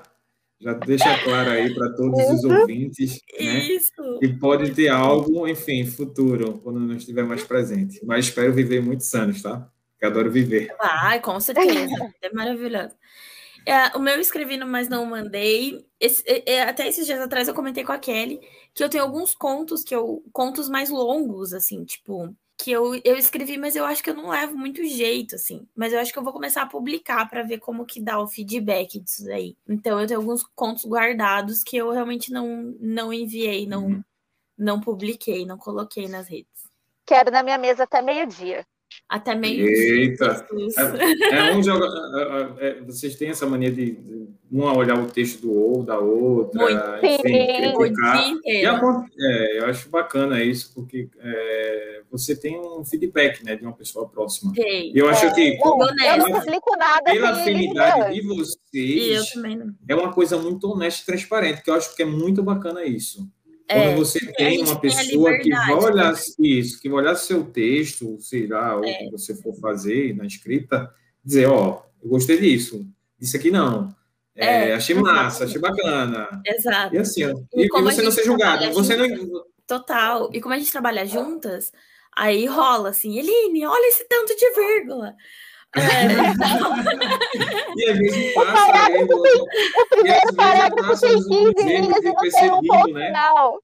Já 0.59 0.73
deixa 0.73 1.17
claro 1.23 1.49
aí 1.49 1.73
para 1.73 1.91
todos 1.93 2.19
os 2.29 2.43
ouvintes 2.43 3.19
né? 3.39 3.59
Isso. 3.59 4.19
que 4.19 4.27
pode 4.27 4.71
ter 4.75 4.89
algo, 4.89 5.47
enfim, 5.47 5.83
futuro, 5.87 6.59
quando 6.59 6.79
não 6.79 6.95
estiver 6.95 7.23
mais 7.23 7.43
presente. 7.43 7.99
Mas 8.05 8.25
espero 8.25 8.53
viver 8.53 8.79
muitos 8.79 9.11
anos, 9.15 9.41
tá? 9.41 9.67
Que 9.99 10.05
adoro 10.05 10.31
viver. 10.31 10.73
Ai, 10.79 11.19
com 11.19 11.39
certeza. 11.39 12.13
É 12.21 12.31
maravilhoso. 12.31 12.95
É, 13.65 13.95
o 13.95 13.99
meu 13.99 14.19
escrevi 14.19 14.57
no 14.57 14.65
Mas 14.65 14.89
Não 14.89 15.05
Mandei. 15.05 15.85
Esse, 15.99 16.23
é, 16.25 16.53
é, 16.53 16.61
até 16.63 16.87
esses 16.87 17.05
dias 17.05 17.19
atrás 17.19 17.47
eu 17.47 17.53
comentei 17.53 17.83
com 17.83 17.91
a 17.91 17.99
Kelly 17.99 18.39
que 18.73 18.83
eu 18.83 18.89
tenho 18.89 19.03
alguns 19.03 19.35
contos 19.35 19.83
que 19.83 19.95
eu. 19.95 20.23
contos 20.31 20.69
mais 20.69 20.89
longos, 20.89 21.53
assim, 21.53 21.83
tipo. 21.83 22.35
Que 22.57 22.71
eu, 22.71 22.93
eu 23.03 23.15
escrevi, 23.17 23.57
mas 23.57 23.75
eu 23.75 23.83
acho 23.83 24.03
que 24.03 24.09
eu 24.11 24.13
não 24.13 24.29
levo 24.29 24.55
muito 24.55 24.85
jeito, 24.85 25.35
assim. 25.35 25.67
Mas 25.75 25.93
eu 25.93 25.99
acho 25.99 26.13
que 26.13 26.19
eu 26.19 26.23
vou 26.23 26.33
começar 26.33 26.61
a 26.61 26.67
publicar 26.67 27.27
para 27.27 27.41
ver 27.41 27.57
como 27.57 27.85
que 27.85 27.99
dá 27.99 28.19
o 28.19 28.27
feedback 28.27 28.99
disso 28.99 29.25
daí. 29.25 29.57
Então 29.67 29.99
eu 29.99 30.07
tenho 30.07 30.19
alguns 30.19 30.43
contos 30.55 30.85
guardados 30.85 31.63
que 31.63 31.77
eu 31.77 31.91
realmente 31.91 32.31
não, 32.31 32.75
não 32.79 33.11
enviei, 33.11 33.65
não, 33.65 33.85
uhum. 33.87 34.03
não 34.55 34.79
publiquei, 34.79 35.43
não 35.43 35.57
coloquei 35.57 36.07
nas 36.07 36.27
redes. 36.27 36.51
Quero 37.03 37.31
na 37.31 37.41
minha 37.41 37.57
mesa 37.57 37.83
até 37.83 37.99
meio-dia. 37.99 38.65
Até 39.07 39.35
meio 39.35 39.67
Eita! 39.67 40.45
É, 41.29 41.49
é 41.49 41.55
um 41.55 41.61
joga, 41.63 41.85
é, 42.59 42.67
é, 42.67 42.81
vocês 42.81 43.15
têm 43.15 43.29
essa 43.29 43.45
mania 43.45 43.71
de, 43.71 43.91
de 43.91 44.27
uma 44.49 44.75
olhar 44.75 44.97
o 44.97 45.07
texto 45.07 45.41
do 45.41 45.53
ou 45.53 45.83
da 45.83 45.99
outra, 45.99 46.61
Muito 46.61 47.05
enfim, 47.05 47.73
criticar. 47.77 48.31
E 48.45 48.65
a, 48.65 49.05
é, 49.19 49.59
eu 49.59 49.65
acho 49.65 49.89
bacana 49.89 50.43
isso, 50.43 50.73
porque 50.73 51.09
é, 51.19 52.01
você 52.11 52.35
tem 52.35 52.59
um 52.59 52.83
feedback 52.83 53.43
né, 53.43 53.55
de 53.55 53.63
uma 53.63 53.73
pessoa 53.73 54.07
próxima. 54.07 54.53
Sim. 54.53 54.91
Eu 54.93 55.09
acho 55.09 55.33
que 55.33 55.57
como, 55.57 55.83
eu 55.83 56.17
não 56.17 56.37
explico 56.37 56.75
nada 56.77 57.11
pela 57.11 57.29
afinidade 57.31 58.13
de 58.13 58.27
vocês, 58.27 59.33
é 59.87 59.95
uma 59.95 60.11
coisa 60.13 60.37
muito 60.37 60.69
honesta 60.69 61.03
e 61.03 61.05
transparente, 61.05 61.63
que 61.63 61.69
eu 61.69 61.75
acho 61.75 61.95
que 61.95 62.03
é 62.03 62.05
muito 62.05 62.43
bacana 62.43 62.83
isso. 62.85 63.29
Quando 63.71 63.89
é, 63.89 63.95
você 63.95 64.33
tem 64.33 64.63
uma 64.63 64.79
pessoa 64.79 65.31
tem 65.31 65.41
que 65.41 65.49
vai 65.49 65.73
olhar 65.73 66.13
isso, 66.39 66.81
que 66.81 66.89
vai 66.89 67.03
olhar 67.03 67.15
seu 67.15 67.43
texto, 67.43 68.17
sei 68.19 68.47
lá, 68.47 68.79
o 68.79 68.83
é. 68.83 68.93
que 68.93 69.11
você 69.11 69.33
for 69.35 69.53
fazer 69.55 70.15
na 70.15 70.25
escrita, 70.25 70.93
dizer, 71.23 71.47
ó, 71.47 71.83
eu 72.03 72.09
gostei 72.09 72.39
disso, 72.39 72.85
isso 73.19 73.37
aqui 73.37 73.51
não. 73.51 73.95
É, 74.35 74.69
é 74.69 74.73
achei 74.73 74.95
massa, 74.95 75.45
achei 75.45 75.59
bacana. 75.59 76.41
Exato. 76.45 76.95
E 76.95 76.97
assim, 76.97 77.23
e, 77.53 77.65
e 77.65 77.67
você 77.69 78.01
não 78.01 78.11
ser 78.11 78.23
julgado. 78.23 78.71
Você 78.73 78.95
não... 78.95 79.07
Total. 79.67 80.29
E 80.33 80.41
como 80.41 80.53
a 80.53 80.57
gente 80.57 80.71
trabalha 80.71 81.05
juntas, 81.05 81.71
aí 82.15 82.45
rola 82.45 82.89
assim, 82.89 83.17
Eline, 83.17 83.65
olha 83.65 83.89
esse 83.89 84.07
tanto 84.07 84.35
de 84.35 84.49
vírgula. 84.51 85.15
É. 85.77 86.07
e 87.77 87.89
às 87.89 87.97
vezes 87.97 88.33
passa. 88.33 88.87
Aí, 88.87 89.03
o 89.03 89.87
primeiro 89.89 90.35
parágrafo 90.35 90.99
tem 90.99 91.15
15 91.15 91.63
linhas 91.63 92.03
e 92.03 92.11
você 92.11 92.39
tem 92.41 92.51
um 92.51 92.61
ponto 92.61 92.93
né? 92.93 93.07
final. 93.07 93.63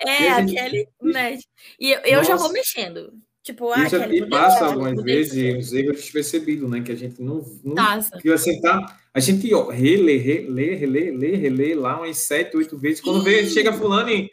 É, 0.00 0.28
aquele. 0.30 0.88
Né? 1.02 1.38
E 1.78 1.92
eu, 1.92 2.00
eu 2.00 2.24
já 2.24 2.36
vou 2.36 2.50
mexendo. 2.52 3.12
Tipo, 3.42 3.70
ah, 3.72 3.84
Isso 3.84 3.96
aqui 3.96 4.26
passa 4.26 4.64
algumas 4.64 5.02
vezes 5.02 5.66
os 5.66 5.72
erros 5.74 5.96
despercebidos, 5.96 6.70
né? 6.70 6.80
Que 6.80 6.92
a 6.92 6.96
gente 6.96 7.20
não. 7.20 7.44
não 7.62 7.74
Passa. 7.74 8.16
Que 8.16 8.30
você 8.30 8.58
tá, 8.58 8.98
a 9.12 9.20
gente 9.20 9.52
ó, 9.52 9.68
relê, 9.68 10.16
relê, 10.16 10.74
relê, 10.74 11.10
relê, 11.10 11.36
relê 11.36 11.74
lá 11.74 11.98
umas 11.98 12.16
sete, 12.16 12.56
oito 12.56 12.78
vezes. 12.78 13.02
Quando 13.02 13.22
vê, 13.22 13.46
chega 13.46 13.70
fulano 13.70 14.08
e 14.08 14.30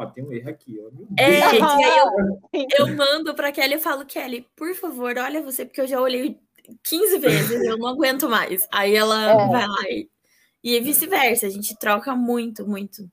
ó, 0.00 0.06
tem 0.06 0.24
um 0.24 0.32
erro 0.32 0.48
aqui, 0.48 0.80
ó. 0.80 0.90
É, 1.18 1.38
e 1.38 1.42
aí 1.42 1.98
eu, 1.98 2.66
eu 2.78 2.96
mando 2.96 3.34
para 3.34 3.52
Kelly 3.52 3.74
e 3.74 3.78
falo, 3.78 4.06
Kelly, 4.06 4.46
por 4.56 4.74
favor, 4.74 5.16
olha 5.18 5.42
você, 5.42 5.64
porque 5.64 5.80
eu 5.80 5.86
já 5.86 6.00
olhei 6.00 6.38
15 6.84 7.18
vezes, 7.18 7.62
eu 7.64 7.76
não 7.76 7.88
aguento 7.88 8.28
mais. 8.28 8.66
Aí 8.72 8.94
ela 8.94 9.30
é. 9.30 9.46
vai 9.48 9.66
lá 9.66 9.82
e, 9.90 10.08
e 10.64 10.80
vice-versa, 10.80 11.46
a 11.46 11.50
gente 11.50 11.76
troca 11.78 12.14
muito, 12.14 12.66
muito. 12.66 13.08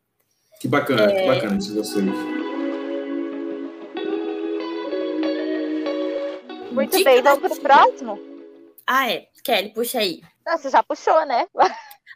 Que 0.62 0.68
bacana, 0.68 1.12
é... 1.12 1.22
que 1.22 1.28
bacana 1.28 1.58
isso 1.58 1.76
vocês. 1.76 2.06
Muito 6.72 6.98
Dica 6.98 7.10
bem, 7.10 7.22
vamos 7.22 7.40
pro 7.40 7.62
próximo? 7.62 8.20
Ah, 8.86 9.12
é. 9.12 9.28
Kelly, 9.44 9.74
puxa 9.74 10.00
aí. 10.00 10.22
Ah, 10.46 10.58
você 10.58 10.70
já 10.70 10.84
puxou, 10.84 11.26
né? 11.26 11.48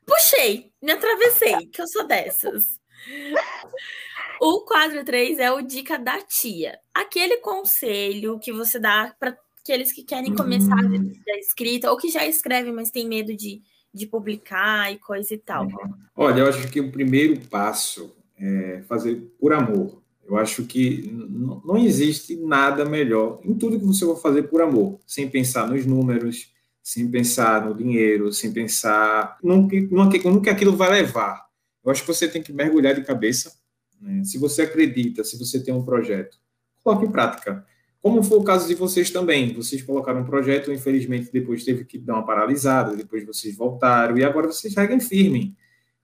Puxei, 0.05 0.71
me 0.81 0.91
atravessei, 0.91 1.65
que 1.67 1.81
eu 1.81 1.87
sou 1.87 2.07
dessas. 2.07 2.79
O 4.43 4.61
quadro 4.61 5.05
3 5.05 5.37
é 5.37 5.51
o 5.51 5.61
Dica 5.61 5.99
da 5.99 6.19
Tia. 6.19 6.79
Aquele 6.91 7.37
conselho 7.37 8.39
que 8.39 8.51
você 8.51 8.79
dá 8.79 9.15
para 9.19 9.37
aqueles 9.61 9.91
que 9.91 10.01
querem 10.01 10.33
começar 10.33 10.83
uhum. 10.83 11.11
a 11.29 11.37
escrita 11.37 11.91
ou 11.91 11.95
que 11.95 12.09
já 12.09 12.25
escrevem, 12.25 12.73
mas 12.73 12.89
tem 12.89 13.07
medo 13.07 13.37
de, 13.37 13.61
de 13.93 14.07
publicar 14.07 14.91
e 14.91 14.97
coisa 14.97 15.35
e 15.35 15.37
tal. 15.37 15.65
Uhum. 15.65 15.93
Olha, 16.15 16.39
eu 16.39 16.47
acho 16.47 16.71
que 16.71 16.81
o 16.81 16.91
primeiro 16.91 17.39
passo 17.51 18.15
é 18.35 18.81
fazer 18.87 19.31
por 19.39 19.53
amor. 19.53 20.01
Eu 20.25 20.35
acho 20.37 20.63
que 20.63 21.07
não 21.11 21.77
existe 21.77 22.35
nada 22.35 22.83
melhor 22.83 23.41
em 23.43 23.53
tudo 23.53 23.77
que 23.77 23.85
você 23.85 24.03
for 24.05 24.19
fazer 24.19 24.43
por 24.43 24.63
amor, 24.63 24.99
sem 25.05 25.29
pensar 25.29 25.67
nos 25.67 25.85
números, 25.85 26.51
sem 26.81 27.07
pensar 27.11 27.63
no 27.63 27.75
dinheiro, 27.75 28.33
sem 28.33 28.51
pensar 28.51 29.37
no 29.43 29.67
que, 29.67 29.81
no 29.81 30.09
que, 30.09 30.27
no 30.27 30.41
que 30.41 30.49
aquilo 30.49 30.75
vai 30.75 30.89
levar. 30.89 31.45
Eu 31.85 31.91
acho 31.91 32.01
que 32.01 32.07
você 32.07 32.27
tem 32.27 32.41
que 32.41 32.51
mergulhar 32.51 32.95
de 32.95 33.03
cabeça 33.03 33.60
né? 34.01 34.23
Se 34.23 34.37
você 34.37 34.63
acredita, 34.63 35.23
se 35.23 35.37
você 35.37 35.63
tem 35.63 35.73
um 35.73 35.83
projeto, 35.83 36.37
coloque 36.83 37.05
em 37.05 37.11
prática. 37.11 37.65
Como 38.01 38.23
foi 38.23 38.39
o 38.39 38.43
caso 38.43 38.67
de 38.67 38.73
vocês 38.73 39.11
também. 39.11 39.53
Vocês 39.53 39.81
colocaram 39.83 40.21
um 40.21 40.25
projeto, 40.25 40.71
infelizmente 40.71 41.31
depois 41.31 41.63
teve 41.63 41.85
que 41.85 41.99
dar 41.99 42.15
uma 42.15 42.25
paralisada, 42.25 42.95
depois 42.95 43.25
vocês 43.25 43.55
voltaram, 43.55 44.17
e 44.17 44.23
agora 44.23 44.47
vocês 44.47 44.73
seguem 44.73 44.99
firme. 44.99 45.55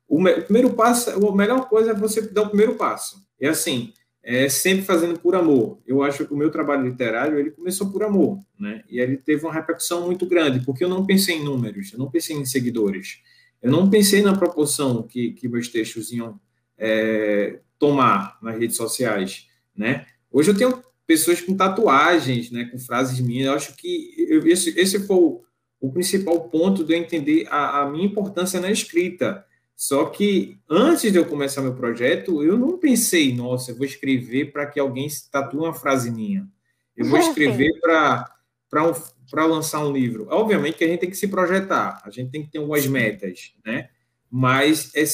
O, 0.07 0.21
o 0.21 0.41
primeiro 0.43 0.73
passo, 0.73 1.09
a 1.09 1.35
melhor 1.35 1.67
coisa 1.67 1.91
é 1.91 1.93
você 1.93 2.21
dar 2.21 2.43
o 2.43 2.49
primeiro 2.49 2.75
passo. 2.75 3.25
É 3.39 3.49
assim, 3.49 3.93
é 4.23 4.47
sempre 4.47 4.85
fazendo 4.85 5.19
por 5.19 5.35
amor. 5.35 5.79
Eu 5.87 6.03
acho 6.03 6.25
que 6.25 6.33
o 6.33 6.37
meu 6.37 6.51
trabalho 6.51 6.87
literário 6.87 7.39
ele 7.39 7.49
começou 7.49 7.89
por 7.89 8.03
amor, 8.03 8.43
né? 8.59 8.83
E 8.89 8.99
ele 8.99 9.17
teve 9.17 9.43
uma 9.43 9.53
repercussão 9.53 10.05
muito 10.05 10.25
grande, 10.25 10.63
porque 10.65 10.83
eu 10.83 10.89
não 10.89 11.05
pensei 11.05 11.37
em 11.37 11.43
números, 11.43 11.91
eu 11.93 11.99
não 11.99 12.11
pensei 12.11 12.35
em 12.35 12.45
seguidores. 12.45 13.21
Eu 13.61 13.71
não 13.71 13.89
pensei 13.89 14.21
na 14.21 14.37
proporção 14.37 15.01
que, 15.01 15.31
que 15.31 15.47
meus 15.47 15.67
textos 15.67 16.11
iam 16.11 16.39
é, 16.77 17.59
tomar 17.79 18.37
nas 18.41 18.57
redes 18.57 18.75
sociais, 18.75 19.47
né? 19.75 20.05
Hoje 20.31 20.51
eu 20.51 20.57
tenho 20.57 20.83
pessoas 21.07 21.39
com 21.39 21.55
tatuagens, 21.55 22.51
né, 22.51 22.65
com 22.65 22.77
frases 22.77 23.19
minhas. 23.21 23.47
Eu 23.47 23.53
acho 23.53 23.75
que 23.77 24.13
eu, 24.29 24.45
esse, 24.45 24.77
esse 24.77 24.99
foi 24.99 25.15
o, 25.15 25.41
o, 25.79 25.91
principal 25.91 26.49
ponto 26.49 26.83
de 26.83 26.93
eu 26.93 26.97
entender 26.97 27.47
a, 27.49 27.81
a 27.81 27.89
minha 27.89 28.05
importância 28.05 28.59
na 28.59 28.69
escrita. 28.69 29.45
Só 29.75 30.05
que 30.05 30.57
antes 30.69 31.11
de 31.11 31.17
eu 31.17 31.25
começar 31.25 31.61
meu 31.61 31.75
projeto, 31.75 32.43
eu 32.43 32.57
não 32.57 32.77
pensei, 32.77 33.33
nossa, 33.33 33.71
eu 33.71 33.75
vou 33.77 33.85
escrever 33.85 34.51
para 34.51 34.65
que 34.65 34.79
alguém 34.79 35.07
tatue 35.31 35.59
uma 35.59 35.73
frase 35.73 36.11
minha. 36.11 36.47
Eu 36.95 37.05
vou 37.05 37.19
escrever 37.21 37.71
para 37.79 38.83
um, 38.83 39.47
lançar 39.47 39.85
um 39.85 39.93
livro. 39.93 40.27
Obviamente 40.29 40.77
que 40.77 40.83
a 40.83 40.87
gente 40.87 40.99
tem 40.99 41.09
que 41.09 41.15
se 41.15 41.27
projetar, 41.27 42.01
a 42.03 42.09
gente 42.09 42.31
tem 42.31 42.43
que 42.43 42.51
ter 42.51 42.57
algumas 42.57 42.85
metas, 42.87 43.53
né? 43.63 43.89
Mas 44.29 44.91
é 44.93 45.05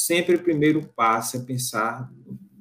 sempre 0.00 0.36
o 0.36 0.42
primeiro 0.42 0.82
passo 0.96 1.36
é 1.36 1.40
pensar 1.40 2.10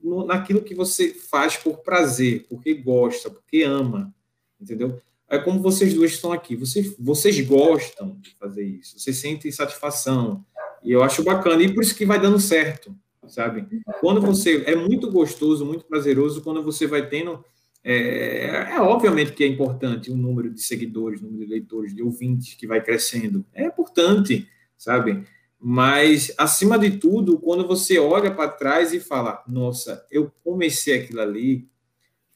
no, 0.03 0.25
naquilo 0.25 0.61
que 0.61 0.75
você 0.75 1.13
faz 1.13 1.55
por 1.55 1.79
prazer, 1.79 2.45
porque 2.49 2.73
gosta, 2.73 3.29
porque 3.29 3.63
ama, 3.63 4.13
entendeu? 4.59 4.99
É 5.29 5.37
como 5.37 5.61
vocês 5.61 5.93
duas 5.93 6.11
estão 6.11 6.31
aqui, 6.31 6.55
vocês, 6.55 6.95
vocês 6.97 7.39
gostam 7.41 8.17
de 8.19 8.35
fazer 8.35 8.63
isso, 8.63 8.99
vocês 8.99 9.17
sentem 9.17 9.51
satisfação, 9.51 10.43
e 10.83 10.91
eu 10.91 11.03
acho 11.03 11.23
bacana, 11.23 11.61
e 11.61 11.73
por 11.73 11.83
isso 11.83 11.95
que 11.95 12.05
vai 12.05 12.19
dando 12.19 12.39
certo, 12.39 12.95
sabe? 13.27 13.67
Quando 13.99 14.19
você, 14.21 14.63
é 14.65 14.75
muito 14.75 15.11
gostoso, 15.11 15.65
muito 15.65 15.85
prazeroso, 15.85 16.41
quando 16.41 16.63
você 16.63 16.87
vai 16.87 17.07
tendo, 17.07 17.43
é, 17.83 18.71
é 18.71 18.81
obviamente 18.81 19.33
que 19.33 19.43
é 19.43 19.47
importante 19.47 20.11
o 20.11 20.17
número 20.17 20.49
de 20.49 20.61
seguidores, 20.61 21.21
o 21.21 21.25
número 21.25 21.45
de 21.45 21.51
leitores, 21.51 21.95
de 21.95 22.01
ouvintes 22.01 22.55
que 22.55 22.65
vai 22.65 22.81
crescendo, 22.83 23.45
é 23.53 23.65
importante, 23.65 24.47
sabe? 24.77 25.23
Mas, 25.61 26.33
acima 26.37 26.79
de 26.79 26.91
tudo, 26.91 27.37
quando 27.37 27.67
você 27.67 27.99
olha 27.99 28.33
para 28.33 28.49
trás 28.49 28.93
e 28.93 28.99
fala: 28.99 29.43
Nossa, 29.47 30.05
eu 30.09 30.31
comecei 30.43 30.99
aquilo 30.99 31.19
ali 31.19 31.67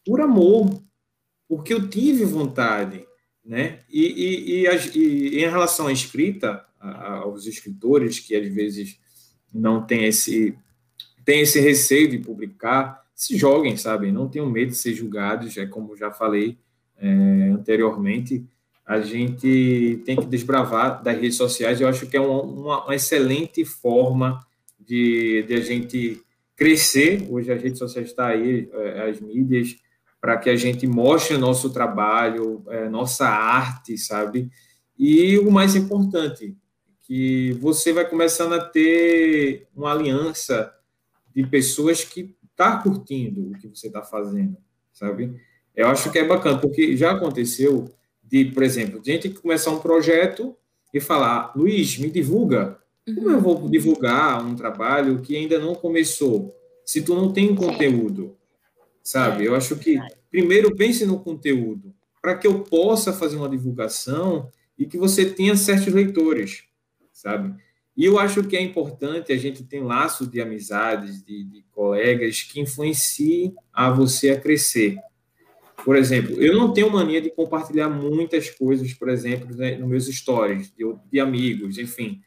por 0.05 0.19
amor, 0.19 0.69
porque 1.47 1.73
eu 1.73 1.87
tive 1.87 2.25
vontade. 2.25 3.05
Né? 3.43 3.79
E, 3.89 4.03
e, 4.03 4.65
e, 4.65 4.97
e 4.97 5.43
em 5.43 5.49
relação 5.49 5.87
à 5.87 5.91
escrita, 5.91 6.65
aos 6.79 7.45
escritores 7.45 8.19
que 8.19 8.35
às 8.35 8.47
vezes 8.47 8.99
não 9.53 9.85
têm 9.85 10.05
esse, 10.05 10.57
tem 11.23 11.41
esse 11.41 11.59
receio 11.59 12.09
de 12.09 12.17
publicar, 12.17 13.03
se 13.15 13.37
joguem, 13.37 13.77
sabe? 13.77 14.11
Não 14.11 14.27
tenham 14.27 14.49
medo 14.49 14.71
de 14.71 14.77
ser 14.77 14.93
julgados, 14.93 15.55
é 15.57 15.65
como 15.65 15.95
já 15.95 16.11
falei 16.11 16.57
é, 16.97 17.07
anteriormente 17.51 18.45
a 18.85 18.99
gente 18.99 20.01
tem 20.05 20.15
que 20.15 20.25
desbravar 20.25 21.01
das 21.01 21.15
redes 21.15 21.37
sociais. 21.37 21.79
Eu 21.79 21.87
acho 21.87 22.05
que 22.05 22.17
é 22.17 22.21
uma, 22.21 22.85
uma, 22.85 22.95
excelente 22.95 23.63
forma 23.63 24.45
de, 24.79 25.43
de, 25.43 25.53
a 25.53 25.61
gente 25.61 26.21
crescer. 26.55 27.25
Hoje 27.29 27.51
as 27.51 27.61
redes 27.61 27.79
sociais 27.79 28.09
estão 28.09 28.25
aí, 28.25 28.69
é, 28.73 29.09
as 29.09 29.21
mídias, 29.21 29.75
para 30.19 30.37
que 30.37 30.49
a 30.49 30.55
gente 30.55 30.85
mostre 30.85 31.35
o 31.35 31.39
nosso 31.39 31.69
trabalho, 31.71 32.63
é, 32.67 32.89
nossa 32.89 33.27
arte, 33.27 33.97
sabe? 33.97 34.49
E 34.97 35.37
o 35.39 35.49
mais 35.49 35.75
importante, 35.75 36.55
que 37.05 37.53
você 37.59 37.91
vai 37.91 38.07
começando 38.09 38.53
a 38.53 38.63
ter 38.63 39.67
uma 39.75 39.91
aliança 39.91 40.73
de 41.35 41.45
pessoas 41.45 42.03
que 42.03 42.35
tá 42.55 42.77
curtindo 42.77 43.49
o 43.49 43.57
que 43.57 43.67
você 43.67 43.87
está 43.87 44.01
fazendo, 44.01 44.57
sabe? 44.91 45.35
Eu 45.75 45.87
acho 45.87 46.11
que 46.11 46.19
é 46.19 46.27
bacana, 46.27 46.59
porque 46.59 46.95
já 46.95 47.11
aconteceu 47.11 47.89
de, 48.33 48.45
por 48.45 48.63
exemplo, 48.63 48.99
de 48.99 49.11
gente 49.11 49.29
começar 49.29 49.69
um 49.69 49.79
projeto 49.79 50.57
e 50.91 50.99
falar, 50.99 51.53
Luiz, 51.55 51.99
me 51.99 52.09
divulga. 52.09 52.79
Uhum. 53.07 53.13
Como 53.13 53.29
eu 53.29 53.39
vou 53.39 53.69
divulgar 53.69 54.43
um 54.43 54.55
trabalho 54.55 55.21
que 55.21 55.37
ainda 55.37 55.59
não 55.59 55.75
começou, 55.75 56.51
se 56.83 57.03
tu 57.03 57.13
não 57.13 57.31
tem 57.31 57.53
conteúdo? 57.53 58.35
Sabe? 59.03 59.45
Eu 59.45 59.55
acho 59.55 59.75
que 59.75 59.99
primeiro 60.31 60.75
pense 60.75 61.05
no 61.05 61.19
conteúdo, 61.19 61.93
para 62.19 62.35
que 62.35 62.47
eu 62.47 62.61
possa 62.61 63.13
fazer 63.13 63.35
uma 63.35 63.47
divulgação 63.47 64.49
e 64.79 64.87
que 64.87 64.97
você 64.97 65.25
tenha 65.25 65.55
certos 65.55 65.93
leitores, 65.93 66.63
sabe? 67.11 67.53
E 67.95 68.03
eu 68.03 68.17
acho 68.17 68.43
que 68.45 68.57
é 68.57 68.61
importante 68.61 69.31
a 69.31 69.37
gente 69.37 69.63
ter 69.63 69.83
laço 69.83 70.25
de 70.25 70.41
amizades, 70.41 71.23
de, 71.23 71.43
de 71.43 71.63
colegas 71.71 72.41
que 72.41 72.59
influenciem 72.59 73.53
a 73.71 73.91
você 73.91 74.31
a 74.31 74.41
crescer. 74.41 74.97
Por 75.83 75.97
exemplo, 75.97 76.41
eu 76.41 76.55
não 76.55 76.71
tenho 76.71 76.89
mania 76.89 77.21
de 77.21 77.29
compartilhar 77.29 77.89
muitas 77.89 78.49
coisas, 78.49 78.93
por 78.93 79.09
exemplo, 79.09 79.53
né, 79.55 79.75
nos 79.75 79.89
meus 79.89 80.05
stories, 80.05 80.71
de, 80.71 80.85
de, 81.11 81.19
amigos, 81.19 81.77
enfim. 81.77 82.21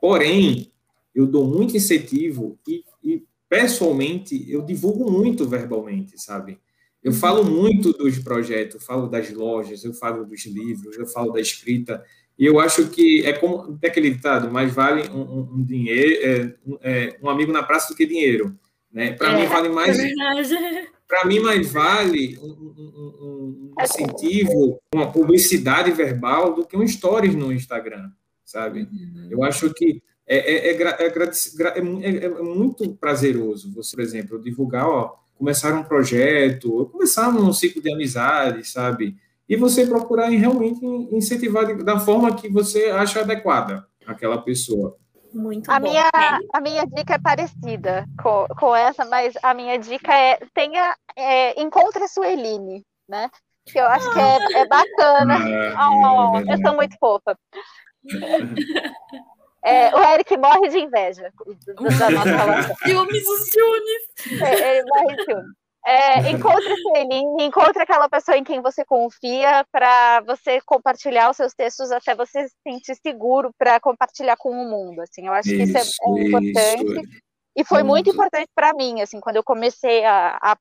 Porém, 0.00 0.70
eu 1.14 1.26
dou 1.26 1.44
muito 1.44 1.76
incentivo 1.76 2.58
e, 2.66 2.84
e, 3.02 3.24
pessoalmente, 3.48 4.48
eu 4.48 4.62
divulgo 4.62 5.10
muito 5.10 5.44
verbalmente, 5.44 6.20
sabe? 6.22 6.58
Eu 7.02 7.12
falo 7.12 7.44
muito 7.44 7.92
dos 7.92 8.18
projetos, 8.18 8.76
eu 8.76 8.80
falo 8.80 9.08
das 9.08 9.30
lojas, 9.32 9.82
eu 9.84 9.92
falo 9.92 10.24
dos 10.24 10.44
livros, 10.46 10.96
eu 10.96 11.06
falo 11.06 11.32
da 11.32 11.40
escrita. 11.40 12.04
E 12.38 12.46
eu 12.46 12.60
acho 12.60 12.88
que 12.90 13.26
é 13.26 13.32
como 13.32 13.78
é 13.82 13.88
aquele 13.88 14.10
ditado, 14.10 14.50
mais 14.50 14.72
vale 14.72 15.08
um, 15.10 15.20
um, 15.20 15.54
um 15.54 15.64
dinheiro, 15.64 16.58
é, 16.82 17.08
é, 17.08 17.18
um 17.22 17.28
amigo 17.28 17.52
na 17.52 17.62
praça 17.62 17.92
do 17.92 17.96
que 17.96 18.06
dinheiro. 18.06 18.56
Né? 18.92 19.12
Para 19.12 19.32
é, 19.32 19.40
mim 19.40 19.46
vale 19.48 19.68
mais. 19.68 19.98
É 19.98 20.10
para 21.10 21.24
mim, 21.24 21.40
mais 21.40 21.72
vale 21.72 22.38
um, 22.38 22.46
um, 22.46 23.72
um, 23.74 23.74
incentivo, 23.82 24.80
uma 24.94 25.10
publicidade 25.10 25.90
verbal 25.90 26.54
do 26.54 26.64
que 26.64 26.76
um 26.76 26.86
stories 26.86 27.34
no 27.34 27.52
Instagram, 27.52 28.10
sabe? 28.44 28.82
Uhum. 28.82 29.26
Eu 29.28 29.42
acho 29.42 29.74
que 29.74 30.00
é, 30.24 30.36
é, 30.38 30.70
é, 30.70 30.82
é, 30.82 32.24
é, 32.24 32.28
muito 32.28 32.94
prazeroso 32.94 33.74
você, 33.74 33.96
por 33.96 34.02
exemplo, 34.02 34.40
divulgar, 34.40 34.86
ó, 34.86 35.16
começar 35.34 35.74
um 35.74 35.82
projeto, 35.82 36.86
começar 36.92 37.28
um 37.28 37.52
ciclo 37.52 37.82
de 37.82 37.92
amizade, 37.92 38.64
sabe? 38.64 39.16
E 39.48 39.56
você 39.56 39.84
procurar 39.84 40.28
realmente 40.28 40.84
incentivar 41.10 41.76
da 41.82 41.98
forma 41.98 42.36
que 42.36 42.48
você 42.48 42.84
acha 42.84 43.20
adequada 43.20 43.84
aquela 44.06 44.38
pessoa. 44.38 44.96
Muito 45.32 45.70
a 45.70 45.78
bom. 45.78 45.88
Minha, 45.88 46.10
a 46.52 46.60
minha 46.60 46.86
dica 46.86 47.14
é 47.14 47.18
parecida 47.18 48.04
com, 48.20 48.46
com 48.58 48.74
essa, 48.74 49.04
mas 49.04 49.34
a 49.42 49.54
minha 49.54 49.78
dica 49.78 50.12
é 50.12 50.38
tenha, 50.54 50.96
é, 51.16 51.60
encontre 51.60 52.02
a 52.02 52.08
Sueline, 52.08 52.84
né? 53.08 53.30
Que 53.66 53.78
eu 53.78 53.86
acho 53.86 54.10
que 54.12 54.18
é, 54.18 54.60
é 54.60 54.66
bacana. 54.66 55.38
Oh, 55.80 56.38
eu 56.38 56.58
sou 56.58 56.74
muito 56.74 56.96
fofa. 56.98 57.38
É, 59.62 59.94
o 59.94 60.00
Eric 60.14 60.36
morre 60.38 60.68
de 60.70 60.78
inveja 60.78 61.30
da 61.98 62.10
nossa 62.10 62.30
relação. 62.32 62.76
Ciúmes, 62.76 63.28
os 63.28 63.50
ciúmes. 63.50 64.42
É, 64.42 64.78
ele 64.78 64.88
morre 64.88 65.16
de 65.16 65.24
ciúmes. 65.24 65.59
É, 65.84 66.30
encontre 66.30 66.74
ele, 66.96 67.44
encontre 67.44 67.82
aquela 67.82 68.08
pessoa 68.08 68.36
em 68.36 68.44
quem 68.44 68.60
você 68.60 68.84
confia 68.84 69.64
para 69.72 70.20
você 70.20 70.60
compartilhar 70.60 71.30
os 71.30 71.36
seus 71.36 71.54
textos 71.54 71.90
até 71.90 72.14
você 72.14 72.48
se 72.48 72.54
sentir 72.66 72.94
seguro 72.96 73.50
para 73.58 73.80
compartilhar 73.80 74.36
com 74.36 74.50
o 74.50 74.68
mundo. 74.68 75.00
Assim, 75.00 75.26
eu 75.26 75.32
acho 75.32 75.48
isso, 75.48 75.72
que 75.72 75.78
isso 75.78 75.78
é, 75.78 76.06
é 76.06 76.26
importante 76.26 77.00
isso. 77.00 77.22
e 77.56 77.64
foi 77.64 77.82
muito, 77.82 78.06
muito 78.06 78.10
importante 78.10 78.48
para 78.54 78.74
mim, 78.74 79.00
assim, 79.00 79.20
quando 79.20 79.36
eu 79.36 79.44
comecei 79.44 80.04
a, 80.04 80.38
a 80.42 80.56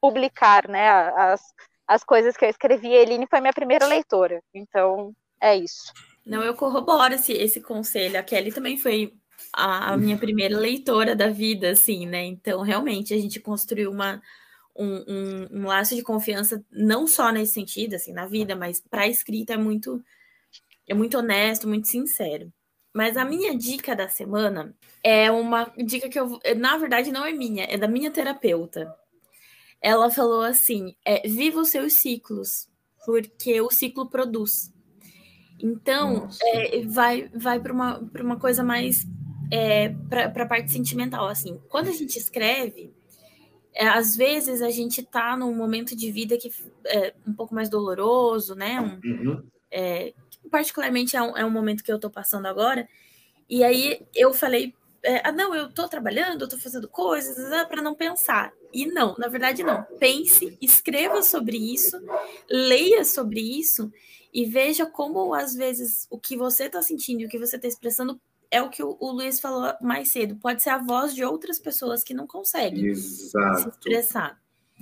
publicar, 0.00 0.68
né, 0.68 0.88
as, 0.90 1.40
as 1.86 2.04
coisas 2.04 2.36
que 2.36 2.44
eu 2.44 2.50
escrevi. 2.50 2.88
A 2.88 3.02
Eline 3.02 3.26
foi 3.28 3.40
minha 3.40 3.52
primeira 3.52 3.86
leitora, 3.86 4.42
então 4.54 5.12
é 5.40 5.56
isso. 5.56 5.92
Não, 6.24 6.42
eu 6.42 6.54
corroboro 6.54 7.14
esse, 7.14 7.32
esse 7.32 7.60
conselho. 7.60 8.18
A 8.18 8.22
Kelly 8.22 8.52
também 8.52 8.76
foi 8.76 9.14
a, 9.52 9.92
a 9.92 9.96
minha 9.96 10.18
primeira 10.18 10.58
leitora 10.58 11.16
da 11.16 11.28
vida, 11.28 11.70
assim, 11.70 12.06
né? 12.06 12.22
Então, 12.24 12.60
realmente, 12.60 13.14
a 13.14 13.18
gente 13.18 13.40
construiu 13.40 13.90
uma 13.90 14.20
um, 14.78 15.04
um, 15.08 15.48
um, 15.50 15.66
laço 15.66 15.96
de 15.96 16.02
confiança, 16.02 16.64
não 16.70 17.06
só 17.06 17.32
nesse 17.32 17.52
sentido, 17.52 17.94
assim, 17.94 18.12
na 18.12 18.26
vida, 18.26 18.54
mas 18.54 18.80
para 18.80 19.02
a 19.02 19.08
escrita 19.08 19.54
é 19.54 19.56
muito, 19.56 20.02
é 20.86 20.94
muito 20.94 21.18
honesto, 21.18 21.68
muito 21.68 21.88
sincero. 21.88 22.52
Mas 22.94 23.16
a 23.16 23.24
minha 23.24 23.56
dica 23.56 23.94
da 23.94 24.08
semana 24.08 24.74
é 25.02 25.30
uma 25.30 25.72
dica 25.76 26.08
que 26.08 26.18
eu, 26.18 26.38
na 26.56 26.76
verdade, 26.78 27.12
não 27.12 27.24
é 27.24 27.32
minha, 27.32 27.64
é 27.64 27.76
da 27.76 27.88
minha 27.88 28.10
terapeuta. 28.10 28.94
Ela 29.80 30.10
falou 30.10 30.42
assim: 30.42 30.94
é, 31.04 31.28
viva 31.28 31.60
os 31.60 31.68
seus 31.68 31.94
ciclos, 31.94 32.68
porque 33.04 33.60
o 33.60 33.70
ciclo 33.70 34.08
produz. 34.08 34.72
Então, 35.60 36.28
é, 36.42 36.80
vai, 36.86 37.28
vai 37.34 37.60
para 37.60 37.72
uma, 37.72 37.98
uma 38.20 38.38
coisa 38.38 38.62
mais 38.62 39.04
é, 39.50 39.90
para 40.08 40.42
a 40.42 40.46
parte 40.46 40.70
sentimental. 40.70 41.26
Assim, 41.26 41.60
quando 41.68 41.88
a 41.88 41.92
gente 41.92 42.16
escreve, 42.16 42.92
é, 43.74 43.86
às 43.88 44.16
vezes 44.16 44.62
a 44.62 44.70
gente 44.70 45.00
está 45.00 45.36
num 45.36 45.54
momento 45.54 45.94
de 45.94 46.10
vida 46.10 46.36
que 46.36 46.50
é 46.86 47.14
um 47.26 47.32
pouco 47.32 47.54
mais 47.54 47.68
doloroso, 47.68 48.54
né? 48.54 48.80
Um, 48.80 49.08
uhum. 49.08 49.42
é, 49.70 50.12
particularmente 50.50 51.16
é 51.16 51.22
um, 51.22 51.36
é 51.36 51.44
um, 51.44 51.50
momento 51.50 51.84
que 51.84 51.92
eu 51.92 51.96
estou 51.96 52.10
passando 52.10 52.46
agora. 52.46 52.88
E 53.48 53.62
aí 53.62 54.00
eu 54.14 54.34
falei, 54.34 54.74
é, 55.02 55.22
ah, 55.24 55.32
não, 55.32 55.54
eu 55.54 55.68
estou 55.68 55.88
trabalhando, 55.88 56.40
eu 56.40 56.46
estou 56.46 56.58
fazendo 56.58 56.88
coisas 56.88 57.36
para 57.66 57.82
não 57.82 57.94
pensar. 57.94 58.52
E 58.72 58.86
não, 58.86 59.14
na 59.16 59.28
verdade 59.28 59.62
não. 59.62 59.82
Pense, 59.98 60.58
escreva 60.60 61.22
sobre 61.22 61.56
isso, 61.56 61.96
leia 62.50 63.04
sobre 63.04 63.40
isso 63.40 63.92
e 64.32 64.44
veja 64.44 64.84
como 64.86 65.32
às 65.34 65.54
vezes 65.54 66.06
o 66.10 66.18
que 66.18 66.36
você 66.36 66.64
está 66.64 66.82
sentindo 66.82 67.24
o 67.24 67.28
que 67.28 67.38
você 67.38 67.56
está 67.56 67.66
expressando 67.66 68.20
é 68.50 68.62
o 68.62 68.70
que 68.70 68.82
o, 68.82 68.96
o 68.98 69.12
Luiz 69.12 69.40
falou 69.40 69.74
mais 69.80 70.08
cedo, 70.08 70.36
pode 70.36 70.62
ser 70.62 70.70
a 70.70 70.78
voz 70.78 71.14
de 71.14 71.24
outras 71.24 71.58
pessoas 71.58 72.02
que 72.02 72.14
não 72.14 72.26
conseguem 72.26 72.86
Exato. 72.86 73.62
se 73.62 73.68
expressar. 73.68 74.38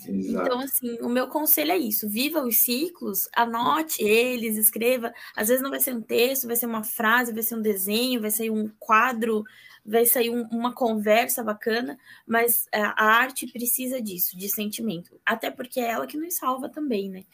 Exato. 0.06 0.46
Então, 0.46 0.60
assim, 0.60 0.98
o 1.00 1.08
meu 1.08 1.26
conselho 1.28 1.72
é 1.72 1.78
isso: 1.78 2.08
viva 2.08 2.44
os 2.44 2.58
ciclos, 2.58 3.28
anote 3.34 4.02
eles, 4.02 4.56
escreva. 4.56 5.12
Às 5.34 5.48
vezes 5.48 5.62
não 5.62 5.70
vai 5.70 5.80
ser 5.80 5.94
um 5.94 6.02
texto, 6.02 6.46
vai 6.46 6.56
ser 6.56 6.66
uma 6.66 6.84
frase, 6.84 7.32
vai 7.32 7.42
ser 7.42 7.54
um 7.54 7.62
desenho, 7.62 8.20
vai 8.20 8.30
ser 8.30 8.50
um 8.50 8.70
quadro, 8.78 9.42
vai 9.84 10.04
sair 10.04 10.28
um, 10.28 10.42
uma 10.50 10.74
conversa 10.74 11.42
bacana, 11.42 11.98
mas 12.26 12.66
a, 12.72 13.04
arte 13.04 13.46
precisa 13.46 14.00
disso, 14.00 14.36
de 14.36 14.48
sentimento. 14.48 15.18
Até 15.24 15.50
porque 15.50 15.80
é 15.80 15.90
ela 15.90 16.06
que 16.06 16.18
nos 16.18 16.34
salva 16.34 16.68
também, 16.68 17.08
né? 17.08 17.24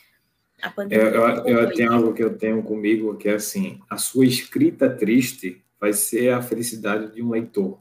A 0.63 0.71
pandemia. 0.71 1.09
Eu, 1.09 1.29
eu, 1.47 1.59
eu 1.59 1.75
tenho 1.75 1.93
algo 1.93 2.15
que 2.15 2.23
eu 2.23 2.39
tenho 2.39 2.63
comigo 2.63 3.17
que 3.17 3.29
é 3.29 3.35
assim: 3.35 3.81
a 3.91 3.97
sua 3.97 4.25
escrita 4.25 4.89
triste 4.89 5.62
vai 5.83 5.93
ser 5.93 6.33
a 6.33 6.41
felicidade 6.41 7.13
de 7.13 7.21
um 7.21 7.31
leitor. 7.31 7.81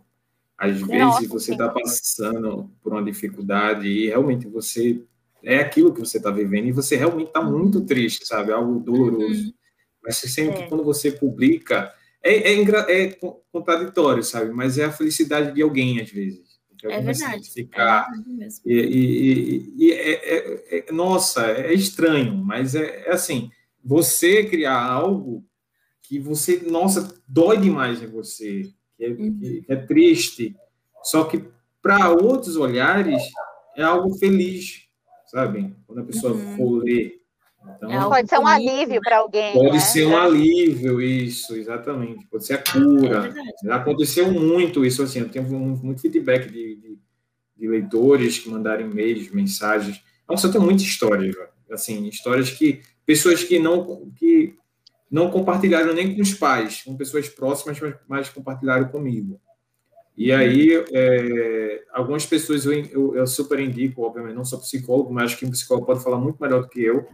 Às 0.58 0.78
vezes 0.82 0.88
Nossa, 1.06 1.28
você 1.28 1.46
sim. 1.46 1.52
está 1.52 1.70
passando 1.70 2.68
por 2.82 2.94
uma 2.94 3.04
dificuldade 3.04 3.88
e 3.88 4.08
realmente 4.08 4.48
você 4.48 5.04
é 5.44 5.60
aquilo 5.60 5.94
que 5.94 6.00
você 6.00 6.18
está 6.18 6.32
vivendo 6.32 6.66
e 6.68 6.72
você 6.72 6.96
realmente 6.96 7.28
está 7.28 7.44
muito 7.44 7.82
triste, 7.86 8.26
sabe? 8.28 8.52
Algo 8.52 8.80
doloroso. 8.80 9.54
Mas 10.04 10.18
você 10.18 10.28
sente 10.28 10.58
que 10.58 10.64
É. 10.64 10.68
quando 10.68 10.84
você 10.84 11.12
publica 11.12 11.94
é, 12.24 12.54
é, 12.54 13.04
é 13.04 13.12
co- 13.12 13.44
contraditório, 13.52 14.24
sabe? 14.24 14.52
Mas 14.52 14.80
é 14.80 14.86
a 14.86 14.92
felicidade 14.92 15.54
de 15.54 15.62
alguém 15.62 16.02
às 16.02 16.10
vezes. 16.10 16.42
É 16.86 16.98
se 16.98 17.04
verdade. 17.04 17.52
É 17.52 17.64
verdade 17.64 18.30
mesmo. 18.30 18.62
e, 18.66 18.74
e- 18.74 19.74
e- 19.78 19.92
é, 19.92 20.14
é- 20.14 20.86
é- 20.90 20.92
nossa, 20.92 21.46
é 21.46 21.72
estranho, 21.72 22.36
mas 22.36 22.74
é, 22.74 23.04
é 23.06 23.12
assim, 23.12 23.52
você 23.84 24.44
criar 24.44 24.82
algo 24.84 25.46
que 26.12 26.20
você, 26.20 26.62
nossa, 26.70 27.14
dói 27.26 27.56
demais 27.58 28.04
em 28.04 28.08
você, 28.08 28.70
que 28.98 29.06
é, 29.06 29.08
Uhum. 29.12 29.40
que 29.40 29.64
é 29.70 29.78
triste, 29.78 30.54
só 31.06 31.24
que 31.24 31.42
para 31.82 32.10
outros 32.10 32.58
olhares 32.58 33.24
é 33.78 33.82
algo 33.82 34.14
feliz, 34.18 34.90
sabe? 35.28 35.74
Quando 35.88 36.00
a 36.00 36.04
pessoa 36.04 36.34
Uhum. 36.34 36.58
for 36.58 36.84
ler. 36.84 37.22
Então, 37.78 37.90
É 37.90 38.10
Pode 38.10 38.28
ser 38.30 38.40
um 38.40 38.46
alívio 38.48 39.00
para 39.02 39.20
alguém. 39.20 39.54
pode 39.54 39.72
né? 39.72 39.80
ser 39.80 40.06
um 40.06 40.18
alívio, 40.18 41.00
isso, 41.00 41.56
exatamente. 41.56 42.28
Pode 42.28 42.46
ser 42.46 42.56
a 42.56 42.58
É 42.58 42.64
cura. 42.74 43.22
verdade. 43.22 43.50
Aconteceu 43.70 44.30
muito 44.34 44.84
isso, 44.86 45.02
assim, 45.04 45.20
eu 45.20 45.30
tenho 45.30 45.46
muito 45.50 46.02
feedback 46.02 46.52
de, 46.52 46.76
de, 46.76 47.00
de 47.56 47.68
leitores 47.70 48.38
que 48.38 48.50
mandaram 48.50 48.82
e-mails, 48.82 49.32
mensagens. 49.32 50.02
Nossa, 50.28 50.48
eu 50.48 50.52
tenho 50.52 50.64
muita 50.66 50.84
história, 50.84 51.32
assim, 51.72 52.06
histórias 52.10 52.50
que 52.50 52.82
pessoas 53.06 53.46
que 53.46 53.58
não 53.60 54.12
que 54.18 54.60
não 55.12 55.30
compartilharam 55.30 55.94
nem 55.94 56.16
com 56.16 56.22
os 56.22 56.34
pais, 56.34 56.84
com 56.84 56.96
pessoas 56.96 57.28
próximas, 57.28 57.80
mas, 57.80 57.96
mas 58.08 58.30
compartilharam 58.30 58.88
comigo. 58.88 59.40
E 60.16 60.32
aí, 60.32 60.70
é, 60.94 61.84
algumas 61.92 62.26
pessoas 62.26 62.66
eu, 62.66 62.74
eu, 62.74 63.16
eu 63.16 63.28
super 63.28 63.60
indico, 63.60 64.04
obviamente, 64.04 64.36
não 64.36 64.46
sou 64.46 64.60
psicólogo, 64.60 65.12
mas 65.14 65.26
acho 65.26 65.38
que 65.38 65.46
um 65.46 65.52
psicólogo 65.52 65.86
pode 65.86 66.04
falar 66.04 66.18
muito 66.18 66.42
melhor 66.42 66.62
do 66.62 66.70
que 66.70 66.82
eu, 66.82 67.08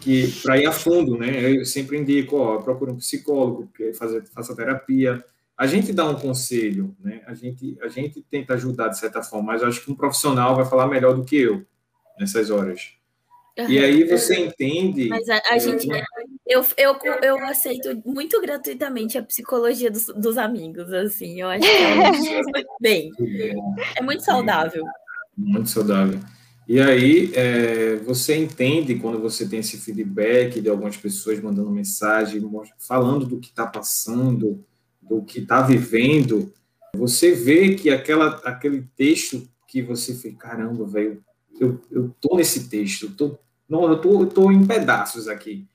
que 0.00 0.32
para 0.42 0.58
ir 0.58 0.66
a 0.66 0.72
fundo, 0.72 1.16
né? 1.16 1.56
Eu 1.56 1.64
sempre 1.64 1.96
indico, 1.98 2.36
ó, 2.36 2.58
procura 2.58 2.92
um 2.92 2.96
psicólogo, 2.96 3.68
que 3.76 3.92
faça, 3.92 4.24
faça 4.34 4.56
terapia. 4.56 5.22
A 5.56 5.66
gente 5.66 5.92
dá 5.92 6.08
um 6.08 6.14
conselho, 6.14 6.96
né? 6.98 7.22
A 7.26 7.34
gente, 7.34 7.76
a 7.82 7.88
gente 7.88 8.22
tenta 8.22 8.54
ajudar 8.54 8.88
de 8.88 8.98
certa 8.98 9.22
forma, 9.22 9.52
mas 9.52 9.62
eu 9.62 9.68
acho 9.68 9.84
que 9.84 9.90
um 9.92 9.94
profissional 9.94 10.56
vai 10.56 10.64
falar 10.64 10.88
melhor 10.88 11.14
do 11.14 11.24
que 11.24 11.36
eu 11.36 11.64
nessas 12.18 12.50
horas. 12.50 12.94
E 13.56 13.78
Aham. 13.78 13.86
aí 13.86 14.04
você 14.04 14.38
entende. 14.40 15.08
Mas 15.08 15.28
a, 15.28 15.40
a 15.50 15.58
gente. 15.58 15.86
Eu, 16.46 16.64
eu, 16.76 16.96
eu 17.22 17.38
aceito 17.46 18.02
muito 18.04 18.40
gratuitamente 18.40 19.16
a 19.16 19.22
psicologia 19.22 19.90
dos, 19.90 20.06
dos 20.06 20.36
amigos, 20.36 20.92
assim. 20.92 21.40
Eu 21.40 21.48
acho 21.48 21.60
que 21.60 21.68
é 21.68 21.94
muito 22.42 22.76
bem. 22.80 23.10
É 23.96 24.02
muito 24.02 24.24
saudável. 24.24 24.84
Muito 25.36 25.70
saudável. 25.70 26.18
E 26.68 26.80
aí, 26.80 27.32
é, 27.34 27.96
você 27.96 28.36
entende 28.36 28.96
quando 28.96 29.20
você 29.20 29.48
tem 29.48 29.60
esse 29.60 29.78
feedback 29.78 30.60
de 30.60 30.68
algumas 30.68 30.96
pessoas 30.96 31.40
mandando 31.40 31.70
mensagem, 31.70 32.42
falando 32.78 33.26
do 33.26 33.38
que 33.38 33.48
está 33.48 33.66
passando, 33.66 34.64
do 35.00 35.22
que 35.22 35.40
está 35.40 35.62
vivendo, 35.62 36.52
você 36.94 37.32
vê 37.32 37.74
que 37.74 37.90
aquela, 37.90 38.40
aquele 38.44 38.82
texto 38.96 39.48
que 39.66 39.82
você 39.82 40.14
fez, 40.14 40.36
caramba, 40.36 40.86
velho, 40.86 41.22
eu, 41.58 41.80
eu 41.90 42.14
tô 42.20 42.36
nesse 42.36 42.68
texto, 42.68 43.06
eu 43.06 43.16
tô, 43.16 43.38
não, 43.68 43.84
eu 43.88 44.00
tô, 44.00 44.22
eu 44.22 44.26
tô 44.26 44.50
em 44.50 44.66
pedaços 44.66 45.28
aqui. 45.28 45.66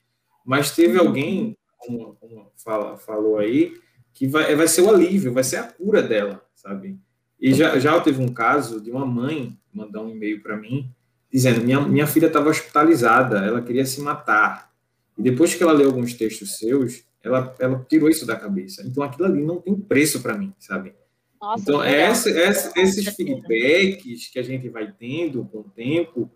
Mas 0.48 0.70
teve 0.70 0.98
alguém, 0.98 1.54
como, 1.76 2.14
como 2.14 2.50
fala, 2.56 2.96
falou 2.96 3.36
aí, 3.36 3.74
que 4.14 4.26
vai, 4.26 4.56
vai 4.56 4.66
ser 4.66 4.80
o 4.80 4.88
alívio, 4.88 5.30
vai 5.30 5.44
ser 5.44 5.56
a 5.56 5.64
cura 5.64 6.02
dela, 6.02 6.42
sabe? 6.54 6.98
E 7.38 7.52
já, 7.52 7.78
já 7.78 8.00
teve 8.00 8.22
um 8.22 8.32
caso 8.32 8.80
de 8.80 8.90
uma 8.90 9.04
mãe 9.04 9.54
mandar 9.70 10.00
um 10.00 10.08
e-mail 10.08 10.42
para 10.42 10.56
mim 10.56 10.90
dizendo 11.30 11.62
minha, 11.62 11.82
minha 11.82 12.06
filha 12.06 12.28
estava 12.28 12.48
hospitalizada, 12.48 13.44
ela 13.44 13.60
queria 13.60 13.84
se 13.84 14.00
matar. 14.00 14.72
E 15.18 15.22
depois 15.22 15.54
que 15.54 15.62
ela 15.62 15.72
leu 15.72 15.88
alguns 15.88 16.14
textos 16.14 16.56
seus, 16.56 17.04
ela, 17.22 17.54
ela 17.58 17.84
tirou 17.86 18.08
isso 18.08 18.24
da 18.24 18.34
cabeça. 18.34 18.82
Então 18.86 19.02
aquilo 19.02 19.26
ali 19.26 19.44
não 19.44 19.60
tem 19.60 19.74
preço 19.74 20.22
para 20.22 20.32
mim, 20.32 20.54
sabe? 20.58 20.94
Nossa, 21.38 21.62
Então, 21.62 21.84
é 21.84 22.00
essa, 22.00 22.30
essa, 22.30 22.72
esses 22.80 23.06
feedbacks 23.14 24.28
que 24.32 24.38
a 24.38 24.42
gente 24.42 24.70
vai 24.70 24.90
tendo 24.98 25.44
com 25.44 25.58
o 25.58 25.64
tempo, 25.64 26.30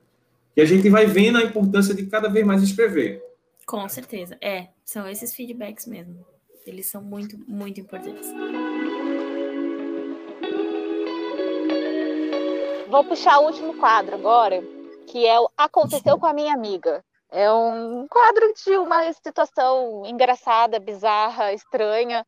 que 0.55 0.61
a 0.61 0.67
gente 0.67 0.91
vai 0.91 1.07
vendo 1.07 1.39
a 1.39 1.43
importância 1.43 1.95
de 1.95 2.05
cada 2.05 2.29
vez 2.29 2.45
mais 2.45 2.63
escrever. 2.63 3.32
Com 3.67 3.89
certeza. 3.89 4.37
É, 4.41 4.69
são 4.85 5.09
esses 5.09 5.35
feedbacks 5.35 5.87
mesmo. 5.87 6.27
Eles 6.67 6.91
são 6.91 7.03
muito, 7.03 7.37
muito 7.49 7.81
importantes. 7.81 8.29
Vou 12.89 13.05
puxar 13.05 13.39
o 13.39 13.47
último 13.47 13.75
quadro 13.79 14.15
agora, 14.15 14.63
que 15.07 15.27
é 15.27 15.41
o 15.41 15.49
Aconteceu 15.57 16.19
com 16.19 16.27
a 16.27 16.33
Minha 16.35 16.53
Amiga. 16.53 17.03
É 17.31 17.51
um 17.51 18.07
quadro 18.07 18.53
de 18.53 18.77
uma 18.77 19.11
situação 19.15 20.05
engraçada, 20.05 20.79
bizarra, 20.79 21.55
estranha, 21.55 22.27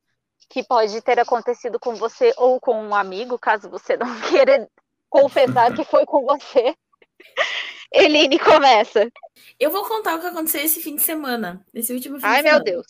que 0.48 0.64
pode 0.64 1.00
ter 1.02 1.20
acontecido 1.20 1.78
com 1.78 1.94
você 1.94 2.32
ou 2.38 2.58
com 2.58 2.82
um 2.82 2.94
amigo, 2.94 3.38
caso 3.38 3.68
você 3.68 3.96
não 3.96 4.06
queira 4.30 4.66
confessar 5.10 5.74
que 5.74 5.84
foi 5.84 6.06
com 6.06 6.24
você. 6.24 6.74
Eline, 7.94 8.38
começa. 8.40 9.08
Eu 9.58 9.70
vou 9.70 9.84
contar 9.84 10.16
o 10.16 10.20
que 10.20 10.26
aconteceu 10.26 10.60
esse 10.62 10.82
fim 10.82 10.96
de 10.96 11.02
semana. 11.02 11.64
Esse 11.72 11.92
último 11.94 12.18
fim 12.18 12.26
Ai, 12.26 12.38
de 12.38 12.42
meu 12.42 12.52
semana. 12.52 12.64
Deus. 12.64 12.86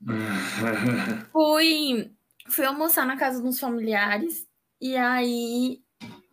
Fui, 1.32 2.12
fui 2.48 2.64
almoçar 2.64 3.06
na 3.06 3.16
casa 3.16 3.42
dos 3.42 3.58
familiares. 3.58 4.46
E 4.80 4.96
aí, 4.96 5.80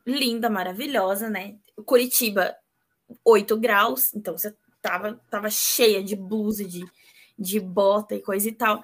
linda, 0.06 0.49
maravilhosa, 0.49 1.30
né? 1.30 1.56
Curitiba, 1.85 2.56
8 3.26 3.57
graus. 3.57 4.14
Então, 4.14 4.38
você 4.38 4.56
tava, 4.81 5.19
tava 5.30 5.49
cheia 5.49 6.03
de 6.03 6.15
blusa, 6.15 6.64
de, 6.64 6.85
de 7.40 7.60
bota 7.60 8.14
e 8.15 8.22
coisa 8.22 8.48
e 8.48 8.52
tal. 8.52 8.84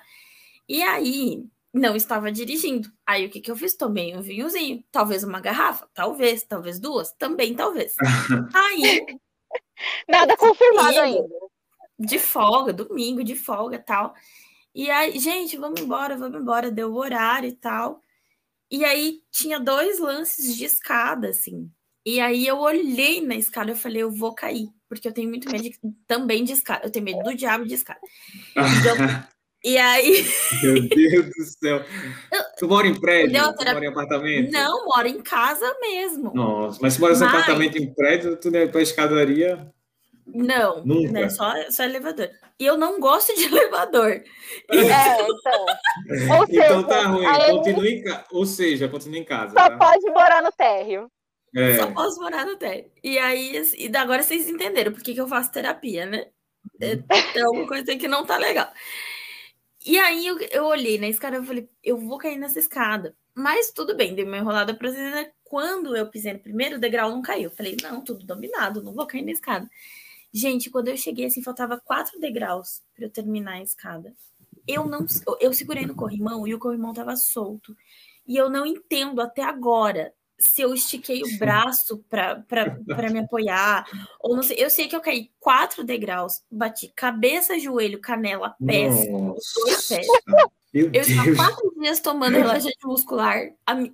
E 0.68 0.82
aí, 0.82 1.46
não 1.74 1.96
estava 1.96 2.32
dirigindo. 2.32 2.92
Aí, 3.06 3.26
o 3.26 3.30
que 3.30 3.40
que 3.42 3.52
eu 3.52 3.56
fiz? 3.56 3.76
Tomei 3.76 4.16
um 4.16 4.22
vinhozinho. 4.22 4.84
Talvez 4.92 5.24
uma 5.24 5.40
garrafa. 5.40 5.88
Talvez. 5.94 6.44
Talvez 6.44 6.80
duas. 6.80 7.12
Também, 7.14 7.54
talvez. 7.56 7.96
Aí, 8.54 9.06
Nada 10.08 10.36
confirmado 10.36 11.00
ainda. 11.00 11.28
de 11.98 12.20
folga, 12.20 12.74
domingo, 12.74 13.24
de 13.24 13.36
folga 13.36 13.78
e 13.78 13.80
tal. 13.84 14.14
E 14.76 14.90
aí, 14.90 15.18
gente, 15.20 15.58
vamos 15.58 15.82
embora, 15.82 16.16
vamos 16.18 16.40
embora, 16.40 16.70
deu 16.70 16.92
o 16.92 16.98
horário 16.98 17.50
e 17.50 17.56
tal. 17.56 18.02
E 18.70 18.86
aí 18.86 19.22
tinha 19.32 19.60
dois 19.60 20.00
lances 20.00 20.56
de 20.56 20.64
escada, 20.66 21.30
assim. 21.30 21.72
E 22.06 22.20
aí 22.20 22.46
eu 22.46 22.60
olhei 22.60 23.20
na 23.26 23.36
escada 23.36 23.72
e 23.72 23.76
falei, 23.76 24.04
eu 24.04 24.12
vou 24.12 24.34
cair, 24.36 24.70
porque 24.88 25.08
eu 25.08 25.14
tenho 25.14 25.30
muito 25.30 25.50
medo 25.52 25.64
de- 25.64 25.80
também 26.08 26.44
de 26.44 26.54
escada. 26.54 26.86
Eu 26.86 26.92
tenho 26.92 27.06
medo 27.06 27.24
do 27.24 27.34
diabo 27.36 27.66
de 27.66 27.74
escada. 27.74 28.00
Então, 28.56 28.96
e 29.64 29.78
aí, 29.78 30.26
Meu 30.64 30.82
Deus 30.88 31.26
do 31.26 31.44
céu. 31.60 31.84
Tu 32.58 32.68
mora 32.68 32.88
em 32.88 33.00
prédio? 33.00 33.42
Tu 33.42 33.56
terapia- 33.58 33.74
mora 33.74 33.86
em 33.86 33.88
apartamento? 33.90 34.52
não, 34.52 34.86
moro 34.86 35.08
em 35.08 35.22
casa 35.22 35.76
mesmo. 35.82 36.32
Nossa, 36.34 36.80
mas 36.82 36.94
se 36.94 37.02
mora 37.02 37.14
em 37.14 37.20
Mas- 37.20 37.30
apartamento 37.30 37.78
em 37.78 37.94
prédio, 37.94 38.36
tu 38.38 38.56
é 38.56 38.68
pra 38.68 38.82
escadaria. 38.82 39.72
Não, 40.32 40.84
Nunca. 40.86 41.12
né? 41.12 41.30
Só, 41.30 41.52
só 41.72 41.84
elevador. 41.84 42.30
E 42.60 42.66
eu 42.66 42.78
não 42.78 43.00
gosto 43.00 43.34
de 43.36 43.46
elevador. 43.52 44.12
É, 44.12 45.22
então. 45.22 45.66
Ou 46.40 46.46
seja, 46.46 46.66
Então 46.66 46.84
tá 46.84 47.08
ruim. 47.08 47.26
a 47.26 47.36
Eline 47.40 47.58
Continua 47.58 47.88
em 47.88 48.04
casa. 48.04 48.26
Ou 48.32 48.46
seja, 48.46 48.88
continua 48.88 49.18
em 49.20 49.24
casa. 49.24 49.54
só 49.54 49.70
Tá? 49.70 49.78
pode 49.78 50.06
morar 50.12 50.44
no 50.44 50.52
térreo. 50.52 51.10
É. 51.56 51.78
Só 51.78 51.88
posso 51.92 52.22
morar 52.22 52.46
no 52.46 52.56
térreo. 52.58 52.92
E 53.04 53.18
aí, 53.18 53.58
assim, 53.58 53.76
e 53.92 53.98
agora 53.98 54.22
vocês 54.22 54.48
entenderam 54.48 54.92
por 54.92 55.02
que, 55.02 55.16
que 55.16 55.22
eu 55.22 55.28
faço 55.28 55.52
terapia, 55.52 56.06
né? 56.06 56.28
É, 56.80 56.96
tem 57.34 57.42
alguma 57.42 57.68
coisa 57.68 57.96
que 57.96 58.08
não 58.08 58.24
tá 58.24 58.38
legal. 58.38 58.70
E 59.86 59.98
aí 59.98 60.28
eu, 60.28 60.38
eu 60.40 60.66
olhei 60.66 60.98
na 60.98 61.08
escada 61.08 61.38
e 61.38 61.46
falei, 61.46 61.70
eu 61.84 61.98
vou 61.98 62.18
cair 62.18 62.38
nessa 62.38 62.60
escada. 62.60 63.16
Mas 63.34 63.72
tudo 63.72 63.96
bem, 63.96 64.14
dei 64.14 64.26
uma 64.26 64.38
enrolada 64.38 64.74
pra 64.74 64.92
né? 64.92 65.32
Quando 65.44 65.96
eu 65.96 66.10
pisei 66.10 66.34
no 66.34 66.40
primeiro 66.40 66.78
degrau, 66.78 67.10
não 67.10 67.22
caiu. 67.22 67.50
Falei, 67.50 67.78
não, 67.82 68.04
tudo 68.04 68.26
dominado, 68.26 68.84
não 68.84 68.94
vou 68.94 69.08
cair 69.08 69.24
na 69.24 69.32
escada. 69.32 69.70
Gente, 70.32 70.70
quando 70.70 70.90
eu 70.90 70.98
cheguei 70.98 71.26
assim, 71.26 71.42
faltava 71.42 71.80
quatro 71.80 72.20
degraus 72.20 72.84
para 72.96 73.06
eu 73.06 73.10
terminar 73.10 73.54
a 73.54 73.64
escada. 73.64 74.14
eu 74.68 74.86
não. 74.88 75.06
Eu 75.40 75.54
segurei 75.54 75.86
no 75.86 75.96
corrimão 75.96 76.48
e 76.48 76.54
o 76.54 76.60
corrimão 76.60 76.94
tava 76.94 77.16
solto. 77.16 77.76
E 78.28 78.38
eu 78.38 78.50
não 78.50 78.66
entendo 78.66 79.22
até 79.22 79.42
agora 79.42 80.14
se 80.40 80.62
eu 80.62 80.74
estiquei 80.74 81.22
o 81.22 81.38
braço 81.38 82.04
para 82.10 83.10
me 83.12 83.20
apoiar, 83.20 83.86
ou 84.20 84.36
não 84.36 84.44
sei. 84.44 84.58
Eu 84.60 84.70
sei 84.70 84.88
que 84.88 84.96
eu 84.96 85.02
caí 85.02 85.30
quatro 85.40 85.84
degraus, 85.84 86.42
bati 86.50 86.88
cabeça, 86.96 87.60
joelho, 87.60 88.00
canela, 88.00 88.56
pés, 88.66 88.96
os 88.96 89.54
dois 89.56 89.88
pés. 89.88 90.08
eu 90.74 90.90
estou 90.94 91.36
quatro 91.36 91.74
dias 91.80 92.00
tomando 92.00 92.38
relaxante 92.40 92.78
muscular. 92.86 93.50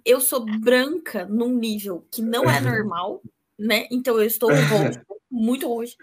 Eu 0.06 0.22
sou 0.22 0.46
branca 0.60 1.26
num 1.26 1.50
nível 1.50 2.08
que 2.12 2.22
não 2.22 2.44
é 2.44 2.62
normal, 2.62 3.22
né? 3.58 3.88
Então 3.92 4.18
eu 4.18 4.26
estou 4.26 4.50
roxa, 4.50 5.06
muito 5.32 5.68
roxa. 5.68 5.96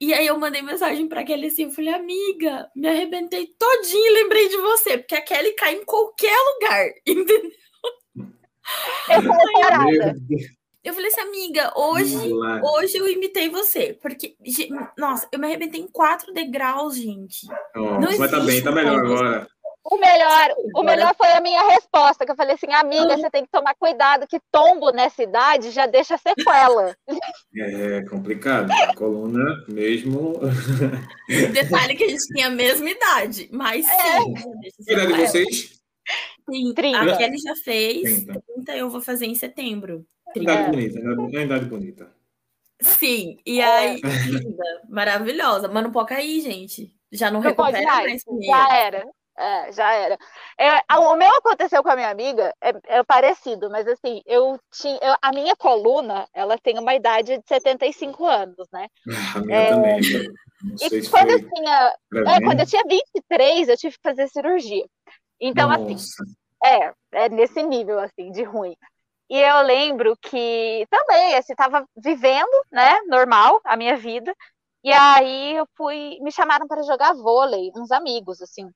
E 0.00 0.12
aí 0.12 0.26
eu 0.26 0.36
mandei 0.36 0.62
mensagem 0.62 1.06
para 1.06 1.22
Kelly 1.22 1.46
assim, 1.46 1.62
eu 1.62 1.70
falei, 1.70 1.94
amiga, 1.94 2.68
me 2.74 2.88
arrebentei 2.88 3.46
todinho 3.56 4.04
e 4.04 4.22
lembrei 4.22 4.48
de 4.48 4.56
você, 4.56 4.98
porque 4.98 5.14
a 5.14 5.22
Kelly 5.22 5.52
cai 5.52 5.76
em 5.76 5.84
qualquer 5.84 6.36
lugar, 6.54 6.88
entendeu? 7.06 7.52
Eu 9.08 9.22
falei 9.22 9.52
parada. 9.60 10.14
Eu 10.84 10.94
falei 10.94 11.08
assim, 11.08 11.20
amiga, 11.20 11.72
hoje, 11.76 12.32
hoje 12.62 12.96
eu 12.96 13.08
imitei 13.08 13.48
você. 13.48 13.96
Porque, 14.02 14.34
nossa, 14.98 15.28
eu 15.30 15.38
me 15.38 15.46
arrebentei 15.46 15.80
em 15.80 15.86
quatro 15.86 16.32
degraus, 16.32 16.96
gente. 16.96 17.46
Oh, 17.76 18.00
mas 18.18 18.30
tá 18.30 18.40
bem, 18.40 18.62
tá 18.62 18.72
melhor 18.72 18.98
agora. 18.98 19.46
O 19.84 19.96
melhor, 19.96 20.54
o 20.76 20.82
melhor 20.84 21.14
foi 21.16 21.28
a 21.32 21.40
minha 21.40 21.60
resposta, 21.70 22.24
que 22.24 22.30
eu 22.30 22.36
falei 22.36 22.54
assim, 22.54 22.72
amiga, 22.72 23.16
você 23.16 23.28
tem 23.30 23.44
que 23.44 23.50
tomar 23.50 23.74
cuidado, 23.74 24.28
que 24.28 24.40
tombo 24.50 24.92
nessa 24.92 25.24
idade 25.24 25.72
já 25.72 25.86
deixa 25.86 26.16
sequela. 26.16 26.96
É 27.56 28.04
complicado, 28.08 28.70
a 28.70 28.94
coluna 28.94 29.64
mesmo. 29.66 30.38
Detalhe 31.52 31.96
que 31.96 32.04
a 32.04 32.08
gente 32.08 32.26
tinha 32.28 32.46
a 32.46 32.50
mesma 32.50 32.90
idade, 32.90 33.48
mas 33.52 33.84
é. 33.88 34.20
sim. 34.20 34.34
Que 34.86 34.92
idade 34.92 35.12
de 35.12 35.20
vocês? 35.20 35.82
Sim, 36.52 36.74
30. 36.74 36.98
A 36.98 37.16
Kelly 37.16 37.38
já 37.38 37.56
fez 37.56 38.24
30. 38.24 38.42
30, 38.54 38.76
eu 38.76 38.90
vou 38.90 39.00
fazer 39.00 39.26
em 39.26 39.34
setembro. 39.34 40.06
30. 40.34 40.52
Idade 40.52 40.70
bonita, 40.70 40.98
é 40.98 41.12
uma 41.12 41.42
idade 41.42 41.64
bonita. 41.66 42.14
Sim, 42.80 43.38
e 43.46 43.60
é. 43.60 43.64
aí, 43.64 44.00
linda, 44.26 44.82
maravilhosa, 44.88 45.68
mas 45.68 45.82
não 45.82 45.92
pode 45.92 46.08
cair, 46.08 46.40
gente. 46.40 46.92
Já 47.10 47.30
não, 47.30 47.40
não 47.40 47.48
recupera 47.48 47.82
mais. 47.82 48.22
já 48.44 48.76
era. 48.76 49.04
É, 49.38 49.72
já 49.72 49.92
era. 49.94 50.18
É, 50.58 50.94
o 50.98 51.16
meu 51.16 51.30
aconteceu 51.36 51.82
com 51.82 51.88
a 51.88 51.96
minha 51.96 52.10
amiga, 52.10 52.52
é, 52.60 52.98
é 52.98 53.02
parecido, 53.02 53.70
mas 53.70 53.86
assim, 53.86 54.20
eu 54.26 54.58
tinha. 54.70 54.98
Eu, 55.00 55.14
a 55.22 55.32
minha 55.32 55.56
coluna, 55.56 56.26
ela 56.34 56.58
tem 56.58 56.78
uma 56.78 56.94
idade 56.94 57.38
de 57.38 57.44
75 57.48 58.26
anos, 58.26 58.68
né? 58.70 58.88
A 59.36 59.40
minha 59.40 59.56
é, 59.56 59.70
também. 59.70 60.00
E 60.80 61.08
quando 61.08 61.30
eu 61.30 61.48
tinha. 61.48 61.96
É, 62.26 62.40
quando 62.40 62.60
eu 62.60 62.66
tinha 62.66 62.82
23, 62.86 63.68
eu 63.68 63.76
tive 63.76 63.96
que 63.96 64.02
fazer 64.02 64.28
cirurgia. 64.28 64.84
Então, 65.40 65.70
assim, 65.70 65.92
Nossa. 65.92 66.22
assim, 66.22 66.34
é, 66.64 66.92
é 67.12 67.28
nesse 67.28 67.62
nível, 67.62 67.98
assim, 67.98 68.30
de 68.30 68.42
ruim. 68.42 68.76
E 69.30 69.38
eu 69.38 69.62
lembro 69.62 70.16
que 70.20 70.86
também, 70.90 71.34
assim, 71.36 71.54
tava 71.54 71.86
vivendo, 71.96 72.50
né, 72.70 73.00
normal, 73.06 73.60
a 73.64 73.76
minha 73.76 73.96
vida. 73.96 74.34
E 74.84 74.92
aí 74.92 75.56
eu 75.56 75.66
fui, 75.76 76.18
me 76.20 76.32
chamaram 76.32 76.66
para 76.66 76.82
jogar 76.82 77.14
vôlei, 77.14 77.70
uns 77.76 77.90
amigos, 77.90 78.42
assim. 78.42 78.68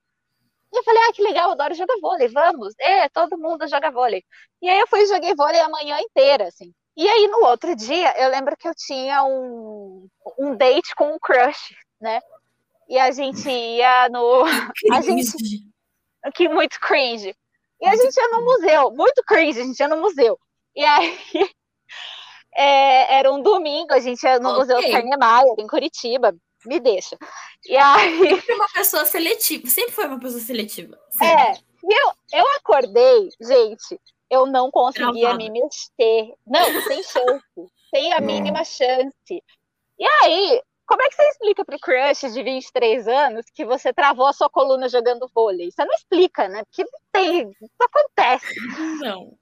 E 0.73 0.79
eu 0.79 0.85
falei, 0.85 1.03
ah, 1.03 1.13
que 1.13 1.23
legal, 1.23 1.49
eu 1.49 1.53
adoro 1.53 1.75
jogar 1.75 1.95
vôlei, 2.01 2.29
vamos. 2.29 2.75
É, 2.81 3.09
todo 3.09 3.39
mundo 3.39 3.69
joga 3.69 3.91
vôlei. 3.91 4.23
E 4.63 4.69
aí 4.69 4.79
eu 4.79 4.87
fui 4.87 5.03
e 5.03 5.07
joguei 5.07 5.35
vôlei 5.35 5.61
a 5.61 5.69
manhã 5.69 5.99
inteira, 6.01 6.49
assim. 6.49 6.73
E 6.97 7.07
aí 7.07 7.29
no 7.29 7.45
outro 7.45 7.77
dia, 7.77 8.15
eu 8.19 8.31
lembro 8.31 8.57
que 8.57 8.67
eu 8.67 8.75
tinha 8.75 9.23
um, 9.25 10.09
um 10.39 10.57
date 10.57 10.95
com 10.95 11.13
um 11.13 11.19
crush, 11.19 11.75
né? 12.01 12.21
E 12.89 12.99
a 12.99 13.11
gente 13.11 13.49
ia 13.51 14.09
no. 14.09 14.45
A 14.93 15.01
gente, 15.03 15.33
que 16.35 16.49
muito 16.49 16.79
cringe. 16.81 17.35
E 17.81 17.87
a 17.87 17.95
gente 17.97 18.17
ia 18.17 18.29
no 18.29 18.45
museu, 18.45 18.91
muito 18.91 19.23
cringe, 19.25 19.61
a 19.61 19.65
gente 19.65 19.79
ia 19.79 19.89
no 19.89 20.01
museu. 20.01 20.39
E 20.75 20.85
aí 20.85 21.19
é, 22.57 23.19
era 23.19 23.33
um 23.33 23.43
domingo, 23.43 23.93
a 23.93 23.99
gente 23.99 24.23
ia 24.23 24.39
no 24.39 24.51
okay. 24.51 24.59
Museu 24.59 24.93
Carne 24.93 25.17
Maia, 25.17 25.55
em 25.59 25.67
Curitiba. 25.67 26.35
Me 26.65 26.81
deixa. 26.81 27.17
E 27.65 27.77
aí. 27.77 28.19
Sempre 28.19 28.55
uma 28.55 28.69
pessoa 28.69 29.05
seletiva, 29.05 29.69
sempre 29.69 29.93
foi 29.93 30.07
uma 30.07 30.19
pessoa 30.19 30.41
seletiva. 30.41 30.99
Sempre. 31.11 31.29
É, 31.29 31.53
e 31.85 31.95
eu, 31.95 32.13
eu 32.33 32.47
acordei, 32.57 33.29
gente, 33.41 34.01
eu 34.29 34.47
não 34.47 34.71
conseguia 34.71 35.29
Travada. 35.29 35.37
me 35.37 35.51
mexer. 35.51 36.35
Não, 36.45 36.83
sem 36.83 37.03
chance. 37.05 37.73
sem 37.95 38.13
a 38.13 38.21
mínima 38.21 38.65
chance. 38.65 39.43
E 39.99 40.05
aí, 40.23 40.61
como 40.87 41.03
é 41.03 41.09
que 41.09 41.15
você 41.15 41.29
explica 41.29 41.65
pro 41.65 41.79
crush 41.79 42.33
de 42.33 42.43
23 42.43 43.09
anos 43.09 43.47
que 43.53 43.65
você 43.65 43.93
travou 43.93 44.27
a 44.27 44.33
sua 44.33 44.49
coluna 44.49 44.89
jogando 44.89 45.31
vôlei? 45.35 45.71
Você 45.71 45.85
não 45.85 45.95
explica, 45.95 46.49
né? 46.49 46.63
Porque 46.65 46.85
não 46.85 47.01
tem, 47.13 47.51
isso 47.51 47.75
acontece. 47.81 48.55
Não. 49.01 49.37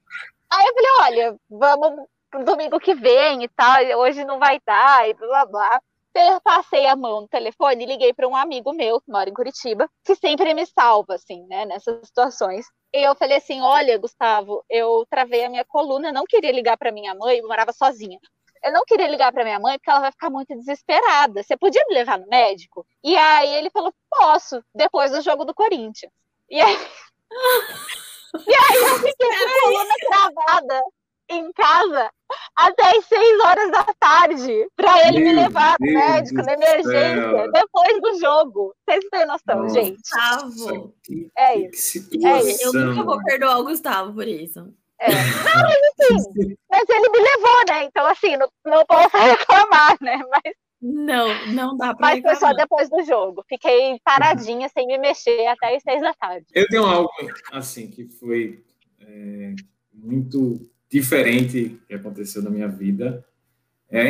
Aí 0.51 0.65
eu 0.65 0.73
falei, 0.73 0.91
olha, 1.01 1.39
vamos 1.49 2.07
domingo 2.43 2.79
que 2.79 2.93
vem 2.95 3.43
e 3.43 3.47
tal, 3.47 3.81
hoje 3.99 4.25
não 4.25 4.39
vai 4.39 4.59
dar, 4.65 5.07
e 5.07 5.13
blá 5.13 5.45
blá. 5.45 5.81
Eu 6.13 6.39
passei 6.41 6.85
a 6.85 6.95
mão 6.95 7.21
no 7.21 7.27
telefone 7.27 7.83
e 7.83 7.87
liguei 7.87 8.13
para 8.13 8.27
um 8.27 8.35
amigo 8.35 8.73
meu 8.73 9.01
que 9.01 9.11
mora 9.11 9.29
em 9.29 9.33
Curitiba, 9.33 9.89
que 10.03 10.15
sempre 10.15 10.53
me 10.53 10.65
salva, 10.65 11.15
assim, 11.15 11.45
né, 11.47 11.65
nessas 11.65 12.07
situações. 12.07 12.65
E 12.93 13.05
eu 13.05 13.13
falei 13.15 13.37
assim: 13.37 13.61
olha, 13.61 13.97
Gustavo, 13.97 14.63
eu 14.69 15.05
travei 15.09 15.43
a 15.43 15.49
minha 15.49 15.65
coluna, 15.65 16.13
não 16.13 16.23
queria 16.23 16.53
ligar 16.53 16.77
para 16.77 16.91
minha 16.91 17.13
mãe, 17.13 17.39
eu 17.39 17.47
morava 17.47 17.73
sozinha 17.73 18.17
eu 18.65 18.71
não 18.71 18.83
queria 18.83 19.07
ligar 19.07 19.31
para 19.31 19.43
minha 19.43 19.59
mãe 19.59 19.77
porque 19.77 19.89
ela 19.89 19.99
vai 19.99 20.11
ficar 20.11 20.29
muito 20.29 20.55
desesperada. 20.55 21.43
Você 21.43 21.55
podia 21.55 21.85
me 21.87 21.93
levar 21.93 22.17
no 22.17 22.27
médico? 22.27 22.85
E 23.03 23.15
aí 23.15 23.53
ele 23.55 23.69
falou: 23.69 23.93
posso, 24.09 24.63
depois 24.73 25.11
do 25.11 25.21
jogo 25.21 25.45
do 25.45 25.53
Corinthians. 25.53 26.11
E 26.49 26.59
aí, 26.59 26.75
e 28.47 28.53
aí 28.53 28.83
eu 28.83 28.95
fiquei 28.95 29.29
com 29.29 29.45
a 29.45 29.61
coluna 29.61 29.93
travada 30.09 30.83
em 31.29 31.51
casa 31.53 32.11
até 32.55 32.97
as 32.97 33.05
seis 33.05 33.39
horas 33.43 33.71
da 33.71 33.83
tarde 33.99 34.67
para 34.75 35.07
ele 35.07 35.19
Meu 35.19 35.33
me 35.33 35.41
levar 35.41 35.75
no 35.79 35.91
médico 35.91 36.41
na 36.43 36.53
emergência 36.53 37.51
depois 37.51 38.01
do 38.01 38.19
jogo. 38.19 38.75
Vocês 38.87 39.05
têm 39.11 39.25
noção, 39.25 39.63
Nossa, 39.63 39.73
gente? 39.73 39.97
Gustavo. 39.97 40.93
É 41.37 41.57
isso. 41.57 42.09
É 42.23 42.41
isso. 42.41 42.63
Eu 42.63 42.73
nunca 42.73 43.03
vou 43.03 43.23
perdoar 43.23 43.59
o 43.59 43.63
Gustavo 43.63 44.13
por 44.13 44.27
isso. 44.27 44.73
É. 45.05 45.13
Não, 45.43 45.61
mas 45.61 45.77
assim, 45.99 46.55
mas 46.69 46.89
ele 46.89 47.09
me 47.09 47.19
levou, 47.19 47.65
né? 47.69 47.83
Então, 47.85 48.05
assim, 48.07 48.35
não, 48.37 48.49
não 48.65 48.85
posso 48.85 49.15
reclamar, 49.17 49.97
né? 50.01 50.19
Mas, 50.29 50.53
não, 50.81 51.47
não 51.53 51.77
dá 51.77 51.93
pra 51.93 52.07
Mas 52.07 52.15
reclamar. 52.15 52.39
foi 52.39 52.47
só 52.49 52.53
depois 52.53 52.89
do 52.89 53.03
jogo. 53.03 53.43
Fiquei 53.47 53.99
paradinha, 54.03 54.69
sem 54.69 54.87
me 54.87 54.97
mexer, 54.97 55.47
até 55.47 55.75
as 55.75 55.83
seis 55.83 56.01
da 56.01 56.13
tarde. 56.13 56.45
Eu 56.53 56.67
tenho 56.67 56.83
algo, 56.85 57.09
assim, 57.51 57.87
que 57.87 58.07
foi 58.07 58.63
é, 58.99 59.53
muito 59.93 60.59
diferente 60.89 61.79
que 61.87 61.93
aconteceu 61.93 62.41
na 62.41 62.49
minha 62.49 62.67
vida, 62.67 63.25
é 63.89 64.03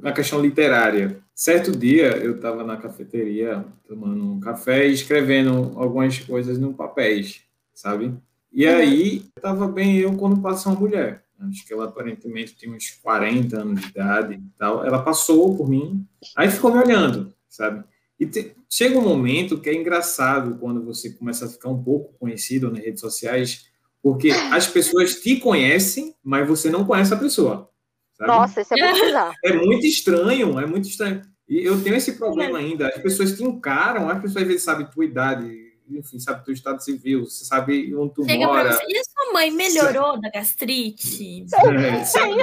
na 0.00 0.12
questão 0.12 0.40
literária. 0.40 1.20
Certo 1.34 1.72
dia, 1.72 2.16
eu 2.16 2.36
estava 2.36 2.64
na 2.64 2.76
cafeteria 2.76 3.64
tomando 3.86 4.32
um 4.32 4.40
café 4.40 4.86
e 4.86 4.92
escrevendo 4.92 5.72
algumas 5.76 6.18
coisas 6.18 6.58
no 6.58 6.72
papéis, 6.72 7.42
sabe? 7.74 8.14
E 8.52 8.66
uhum. 8.66 8.76
aí, 8.76 9.24
estava 9.36 9.68
bem 9.68 9.96
eu 9.98 10.16
quando 10.16 10.40
passa 10.40 10.68
uma 10.68 10.78
mulher. 10.78 11.24
Acho 11.40 11.66
que 11.66 11.72
ela 11.72 11.84
aparentemente 11.84 12.56
tinha 12.56 12.74
uns 12.74 12.90
40 13.02 13.60
anos 13.60 13.80
de 13.80 13.88
idade 13.88 14.34
e 14.34 14.58
tal. 14.58 14.84
Ela 14.84 15.02
passou 15.02 15.56
por 15.56 15.68
mim, 15.68 16.06
aí 16.34 16.50
ficou 16.50 16.72
me 16.72 16.78
olhando, 16.78 17.34
sabe? 17.48 17.84
E 18.18 18.26
te, 18.26 18.56
chega 18.70 18.98
um 18.98 19.02
momento 19.02 19.60
que 19.60 19.68
é 19.68 19.74
engraçado 19.74 20.56
quando 20.58 20.82
você 20.82 21.10
começa 21.10 21.44
a 21.44 21.48
ficar 21.48 21.68
um 21.68 21.82
pouco 21.82 22.14
conhecido 22.18 22.70
nas 22.70 22.82
redes 22.82 23.00
sociais, 23.00 23.66
porque 24.02 24.30
as 24.30 24.66
pessoas 24.66 25.16
te 25.20 25.36
conhecem, 25.36 26.14
mas 26.24 26.48
você 26.48 26.70
não 26.70 26.84
conhece 26.84 27.12
a 27.12 27.18
pessoa. 27.18 27.70
Sabe? 28.16 28.30
Nossa, 28.30 28.62
isso 28.62 28.74
é 28.74 28.92
muito 28.92 29.36
É 29.44 29.52
muito 29.52 29.86
estranho, 29.86 30.58
é 30.58 30.66
muito 30.66 30.88
estranho. 30.88 31.22
E 31.46 31.62
eu 31.64 31.80
tenho 31.82 31.96
esse 31.96 32.12
problema 32.12 32.58
ainda. 32.58 32.88
As 32.88 33.02
pessoas 33.02 33.36
te 33.36 33.44
encaram, 33.44 34.08
as 34.08 34.20
pessoas 34.20 34.42
às 34.42 34.48
vezes 34.48 34.62
sabem 34.62 34.86
tua 34.86 35.04
idade, 35.04 35.65
enfim, 35.90 36.18
sabe 36.18 36.44
teu 36.44 36.54
estado 36.54 36.82
civil, 36.82 37.24
você 37.24 37.44
sabe 37.44 37.94
onde 37.94 38.14
tu 38.14 38.24
Chega 38.24 38.46
mora. 38.46 38.72
Você, 38.72 38.84
e 38.88 38.98
a 38.98 39.02
sua 39.04 39.32
mãe 39.32 39.50
melhorou 39.50 40.20
da 40.20 40.30
gastrite? 40.30 41.44
É, 41.44 42.04
sabe, 42.04 42.36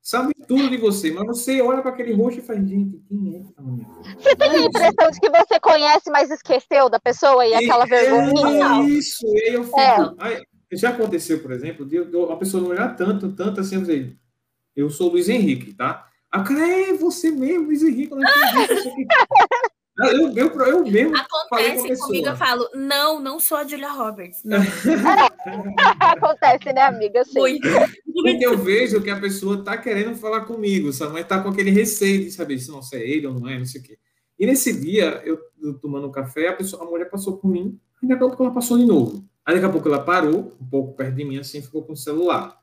sabe, 0.00 0.34
tudo 0.46 0.70
de 0.70 0.76
você, 0.76 1.10
mas 1.10 1.26
você 1.26 1.60
olha 1.60 1.82
para 1.82 1.90
aquele 1.90 2.12
rosto 2.12 2.40
e 2.40 2.42
faz, 2.42 2.58
gente, 2.68 2.98
quem 3.08 3.36
é? 3.36 3.42
Você 4.20 4.36
tem 4.36 4.50
a 4.50 4.60
impressão 4.60 5.10
de 5.10 5.20
que 5.20 5.30
você 5.30 5.60
conhece, 5.60 6.10
mas 6.10 6.30
esqueceu 6.30 6.88
da 6.88 6.98
pessoa 6.98 7.46
e, 7.46 7.50
e 7.50 7.54
aquela 7.54 7.84
vergonha? 7.84 8.66
É 8.66 8.88
isso, 8.88 9.26
e 9.26 9.48
aí 9.48 9.54
eu 9.54 9.64
fico, 9.64 9.80
é. 9.80 10.14
aí, 10.18 10.42
já 10.72 10.90
aconteceu, 10.90 11.40
por 11.40 11.52
exemplo, 11.52 11.84
de, 11.84 12.04
de 12.04 12.32
a 12.32 12.36
pessoa 12.36 12.62
não 12.62 12.70
olhar 12.70 12.96
tanto, 12.96 13.32
tanto 13.32 13.60
assim, 13.60 13.76
eu 13.76 13.80
dizer, 13.82 14.16
eu 14.74 14.88
sou 14.88 15.10
Luiz 15.10 15.28
Henrique, 15.28 15.74
tá? 15.74 16.08
A 16.32 16.42
cara 16.42 16.66
é 16.66 16.94
você 16.94 17.30
mesmo, 17.30 17.66
Luiz 17.66 17.82
Henrique. 17.82 18.14
Não 18.14 18.22
Eu, 19.98 20.34
eu, 20.34 20.48
eu 20.48 20.82
mesmo 20.84 21.14
Acontece 21.14 22.00
comigo, 22.00 22.26
eu 22.26 22.36
falo, 22.36 22.66
não, 22.74 23.20
não 23.20 23.38
sou 23.38 23.58
a 23.58 23.64
Julia 23.66 23.90
Roberts. 23.90 24.42
Acontece, 26.00 26.72
né, 26.72 26.82
amiga? 26.82 27.22
Muito. 27.34 27.68
Porque 28.12 28.46
eu 28.46 28.56
vejo 28.56 29.02
que 29.02 29.10
a 29.10 29.20
pessoa 29.20 29.62
tá 29.62 29.76
querendo 29.76 30.16
falar 30.16 30.42
comigo, 30.42 30.92
sabe? 30.92 31.12
Mas 31.12 31.26
tá 31.26 31.42
com 31.42 31.50
aquele 31.50 31.70
receio 31.70 32.24
de 32.24 32.30
saber 32.30 32.58
se 32.58 32.70
não 32.70 32.80
é 32.92 32.96
ele 32.96 33.26
ou 33.26 33.38
não 33.38 33.48
é, 33.48 33.58
não 33.58 33.66
sei 33.66 33.80
o 33.82 33.84
quê. 33.84 33.98
E 34.38 34.46
nesse 34.46 34.72
dia, 34.72 35.22
eu, 35.24 35.38
eu 35.62 35.74
tomando 35.74 36.08
um 36.08 36.10
café, 36.10 36.48
a, 36.48 36.52
pessoa, 36.54 36.82
a 36.82 36.86
mulher 36.86 37.10
passou 37.10 37.36
por 37.36 37.48
mim, 37.48 37.78
e 38.02 38.08
daqui 38.08 38.24
a 38.24 38.26
pouco 38.26 38.42
ela 38.42 38.52
passou 38.52 38.78
de 38.78 38.86
novo. 38.86 39.24
Aí 39.44 39.54
daqui 39.54 39.66
a 39.66 39.70
pouco 39.70 39.88
ela 39.88 40.02
parou, 40.02 40.56
um 40.60 40.66
pouco 40.66 40.94
perto 40.94 41.14
de 41.14 41.24
mim, 41.24 41.38
assim, 41.38 41.60
ficou 41.60 41.82
com 41.82 41.92
o 41.92 41.96
celular. 41.96 42.58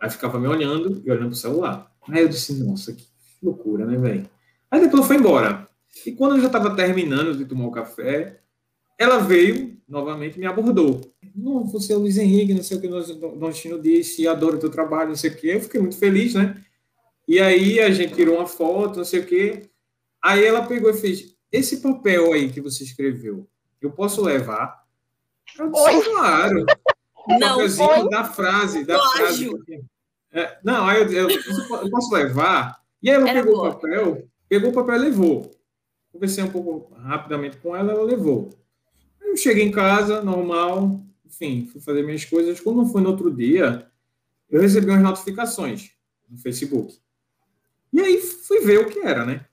Aí 0.00 0.10
ficava 0.10 0.38
me 0.38 0.46
olhando 0.46 1.02
e 1.04 1.10
olhando 1.10 1.28
pro 1.28 1.36
celular. 1.36 1.90
Aí 2.08 2.22
eu 2.22 2.28
disse, 2.28 2.52
nossa, 2.62 2.92
que 2.92 3.06
loucura, 3.42 3.86
né, 3.86 3.96
velho? 3.96 4.28
Aí 4.70 4.80
depois 4.80 5.06
foi 5.06 5.16
embora. 5.16 5.66
E 6.04 6.12
quando 6.12 6.36
eu 6.36 6.40
já 6.40 6.46
estava 6.48 6.74
terminando 6.74 7.36
de 7.36 7.44
tomar 7.44 7.66
o 7.66 7.72
café, 7.72 8.40
ela 8.98 9.18
veio 9.18 9.76
novamente 9.88 10.38
me 10.38 10.46
abordou. 10.46 11.00
Não, 11.34 11.64
você 11.64 11.92
é 11.92 11.96
o 11.96 12.00
Luiz 12.00 12.18
Henrique, 12.18 12.54
não 12.54 12.62
sei 12.62 12.76
o 12.76 12.80
que 12.80 12.88
o 12.88 13.36
Donstino 13.36 13.80
disse, 13.80 14.26
adoro 14.26 14.56
o 14.56 14.60
teu 14.60 14.70
trabalho, 14.70 15.10
não 15.10 15.16
sei 15.16 15.30
o 15.30 15.36
que. 15.36 15.48
Eu 15.48 15.60
fiquei 15.60 15.80
muito 15.80 15.96
feliz, 15.96 16.34
né? 16.34 16.60
E 17.28 17.40
aí 17.40 17.80
a 17.80 17.90
gente 17.90 18.14
tirou 18.14 18.36
uma 18.36 18.46
foto, 18.46 18.98
não 18.98 19.04
sei 19.04 19.20
o 19.20 19.26
que. 19.26 19.62
Aí 20.22 20.44
ela 20.44 20.66
pegou 20.66 20.90
e 20.90 20.94
fez: 20.94 21.36
Esse 21.50 21.80
papel 21.80 22.32
aí 22.32 22.50
que 22.50 22.60
você 22.60 22.84
escreveu, 22.84 23.48
eu 23.80 23.90
posso 23.90 24.22
levar? 24.22 24.84
Eu 25.58 25.70
disse, 25.70 25.84
Oi? 25.84 26.04
claro. 26.04 26.66
O 27.28 27.32
não, 27.38 27.48
papelzinho 27.48 28.08
da 28.08 28.24
frase, 28.24 28.84
da 28.84 28.98
frase. 29.10 29.50
É, 30.32 30.58
não, 30.62 30.86
aí 30.86 31.02
eu, 31.02 31.12
eu, 31.12 31.30
eu, 31.30 31.90
posso 31.90 32.12
levar. 32.12 32.80
E 33.02 33.08
aí 33.08 33.16
ela 33.16 33.28
Era 33.28 33.40
pegou 33.40 33.56
boa. 33.56 33.68
o 33.68 33.74
papel, 33.74 34.28
pegou 34.48 34.70
o 34.70 34.74
papel 34.74 34.94
e 34.96 34.98
levou. 34.98 35.55
Conversei 36.16 36.42
um 36.42 36.50
pouco 36.50 36.94
rapidamente 36.94 37.58
com 37.58 37.76
ela, 37.76 37.92
ela 37.92 38.02
levou. 38.02 38.48
Eu 39.20 39.36
cheguei 39.36 39.64
em 39.64 39.70
casa, 39.70 40.22
normal, 40.22 40.98
enfim, 41.26 41.68
fui 41.70 41.78
fazer 41.78 42.02
minhas 42.02 42.24
coisas. 42.24 42.58
Quando 42.58 42.86
foi 42.86 43.02
no 43.02 43.10
outro 43.10 43.30
dia, 43.30 43.86
eu 44.48 44.62
recebi 44.62 44.90
umas 44.90 45.02
notificações 45.02 45.90
no 46.26 46.38
Facebook. 46.38 46.98
E 47.92 48.00
aí 48.00 48.18
fui 48.18 48.60
ver 48.60 48.78
o 48.78 48.88
que 48.88 49.00
era, 49.00 49.26
né? 49.26 49.44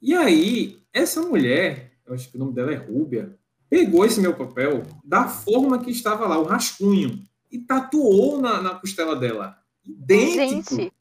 E 0.00 0.14
aí, 0.14 0.82
essa 0.90 1.20
mulher, 1.20 1.92
eu 2.06 2.14
acho 2.14 2.30
que 2.30 2.36
o 2.36 2.40
nome 2.40 2.54
dela 2.54 2.72
é 2.72 2.76
Rúbia, 2.76 3.38
pegou 3.68 4.06
esse 4.06 4.20
meu 4.22 4.34
papel 4.34 4.84
da 5.04 5.28
forma 5.28 5.84
que 5.84 5.90
estava 5.90 6.26
lá, 6.26 6.38
o 6.38 6.44
rascunho, 6.44 7.22
e 7.52 7.58
tatuou 7.58 8.40
na, 8.40 8.62
na 8.62 8.74
costela 8.74 9.14
dela. 9.14 9.58
Idêntico. 9.84 10.76
Gente. 10.76 10.92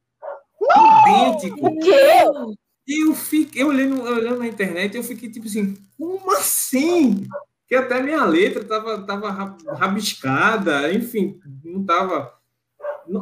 Idêntico. 1.08 1.68
O 1.68 1.80
quê? 1.80 2.58
E 2.88 3.06
eu 3.08 3.16
fiquei 3.16 3.64
olhando, 3.64 4.02
olhando 4.04 4.40
na 4.40 4.48
internet, 4.48 4.96
eu 4.96 5.04
fiquei 5.04 5.30
tipo 5.30 5.48
assim, 5.48 5.78
como 5.98 6.32
assim? 6.32 7.26
Que 7.68 7.76
até 7.76 8.02
minha 8.02 8.26
letra 8.26 8.64
tava, 8.64 9.02
tava 9.04 9.30
rabiscada, 9.74 10.94
enfim, 10.94 11.40
não 11.64 11.84
tava. 11.84 12.34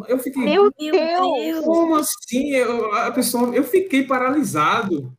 Eu 0.08 0.18
fiquei. 0.20 0.44
Meu 0.44 0.72
Deus! 0.78 1.66
Como 1.66 1.96
assim? 1.96 2.52
Eu, 2.52 2.94
a 2.94 3.12
pessoa, 3.12 3.56
eu 3.56 3.64
fiquei 3.64 4.04
paralisado 4.04 5.16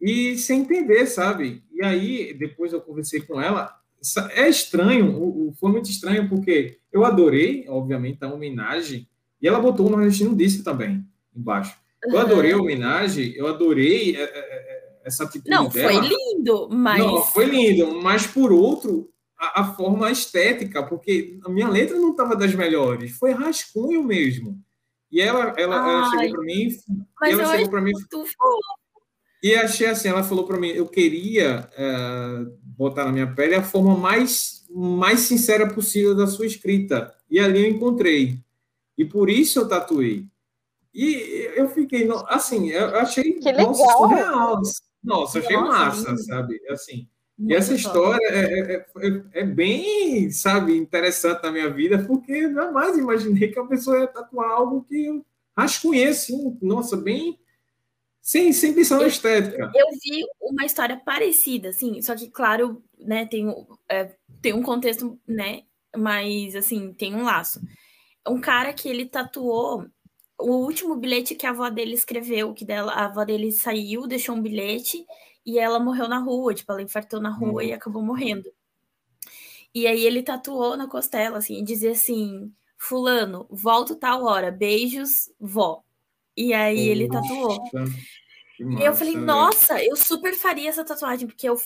e 0.00 0.36
sem 0.36 0.60
entender, 0.60 1.06
sabe? 1.06 1.62
E 1.72 1.84
aí, 1.84 2.34
depois 2.34 2.72
eu 2.72 2.80
conversei 2.80 3.20
com 3.20 3.40
ela. 3.40 3.76
É 4.32 4.48
estranho, 4.48 5.52
foi 5.58 5.70
muito 5.72 5.88
estranho, 5.88 6.28
porque 6.28 6.78
eu 6.92 7.04
adorei, 7.04 7.64
obviamente, 7.68 8.22
a 8.22 8.32
homenagem, 8.32 9.08
e 9.40 9.48
ela 9.48 9.58
botou 9.58 9.86
o 9.86 9.90
nordestino 9.90 10.36
disse 10.36 10.62
também, 10.62 11.02
embaixo. 11.34 11.74
Eu 12.06 12.18
adorei 12.18 12.52
a 12.52 12.58
homenagem, 12.58 13.32
eu 13.34 13.46
adorei 13.46 14.16
é, 14.16 14.22
é, 14.22 14.24
é, 14.24 14.98
essa 15.04 15.24
atitude 15.24 15.50
Não, 15.50 15.68
dela. 15.68 15.92
foi 15.92 16.08
lindo, 16.08 16.68
mas... 16.70 16.98
Não, 16.98 17.22
foi 17.22 17.44
lindo, 17.46 18.00
mas 18.02 18.26
por 18.26 18.52
outro, 18.52 19.08
a, 19.38 19.62
a 19.62 19.74
forma 19.74 20.10
estética, 20.10 20.82
porque 20.82 21.38
a 21.44 21.48
minha 21.48 21.68
letra 21.68 21.98
não 21.98 22.10
estava 22.10 22.36
das 22.36 22.54
melhores, 22.54 23.12
foi 23.18 23.32
rascunho 23.32 24.02
mesmo. 24.02 24.58
E 25.10 25.20
ela, 25.20 25.54
ela, 25.56 25.76
ela 25.76 26.10
chegou 26.10 26.36
para 26.36 26.44
mim, 26.44 26.68
mas 27.20 27.38
ela 27.38 27.52
chegou 27.52 27.70
para 27.70 27.80
mim, 27.80 27.92
e 29.42 29.54
achei 29.54 29.86
assim, 29.86 30.08
ela 30.08 30.24
falou 30.24 30.46
para 30.46 30.58
mim, 30.58 30.68
eu 30.68 30.86
queria 30.86 31.68
uh, 31.78 32.58
botar 32.62 33.04
na 33.04 33.12
minha 33.12 33.26
pele 33.26 33.54
a 33.54 33.62
forma 33.62 33.94
mais 33.94 34.64
mais 34.74 35.20
sincera 35.20 35.72
possível 35.72 36.14
da 36.14 36.26
sua 36.26 36.46
escrita. 36.46 37.14
E 37.30 37.38
ali 37.38 37.62
eu 37.64 37.70
encontrei. 37.70 38.40
E 38.98 39.04
por 39.04 39.30
isso 39.30 39.60
eu 39.60 39.68
tatuei. 39.68 40.26
E 40.94 41.50
eu 41.56 41.68
fiquei, 41.68 42.08
assim, 42.28 42.68
eu 42.68 42.96
achei 42.96 43.32
que 43.32 43.50
legal. 43.50 43.66
nossa, 43.66 43.92
surreal. 43.92 44.62
Nossa, 45.02 45.38
achei 45.40 45.56
nossa, 45.56 45.78
massa, 45.78 46.08
lindo. 46.10 46.24
sabe? 46.24 46.60
Assim, 46.70 47.08
Muito 47.36 47.52
e 47.52 47.54
essa 47.56 47.74
história 47.74 48.26
é, 48.28 48.74
é, 48.74 48.74
é, 48.76 49.40
é, 49.40 49.44
bem, 49.44 50.30
sabe, 50.30 50.76
interessante 50.76 51.42
na 51.42 51.50
minha 51.50 51.68
vida, 51.68 52.04
porque 52.06 52.52
jamais 52.52 52.96
imaginei 52.96 53.50
que 53.50 53.58
a 53.58 53.64
pessoa 53.64 53.98
ia 53.98 54.06
tatuar 54.06 54.50
algo 54.50 54.84
que 54.84 55.06
eu 55.06 55.26
rascunhei, 55.56 56.06
assim, 56.06 56.56
nossa, 56.62 56.96
bem 56.96 57.38
sem, 58.24 58.52
sem 58.52 58.72
pensar 58.72 58.98
na 58.98 59.06
estética. 59.06 59.70
Eu 59.74 59.86
vi 60.02 60.24
uma 60.40 60.64
história 60.64 60.96
parecida, 60.96 61.70
assim, 61.70 62.00
só 62.00 62.14
que, 62.14 62.30
claro, 62.30 62.82
né, 62.98 63.26
tem, 63.26 63.52
é, 63.90 64.14
tem 64.40 64.54
um 64.54 64.62
contexto, 64.62 65.20
né, 65.28 65.64
mas, 65.94 66.54
assim, 66.54 66.92
tem 66.94 67.14
um 67.14 67.24
laço. 67.24 67.60
Um 68.26 68.40
cara 68.40 68.72
que 68.72 68.88
ele 68.88 69.04
tatuou 69.04 69.86
o 70.38 70.56
último 70.56 70.96
bilhete 70.96 71.34
que 71.34 71.46
a 71.46 71.50
avó 71.50 71.68
dele 71.70 71.94
escreveu, 71.94 72.52
que 72.52 72.64
dela, 72.64 72.92
a 72.92 73.06
avó 73.06 73.24
dele 73.24 73.52
saiu, 73.52 74.06
deixou 74.06 74.34
um 74.34 74.42
bilhete 74.42 75.04
e 75.46 75.58
ela 75.58 75.78
morreu 75.78 76.08
na 76.08 76.18
rua, 76.18 76.54
tipo, 76.54 76.70
ela 76.72 76.82
infartou 76.82 77.20
na 77.20 77.30
rua 77.30 77.62
uhum. 77.62 77.68
e 77.68 77.72
acabou 77.72 78.02
morrendo. 78.02 78.50
E 79.74 79.86
aí 79.86 80.04
ele 80.04 80.22
tatuou 80.22 80.76
na 80.76 80.88
costela, 80.88 81.38
assim, 81.38 81.58
e 81.58 81.64
dizia 81.64 81.92
assim: 81.92 82.52
Fulano, 82.76 83.46
volto 83.50 83.96
tal 83.96 84.24
hora, 84.24 84.50
beijos, 84.50 85.30
vó. 85.40 85.82
E 86.36 86.54
aí 86.54 86.88
ele 86.88 87.08
tatuou. 87.08 87.60
Massa, 87.72 87.94
e 88.58 88.84
eu 88.84 88.94
falei, 88.94 89.16
nossa, 89.16 89.82
eu 89.82 89.96
super 89.96 90.34
faria 90.34 90.68
essa 90.68 90.84
tatuagem, 90.84 91.26
porque 91.26 91.48
eu 91.48 91.60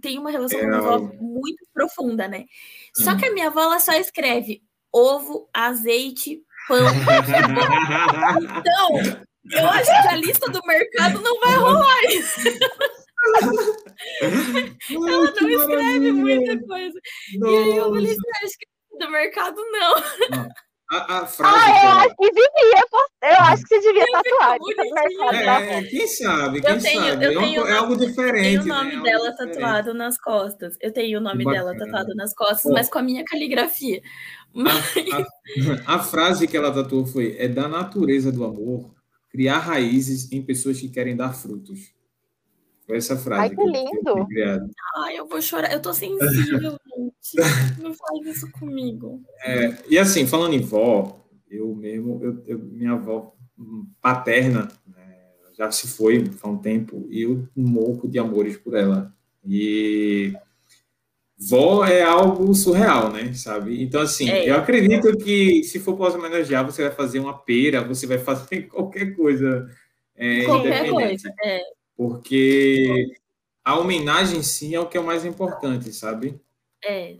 tenho 0.00 0.20
uma 0.20 0.30
relação 0.30 0.58
é, 0.58 0.62
com 0.62 0.66
a 0.66 0.70
minha 0.70 0.80
avó 0.80 0.98
muito 1.20 1.64
profunda, 1.72 2.26
né? 2.26 2.46
Só 2.96 3.16
que 3.16 3.26
a 3.26 3.32
minha 3.32 3.46
avó 3.46 3.60
ela 3.60 3.78
só 3.78 3.92
escreve 3.92 4.62
ovo, 4.92 5.48
azeite, 5.52 6.42
pão. 6.68 6.86
então, 8.58 9.22
eu 9.50 9.68
acho 9.68 10.02
que 10.02 10.08
a 10.08 10.16
lista 10.16 10.50
do 10.50 10.60
mercado 10.66 11.20
não 11.20 11.40
vai 11.40 11.54
rolar 11.56 12.04
isso. 12.08 12.40
Ela 14.90 15.32
não 15.40 15.48
escreve 15.48 16.12
muita 16.12 16.66
coisa. 16.66 17.00
Nossa. 17.38 17.52
E 17.52 17.58
aí 17.58 17.76
eu 17.76 17.84
falei 17.84 18.12
assim, 18.12 18.44
acho 18.44 18.58
que 18.58 18.98
do 18.98 19.10
mercado 19.10 19.56
não. 19.70 19.94
não. 20.30 20.48
A, 20.92 21.20
a 21.20 21.26
frase 21.26 21.56
ah, 21.56 21.84
eu 21.84 21.90
acho 22.00 22.16
que 22.16 22.30
devia, 22.30 22.84
eu 23.22 23.44
acho 23.44 23.62
que 23.62 23.68
você 23.68 23.80
devia 23.80 24.06
tatuar. 24.12 24.58
É, 25.34 25.78
é, 25.78 25.82
quem 25.84 26.06
sabe, 26.06 26.60
quem 26.60 26.70
eu 26.70 26.82
tenho, 26.82 27.02
sabe. 27.02 27.24
Eu 27.24 27.30
é 27.30 27.34
tenho, 27.42 27.66
é 27.66 27.72
algo 27.72 27.96
diferente. 27.96 28.56
Eu 28.56 28.62
tenho 28.62 28.74
o 28.74 28.76
nome 28.76 28.96
né? 28.96 29.02
dela 29.02 29.32
tatuado 29.34 29.94
nas 29.94 30.18
costas. 30.20 30.76
Eu 30.82 30.92
tenho 30.92 31.18
o 31.18 31.22
nome 31.22 31.46
dela 31.46 31.74
tatuado 31.74 32.14
nas 32.14 32.34
costas, 32.34 32.64
Pô. 32.64 32.72
mas 32.72 32.90
com 32.90 32.98
a 32.98 33.02
minha 33.02 33.24
caligrafia. 33.24 34.02
A, 34.54 35.94
a, 35.94 35.96
a, 35.96 35.98
frase 35.98 36.46
que 36.46 36.58
ela 36.58 36.70
tatuou 36.70 37.06
foi: 37.06 37.36
é 37.38 37.48
da 37.48 37.66
natureza 37.66 38.30
do 38.30 38.44
amor 38.44 38.94
criar 39.30 39.60
raízes 39.60 40.30
em 40.30 40.42
pessoas 40.42 40.78
que 40.78 40.90
querem 40.90 41.16
dar 41.16 41.32
frutos. 41.32 41.90
Foi 42.86 42.98
essa 42.98 43.16
frase. 43.16 43.40
Ai, 43.40 43.48
que, 43.48 43.56
que 43.56 43.64
lindo! 43.64 44.28
Eu 44.36 44.68
Ai, 44.96 45.16
eu 45.16 45.26
vou 45.26 45.40
chorar. 45.40 45.72
Eu 45.72 45.80
tô 45.80 45.94
sensível. 45.94 46.76
Não 47.80 47.94
faz 47.94 48.26
isso 48.26 48.50
comigo. 48.50 49.22
É, 49.44 49.76
e 49.88 49.98
assim, 49.98 50.26
falando 50.26 50.54
em 50.54 50.60
vó, 50.60 51.20
eu 51.48 51.74
mesmo, 51.74 52.20
eu, 52.22 52.42
eu 52.46 52.58
minha 52.58 52.92
avó 52.92 53.34
paterna 54.00 54.68
né, 54.86 55.18
já 55.56 55.70
se 55.70 55.86
foi 55.86 56.30
há 56.42 56.48
um 56.48 56.58
tempo 56.58 57.06
e 57.10 57.22
eu 57.22 57.48
morro 57.54 58.08
de 58.08 58.18
amores 58.18 58.56
por 58.56 58.74
ela. 58.74 59.14
E 59.46 60.32
vó 61.38 61.84
é 61.84 62.02
algo 62.02 62.54
surreal, 62.54 63.12
né? 63.12 63.32
Sabe? 63.34 63.82
Então, 63.82 64.00
assim, 64.00 64.28
é. 64.28 64.48
eu 64.48 64.56
acredito 64.56 65.16
que 65.18 65.62
se 65.64 65.78
for 65.78 65.96
para 65.96 66.14
homenagear, 66.14 66.64
você 66.64 66.82
vai 66.82 66.92
fazer 66.92 67.18
uma 67.18 67.36
pera, 67.36 67.82
você 67.82 68.06
vai 68.06 68.18
fazer 68.18 68.62
qualquer 68.68 69.14
coisa. 69.14 69.68
É, 70.14 70.44
qualquer 70.44 70.88
coisa, 70.90 71.32
é. 71.44 71.60
Porque 71.96 73.14
a 73.64 73.78
homenagem, 73.78 74.42
sim, 74.42 74.74
é 74.74 74.80
o 74.80 74.86
que 74.86 74.96
é 74.96 75.00
o 75.00 75.06
mais 75.06 75.24
importante, 75.24 75.92
sabe? 75.92 76.40
É. 76.84 77.18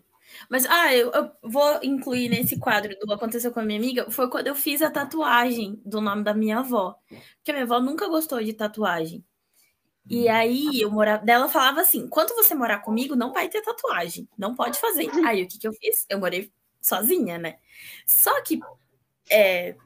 Mas, 0.48 0.64
ah, 0.66 0.94
eu, 0.94 1.10
eu, 1.12 1.30
vou 1.43 1.78
incluir 1.82 2.28
nesse 2.28 2.59
quadro 2.59 2.97
do 2.98 3.12
Aconteceu 3.12 3.52
com 3.52 3.60
a 3.60 3.62
minha 3.62 3.78
amiga, 3.78 4.10
foi 4.10 4.30
quando 4.30 4.47
eu 4.47 4.55
fiz 4.55 4.80
a 4.80 4.90
tatuagem 4.90 5.80
do 5.84 6.01
nome 6.01 6.24
da 6.24 6.32
minha 6.34 6.59
avó. 6.59 6.97
Porque 7.09 7.51
a 7.51 7.55
minha 7.55 7.64
avó 7.64 7.80
nunca 7.80 8.09
gostou 8.09 8.43
de 8.43 8.52
tatuagem. 8.52 9.24
E 10.09 10.26
hum. 10.26 10.32
aí 10.32 10.80
eu 10.80 10.90
morava. 10.90 11.24
Dela 11.24 11.48
falava 11.48 11.80
assim: 11.80 12.09
quando 12.09 12.34
você 12.34 12.55
morar 12.55 12.80
comigo, 12.80 13.14
não 13.14 13.32
vai 13.32 13.48
ter 13.48 13.62
tatuagem. 13.62 14.28
Não 14.36 14.55
pode 14.55 14.80
fazer. 14.80 15.09
Aí 15.26 15.43
o 15.44 15.48
que, 15.48 15.59
que 15.59 15.68
eu 15.68 15.72
fiz? 15.72 16.06
Eu 16.09 16.18
morei 16.18 16.51
sozinha, 16.80 17.39
né? 17.39 17.59
Só 18.06 18.43
que 18.43 18.59
é, 19.30 19.76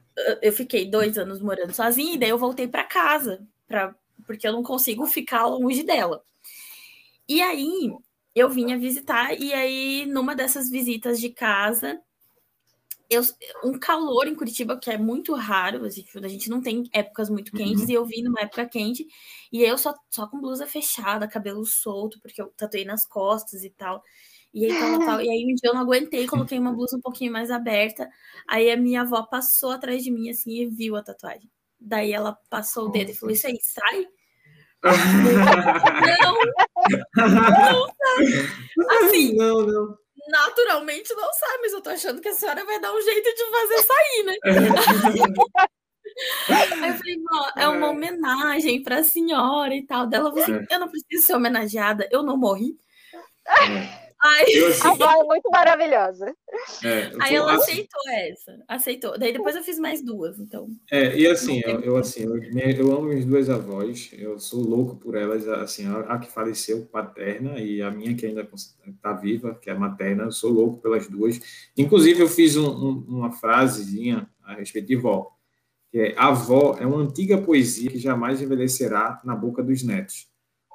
eu 0.41 0.51
fiquei 0.51 0.89
dois 0.89 1.17
anos 1.17 1.41
morando 1.41 1.73
sozinha, 1.73 2.15
e 2.15 2.17
daí 2.17 2.29
eu 2.29 2.37
voltei 2.37 2.67
para 2.67 2.83
casa, 2.83 3.45
pra, 3.67 3.95
porque 4.25 4.47
eu 4.47 4.51
não 4.51 4.63
consigo 4.63 5.05
ficar 5.05 5.45
longe 5.45 5.83
dela. 5.83 6.23
E 7.27 7.41
aí 7.41 7.93
eu 8.37 8.49
vinha 8.49 8.77
visitar, 8.77 9.33
e 9.39 9.53
aí 9.53 10.05
numa 10.05 10.35
dessas 10.35 10.69
visitas 10.69 11.19
de 11.19 11.29
casa, 11.29 11.99
eu, 13.09 13.21
um 13.63 13.79
calor 13.79 14.27
em 14.27 14.35
Curitiba 14.35 14.77
que 14.77 14.89
é 14.89 14.97
muito 14.97 15.33
raro, 15.33 15.85
assim, 15.85 16.05
a 16.15 16.27
gente 16.27 16.49
não 16.49 16.61
tem 16.61 16.89
épocas 16.91 17.29
muito 17.29 17.51
quentes, 17.51 17.83
uhum. 17.83 17.89
e 17.89 17.93
eu 17.93 18.05
vim 18.05 18.21
numa 18.23 18.41
época 18.41 18.65
quente, 18.65 19.07
e 19.51 19.63
eu 19.63 19.77
só, 19.77 19.93
só 20.09 20.27
com 20.27 20.41
blusa 20.41 20.67
fechada, 20.67 21.27
cabelo 21.27 21.65
solto, 21.65 22.19
porque 22.21 22.41
eu 22.41 22.47
tatuei 22.57 22.83
nas 22.83 23.05
costas 23.05 23.63
e 23.63 23.69
tal. 23.69 24.03
E 24.53 24.65
aí, 24.65 24.79
tal, 24.79 24.99
tal, 24.99 25.21
e 25.21 25.29
aí 25.29 25.43
um 25.43 25.55
dia 25.55 25.69
eu 25.69 25.73
não 25.73 25.81
aguentei, 25.81 26.25
coloquei 26.25 26.57
uma 26.57 26.73
blusa 26.73 26.97
um 26.97 27.01
pouquinho 27.01 27.31
mais 27.31 27.51
aberta. 27.51 28.09
Aí 28.47 28.71
a 28.71 28.77
minha 28.77 29.01
avó 29.01 29.21
passou 29.23 29.71
atrás 29.71 30.03
de 30.03 30.09
mim 30.09 30.29
assim 30.29 30.61
e 30.61 30.65
viu 30.65 30.95
a 30.95 31.03
tatuagem. 31.03 31.49
Daí 31.79 32.11
ela 32.11 32.33
passou 32.49 32.87
o 32.87 32.89
dedo 32.89 33.11
e 33.11 33.13
falou: 33.13 33.33
Isso 33.33 33.45
aí, 33.45 33.57
sai. 33.61 34.07
Não, 34.83 36.37
não, 37.15 37.87
Assim, 38.89 39.35
não, 39.35 39.61
não 39.61 39.97
naturalmente 40.27 41.13
não 41.13 41.33
sai, 41.33 41.57
mas 41.61 41.73
eu 41.73 41.81
tô 41.81 41.89
achando 41.89 42.21
que 42.21 42.29
a 42.29 42.33
senhora 42.33 42.65
vai 42.65 42.79
dar 42.79 42.93
um 42.93 43.01
jeito 43.01 43.33
de 43.33 43.45
fazer 43.49 43.83
sair, 43.83 44.23
né? 44.23 44.35
Aí 46.49 46.89
eu 46.89 46.95
falei, 46.95 47.17
é 47.57 47.67
uma 47.67 47.89
homenagem 47.89 48.81
para 48.81 48.99
a 48.99 49.03
senhora 49.03 49.75
e 49.75 49.85
tal. 49.85 50.07
Dela 50.07 50.29
falou 50.29 50.43
assim: 50.43 50.55
é. 50.55 50.65
eu 50.71 50.79
não 50.79 50.89
preciso 50.89 51.25
ser 51.25 51.35
homenageada, 51.35 52.07
eu 52.11 52.23
não 52.23 52.37
morri. 52.37 52.75
Aí... 54.19 54.73
A 54.83 54.89
avó 54.89 55.21
é 55.21 55.23
muito 55.23 55.49
maravilhosa. 55.51 56.35
É, 56.83 57.11
Aí 57.19 57.35
ela 57.35 57.55
assim... 57.55 57.71
aceitou 57.73 58.01
essa, 58.09 58.63
aceitou. 58.67 59.19
Daí 59.19 59.31
depois 59.31 59.55
eu 59.55 59.63
fiz 59.63 59.77
mais 59.77 60.03
duas, 60.03 60.39
então. 60.39 60.67
É, 60.91 61.15
e 61.15 61.27
assim, 61.27 61.61
eu, 61.63 61.81
eu 61.81 61.97
assim, 61.97 62.23
eu, 62.23 62.35
eu, 62.35 62.91
amo 62.95 63.09
minhas 63.09 63.25
duas 63.25 63.47
avós, 63.49 64.09
eu 64.13 64.39
sou 64.39 64.61
louco 64.61 64.95
por 64.95 65.15
elas, 65.15 65.47
assim, 65.47 65.85
a, 65.87 65.99
a 65.99 66.19
que 66.19 66.31
faleceu, 66.31 66.85
paterna, 66.87 67.59
e 67.59 67.81
a 67.81 67.91
minha 67.91 68.15
que 68.15 68.25
ainda 68.25 68.47
está 68.87 69.13
viva, 69.13 69.53
que 69.61 69.69
é 69.69 69.73
materna, 69.75 70.23
eu 70.23 70.31
sou 70.31 70.51
louco 70.51 70.81
pelas 70.81 71.07
duas. 71.07 71.39
Inclusive, 71.77 72.21
eu 72.21 72.27
fiz 72.27 72.57
um, 72.57 72.67
um, 72.67 73.05
uma 73.07 73.31
frasezinha 73.31 74.27
a 74.43 74.55
respeito 74.55 74.87
de 74.87 74.95
vó, 74.95 75.29
que 75.91 75.99
é, 75.99 76.15
a 76.17 76.29
avó 76.29 76.75
é 76.79 76.87
uma 76.87 77.03
antiga 77.03 77.37
poesia 77.37 77.91
que 77.91 77.99
jamais 77.99 78.41
envelhecerá 78.41 79.21
na 79.23 79.35
boca 79.35 79.61
dos 79.61 79.83
netos, 79.83 80.27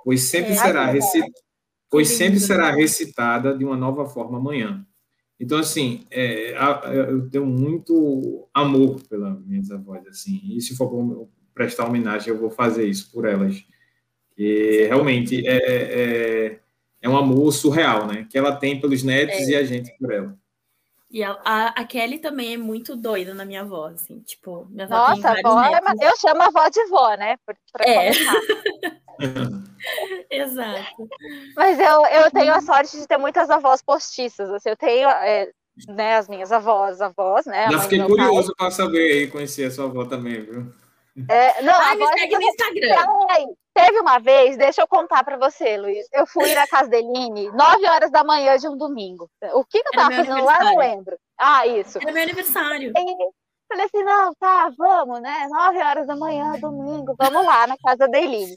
pois 0.05 0.23
sempre 0.23 0.52
é, 0.52 0.56
será 0.56 0.86
recitada 0.86 1.32
pois 1.93 2.09
sempre 2.09 2.40
será 2.40 2.70
recitada 2.70 3.55
de 3.55 3.62
uma 3.66 3.77
nova 3.77 4.06
forma 4.06 4.39
amanhã. 4.39 4.82
Então, 5.39 5.59
assim, 5.59 6.06
é, 6.10 6.55
eu 7.06 7.28
tenho 7.28 7.44
muito 7.44 8.48
amor 8.55 8.98
pelas 9.10 9.39
minhas 9.44 9.70
avós, 9.70 10.06
assim, 10.06 10.40
e 10.44 10.60
se 10.62 10.74
for 10.74 11.28
prestar 11.52 11.86
homenagem, 11.86 12.31
eu 12.31 12.39
vou 12.39 12.51
fazer 12.51 12.86
isso 12.86 13.12
por 13.12 13.27
elas. 13.27 13.62
Que 14.35 14.86
realmente 14.86 15.47
é, 15.47 15.56
é, 15.56 16.60
é 17.02 17.09
um 17.10 17.16
amor 17.16 17.52
surreal, 17.52 18.06
né? 18.06 18.27
Que 18.31 18.39
ela 18.39 18.56
tem 18.56 18.81
pelos 18.81 19.02
netos 19.02 19.36
é. 19.36 19.51
e 19.51 19.56
a 19.56 19.62
gente 19.62 19.94
por 19.98 20.10
ela. 20.10 20.35
E 21.10 21.23
a, 21.23 21.32
a, 21.44 21.66
a, 21.66 21.85
Kelly 21.85 22.20
também 22.20 22.55
é 22.55 22.56
muito 22.56 22.97
doida 22.97 23.35
na 23.35 23.44
minha 23.44 23.60
avó, 23.60 23.89
assim, 23.89 24.20
tipo, 24.20 24.66
minha 24.70 24.86
avó 24.86 24.97
Nossa, 24.97 25.35
tem 25.35 25.44
avó 25.44 25.62
é, 25.62 26.09
eu 26.09 26.16
chamo 26.19 26.40
a 26.40 26.47
avó 26.47 26.66
de 26.70 26.86
vó, 26.86 27.14
né? 27.16 27.36
Pra, 27.44 27.55
pra 27.70 27.85
é. 27.85 28.12
Exato. 30.30 31.08
Mas 31.56 31.78
eu, 31.78 32.06
eu 32.06 32.30
tenho 32.30 32.54
a 32.54 32.60
sorte 32.60 32.98
de 32.98 33.06
ter 33.06 33.18
muitas 33.18 33.50
avós 33.50 33.82
postiças. 33.82 34.50
Assim, 34.50 34.70
eu 34.70 34.76
tenho 34.76 35.08
é, 35.08 35.50
né, 35.88 36.16
as 36.16 36.28
minhas 36.28 36.52
avós, 36.52 37.00
avós, 37.00 37.46
né? 37.46 37.68
Já 37.70 37.80
fiquei 37.80 38.02
curioso 38.02 38.54
para 38.56 38.70
saber 38.70 39.22
e 39.22 39.26
conhecer 39.28 39.64
a 39.64 39.70
sua 39.70 39.86
avó 39.86 40.04
também, 40.04 40.42
viu? 40.42 40.72
É, 41.28 41.62
não, 41.62 41.74
Ai, 41.74 41.96
me 41.96 42.06
segue 42.06 42.34
no 42.36 42.42
Instagram. 42.42 43.54
Teve 43.74 44.00
uma 44.00 44.18
vez, 44.18 44.56
deixa 44.56 44.82
eu 44.82 44.86
contar 44.86 45.24
para 45.24 45.36
você, 45.36 45.76
Luiz. 45.76 46.06
Eu 46.12 46.26
fui 46.26 46.54
na 46.54 46.66
casa 46.66 46.90
Deline, 46.90 47.50
9 47.52 47.88
horas 47.88 48.10
da 48.10 48.22
manhã 48.22 48.56
de 48.56 48.68
um 48.68 48.76
domingo. 48.76 49.30
O 49.54 49.64
que, 49.64 49.82
que 49.82 49.88
eu 49.88 49.92
tava 49.92 50.14
fazendo 50.14 50.44
lá, 50.44 50.58
não 50.60 50.78
lembro. 50.78 51.18
Ah, 51.38 51.66
isso. 51.66 51.98
Era 51.98 52.12
meu 52.12 52.22
aniversário. 52.22 52.92
E 52.94 53.32
falei 53.68 53.86
assim: 53.86 54.02
não, 54.02 54.34
tá, 54.34 54.70
vamos, 54.76 55.20
né? 55.20 55.48
9 55.50 55.78
horas 55.78 56.06
da 56.06 56.16
manhã, 56.16 56.52
domingo, 56.60 57.14
vamos 57.18 57.46
lá 57.46 57.66
na 57.66 57.76
casa 57.78 58.06
da 58.08 58.18
Eline. 58.18 58.54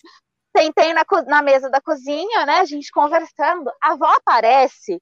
Sentei 0.55 0.93
na, 0.93 1.03
na 1.27 1.41
mesa 1.41 1.69
da 1.69 1.81
cozinha, 1.81 2.45
né? 2.45 2.59
A 2.59 2.65
gente 2.65 2.91
conversando. 2.91 3.69
A 3.81 3.91
avó 3.91 4.05
aparece 4.05 5.01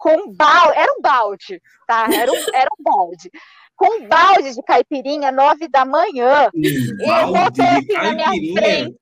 com 0.00 0.16
um 0.16 0.32
balde, 0.32 0.78
era 0.78 0.92
um 0.98 1.00
balde, 1.00 1.62
tá? 1.86 2.08
Era 2.12 2.32
um, 2.32 2.36
era 2.54 2.68
um 2.78 2.82
balde. 2.82 3.30
Com 3.76 4.00
um 4.00 4.08
balde 4.08 4.54
de 4.54 4.62
caipirinha, 4.62 5.30
nove 5.30 5.68
da 5.68 5.84
manhã. 5.84 6.50
Um 6.54 6.60
e 6.60 7.20
eu 7.20 7.26
voltei 7.28 7.66
assim 7.66 7.92
na 7.92 8.12
minha 8.12 8.58
frente. 8.58 8.98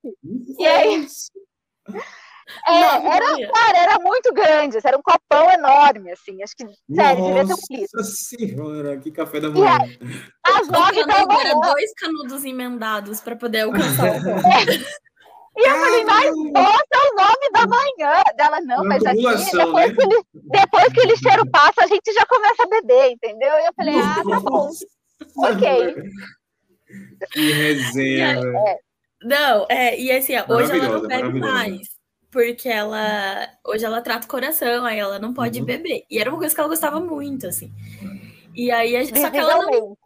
E 0.58 0.66
aí. 0.66 1.06
É, 2.66 2.72
era, 2.72 3.52
cara, 3.52 3.78
era 3.78 3.98
muito 4.00 4.32
grande, 4.32 4.78
assim, 4.78 4.88
era 4.88 4.96
um 4.96 5.02
copão 5.02 5.50
enorme, 5.50 6.10
assim, 6.10 6.42
acho 6.42 6.56
que, 6.56 6.64
sério, 6.94 7.24
devia 7.26 7.46
ter 7.46 7.52
um 7.52 7.76
litro. 7.76 7.98
Nossa 7.98 8.10
senhora, 8.10 8.98
que 8.98 9.10
café 9.10 9.38
da 9.38 9.50
manhã. 9.50 9.76
As 10.42 10.66
nove 10.68 11.04
da 11.04 11.26
manhã. 11.26 11.40
Era 11.40 11.54
dois 11.60 11.92
canudos 11.94 12.44
emendados 12.44 13.20
para 13.20 13.36
poder 13.36 13.60
alcançar 13.60 14.06
o 14.06 14.18
E 15.56 15.68
eu 15.68 15.76
falei, 15.76 16.04
mas 16.04 16.36
nossa, 16.52 16.84
é 16.94 16.98
o 16.98 17.16
nome 17.16 17.50
da 17.52 17.66
manhã. 17.66 18.22
Dela, 18.36 18.60
não, 18.60 18.84
mas 18.84 19.04
aqui, 19.04 19.22
depois, 19.22 19.52
né? 19.52 19.94
que 19.94 20.02
ele, 20.02 20.22
depois 20.34 20.92
que 20.92 21.00
ele 21.00 21.16
cheira 21.16 21.42
o 21.42 21.50
passo, 21.50 21.80
a 21.80 21.86
gente 21.86 22.12
já 22.12 22.24
começa 22.26 22.62
a 22.62 22.68
beber, 22.68 23.10
entendeu? 23.12 23.52
E 23.58 23.66
eu 23.66 23.72
falei, 23.74 23.94
ah, 23.98 24.22
tá 24.28 24.40
bom. 24.40 24.70
ok. 25.38 25.94
Que 27.32 27.52
resenha, 27.52 28.40
é. 28.40 28.78
Não, 29.22 29.66
é, 29.68 29.98
e 29.98 30.12
assim, 30.12 30.34
hoje 30.48 30.72
ela 30.72 30.88
não 30.88 31.08
bebe 31.08 31.40
mais. 31.40 31.98
Porque 32.30 32.68
ela. 32.68 33.48
Hoje 33.66 33.84
ela 33.84 34.02
trata 34.02 34.26
o 34.26 34.30
coração, 34.30 34.84
aí 34.84 34.98
ela 34.98 35.18
não 35.18 35.32
pode 35.32 35.60
uhum. 35.60 35.66
beber. 35.66 36.04
E 36.10 36.18
era 36.18 36.30
uma 36.30 36.38
coisa 36.38 36.54
que 36.54 36.60
ela 36.60 36.68
gostava 36.68 37.00
muito, 37.00 37.46
assim. 37.46 37.72
E 38.54 38.70
aí, 38.70 38.96
a 38.96 39.02
gente, 39.02 39.18
só 39.18 39.30
que 39.30 39.38
ela 39.38 39.56
não, 39.64 39.96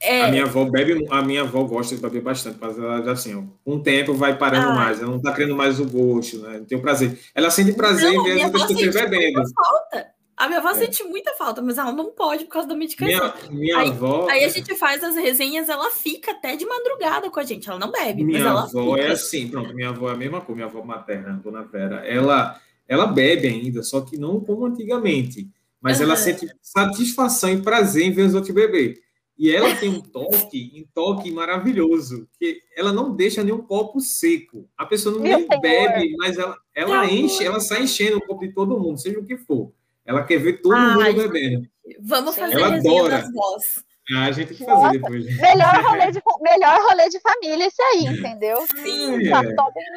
é... 0.00 0.22
A 0.22 0.30
minha 0.30 0.44
avó 0.44 0.64
bebe, 0.64 1.06
a 1.10 1.22
minha 1.22 1.42
avó 1.42 1.62
gosta 1.64 1.94
de 1.94 2.00
beber 2.00 2.22
bastante, 2.22 2.56
mas 2.58 2.78
ela 2.78 3.12
assim, 3.12 3.34
ó, 3.34 3.42
com 3.64 3.76
o 3.76 3.82
tempo 3.82 4.14
vai 4.14 4.36
parando 4.38 4.70
ah. 4.70 4.74
mais, 4.74 5.00
ela 5.00 5.10
não 5.10 5.20
tá 5.20 5.32
querendo 5.32 5.54
mais 5.54 5.78
o 5.78 5.84
gosto, 5.84 6.38
né? 6.38 6.58
Não 6.58 6.64
tem 6.64 6.78
o 6.78 6.80
prazer. 6.80 7.18
Ela 7.34 7.50
sente 7.50 7.72
prazer 7.74 8.12
não, 8.12 8.22
em 8.22 8.24
ver 8.24 8.40
as 8.40 8.44
outras 8.44 8.66
pessoas 8.66 8.94
bebendo. 8.94 9.42
Falta. 9.54 10.20
A 10.40 10.48
minha 10.48 10.58
avó 10.58 10.70
é. 10.70 10.74
sente 10.74 11.04
muita 11.04 11.34
falta, 11.34 11.60
mas 11.60 11.76
ela 11.76 11.92
não 11.92 12.12
pode 12.12 12.44
por 12.44 12.52
causa 12.52 12.66
da 12.66 12.74
medicação. 12.74 13.34
Minha, 13.50 13.60
minha 13.60 13.78
aí, 13.78 13.88
avó. 13.90 14.26
Aí 14.30 14.42
a 14.42 14.48
gente 14.48 14.74
faz 14.74 15.04
as 15.04 15.14
resenhas, 15.14 15.68
ela 15.68 15.90
fica 15.90 16.30
até 16.30 16.56
de 16.56 16.64
madrugada 16.64 17.28
com 17.28 17.38
a 17.38 17.44
gente. 17.44 17.68
Ela 17.68 17.78
não 17.78 17.92
bebe. 17.92 18.24
Minha 18.24 18.50
avó 18.50 18.66
fica. 18.66 19.02
é 19.02 19.12
assim, 19.12 19.48
pronto. 19.48 19.74
Minha 19.74 19.90
avó 19.90 20.08
é 20.08 20.14
a 20.14 20.16
mesma 20.16 20.40
coisa, 20.40 20.54
minha 20.54 20.66
avó 20.66 20.82
materna, 20.82 21.38
dona 21.44 21.62
Vera. 21.64 21.96
Ela, 22.06 22.58
ela 22.88 23.06
bebe 23.06 23.48
ainda, 23.48 23.82
só 23.82 24.00
que 24.00 24.16
não 24.16 24.40
como 24.40 24.64
antigamente. 24.64 25.46
Mas 25.78 25.98
uhum. 25.98 26.06
ela 26.06 26.16
sente 26.16 26.48
satisfação 26.62 27.50
e 27.50 27.60
prazer 27.60 28.04
em 28.06 28.12
ver 28.12 28.22
os 28.22 28.34
outros 28.34 28.54
beber. 28.54 28.98
E 29.40 29.50
ela 29.50 29.74
tem 29.74 29.88
um 29.88 30.02
toque, 30.02 30.70
um 30.76 30.84
toque 30.92 31.30
maravilhoso, 31.30 32.28
que 32.38 32.60
ela 32.76 32.92
não 32.92 33.16
deixa 33.16 33.42
nenhum 33.42 33.62
copo 33.62 33.98
seco. 33.98 34.68
A 34.76 34.84
pessoa 34.84 35.14
não 35.14 35.22
nem 35.22 35.48
bebe, 35.62 36.14
mas 36.18 36.36
ela, 36.36 36.58
ela 36.74 37.10
enche, 37.10 37.42
ela 37.42 37.58
sai 37.58 37.84
enchendo 37.84 38.18
o 38.18 38.20
copo 38.20 38.46
de 38.46 38.52
todo 38.52 38.78
mundo, 38.78 39.00
seja 39.00 39.18
o 39.18 39.24
que 39.24 39.38
for. 39.38 39.72
Ela 40.04 40.24
quer 40.24 40.36
ver 40.40 40.60
todo 40.60 40.74
Ai, 40.74 41.14
mundo 41.14 41.22
bebendo. 41.30 41.66
Vamos 42.00 42.36
fazer 42.36 42.52
ela 42.52 42.76
adora. 42.76 43.22
das 43.22 43.32
vozes. 43.32 43.84
Ah, 44.12 44.24
a 44.24 44.32
gente 44.32 44.48
tem 44.48 44.56
que 44.56 44.64
fazer 44.64 44.80
Nossa, 44.80 44.92
depois. 44.92 45.24
Melhor 45.36 45.74
rolê, 45.84 46.10
de, 46.10 46.22
melhor 46.40 46.80
rolê 46.88 47.08
de 47.08 47.20
família 47.20 47.66
esse 47.66 47.80
aí, 47.80 48.06
entendeu? 48.06 48.66
Sim. 48.82 49.28
É. 49.28 49.54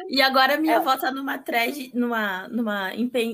E 0.08 0.22
agora 0.22 0.56
minha 0.56 0.74
é. 0.74 0.76
avó 0.76 0.96
tá 0.96 1.10
numa 1.10 1.38
thread, 1.38 1.90
numa, 1.94 2.46
numa 2.48 2.92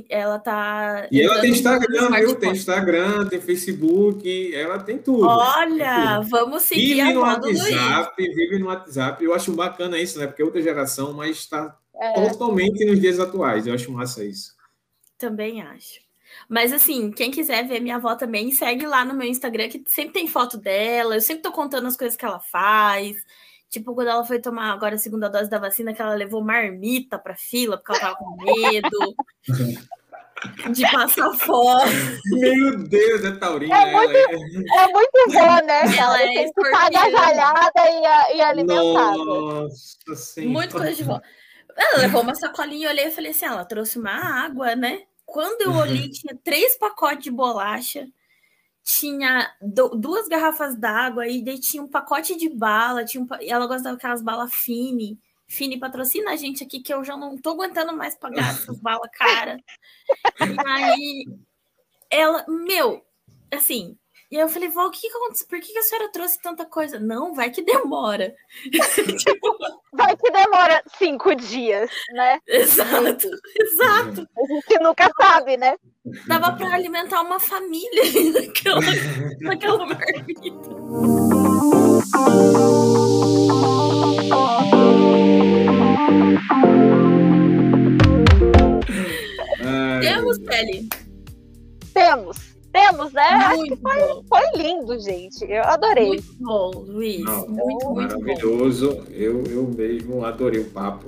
ela 0.09 0.39
tá. 0.39 1.07
E 1.11 1.21
ela 1.21 1.41
tem 1.41 1.51
Instagram, 1.51 2.11
viu? 2.11 2.35
Tem 2.35 2.53
Instagram, 2.53 3.27
tem 3.27 3.41
Facebook, 3.41 4.55
ela 4.55 4.79
tem 4.79 4.97
tudo. 4.97 5.27
Olha, 5.27 5.95
tem 5.95 6.15
tudo. 6.17 6.31
vamos 6.31 6.63
seguir 6.63 6.95
vive 6.95 7.01
a 7.03 7.13
no 7.13 7.21
WhatsApp, 7.21 8.35
vive 8.35 8.59
no 8.59 8.67
WhatsApp. 8.67 9.25
Eu 9.25 9.35
acho 9.35 9.53
bacana 9.53 9.99
isso, 9.99 10.19
né? 10.19 10.27
Porque 10.27 10.41
é 10.41 10.45
outra 10.45 10.63
geração, 10.63 11.13
mas 11.13 11.37
está 11.37 11.77
é. 11.95 12.29
totalmente 12.29 12.85
nos 12.87 13.01
dias 13.01 13.21
atuais. 13.21 13.67
Eu 13.67 13.75
acho 13.75 13.93
massa 13.93 14.25
isso. 14.25 14.55
Também 15.19 15.61
acho. 15.61 16.10
Mas 16.51 16.73
assim, 16.73 17.13
quem 17.13 17.31
quiser 17.31 17.65
ver 17.65 17.79
minha 17.79 17.95
avó 17.95 18.17
também, 18.17 18.51
segue 18.51 18.85
lá 18.85 19.05
no 19.05 19.15
meu 19.15 19.29
Instagram, 19.29 19.69
que 19.69 19.85
sempre 19.87 20.15
tem 20.15 20.27
foto 20.27 20.59
dela. 20.59 21.15
Eu 21.15 21.21
sempre 21.21 21.45
tô 21.45 21.53
contando 21.53 21.87
as 21.87 21.97
coisas 21.97 22.17
que 22.17 22.25
ela 22.25 22.41
faz. 22.41 23.17
Tipo, 23.69 23.95
quando 23.95 24.09
ela 24.09 24.25
foi 24.25 24.41
tomar 24.41 24.73
agora 24.73 24.97
a 24.97 24.99
segunda 24.99 25.31
dose 25.31 25.49
da 25.49 25.61
vacina, 25.61 25.95
que 25.95 26.03
ela 26.03 26.13
levou 26.13 26.43
marmita 26.43 27.21
pra 27.21 27.37
fila, 27.37 27.77
porque 27.77 27.93
ela 27.93 28.01
tava 28.01 28.17
com 28.17 28.37
medo. 28.43 29.15
de 30.73 30.91
passar 30.91 31.33
fome. 31.35 31.93
Meu 32.33 32.83
Deus, 32.83 33.25
é 33.25 33.31
taurina. 33.33 33.77
É 33.77 33.93
muito, 33.93 34.17
é 34.17 34.89
muito 34.89 35.27
bom, 35.29 35.67
né? 35.67 35.97
Ela 35.97 36.23
é 36.23 36.45
estar 36.45 36.87
agasalhada 36.87 37.71
e, 37.77 38.37
e 38.39 38.41
alimentada. 38.41 39.17
Nossa 39.19 40.17
Senhora. 40.17 40.53
Muito 40.53 40.77
coisa 40.77 40.95
de 40.95 41.05
vó. 41.05 41.21
Ela 41.77 42.01
levou 42.01 42.23
uma 42.23 42.35
sacolinha, 42.35 42.89
eu 42.89 42.91
olhei 42.91 43.07
e 43.07 43.11
falei 43.13 43.31
assim, 43.31 43.45
ela 43.45 43.65
trouxe 43.65 44.01
uma 44.01 44.45
água, 44.45 44.75
né? 44.75 45.03
Quando 45.31 45.63
eu 45.63 45.73
olhei, 45.73 46.07
uhum. 46.07 46.11
tinha 46.11 46.39
três 46.43 46.77
pacotes 46.77 47.23
de 47.23 47.31
bolacha, 47.31 48.09
tinha 48.83 49.49
do, 49.63 49.91
duas 49.91 50.27
garrafas 50.27 50.75
d'água 50.77 51.29
e 51.29 51.41
daí 51.45 51.59
tinha 51.61 51.81
um 51.81 51.89
pacote 51.89 52.37
de 52.37 52.49
bala, 52.49 53.05
tinha 53.05 53.23
um, 53.23 53.29
ela 53.43 53.67
gostava 53.69 53.95
daquelas 53.95 54.23
balas 54.23 54.53
Fini. 54.53 55.21
Fini 55.47 55.79
patrocina 55.79 56.33
a 56.33 56.37
gente 56.37 56.65
aqui, 56.65 56.81
que 56.81 56.93
eu 56.93 57.05
já 57.05 57.17
não 57.17 57.39
tô 57.39 57.51
aguentando 57.51 57.97
mais 57.97 58.17
pagar 58.17 58.51
essas 58.51 58.79
balas 58.81 59.11
cara. 59.13 59.57
E 60.41 60.69
aí, 60.69 61.25
ela, 62.11 62.45
meu, 62.49 63.05
assim, 63.53 63.97
E 64.31 64.37
aí 64.37 64.43
eu 64.43 64.49
falei, 64.49 64.69
vó, 64.69 64.87
o 64.87 64.91
que, 64.91 65.01
que 65.01 65.09
aconteceu? 65.09 65.49
Por 65.49 65.59
que, 65.59 65.73
que 65.73 65.79
a 65.79 65.83
senhora 65.83 66.09
trouxe 66.13 66.41
tanta 66.41 66.65
coisa? 66.65 67.01
Não, 67.01 67.35
vai 67.35 67.51
que 67.51 67.63
demora. 67.63 68.33
tipo... 68.63 69.57
Vai 69.93 70.17
que 70.17 70.31
demora 70.31 70.81
cinco 70.97 71.35
dias, 71.35 71.91
né? 72.13 72.39
Exato, 72.47 73.29
exato. 73.61 74.29
A 74.39 74.47
gente 74.47 74.79
nunca 74.81 75.11
sabe, 75.21 75.57
né? 75.57 75.75
Dava 76.29 76.53
para 76.53 76.75
alimentar 76.75 77.23
uma 77.23 77.41
família 77.41 78.05
naquela, 78.33 78.81
naquela 79.43 79.85
marmita. 79.85 80.71
Temos, 90.01 90.39
Kelly? 90.39 90.89
Temos. 91.93 92.50
Temos, 92.73 93.13
né? 93.13 93.55
Muito 93.57 93.63
Acho 93.63 93.63
que 93.65 93.77
foi, 93.77 94.23
foi, 94.29 94.63
lindo, 94.63 94.99
gente. 95.01 95.45
Eu 95.45 95.65
adorei. 95.65 96.09
Muito 96.09 96.37
bom, 96.39 96.71
Luiz. 96.87 97.25
Não, 97.25 97.49
muito, 97.49 97.91
muito 97.91 97.95
maravilhoso. 97.95 98.95
Bom. 98.95 99.05
Eu, 99.11 99.45
eu 99.45 99.69
mesmo 99.69 100.25
adorei 100.25 100.61
o 100.61 100.67
papo. 100.67 101.07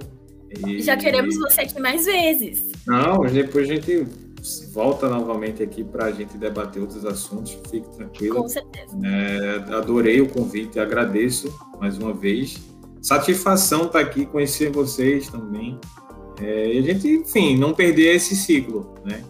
E... 0.66 0.82
Já 0.82 0.96
queremos 0.96 1.36
você 1.38 1.62
aqui 1.62 1.80
mais 1.80 2.04
vezes. 2.04 2.72
Não, 2.86 3.20
depois 3.22 3.70
a 3.70 3.74
gente 3.74 4.06
volta 4.72 5.08
novamente 5.08 5.62
aqui 5.62 5.84
para 5.84 6.06
a 6.06 6.10
gente 6.10 6.36
debater 6.36 6.82
outros 6.82 7.04
assuntos. 7.06 7.56
Fique 7.70 7.88
tranquilo. 7.96 8.42
Com 8.42 8.48
certeza. 8.48 8.98
É, 9.04 9.74
adorei 9.74 10.20
o 10.20 10.28
convite, 10.28 10.80
agradeço 10.80 11.52
mais 11.78 11.96
uma 11.96 12.12
vez. 12.12 12.60
Satisfação 13.00 13.86
estar 13.86 13.92
tá 13.92 14.00
aqui, 14.00 14.26
conhecer 14.26 14.70
vocês 14.70 15.28
também. 15.28 15.78
É, 16.40 16.74
e 16.74 16.78
a 16.78 16.82
gente, 16.82 17.08
enfim, 17.08 17.56
não 17.56 17.72
perder 17.72 18.16
esse 18.16 18.34
ciclo, 18.34 18.94
né? 19.04 19.22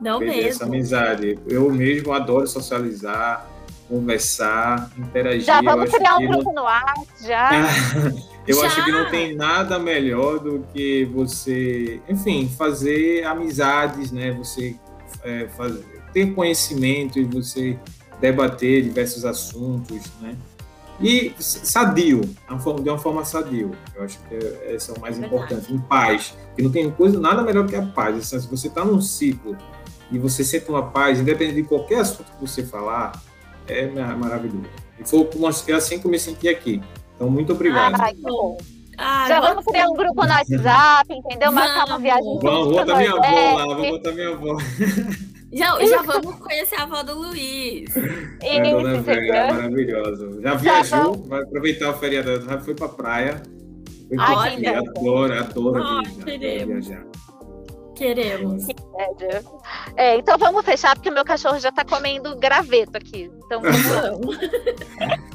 Não 0.00 0.18
perder 0.18 0.36
mesmo. 0.36 0.50
essa 0.50 0.64
amizade. 0.64 1.38
Eu 1.46 1.70
mesmo 1.70 2.12
adoro 2.12 2.46
socializar, 2.46 3.48
conversar, 3.88 4.90
interagir. 4.98 5.42
Já 5.42 5.60
vamos 5.60 5.90
criar 5.90 6.16
um 6.18 6.26
grupo 6.26 6.52
no 6.52 6.66
ar, 6.66 6.94
já. 7.22 7.50
Eu 8.46 8.60
Já. 8.60 8.66
acho 8.66 8.84
que 8.84 8.92
não 8.92 9.10
tem 9.10 9.34
nada 9.34 9.78
melhor 9.78 10.38
do 10.38 10.66
que 10.72 11.06
você, 11.06 11.98
enfim, 12.06 12.46
fazer 12.46 13.24
amizades, 13.24 14.12
né? 14.12 14.32
Você 14.32 14.76
é, 15.22 15.48
fazer, 15.56 15.82
ter 16.12 16.34
conhecimento 16.34 17.18
e 17.18 17.24
você 17.24 17.78
debater 18.20 18.82
diversos 18.82 19.24
assuntos, 19.24 20.02
né? 20.20 20.36
E 21.00 21.32
sadio, 21.38 22.20
de 22.20 22.88
uma 22.88 22.98
forma 22.98 23.24
sadio. 23.24 23.72
Eu 23.96 24.04
acho 24.04 24.18
que 24.28 24.34
esse 24.72 24.90
é 24.90 24.94
o 24.94 25.00
mais 25.00 25.20
é 25.20 25.26
importante. 25.26 25.72
Em 25.72 25.78
paz. 25.78 26.34
Porque 26.48 26.62
não 26.62 26.70
tem 26.70 26.88
coisa, 26.90 27.18
nada 27.18 27.42
melhor 27.42 27.66
que 27.66 27.74
a 27.74 27.82
paz. 27.82 28.16
Assim, 28.16 28.40
se 28.40 28.46
você 28.46 28.68
está 28.68 28.84
num 28.84 29.00
ciclo 29.00 29.56
e 30.14 30.18
você 30.18 30.44
sente 30.44 30.68
uma 30.70 30.90
paz, 30.90 31.18
independente 31.18 31.56
de 31.56 31.68
qualquer 31.68 32.00
assunto 32.00 32.30
que 32.32 32.40
você 32.40 32.62
falar, 32.62 33.20
é 33.66 33.86
maravilhoso. 33.86 34.68
E 34.98 35.08
foi 35.08 35.74
assim 35.74 35.98
que 35.98 36.06
eu 36.06 36.10
me 36.10 36.18
senti 36.18 36.48
aqui. 36.48 36.80
Então, 37.16 37.28
muito 37.28 37.52
obrigado. 37.52 38.00
Ai, 38.00 38.14
que 38.14 38.22
bom. 38.22 38.56
Ah, 38.96 39.26
Já 39.26 39.40
vamos 39.40 39.64
criar 39.64 39.88
um 39.88 39.94
grupo 39.94 40.22
no 40.22 40.30
WhatsApp, 40.30 41.12
entendeu? 41.12 41.50
Marcar 41.50 41.86
uma 41.86 41.98
viagem. 41.98 42.38
Vamos, 42.40 42.66
vou 42.68 42.74
botar 42.76 42.96
minha 42.96 43.10
avó 43.12 43.56
lá, 43.56 43.74
vou 43.74 43.90
botar 43.90 44.12
minha 44.12 44.28
avó. 44.28 44.56
Já, 45.52 45.84
já 45.84 46.02
vamos 46.02 46.34
conhecer 46.36 46.76
a 46.76 46.82
avó 46.84 47.02
do 47.02 47.16
Luiz. 47.16 47.90
É, 48.40 48.60
a 48.60 48.72
dona 48.72 49.00
Vera, 49.00 49.36
é 49.36 49.52
maravilhosa. 49.52 50.40
Já 50.42 50.54
viajou, 50.54 51.14
vai 51.28 51.42
aproveitar 51.42 51.90
o 51.90 51.94
feriado, 51.94 52.40
já 52.44 52.60
foi 52.60 52.74
pra 52.74 52.88
praia. 52.88 53.42
Foi 54.08 54.16
Ai, 54.18 54.60
pra 54.60 54.78
adora, 54.78 55.40
adora 55.40 55.82
Ah, 55.82 56.02
viajar, 56.24 57.04
queremos. 57.94 58.66
É, 59.96 60.16
então 60.16 60.36
vamos 60.36 60.64
fechar, 60.64 60.94
porque 60.94 61.10
meu 61.10 61.24
cachorro 61.24 61.58
já 61.58 61.72
tá 61.72 61.84
comendo 61.84 62.36
graveto 62.36 62.96
aqui. 62.96 63.30
Então 63.44 63.60
vamos. 63.62 64.38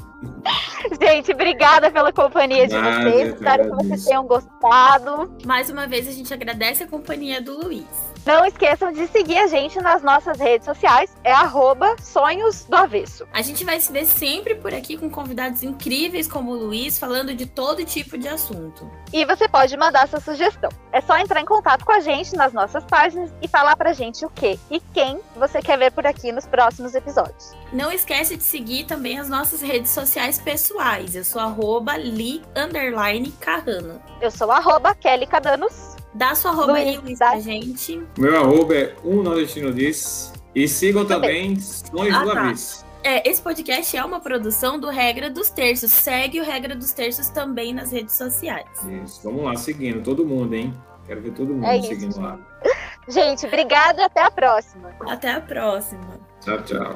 Gente, 1.00 1.32
obrigada 1.32 1.90
pela 1.90 2.12
companhia 2.12 2.66
de 2.66 2.74
Nada, 2.74 3.10
vocês. 3.10 3.34
Espero 3.34 3.64
que 3.64 3.84
vocês 3.84 4.04
tenham 4.04 4.26
gostado. 4.26 5.34
Mais 5.44 5.70
uma 5.70 5.86
vez, 5.86 6.06
a 6.08 6.12
gente 6.12 6.32
agradece 6.32 6.82
a 6.82 6.86
companhia 6.86 7.40
do 7.40 7.64
Luiz. 7.64 8.09
Não 8.24 8.44
esqueçam 8.44 8.92
de 8.92 9.06
seguir 9.08 9.38
a 9.38 9.46
gente 9.46 9.80
nas 9.80 10.02
nossas 10.02 10.38
redes 10.38 10.66
sociais. 10.66 11.10
É 11.24 11.32
arroba 11.32 11.96
sonhos 12.00 12.64
do 12.64 12.76
avesso. 12.76 13.26
A 13.32 13.42
gente 13.42 13.64
vai 13.64 13.80
se 13.80 13.90
ver 13.90 14.04
sempre 14.04 14.54
por 14.54 14.74
aqui 14.74 14.96
com 14.96 15.10
convidados 15.10 15.62
incríveis 15.62 16.28
como 16.28 16.52
o 16.52 16.54
Luiz, 16.54 16.98
falando 16.98 17.34
de 17.34 17.46
todo 17.46 17.84
tipo 17.84 18.18
de 18.18 18.28
assunto. 18.28 18.90
E 19.12 19.24
você 19.24 19.48
pode 19.48 19.76
mandar 19.76 20.08
sua 20.08 20.20
sugestão. 20.20 20.70
É 20.92 21.00
só 21.00 21.16
entrar 21.18 21.40
em 21.40 21.46
contato 21.46 21.84
com 21.84 21.92
a 21.92 22.00
gente 22.00 22.34
nas 22.36 22.52
nossas 22.52 22.84
páginas 22.84 23.30
e 23.42 23.48
falar 23.48 23.76
pra 23.76 23.92
gente 23.92 24.24
o 24.24 24.30
que 24.30 24.58
e 24.70 24.80
quem 24.92 25.20
você 25.36 25.60
quer 25.60 25.78
ver 25.78 25.92
por 25.92 26.06
aqui 26.06 26.30
nos 26.30 26.46
próximos 26.46 26.94
episódios. 26.94 27.52
Não 27.72 27.90
esquece 27.90 28.36
de 28.36 28.42
seguir 28.42 28.84
também 28.84 29.18
as 29.18 29.28
nossas 29.28 29.60
redes 29.60 29.90
sociais 29.90 30.38
pessoais. 30.38 31.14
Eu 31.14 31.24
sou 31.24 31.40
arroba 31.40 31.96
li 31.96 32.42
underline 32.56 33.30
carrano. 33.40 34.00
Eu 34.20 34.30
sou 34.30 34.50
arroba 34.50 34.94
Kelly 34.94 35.26
Cadanos. 35.26 35.89
Dá 36.14 36.34
sua 36.34 36.50
arroba 36.50 36.74
aí, 36.74 36.98
Luiz, 36.98 37.18
pra 37.18 37.38
gente. 37.38 38.02
Meu 38.18 38.36
arroba 38.36 38.74
é 38.74 38.94
um 39.04 39.22
nordestino 39.22 39.72
diz. 39.72 40.32
E 40.54 40.66
sigam 40.66 41.04
também 41.04 41.58
Sonhos 41.60 42.16
ah, 42.16 42.34
tá. 42.34 42.54
É, 43.02 43.28
esse 43.28 43.40
podcast 43.40 43.96
é 43.96 44.04
uma 44.04 44.20
produção 44.20 44.78
do 44.78 44.88
Regra 44.88 45.30
dos 45.30 45.48
Terços. 45.48 45.90
Segue 45.90 46.40
o 46.40 46.44
Regra 46.44 46.74
dos 46.74 46.92
Terços 46.92 47.28
também 47.28 47.72
nas 47.72 47.92
redes 47.92 48.14
sociais. 48.14 48.68
Isso, 49.04 49.20
vamos 49.22 49.44
lá, 49.44 49.56
seguindo 49.56 50.02
todo 50.02 50.26
mundo, 50.26 50.54
hein? 50.54 50.74
Quero 51.06 51.22
ver 51.22 51.32
todo 51.32 51.54
mundo 51.54 51.66
é 51.66 51.80
seguindo 51.80 52.20
lá. 52.20 52.38
Gente, 53.08 53.46
obrigada, 53.46 54.04
até 54.04 54.22
a 54.22 54.30
próxima. 54.30 54.90
Até 55.08 55.32
a 55.32 55.40
próxima. 55.40 56.20
Tchau, 56.40 56.62
tchau. 56.62 56.94